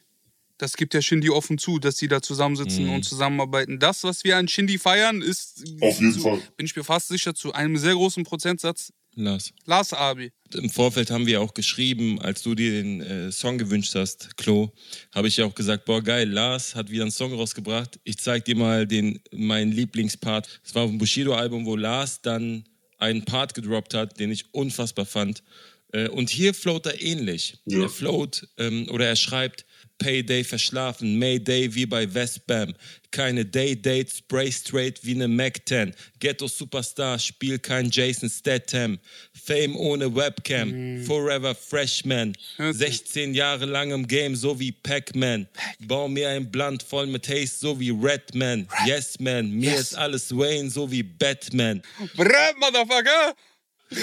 Das 0.60 0.78
gibt 0.78 0.94
ja 0.94 1.02
Shindy 1.02 1.32
offen 1.32 1.58
zu, 1.58 1.80
dass 1.80 1.98
sie 1.98 2.08
da 2.08 2.22
zusammensitzen 2.22 2.86
Mhm. 2.86 2.94
und 2.94 3.04
zusammenarbeiten. 3.06 3.80
Das, 3.80 4.04
was 4.04 4.24
wir 4.24 4.38
an 4.38 4.48
Shindy 4.48 4.78
feiern, 4.78 5.22
ist, 5.24 5.64
Auf 5.82 6.00
jeden 6.00 6.14
zu, 6.14 6.20
Fall. 6.22 6.40
bin 6.56 6.68
ich 6.68 6.76
mir 6.76 6.84
fast 6.84 7.08
sicher, 7.10 7.34
zu 7.34 7.54
einem 7.54 7.78
sehr 7.78 7.94
großen 7.96 8.24
Prozentsatz 8.24 8.94
Lars. 9.16 9.54
Lars 9.66 9.94
Abi. 9.94 10.32
Im 10.54 10.70
Vorfeld 10.70 11.10
haben 11.10 11.26
wir 11.26 11.42
auch 11.42 11.54
geschrieben, 11.54 12.22
als 12.22 12.44
du 12.44 12.56
dir 12.56 12.72
den 12.82 13.02
äh, 13.02 13.32
Song 13.32 13.58
gewünscht 13.58 13.96
hast, 13.96 14.38
Klo, 14.38 14.72
habe 15.14 15.28
ich 15.28 15.38
ja 15.38 15.46
auch 15.46 15.56
gesagt, 15.56 15.86
boah 15.86 16.02
geil, 16.02 16.30
Lars 16.30 16.76
hat 16.76 16.90
wieder 16.90 17.04
einen 17.04 17.12
Song 17.12 17.34
rausgebracht. 17.34 18.00
Ich 18.04 18.18
zeig 18.18 18.46
dir 18.46 18.56
mal 18.56 18.86
den 18.86 19.20
meinen 19.32 19.72
Lieblingspart. 19.72 20.62
Es 20.64 20.76
war 20.76 20.84
auf 20.84 20.90
dem 20.90 20.98
Bushido-Album, 20.98 21.66
wo 21.66 21.76
Lars 21.76 22.22
dann 22.22 22.66
einen 22.98 23.26
Part 23.26 23.54
gedroppt 23.54 23.94
hat, 23.94 24.20
den 24.20 24.32
ich 24.32 24.54
unfassbar 24.54 25.06
fand. 25.06 25.44
Äh, 25.92 26.10
und 26.10 26.30
hier 26.30 26.54
float 26.54 26.86
er 26.86 27.02
ähnlich. 27.02 27.58
Ja. 27.66 27.84
Er 27.84 27.90
float 27.90 28.48
ähm, 28.58 28.88
oder 28.90 29.08
er 29.08 29.16
schreibt 29.16 29.66
Payday 29.98 30.44
verschlafen, 30.44 31.18
Mayday 31.18 31.74
wie 31.74 31.86
bei 31.86 32.14
Westbam. 32.14 32.74
Keine 33.12 33.46
Day-Dates, 33.46 34.18
spray 34.18 34.52
straight 34.52 35.00
wie 35.04 35.16
ne 35.16 35.28
Mac 35.28 35.66
10. 35.66 35.94
Ghetto 36.20 36.48
Superstar, 36.48 37.18
spiel 37.18 37.60
kein 37.60 37.90
Jason 37.90 38.30
Statham. 38.30 39.00
Fame 39.34 39.76
ohne 39.78 40.14
Webcam, 40.14 41.04
Forever 41.06 41.56
Freshman. 41.56 42.34
16 42.58 43.34
Jahre 43.34 43.66
lang 43.66 43.92
im 43.92 44.06
Game, 44.06 44.36
so 44.36 44.60
wie 44.60 44.72
Pac-Man. 44.74 45.48
Bau 45.80 46.08
mir 46.08 46.30
ein 46.30 46.52
Blunt 46.52 46.84
voll 46.84 47.08
mit 47.08 47.28
Haze, 47.30 47.58
so 47.58 47.80
wie 47.80 47.92
Redman. 47.92 48.68
Yes, 48.86 49.20
man, 49.20 49.50
mir 49.50 49.76
ist 49.76 49.96
alles 49.96 50.36
Wayne, 50.36 50.70
so 50.70 50.92
wie 50.92 51.04
Batman. 51.04 51.82
Brr, 52.16 52.54
Motherfucker! 52.60 53.36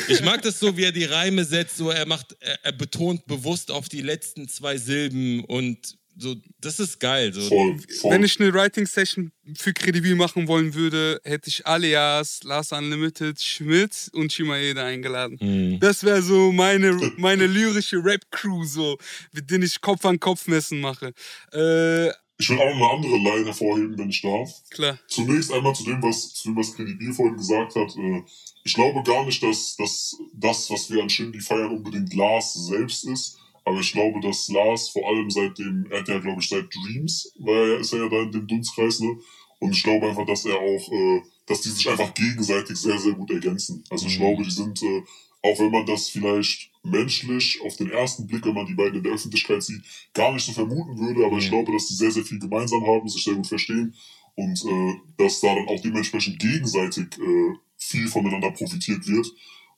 Ich 0.09 0.23
mag 0.23 0.43
das 0.43 0.59
so, 0.59 0.77
wie 0.77 0.85
er 0.85 0.93
die 0.93 1.05
Reime 1.05 1.45
setzt. 1.45 1.77
So, 1.77 1.91
er 1.91 2.07
macht, 2.07 2.37
er, 2.41 2.59
er 2.65 2.73
betont 2.73 3.27
bewusst 3.27 3.71
auf 3.71 3.89
die 3.89 4.03
letzten 4.03 4.49
zwei 4.49 4.77
Silben 4.77 5.45
und 5.45 5.97
so, 6.17 6.37
das 6.61 6.79
ist 6.79 7.01
geil. 7.01 7.33
So. 7.33 7.41
Voll, 7.49 7.79
voll. 8.01 8.11
Wenn 8.13 8.23
ich 8.23 8.39
eine 8.39 8.53
Writing-Session 8.53 9.33
für 9.57 9.73
Credibil 9.73 10.15
machen 10.15 10.47
wollen 10.47 10.75
würde, 10.75 11.21
hätte 11.25 11.49
ich 11.49 11.67
Alias, 11.67 12.41
Lars 12.45 12.73
Unlimited, 12.73 13.41
Schmidt 13.41 14.11
und 14.13 14.33
Shimaeda 14.33 14.85
eingeladen. 14.85 15.39
Mhm. 15.41 15.81
Das 15.81 16.05
wäre 16.05 16.23
so 16.23 16.53
meine, 16.53 16.93
meine 17.17 17.47
lyrische 17.47 18.05
Rap-Crew, 18.05 18.65
so, 18.65 18.99
mit 19.33 19.51
denen 19.51 19.65
ich 19.65 19.81
Kopf 19.81 20.05
an 20.05 20.21
Kopf 20.21 20.47
messen 20.47 20.81
mache. 20.81 21.13
Äh, 21.53 22.11
Ich 22.39 22.49
will 22.51 22.59
auch 22.59 22.75
noch 22.77 22.91
eine 22.91 22.91
andere 23.07 23.17
Line 23.19 23.47
hervorheben, 23.47 23.97
wenn 23.99 24.11
ich 24.11 24.23
darf. 24.23 24.51
klar. 24.71 24.99
Zunächst 25.07 25.53
einmal 25.53 25.75
zu 25.75 25.85
dem, 25.85 26.03
was, 26.03 26.35
zu 26.35 26.49
dem, 26.49 26.57
was 26.57 26.75
Credibil 26.75 27.13
vorhin 27.13 27.37
gesagt 27.37 27.77
hat. 27.77 27.97
Äh, 27.97 28.23
ich 28.65 28.75
glaube 28.75 29.03
gar 29.05 29.25
nicht, 29.25 29.43
dass, 29.43 29.77
dass 29.77 30.17
das, 30.35 30.71
was 30.71 30.91
wir 30.91 31.03
an 31.03 31.11
Shindy 31.11 31.41
feiern, 31.41 31.71
unbedingt 31.77 32.15
Lars 32.15 32.55
selbst 32.55 33.05
ist. 33.07 33.39
Aber 33.65 33.79
ich 33.79 33.93
glaube, 33.93 34.19
dass 34.21 34.49
Lars 34.49 34.89
vor 34.89 35.07
allem 35.09 35.31
seit 35.31 35.57
dem, 35.59 35.87
er 35.91 36.01
hat 36.01 36.09
ja, 36.09 36.19
glaube 36.19 36.41
ich, 36.41 36.49
seit 36.49 36.67
Dreams, 36.75 37.33
weil 37.39 37.73
er 37.75 37.79
ist 37.79 37.93
ja 37.93 38.09
da 38.09 38.23
in 38.23 38.33
dem 38.33 38.47
Dunstkreis, 38.49 38.99
ne? 39.01 39.17
Und 39.61 39.71
ich 39.77 39.83
glaube 39.85 40.09
einfach, 40.09 40.27
dass 40.27 40.45
er 40.45 40.57
auch, 40.57 40.93
äh, 40.93 41.23
dass 41.47 41.61
die 41.61 41.69
sich 41.69 41.89
einfach 41.89 42.13
gegenseitig 42.15 42.77
sehr, 42.77 42.99
sehr 42.99 43.13
gut 43.13 43.31
ergänzen. 43.31 43.85
Also 43.91 44.07
ich 44.09 44.19
Mhm. 44.19 44.23
glaube, 44.23 44.43
die 44.43 44.51
sind, 44.51 44.83
äh, 44.83 45.03
auch 45.43 45.59
wenn 45.59 45.71
man 45.71 45.87
das 45.87 46.09
vielleicht 46.09 46.71
menschlich 46.85 47.61
auf 47.65 47.77
den 47.77 47.91
ersten 47.91 48.27
Blick, 48.27 48.45
wenn 48.45 48.55
man 48.55 48.67
die 48.67 48.75
beiden 48.75 48.97
in 48.97 49.03
der 49.05 49.13
Öffentlichkeit 49.13 49.63
sieht, 49.63 49.83
gar 50.15 50.33
nicht 50.33 50.45
so 50.45 50.53
vermuten 50.53 50.99
würde, 50.99 51.25
aber 51.25 51.39
ich 51.39 51.47
Mhm. 51.47 51.51
glaube, 51.51 51.73
dass 51.73 51.87
die 51.89 51.95
sehr, 51.95 52.11
sehr 52.11 52.25
viel 52.25 52.39
gemeinsam 52.39 52.87
haben, 52.87 53.09
sich 53.09 53.25
sehr 53.25 53.35
gut 53.35 53.47
verstehen 53.47 53.95
und 54.35 54.65
äh, 54.65 54.95
dass 55.19 55.41
da 55.41 55.55
dann 55.55 55.69
auch 55.69 55.81
dementsprechend 55.81 56.39
gegenseitig 56.39 57.07
äh, 57.19 57.55
viel 57.77 58.09
voneinander 58.09 58.51
profitiert 58.51 59.07
wird. 59.07 59.27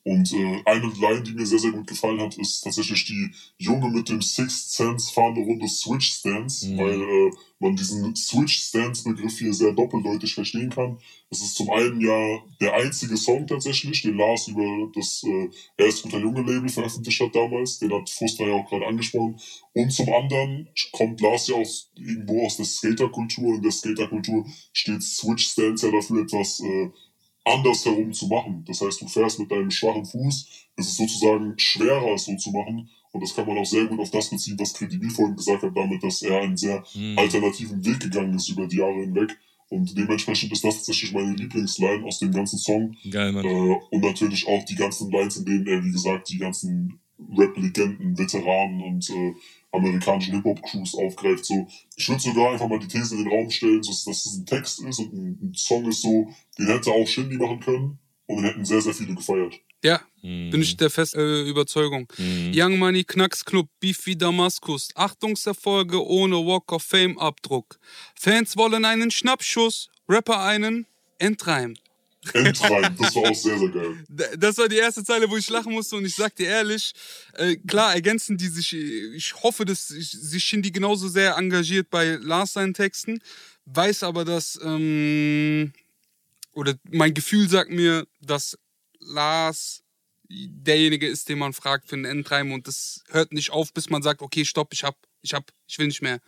Und 0.06 0.30
äh, 0.34 0.60
eine 0.66 0.92
Line, 1.00 1.22
die 1.22 1.32
mir 1.32 1.46
sehr, 1.46 1.58
sehr 1.58 1.72
gut 1.72 1.86
gefallen 1.86 2.20
hat, 2.20 2.36
ist 2.36 2.60
tatsächlich 2.60 3.06
die 3.06 3.30
Junge 3.56 3.88
mit 3.88 4.10
dem 4.10 4.20
Sixth 4.20 4.72
Sense 4.72 5.10
fahrende 5.12 5.40
Runde 5.40 5.66
Switch 5.66 6.10
Stance, 6.12 6.68
Mhm. 6.68 6.78
weil 6.78 7.00
äh, 7.00 7.30
man 7.58 7.74
diesen 7.74 8.14
Switch 8.14 8.58
Stance 8.58 9.02
Begriff 9.04 9.38
hier 9.38 9.54
sehr 9.54 9.72
doppeldeutig 9.72 10.34
verstehen 10.34 10.68
kann. 10.68 10.98
Es 11.30 11.40
ist 11.40 11.54
zum 11.54 11.70
einen 11.70 12.02
ja 12.02 12.38
der 12.60 12.74
einzige 12.74 13.16
Song 13.16 13.46
tatsächlich, 13.46 14.02
den 14.02 14.18
Lars 14.18 14.46
über 14.48 14.90
das 14.94 15.22
äh, 15.24 15.48
Erst 15.78 16.02
guter 16.02 16.18
Junge 16.18 16.42
Label 16.42 16.68
veröffentlicht 16.68 17.20
hat 17.20 17.34
damals. 17.34 17.78
Den 17.78 17.92
hat 17.92 18.10
Fuster 18.10 18.46
ja 18.46 18.54
auch 18.54 18.68
gerade 18.68 18.86
angesprochen. 18.86 19.40
Und 19.72 19.90
zum 19.90 20.12
anderen 20.12 20.68
kommt 20.92 21.20
Lars 21.22 21.48
ja 21.48 21.54
auch 21.56 21.70
irgendwo 21.96 22.44
aus 22.44 22.56
der 22.58 22.66
Skaterkultur. 22.66 23.48
Und 23.48 23.54
in 23.56 23.62
der 23.62 23.72
Skaterkultur 23.72 24.44
steht 24.74 25.02
Switch 25.02 25.46
Stance 25.46 25.86
ja 25.86 25.92
dafür 25.92 26.22
etwas 26.22 26.60
äh, 26.60 26.90
anders 27.44 27.84
herum 27.84 28.12
zu 28.12 28.26
machen. 28.26 28.64
Das 28.66 28.80
heißt, 28.80 29.00
du 29.02 29.08
fährst 29.08 29.38
mit 29.38 29.50
deinem 29.50 29.70
schwachen 29.70 30.04
Fuß, 30.04 30.48
es 30.76 30.86
ist 30.88 30.96
sozusagen 30.96 31.54
schwerer, 31.58 32.14
es 32.14 32.24
so 32.24 32.36
zu 32.36 32.50
machen. 32.50 32.88
Und 33.12 33.20
das 33.22 33.34
kann 33.34 33.46
man 33.46 33.58
auch 33.58 33.66
sehr 33.66 33.84
gut 33.84 34.00
auf 34.00 34.10
das 34.10 34.28
beziehen, 34.30 34.58
was 34.58 34.74
Credibil 34.74 35.10
vorhin 35.10 35.36
gesagt 35.36 35.62
hat, 35.62 35.76
damit, 35.76 36.02
dass 36.02 36.22
er 36.22 36.40
einen 36.40 36.56
sehr 36.56 36.82
Mhm. 36.94 37.16
alternativen 37.18 37.84
Weg 37.84 38.00
gegangen 38.00 38.34
ist 38.34 38.48
über 38.48 38.66
die 38.66 38.78
Jahre 38.78 39.00
hinweg. 39.00 39.38
Und 39.68 39.96
dementsprechend 39.96 40.52
ist 40.52 40.64
das 40.64 40.76
tatsächlich 40.76 41.12
meine 41.12 41.32
Lieblingsline 41.34 42.04
aus 42.04 42.18
dem 42.18 42.32
ganzen 42.32 42.58
Song. 42.58 42.96
Geil, 43.10 43.32
Mann. 43.32 43.44
Äh, 43.44 43.76
und 43.90 44.02
natürlich 44.02 44.46
auch 44.48 44.62
die 44.64 44.74
ganzen 44.74 45.10
Lines, 45.10 45.36
in 45.36 45.44
denen 45.44 45.66
er, 45.66 45.84
wie 45.84 45.90
gesagt, 45.92 46.28
die 46.28 46.38
ganzen 46.38 46.98
Rap-Legenden, 47.36 48.18
Veteranen 48.18 48.82
und 48.82 49.08
äh, 49.10 49.34
amerikanischen 49.74 50.34
Hip-Hop-Crews 50.36 50.94
aufgreift. 50.94 51.44
So, 51.44 51.66
ich 51.96 52.08
würde 52.08 52.22
sogar 52.22 52.52
einfach 52.52 52.68
mal 52.68 52.78
die 52.78 52.88
These 52.88 53.16
in 53.16 53.24
den 53.24 53.32
Raum 53.32 53.50
stellen, 53.50 53.82
so, 53.82 53.90
dass 54.10 54.26
es 54.26 54.36
ein 54.36 54.46
Text 54.46 54.82
ist 54.82 54.98
und 54.98 55.12
ein, 55.12 55.38
ein 55.42 55.54
Song 55.54 55.86
ist 55.88 56.02
so, 56.02 56.28
den 56.58 56.66
hätte 56.66 56.90
auch 56.90 57.06
Shindy 57.06 57.36
machen 57.36 57.60
können 57.60 57.98
und 58.26 58.36
den 58.36 58.44
hätten 58.44 58.64
sehr, 58.64 58.80
sehr 58.80 58.94
viele 58.94 59.14
gefeiert. 59.14 59.54
Ja, 59.82 60.00
Mhm. 60.22 60.48
bin 60.50 60.62
ich 60.62 60.78
der 60.78 60.88
festen 60.88 61.20
äh, 61.20 61.42
Überzeugung. 61.42 62.06
Mhm. 62.16 62.52
Young 62.54 62.78
Money, 62.78 63.04
Knacks 63.04 63.44
Club, 63.44 63.68
Beef 63.80 64.06
wie 64.06 64.16
Damaskus, 64.16 64.88
Achtungserfolge 64.94 66.02
ohne 66.02 66.36
Walk 66.36 66.72
of 66.72 66.82
Fame 66.82 67.18
Abdruck. 67.18 67.78
Fans 68.14 68.56
wollen 68.56 68.86
einen 68.86 69.10
Schnappschuss, 69.10 69.90
Rapper 70.08 70.42
einen 70.42 70.86
Endreim. 71.18 71.74
Endreim, 72.32 72.96
das 72.96 73.14
war 73.14 73.30
auch 73.30 73.34
sehr, 73.34 73.58
sehr 73.58 73.68
geil. 73.68 74.04
Das 74.38 74.58
war 74.58 74.68
die 74.68 74.76
erste 74.76 75.04
Zeile, 75.04 75.28
wo 75.30 75.36
ich 75.36 75.48
lachen 75.48 75.72
musste 75.72 75.96
und 75.96 76.04
ich 76.04 76.14
sag 76.14 76.34
dir 76.36 76.48
ehrlich, 76.48 76.92
äh, 77.34 77.56
klar 77.56 77.94
ergänzen 77.94 78.36
die 78.36 78.48
sich. 78.48 78.72
Ich 78.72 79.34
hoffe, 79.42 79.64
dass 79.64 79.88
sich 79.88 80.10
sich 80.10 80.44
Shindy 80.44 80.70
genauso 80.70 81.08
sehr 81.08 81.36
engagiert 81.36 81.90
bei 81.90 82.18
Lars 82.20 82.54
seinen 82.54 82.74
Texten, 82.74 83.20
weiß 83.66 84.02
aber, 84.02 84.24
dass 84.24 84.58
ähm, 84.62 85.72
oder 86.52 86.74
mein 86.90 87.14
Gefühl 87.14 87.48
sagt 87.48 87.70
mir, 87.70 88.06
dass 88.20 88.58
Lars 89.00 89.82
derjenige 90.28 91.06
ist, 91.06 91.28
den 91.28 91.38
man 91.38 91.52
fragt 91.52 91.88
für 91.88 91.96
einen 91.96 92.04
Endreim 92.04 92.52
und 92.52 92.66
das 92.66 93.02
hört 93.10 93.32
nicht 93.32 93.50
auf, 93.50 93.72
bis 93.72 93.90
man 93.90 94.02
sagt, 94.02 94.22
okay, 94.22 94.44
stopp, 94.44 94.72
ich 94.72 94.84
hab, 94.84 94.96
ich 95.22 95.34
hab, 95.34 95.52
ich 95.66 95.78
will 95.78 95.86
nicht 95.86 96.02
mehr. 96.02 96.20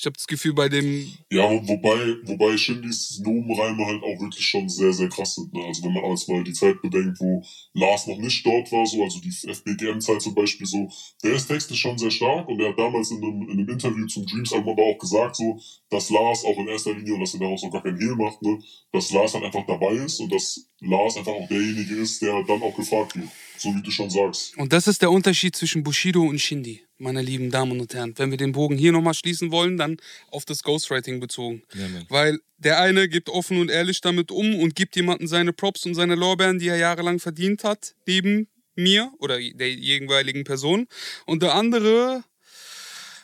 Ich 0.00 0.06
habe 0.06 0.14
das 0.14 0.28
Gefühl 0.28 0.54
bei 0.54 0.68
dem 0.68 1.12
Ja, 1.32 1.50
wo- 1.50 1.66
wobei, 1.66 2.14
wobei 2.22 2.56
Shindys 2.56 3.18
Nomenreime 3.18 3.84
halt 3.84 4.00
auch 4.04 4.20
wirklich 4.20 4.46
schon 4.46 4.68
sehr, 4.68 4.92
sehr 4.92 5.08
krass 5.08 5.34
sind. 5.34 5.52
Ne? 5.52 5.64
Also 5.66 5.82
wenn 5.82 5.92
man 5.92 6.04
jetzt 6.10 6.28
mal 6.28 6.44
die 6.44 6.52
Zeit 6.52 6.80
bedenkt, 6.80 7.18
wo 7.18 7.42
Lars 7.74 8.06
noch 8.06 8.18
nicht 8.18 8.46
dort 8.46 8.70
war, 8.70 8.86
so, 8.86 9.02
also 9.02 9.18
die 9.20 9.32
FBGM-Zeit 9.48 10.22
zum 10.22 10.36
Beispiel 10.36 10.66
so, 10.68 10.88
der 11.24 11.32
ist 11.32 11.48
textlich 11.48 11.80
schon 11.80 11.98
sehr 11.98 12.12
stark 12.12 12.48
und 12.48 12.60
er 12.60 12.68
hat 12.68 12.78
damals 12.78 13.10
in 13.10 13.16
einem, 13.24 13.42
in 13.42 13.58
einem 13.58 13.68
Interview 13.68 14.06
zum 14.06 14.24
Dreams-Album 14.24 14.68
aber 14.72 14.84
auch 14.84 14.98
gesagt, 14.98 15.34
so, 15.34 15.58
dass 15.90 16.10
Lars 16.10 16.44
auch 16.44 16.58
in 16.58 16.68
erster 16.68 16.94
Linie, 16.94 17.14
und 17.14 17.20
dass 17.20 17.34
er 17.34 17.40
daraus 17.40 17.64
auch 17.64 17.72
gar 17.72 17.82
keinen 17.82 17.98
Hehl 17.98 18.14
macht, 18.14 18.40
ne, 18.42 18.56
dass 18.92 19.10
Lars 19.10 19.34
halt 19.34 19.44
einfach 19.44 19.66
dabei 19.66 19.94
ist 19.94 20.20
und 20.20 20.30
dass 20.32 20.64
Lars 20.80 21.16
einfach 21.16 21.32
auch 21.32 21.48
derjenige 21.48 21.96
ist, 21.96 22.22
der 22.22 22.40
dann 22.44 22.62
auch 22.62 22.76
gefragt 22.76 23.16
wird. 23.16 23.28
So 23.58 23.74
wie 23.74 23.82
du 23.82 23.90
schon 23.90 24.10
sagst. 24.10 24.56
Und 24.56 24.72
das 24.72 24.86
ist 24.86 25.02
der 25.02 25.10
Unterschied 25.10 25.56
zwischen 25.56 25.82
Bushido 25.82 26.22
und 26.22 26.38
Shindy, 26.38 26.82
meine 26.98 27.22
lieben 27.22 27.50
Damen 27.50 27.80
und 27.80 27.92
Herren. 27.94 28.14
Wenn 28.16 28.30
wir 28.30 28.38
den 28.38 28.52
Bogen 28.52 28.76
hier 28.76 28.92
nochmal 28.92 29.14
schließen 29.14 29.50
wollen, 29.50 29.76
dann 29.76 29.96
auf 30.30 30.44
das 30.44 30.62
Ghostwriting 30.62 31.20
bezogen. 31.20 31.62
Ja. 31.74 31.86
Weil 32.08 32.38
der 32.58 32.80
eine 32.80 33.08
geht 33.08 33.28
offen 33.28 33.60
und 33.60 33.70
ehrlich 33.70 34.00
damit 34.00 34.30
um 34.30 34.54
und 34.56 34.74
gibt 34.74 34.96
jemandem 34.96 35.26
seine 35.26 35.52
Props 35.52 35.86
und 35.86 35.94
seine 35.94 36.14
Lorbeeren, 36.14 36.58
die 36.58 36.68
er 36.68 36.76
jahrelang 36.76 37.18
verdient 37.18 37.64
hat, 37.64 37.94
neben 38.06 38.48
mir 38.74 39.12
oder 39.18 39.38
der 39.38 39.72
jeweiligen 39.74 40.44
Person. 40.44 40.86
Und 41.26 41.42
der 41.42 41.54
andere, 41.54 42.24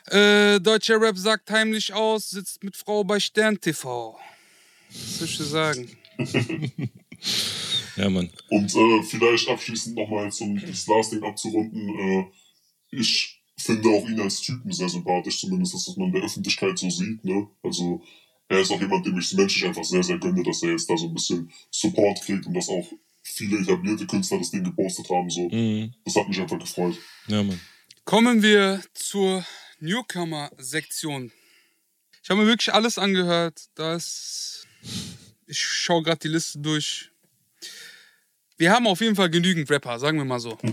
äh, 0.06 0.60
deutscher 0.60 1.00
Rap 1.00 1.16
sagt 1.16 1.50
heimlich 1.50 1.92
aus, 1.92 2.30
sitzt 2.30 2.62
mit 2.62 2.76
Frau 2.76 3.04
bei 3.04 3.20
Stern 3.20 3.60
TV. 3.60 4.18
Was 4.90 5.18
soll 5.18 5.28
ich 5.28 5.36
dir 5.36 5.44
sagen? 5.44 5.90
Ja, 7.96 8.10
Mann. 8.10 8.30
Und 8.50 8.74
äh, 8.74 9.02
vielleicht 9.02 9.48
abschließend 9.48 9.96
nochmal, 9.96 10.30
um 10.40 10.60
das 10.60 10.86
Last-Ding 10.86 11.22
abzurunden, 11.22 11.88
äh, 11.98 12.24
ich 12.90 13.40
finde 13.56 13.88
auch 13.88 14.08
ihn 14.08 14.20
als 14.20 14.40
Typen 14.40 14.72
sehr 14.72 14.88
sympathisch, 14.88 15.40
zumindest 15.40 15.74
das, 15.74 15.88
was 15.88 15.96
man 15.96 16.08
in 16.08 16.14
der 16.14 16.24
Öffentlichkeit 16.24 16.78
so 16.78 16.90
sieht. 16.90 17.24
Ne? 17.24 17.48
Also 17.62 18.02
er 18.48 18.60
ist 18.60 18.70
auch 18.70 18.80
jemand, 18.80 19.06
dem 19.06 19.18
ich 19.18 19.26
es 19.26 19.32
menschlich 19.32 19.64
einfach 19.64 19.84
sehr, 19.84 20.02
sehr 20.02 20.18
gönne, 20.18 20.42
dass 20.42 20.62
er 20.62 20.70
jetzt 20.70 20.88
da 20.90 20.96
so 20.96 21.06
ein 21.06 21.14
bisschen 21.14 21.50
Support 21.70 22.22
kriegt 22.22 22.46
und 22.46 22.54
dass 22.54 22.68
auch 22.68 22.86
viele 23.22 23.58
etablierte 23.58 24.06
Künstler 24.06 24.38
das 24.38 24.50
Ding 24.50 24.64
gepostet 24.64 25.08
haben. 25.08 25.30
So. 25.30 25.48
Mhm. 25.48 25.94
Das 26.04 26.16
hat 26.16 26.28
mich 26.28 26.40
einfach 26.40 26.58
gefreut. 26.58 26.98
Ja, 27.28 27.42
Mann. 27.42 27.60
Kommen 28.04 28.42
wir 28.42 28.82
zur 28.92 29.46
Newcomer-Sektion. 29.80 31.32
Ich 32.22 32.30
habe 32.30 32.40
mir 32.40 32.46
wirklich 32.46 32.72
alles 32.72 32.98
angehört. 32.98 33.62
Das 33.74 34.66
ich 35.46 35.62
schaue 35.62 36.02
gerade 36.02 36.20
die 36.20 36.28
Liste 36.28 36.58
durch. 36.58 37.10
Wir 38.56 38.70
haben 38.70 38.86
auf 38.86 39.00
jeden 39.00 39.16
Fall 39.16 39.30
genügend 39.30 39.68
Rapper, 39.70 39.98
sagen 39.98 40.18
wir 40.18 40.24
mal 40.24 40.38
so. 40.38 40.56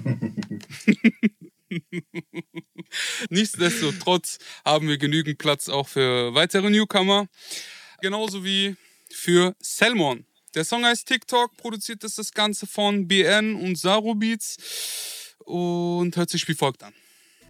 Nichtsdestotrotz 3.30 4.38
haben 4.66 4.88
wir 4.88 4.98
genügend 4.98 5.38
Platz 5.38 5.70
auch 5.70 5.88
für 5.88 6.34
weitere 6.34 6.70
Newcomer. 6.70 7.28
Genauso 8.02 8.44
wie 8.44 8.76
für 9.10 9.56
Selmon. 9.60 10.26
Der 10.54 10.66
Song 10.66 10.86
heißt 10.86 11.08
TikTok, 11.08 11.56
produziert 11.58 12.04
ist 12.04 12.18
das 12.18 12.34
Ganze 12.34 12.68
von 12.68 13.08
BN 13.08 13.56
und 13.56 13.78
Saru 13.78 14.16
Beats 14.16 14.58
und 15.46 16.16
hört 16.18 16.30
sich 16.30 16.48
wie 16.48 16.54
folgt 16.54 16.84
an. 16.84 16.94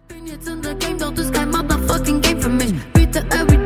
bin 0.08 0.26
jetzt 0.26 0.46
in 0.46 0.62
der 0.62 0.74
Game, 0.76 0.98
doch 0.98 1.12
ist 1.16 1.32
kein 1.32 1.50
Motherfucking 1.50 2.20
Game 2.20 2.40
für 2.40 2.48
mich. 2.48 2.72
Biete 2.94 3.20
everyday 3.30 3.61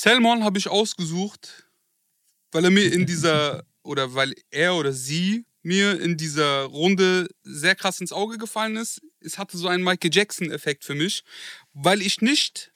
Selmon 0.00 0.44
habe 0.44 0.58
ich 0.58 0.68
ausgesucht, 0.68 1.68
weil 2.52 2.64
er 2.64 2.70
mir 2.70 2.90
in 2.90 3.04
dieser, 3.12 3.64
oder 3.82 4.14
weil 4.14 4.34
er 4.50 4.74
oder 4.74 4.92
sie 4.94 5.44
mir 5.62 6.00
in 6.00 6.16
dieser 6.16 6.62
Runde 6.62 7.28
sehr 7.42 7.74
krass 7.74 8.00
ins 8.00 8.12
Auge 8.12 8.38
gefallen 8.38 8.76
ist. 8.76 9.02
Es 9.20 9.36
hatte 9.36 9.58
so 9.58 9.68
einen 9.68 9.84
Michael 9.84 10.10
Jackson-Effekt 10.10 10.84
für 10.84 10.94
mich, 10.94 11.22
weil 11.74 12.00
ich 12.00 12.22
nicht 12.22 12.72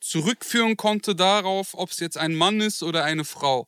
zurückführen 0.00 0.76
konnte 0.76 1.16
darauf, 1.16 1.74
ob 1.74 1.90
es 1.90 1.98
jetzt 1.98 2.16
ein 2.16 2.36
Mann 2.36 2.60
ist 2.60 2.84
oder 2.84 3.02
eine 3.02 3.24
Frau. 3.24 3.66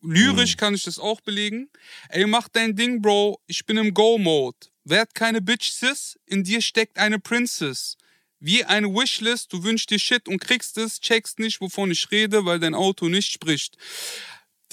Lyrisch 0.00 0.56
kann 0.56 0.74
ich 0.74 0.82
das 0.82 0.98
auch 0.98 1.20
belegen. 1.20 1.70
Ey, 2.08 2.26
mach 2.26 2.48
dein 2.48 2.74
Ding, 2.74 3.00
Bro. 3.00 3.40
Ich 3.46 3.66
bin 3.66 3.76
im 3.76 3.94
Go-Mode. 3.94 4.58
Werd 4.82 5.14
keine 5.14 5.40
Bitch, 5.40 5.70
Sis. 5.70 6.18
In 6.26 6.42
dir 6.42 6.60
steckt 6.60 6.98
eine 6.98 7.20
Princess. 7.20 7.96
Wie 8.44 8.64
eine 8.64 8.88
Wishlist. 8.88 9.52
Du 9.52 9.62
wünschst 9.62 9.88
dir 9.90 10.00
Shit 10.00 10.26
und 10.26 10.40
kriegst 10.40 10.76
es, 10.76 11.00
checkst 11.00 11.38
nicht, 11.38 11.60
wovon 11.60 11.92
ich 11.92 12.10
rede, 12.10 12.44
weil 12.44 12.58
dein 12.58 12.74
Auto 12.74 13.08
nicht 13.08 13.30
spricht. 13.30 13.76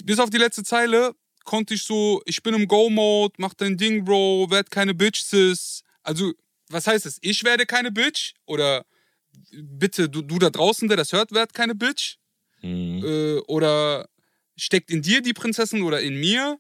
bis 0.04 0.18
auf 0.18 0.32
die 0.32 0.40
letzte 0.40 0.64
Zeile 0.64 1.14
konnte 1.44 1.76
ich 1.76 1.84
so, 1.84 2.24
ich 2.26 2.42
bin 2.42 2.56
im 2.56 2.68
Go-Mode, 2.68 3.36
mach 3.38 3.54
dein 3.54 3.78
Ding, 3.78 4.06
Bro, 4.06 4.48
werd 4.50 4.72
keine 4.72 4.96
Bitches. 4.96 5.84
Also, 6.02 6.34
was 6.70 6.88
heißt 6.88 7.06
das? 7.06 7.20
Ich 7.22 7.44
werde 7.44 7.68
keine 7.68 7.92
Bitch? 7.92 8.34
Oder 8.48 8.86
bitte, 9.52 10.10
du, 10.10 10.24
du 10.24 10.40
da 10.40 10.50
draußen, 10.50 10.88
der 10.88 10.98
das 10.98 11.14
hört, 11.14 11.32
werd 11.32 11.54
keine 11.54 11.76
Bitch? 11.76 12.18
Mhm. 12.64 13.04
Äh, 13.06 13.38
oder 13.48 14.10
steckt 14.58 14.90
in 14.90 15.04
dir 15.04 15.22
die 15.22 15.34
Prinzessin 15.34 15.84
oder 15.84 16.02
in 16.02 16.20
mir? 16.20 16.60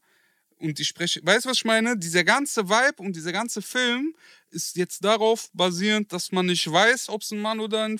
Und 0.59 0.79
ich 0.79 0.87
spreche, 0.87 1.21
weißt 1.23 1.45
du, 1.45 1.49
was 1.49 1.57
ich 1.57 1.65
meine? 1.65 1.97
Dieser 1.97 2.23
ganze 2.23 2.69
Vibe 2.69 3.01
und 3.01 3.15
dieser 3.15 3.31
ganze 3.31 3.61
Film 3.61 4.13
ist 4.49 4.75
jetzt 4.75 5.03
darauf 5.03 5.49
basierend, 5.53 6.11
dass 6.11 6.31
man 6.31 6.47
nicht 6.47 6.69
weiß, 6.69 7.09
ob 7.09 7.21
es 7.21 7.31
ein 7.31 7.41
Mann 7.41 7.59
oder 7.59 7.85
eine 7.85 7.97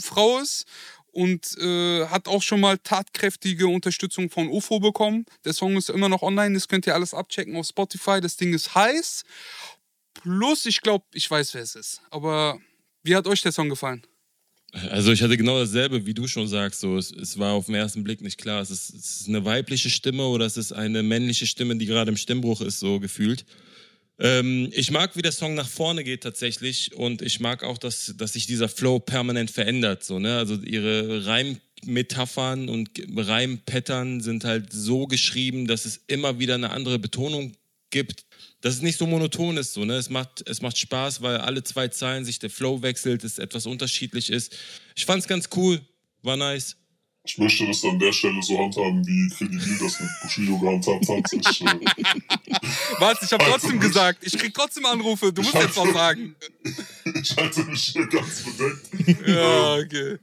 Frau 0.00 0.40
ist. 0.40 0.64
Und 1.12 1.56
äh, 1.58 2.06
hat 2.08 2.28
auch 2.28 2.42
schon 2.42 2.60
mal 2.60 2.76
tatkräftige 2.76 3.68
Unterstützung 3.68 4.28
von 4.28 4.48
UFO 4.48 4.80
bekommen. 4.80 5.24
Der 5.46 5.54
Song 5.54 5.76
ist 5.76 5.88
immer 5.88 6.10
noch 6.10 6.20
online, 6.20 6.52
das 6.52 6.68
könnt 6.68 6.86
ihr 6.86 6.94
alles 6.94 7.14
abchecken 7.14 7.56
auf 7.56 7.66
Spotify. 7.66 8.20
Das 8.20 8.36
Ding 8.36 8.52
ist 8.52 8.74
heiß. 8.74 9.22
Plus, 10.12 10.66
ich 10.66 10.82
glaube, 10.82 11.06
ich 11.14 11.30
weiß, 11.30 11.54
wer 11.54 11.62
es 11.62 11.74
ist. 11.74 12.02
Aber 12.10 12.60
wie 13.02 13.16
hat 13.16 13.26
euch 13.26 13.40
der 13.40 13.52
Song 13.52 13.70
gefallen? 13.70 14.06
Also 14.72 15.12
ich 15.12 15.22
hatte 15.22 15.36
genau 15.36 15.58
dasselbe, 15.58 16.06
wie 16.06 16.14
du 16.14 16.26
schon 16.26 16.48
sagst. 16.48 16.80
So, 16.80 16.96
es, 16.96 17.10
es 17.10 17.38
war 17.38 17.52
auf 17.52 17.66
den 17.66 17.74
ersten 17.74 18.04
Blick 18.04 18.20
nicht 18.20 18.38
klar. 18.38 18.60
Es 18.60 18.70
ist, 18.70 18.94
es 18.94 19.20
ist 19.20 19.28
eine 19.28 19.44
weibliche 19.44 19.90
Stimme 19.90 20.26
oder 20.26 20.44
es 20.44 20.56
ist 20.56 20.72
eine 20.72 21.02
männliche 21.02 21.46
Stimme, 21.46 21.76
die 21.76 21.86
gerade 21.86 22.10
im 22.10 22.16
Stimmbruch 22.16 22.60
ist, 22.60 22.80
so 22.80 23.00
gefühlt. 23.00 23.46
Ähm, 24.18 24.70
ich 24.72 24.90
mag, 24.90 25.16
wie 25.16 25.22
der 25.22 25.32
Song 25.32 25.54
nach 25.54 25.68
vorne 25.68 26.02
geht 26.04 26.22
tatsächlich 26.22 26.94
und 26.94 27.22
ich 27.22 27.40
mag 27.40 27.62
auch, 27.62 27.78
dass, 27.78 28.14
dass 28.16 28.32
sich 28.32 28.46
dieser 28.46 28.68
Flow 28.68 28.98
permanent 28.98 29.50
verändert. 29.50 30.04
So, 30.04 30.18
ne? 30.18 30.36
Also 30.38 30.56
ihre 30.56 31.26
Reimmetaphern 31.26 32.68
und 32.68 32.90
Reimpattern 33.14 34.20
sind 34.20 34.44
halt 34.44 34.72
so 34.72 35.06
geschrieben, 35.06 35.66
dass 35.66 35.84
es 35.84 36.00
immer 36.06 36.38
wieder 36.38 36.54
eine 36.54 36.70
andere 36.70 36.98
Betonung 36.98 37.52
gibt, 37.90 38.24
dass 38.60 38.74
es 38.74 38.82
nicht 38.82 38.98
so 38.98 39.06
monoton 39.06 39.56
ist. 39.56 39.74
So, 39.74 39.84
ne? 39.84 39.94
es, 39.94 40.10
macht, 40.10 40.48
es 40.48 40.60
macht 40.62 40.78
Spaß, 40.78 41.22
weil 41.22 41.38
alle 41.38 41.62
zwei 41.62 41.88
Zeilen 41.88 42.24
sich 42.24 42.38
der 42.38 42.50
Flow 42.50 42.82
wechselt, 42.82 43.24
es 43.24 43.38
etwas 43.38 43.66
unterschiedlich 43.66 44.30
ist. 44.30 44.56
Ich 44.94 45.04
fand's 45.06 45.26
ganz 45.28 45.48
cool, 45.56 45.80
war 46.22 46.36
nice. 46.36 46.76
Ich 47.28 47.38
möchte 47.38 47.66
das 47.66 47.82
an 47.84 47.98
der 47.98 48.12
Stelle 48.12 48.40
so 48.40 48.56
handhaben, 48.56 49.04
wie 49.04 49.28
Credibil 49.34 49.78
das 49.80 49.98
mit 49.98 50.08
Bushido 50.22 50.58
gehandhabt 50.58 51.08
hat. 51.08 51.24
Ich, 51.32 51.60
äh, 51.60 53.00
Was? 53.00 53.20
Ich 53.22 53.32
habe 53.32 53.44
trotzdem 53.44 53.80
gesagt, 53.80 54.24
ich 54.24 54.38
krieg 54.38 54.54
trotzdem 54.54 54.86
Anrufe, 54.86 55.32
du 55.32 55.42
musst 55.42 55.54
jetzt 55.54 55.76
was 55.76 55.92
sagen. 55.92 56.36
ich 57.20 57.36
halte 57.36 57.64
mich 57.64 57.82
hier 57.88 58.06
ganz 58.06 58.44
bedeckt. 58.44 59.26
Ja, 59.26 59.76
Ähm, 59.76 59.84
okay. 59.84 60.18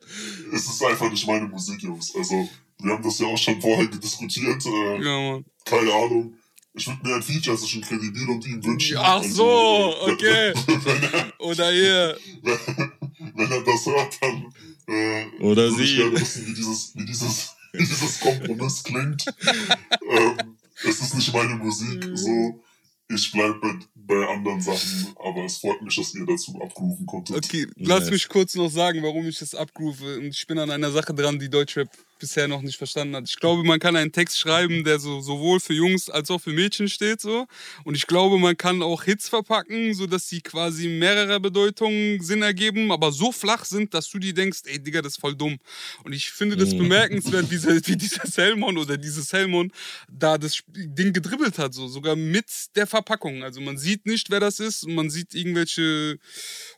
Es 0.53 0.65
ist 0.65 0.83
einfach 0.83 1.11
nicht 1.11 1.27
meine 1.27 1.45
Musik, 1.47 1.83
Jungs. 1.83 2.15
Also, 2.15 2.47
wir 2.81 2.93
haben 2.93 3.03
das 3.03 3.19
ja 3.19 3.27
auch 3.27 3.37
schon 3.37 3.61
vorher 3.61 3.87
diskutiert. 3.87 4.65
Äh, 4.65 5.03
Ja, 5.03 5.31
Mann. 5.31 5.45
Keine 5.65 5.93
Ahnung. 5.93 6.37
Ich 6.75 6.87
würde 6.87 7.07
mir 7.07 7.15
ein 7.15 7.21
Feature 7.23 7.57
zwischen 7.57 7.81
Credibil 7.81 8.27
und 8.29 8.45
ihm 8.47 8.63
wünschen. 8.63 8.97
Ach 8.99 9.23
so, 9.23 9.93
Also, 9.93 10.11
okay. 10.11 10.53
Wenn 10.67 11.03
er, 11.03 11.33
Oder 11.39 11.71
hier. 11.71 12.17
wenn, 12.41 12.57
wenn 13.35 13.51
er 13.51 13.63
das 13.63 13.85
hört, 13.85 14.17
dann 14.21 14.53
äh, 14.87 15.25
Oder 15.43 15.69
würde 15.69 15.83
ich 15.83 15.89
sie. 15.91 15.95
gerne 15.97 16.19
wissen, 16.19 16.47
wie 16.47 16.53
dieses, 16.53 16.95
wie 16.95 17.05
dieses, 17.05 17.49
wie 17.73 17.77
dieses 17.85 18.19
Kompromiss 18.19 18.83
klingt. 18.83 19.25
ähm, 20.11 20.57
es 20.83 20.99
ist 21.01 21.13
nicht 21.15 21.33
meine 21.33 21.55
Musik, 21.55 22.09
so. 22.15 22.63
Ich 23.09 23.31
bleibe 23.31 23.59
bei, 23.61 23.75
bei 23.95 24.27
anderen 24.27 24.59
Sachen, 24.61 25.13
aber 25.23 25.45
es 25.45 25.57
freut 25.57 25.81
mich, 25.83 25.95
dass 25.95 26.15
ihr 26.15 26.25
dazu 26.25 26.59
abgerufen 26.59 27.05
konntet. 27.05 27.35
Okay, 27.35 27.67
lass 27.75 28.01
Nice. 28.05 28.11
mich 28.11 28.27
kurz 28.29 28.55
noch 28.55 28.69
sagen, 28.69 29.03
warum 29.03 29.27
ich 29.27 29.37
das 29.37 29.53
abrufe. 29.53 30.17
Und 30.17 30.27
ich 30.29 30.47
bin 30.47 30.57
an 30.57 30.71
einer 30.71 30.89
Sache 30.89 31.13
dran, 31.13 31.37
die 31.37 31.49
Deutschrap 31.49 31.89
bisher 32.23 32.47
noch 32.47 32.61
nicht 32.61 32.77
verstanden 32.77 33.17
hat. 33.17 33.25
Ich 33.27 33.37
glaube, 33.37 33.65
man 33.65 33.81
kann 33.81 33.97
einen 33.97 34.13
Text 34.13 34.39
schreiben, 34.39 34.85
der 34.85 34.97
so 34.97 35.19
sowohl 35.19 35.59
für 35.59 35.73
Jungs 35.73 36.09
als 36.09 36.31
auch 36.31 36.39
für 36.39 36.51
Mädchen 36.53 36.87
steht, 36.87 37.19
so. 37.19 37.47
Und 37.83 37.95
ich 37.95 38.07
glaube, 38.07 38.37
man 38.39 38.55
kann 38.55 38.81
auch 38.81 39.03
Hits 39.03 39.27
verpacken, 39.27 39.93
so 39.93 40.07
dass 40.07 40.29
sie 40.29 40.39
quasi 40.39 40.87
mehrere 40.87 41.41
Bedeutungen 41.41 42.21
Sinn 42.21 42.41
ergeben, 42.41 42.93
aber 42.93 43.11
so 43.11 43.33
flach 43.33 43.65
sind, 43.65 43.93
dass 43.93 44.09
du 44.09 44.19
dir 44.19 44.33
denkst, 44.33 44.61
ey, 44.67 44.79
Digga, 44.79 45.01
das 45.01 45.13
ist 45.15 45.19
voll 45.19 45.35
dumm. 45.35 45.57
Und 46.05 46.13
ich 46.13 46.31
finde 46.31 46.55
das 46.55 46.73
Mhm. 46.73 46.77
bemerkenswert, 46.77 47.51
wie, 47.51 47.55
dieser- 47.55 47.85
wie 47.87 47.97
dieser 47.97 48.25
Selmon 48.25 48.77
oder 48.77 48.95
dieses 48.95 49.27
Selmon 49.27 49.69
da 50.09 50.37
das 50.37 50.63
Ding 50.69 51.11
gedribbelt 51.11 51.57
hat, 51.57 51.73
so 51.73 51.89
sogar 51.89 52.15
mit 52.15 52.45
der 52.77 52.87
Verpackung. 52.87 53.43
Also 53.43 53.59
man 53.59 53.77
sieht 53.77 54.05
nicht, 54.05 54.29
wer 54.29 54.39
das 54.39 54.61
ist 54.61 54.85
und 54.85 54.95
man 54.95 55.09
sieht 55.09 55.35
irgendwelche 55.35 56.17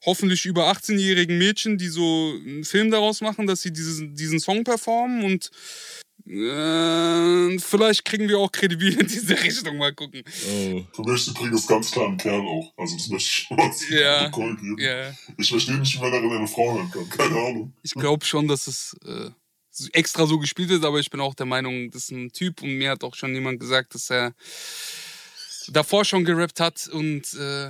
hoffentlich 0.06 0.46
über 0.46 0.72
18-jährigen 0.72 1.38
Mädchen, 1.38 1.78
die 1.78 1.88
so 1.90 2.34
einen 2.46 2.64
Film 2.64 2.90
daraus 2.90 3.22
machen, 3.22 3.46
dass 3.46 3.62
sie 3.62 3.72
diesen, 3.72 4.16
diesen 4.16 4.40
Song 4.40 4.64
performen 4.64 5.24
und 5.24 5.35
äh, 6.28 7.60
vielleicht 7.60 8.04
kriegen 8.06 8.28
wir 8.28 8.40
auch 8.40 8.52
kredibil 8.52 9.00
in 9.00 9.08
diese 9.08 9.40
Richtung 9.44 9.78
mal 9.78 9.94
gucken. 9.94 10.24
Oh. 10.26 10.84
Für 10.94 11.02
mich 11.04 11.22
ist 11.22 11.28
übrigens 11.30 11.68
ganz 11.68 11.92
klar 11.92 12.08
ein 12.08 12.18
Kerl 12.18 12.42
auch. 12.42 12.74
Also, 12.78 12.96
das 12.98 13.08
möchte 13.10 13.28
ich 13.28 13.36
schon 13.48 13.58
mal 13.58 13.72
Ja, 13.90 14.28
geben. 14.30 14.76
ja. 14.80 15.14
Ich 15.38 15.50
verstehe 15.50 15.76
nicht, 15.78 15.96
wie 15.96 16.00
man 16.02 16.12
darin 16.12 16.32
eine 16.32 16.48
Frau 16.48 16.74
hören 16.76 16.90
kann. 16.92 17.10
Keine 17.10 17.36
Ahnung. 17.36 17.74
Ich 17.84 17.94
glaube 17.94 18.26
schon, 18.26 18.48
dass 18.48 18.68
es 18.68 18.96
äh, 19.06 19.30
extra 19.94 20.26
so 20.26 20.40
gespielt 20.40 20.72
ist, 20.72 20.84
aber 20.84 21.00
ich 21.00 21.10
bin 21.10 21.20
auch 21.20 21.36
der 21.36 21.46
Meinung, 21.46 21.92
das 21.92 22.04
ist 22.04 22.12
ein 22.12 22.32
Typ 22.32 22.62
und 22.62 22.70
mir 22.78 22.92
hat 22.92 23.04
auch 23.04 23.14
schon 23.16 23.34
jemand 23.36 23.60
gesagt, 23.60 23.94
dass 23.94 24.10
er 24.10 24.34
davor 25.68 26.06
schon 26.06 26.26
gerappt 26.26 26.60
hat 26.60 26.88
und 26.88 27.34
äh, 27.34 27.70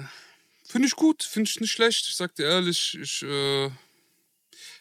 finde 0.68 0.88
ich 0.88 0.96
gut, 0.96 1.24
finde 1.24 1.50
ich 1.50 1.60
nicht 1.60 1.72
schlecht. 1.72 2.06
Ich 2.08 2.16
sag 2.16 2.36
dir 2.36 2.46
ehrlich, 2.46 2.98
ich 3.02 3.24
äh, 3.24 3.70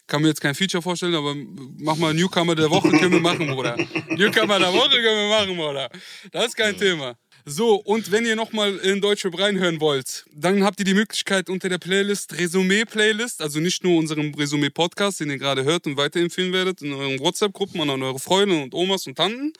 kann 0.06 0.22
mir 0.22 0.28
jetzt 0.28 0.40
kein 0.40 0.54
Feature 0.54 0.82
vorstellen, 0.82 1.14
aber 1.14 1.34
mach 1.78 1.96
mal 1.96 2.12
Newcomer 2.12 2.54
der 2.54 2.70
Woche 2.70 2.90
können 2.90 3.12
wir 3.12 3.20
machen, 3.20 3.46
Bruder. 3.46 3.76
Newcomer 4.08 4.58
der 4.58 4.72
Woche 4.72 4.90
können 4.90 5.04
wir 5.04 5.28
machen, 5.28 5.56
Bruder. 5.56 5.90
Das 6.30 6.46
ist 6.46 6.56
kein 6.56 6.76
Thema. 6.76 7.16
So, 7.46 7.74
und 7.74 8.10
wenn 8.10 8.24
ihr 8.24 8.36
nochmal 8.36 8.76
in 8.78 9.02
Deutschrap 9.02 9.38
reinhören 9.38 9.78
wollt, 9.80 10.24
dann 10.32 10.64
habt 10.64 10.78
ihr 10.78 10.86
die 10.86 10.94
Möglichkeit 10.94 11.50
unter 11.50 11.68
der 11.68 11.76
Playlist 11.76 12.32
Resümee-Playlist, 12.38 13.42
also 13.42 13.60
nicht 13.60 13.84
nur 13.84 13.98
unserem 13.98 14.32
Resümee-Podcast, 14.34 15.20
den 15.20 15.30
ihr 15.30 15.38
gerade 15.38 15.64
hört 15.64 15.86
und 15.86 15.98
weiterempfehlen 15.98 16.54
werdet, 16.54 16.80
in 16.80 16.94
euren 16.94 17.18
WhatsApp-Gruppen 17.20 17.82
an 17.82 18.02
eure 18.02 18.18
Freunde 18.18 18.62
und 18.62 18.72
Omas 18.72 19.06
und 19.06 19.16
Tanten, 19.16 19.52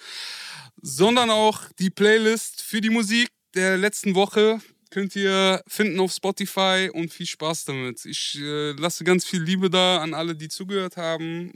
sondern 0.80 1.28
auch 1.28 1.60
die 1.78 1.90
Playlist 1.90 2.62
für 2.62 2.80
die 2.80 2.90
Musik 2.90 3.28
der 3.54 3.76
letzten 3.76 4.14
Woche 4.14 4.60
könnt 4.94 5.16
ihr 5.16 5.60
finden 5.66 5.98
auf 5.98 6.12
Spotify 6.12 6.88
und 6.92 7.12
viel 7.12 7.26
Spaß 7.26 7.64
damit. 7.64 8.04
Ich 8.06 8.38
äh, 8.40 8.70
lasse 8.72 9.02
ganz 9.02 9.24
viel 9.24 9.42
Liebe 9.42 9.68
da 9.68 9.98
an 9.98 10.14
alle, 10.14 10.36
die 10.36 10.48
zugehört 10.48 10.96
haben. 10.96 11.50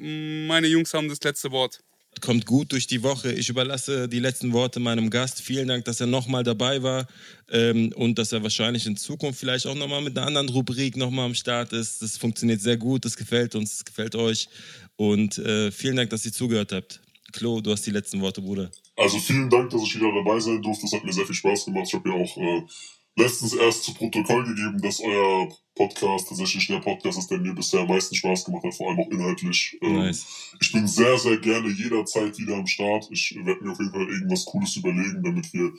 Meine 0.48 0.66
Jungs 0.66 0.92
haben 0.92 1.08
das 1.08 1.22
letzte 1.22 1.52
Wort. 1.52 1.78
Kommt 2.20 2.46
gut 2.46 2.72
durch 2.72 2.88
die 2.88 3.04
Woche. 3.04 3.30
Ich 3.30 3.48
überlasse 3.48 4.08
die 4.08 4.18
letzten 4.18 4.52
Worte 4.52 4.80
meinem 4.80 5.08
Gast. 5.08 5.40
Vielen 5.40 5.68
Dank, 5.68 5.84
dass 5.84 6.00
er 6.00 6.08
nochmal 6.08 6.42
dabei 6.42 6.82
war 6.82 7.06
ähm, 7.48 7.92
und 7.94 8.18
dass 8.18 8.32
er 8.32 8.42
wahrscheinlich 8.42 8.86
in 8.86 8.96
Zukunft 8.96 9.38
vielleicht 9.38 9.68
auch 9.68 9.76
nochmal 9.76 10.02
mit 10.02 10.18
einer 10.18 10.26
anderen 10.26 10.48
Rubrik 10.48 10.96
nochmal 10.96 11.26
am 11.26 11.34
Start 11.34 11.72
ist. 11.72 12.02
Das 12.02 12.18
funktioniert 12.18 12.60
sehr 12.60 12.76
gut, 12.76 13.04
das 13.04 13.16
gefällt 13.16 13.54
uns, 13.54 13.70
das 13.70 13.84
gefällt 13.84 14.16
euch. 14.16 14.48
Und 14.96 15.38
äh, 15.38 15.70
vielen 15.70 15.94
Dank, 15.94 16.10
dass 16.10 16.26
ihr 16.26 16.32
zugehört 16.32 16.72
habt. 16.72 17.00
Klo, 17.32 17.60
du 17.60 17.70
hast 17.70 17.86
die 17.86 17.92
letzten 17.92 18.20
Worte, 18.20 18.40
Bruder. 18.40 18.68
Also 18.96 19.18
vielen 19.18 19.48
Dank, 19.48 19.70
dass 19.70 19.82
ich 19.82 19.94
wieder 19.94 20.12
dabei 20.12 20.40
sein 20.40 20.60
durfte. 20.60 20.86
Es 20.86 20.92
hat 20.92 21.04
mir 21.04 21.12
sehr 21.12 21.26
viel 21.26 21.36
Spaß 21.36 21.66
gemacht. 21.66 21.84
Ich 21.86 21.94
habe 21.94 22.08
ja 22.08 22.16
auch 22.16 22.36
äh, 22.36 22.62
letztens 23.18 23.54
erst 23.54 23.84
zu 23.84 23.94
Protokoll 23.94 24.44
gegeben, 24.44 24.80
dass 24.80 25.00
euer 25.00 25.48
Podcast 25.74 26.28
tatsächlich 26.28 26.66
der 26.66 26.78
Podcast 26.78 27.18
ist, 27.18 27.30
der 27.30 27.38
mir 27.38 27.52
bisher 27.52 27.80
am 27.80 27.88
meisten 27.88 28.14
Spaß 28.14 28.44
gemacht 28.44 28.64
hat, 28.64 28.74
vor 28.74 28.88
allem 28.88 29.00
auch 29.00 29.10
inhaltlich. 29.10 29.76
Ähm, 29.82 29.96
Nice. 29.96 30.26
Ich 30.60 30.72
bin 30.72 30.86
sehr, 30.86 31.18
sehr 31.18 31.38
gerne 31.38 31.68
jederzeit 31.68 32.38
wieder 32.38 32.56
am 32.56 32.66
Start. 32.66 33.08
Ich 33.10 33.34
werde 33.44 33.62
mir 33.62 33.72
auf 33.72 33.78
jeden 33.78 33.92
Fall 33.92 34.08
irgendwas 34.08 34.44
Cooles 34.44 34.76
überlegen, 34.76 35.22
damit 35.22 35.52
wir 35.52 35.72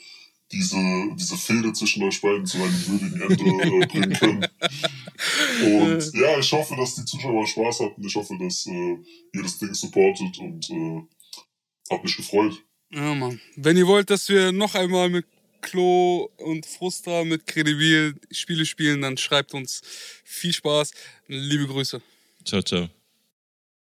diese, 0.52 0.78
diese 1.16 1.38
Fehde 1.38 1.74
zwischen 1.74 2.04
euch 2.04 2.20
beiden 2.22 2.46
zu 2.46 2.58
einem 2.58 2.88
würdigen 2.88 3.22
Ende 3.22 3.44
äh, 3.44 3.86
bringen 3.86 4.14
können. 4.14 4.48
Und 5.64 6.14
ja, 6.14 6.40
ich 6.40 6.52
hoffe, 6.52 6.76
dass 6.76 6.96
die 6.96 7.06
Zuschauer 7.06 7.46
Spaß 7.46 7.82
hatten. 7.82 8.06
Ich 8.06 8.16
hoffe, 8.16 8.36
dass 8.40 8.66
äh, 8.66 8.98
ihr 9.34 9.44
das 9.44 9.60
Ding 9.60 9.74
supportet 9.74 10.40
und 10.40 10.70
äh, 10.70 11.02
hab 11.92 12.04
mich 12.04 12.18
gefreut. 12.18 12.64
Ja, 12.92 13.14
Mann. 13.14 13.40
Wenn 13.56 13.78
ihr 13.78 13.86
wollt, 13.86 14.10
dass 14.10 14.28
wir 14.30 14.52
noch 14.52 14.74
einmal 14.74 15.10
mit 15.10 15.26
Klo 15.62 16.30
und 16.38 16.66
Frustra 16.66 17.24
mit 17.24 17.48
Credibil 17.48 18.16
Spiele 18.32 18.66
spielen, 18.66 19.02
dann 19.02 19.18
schreibt 19.18 19.54
uns. 19.54 19.82
Viel 20.24 20.54
Spaß. 20.54 20.92
Liebe 21.28 21.68
Grüße. 21.68 22.02
Ciao, 22.46 22.62
ciao. 22.62 22.90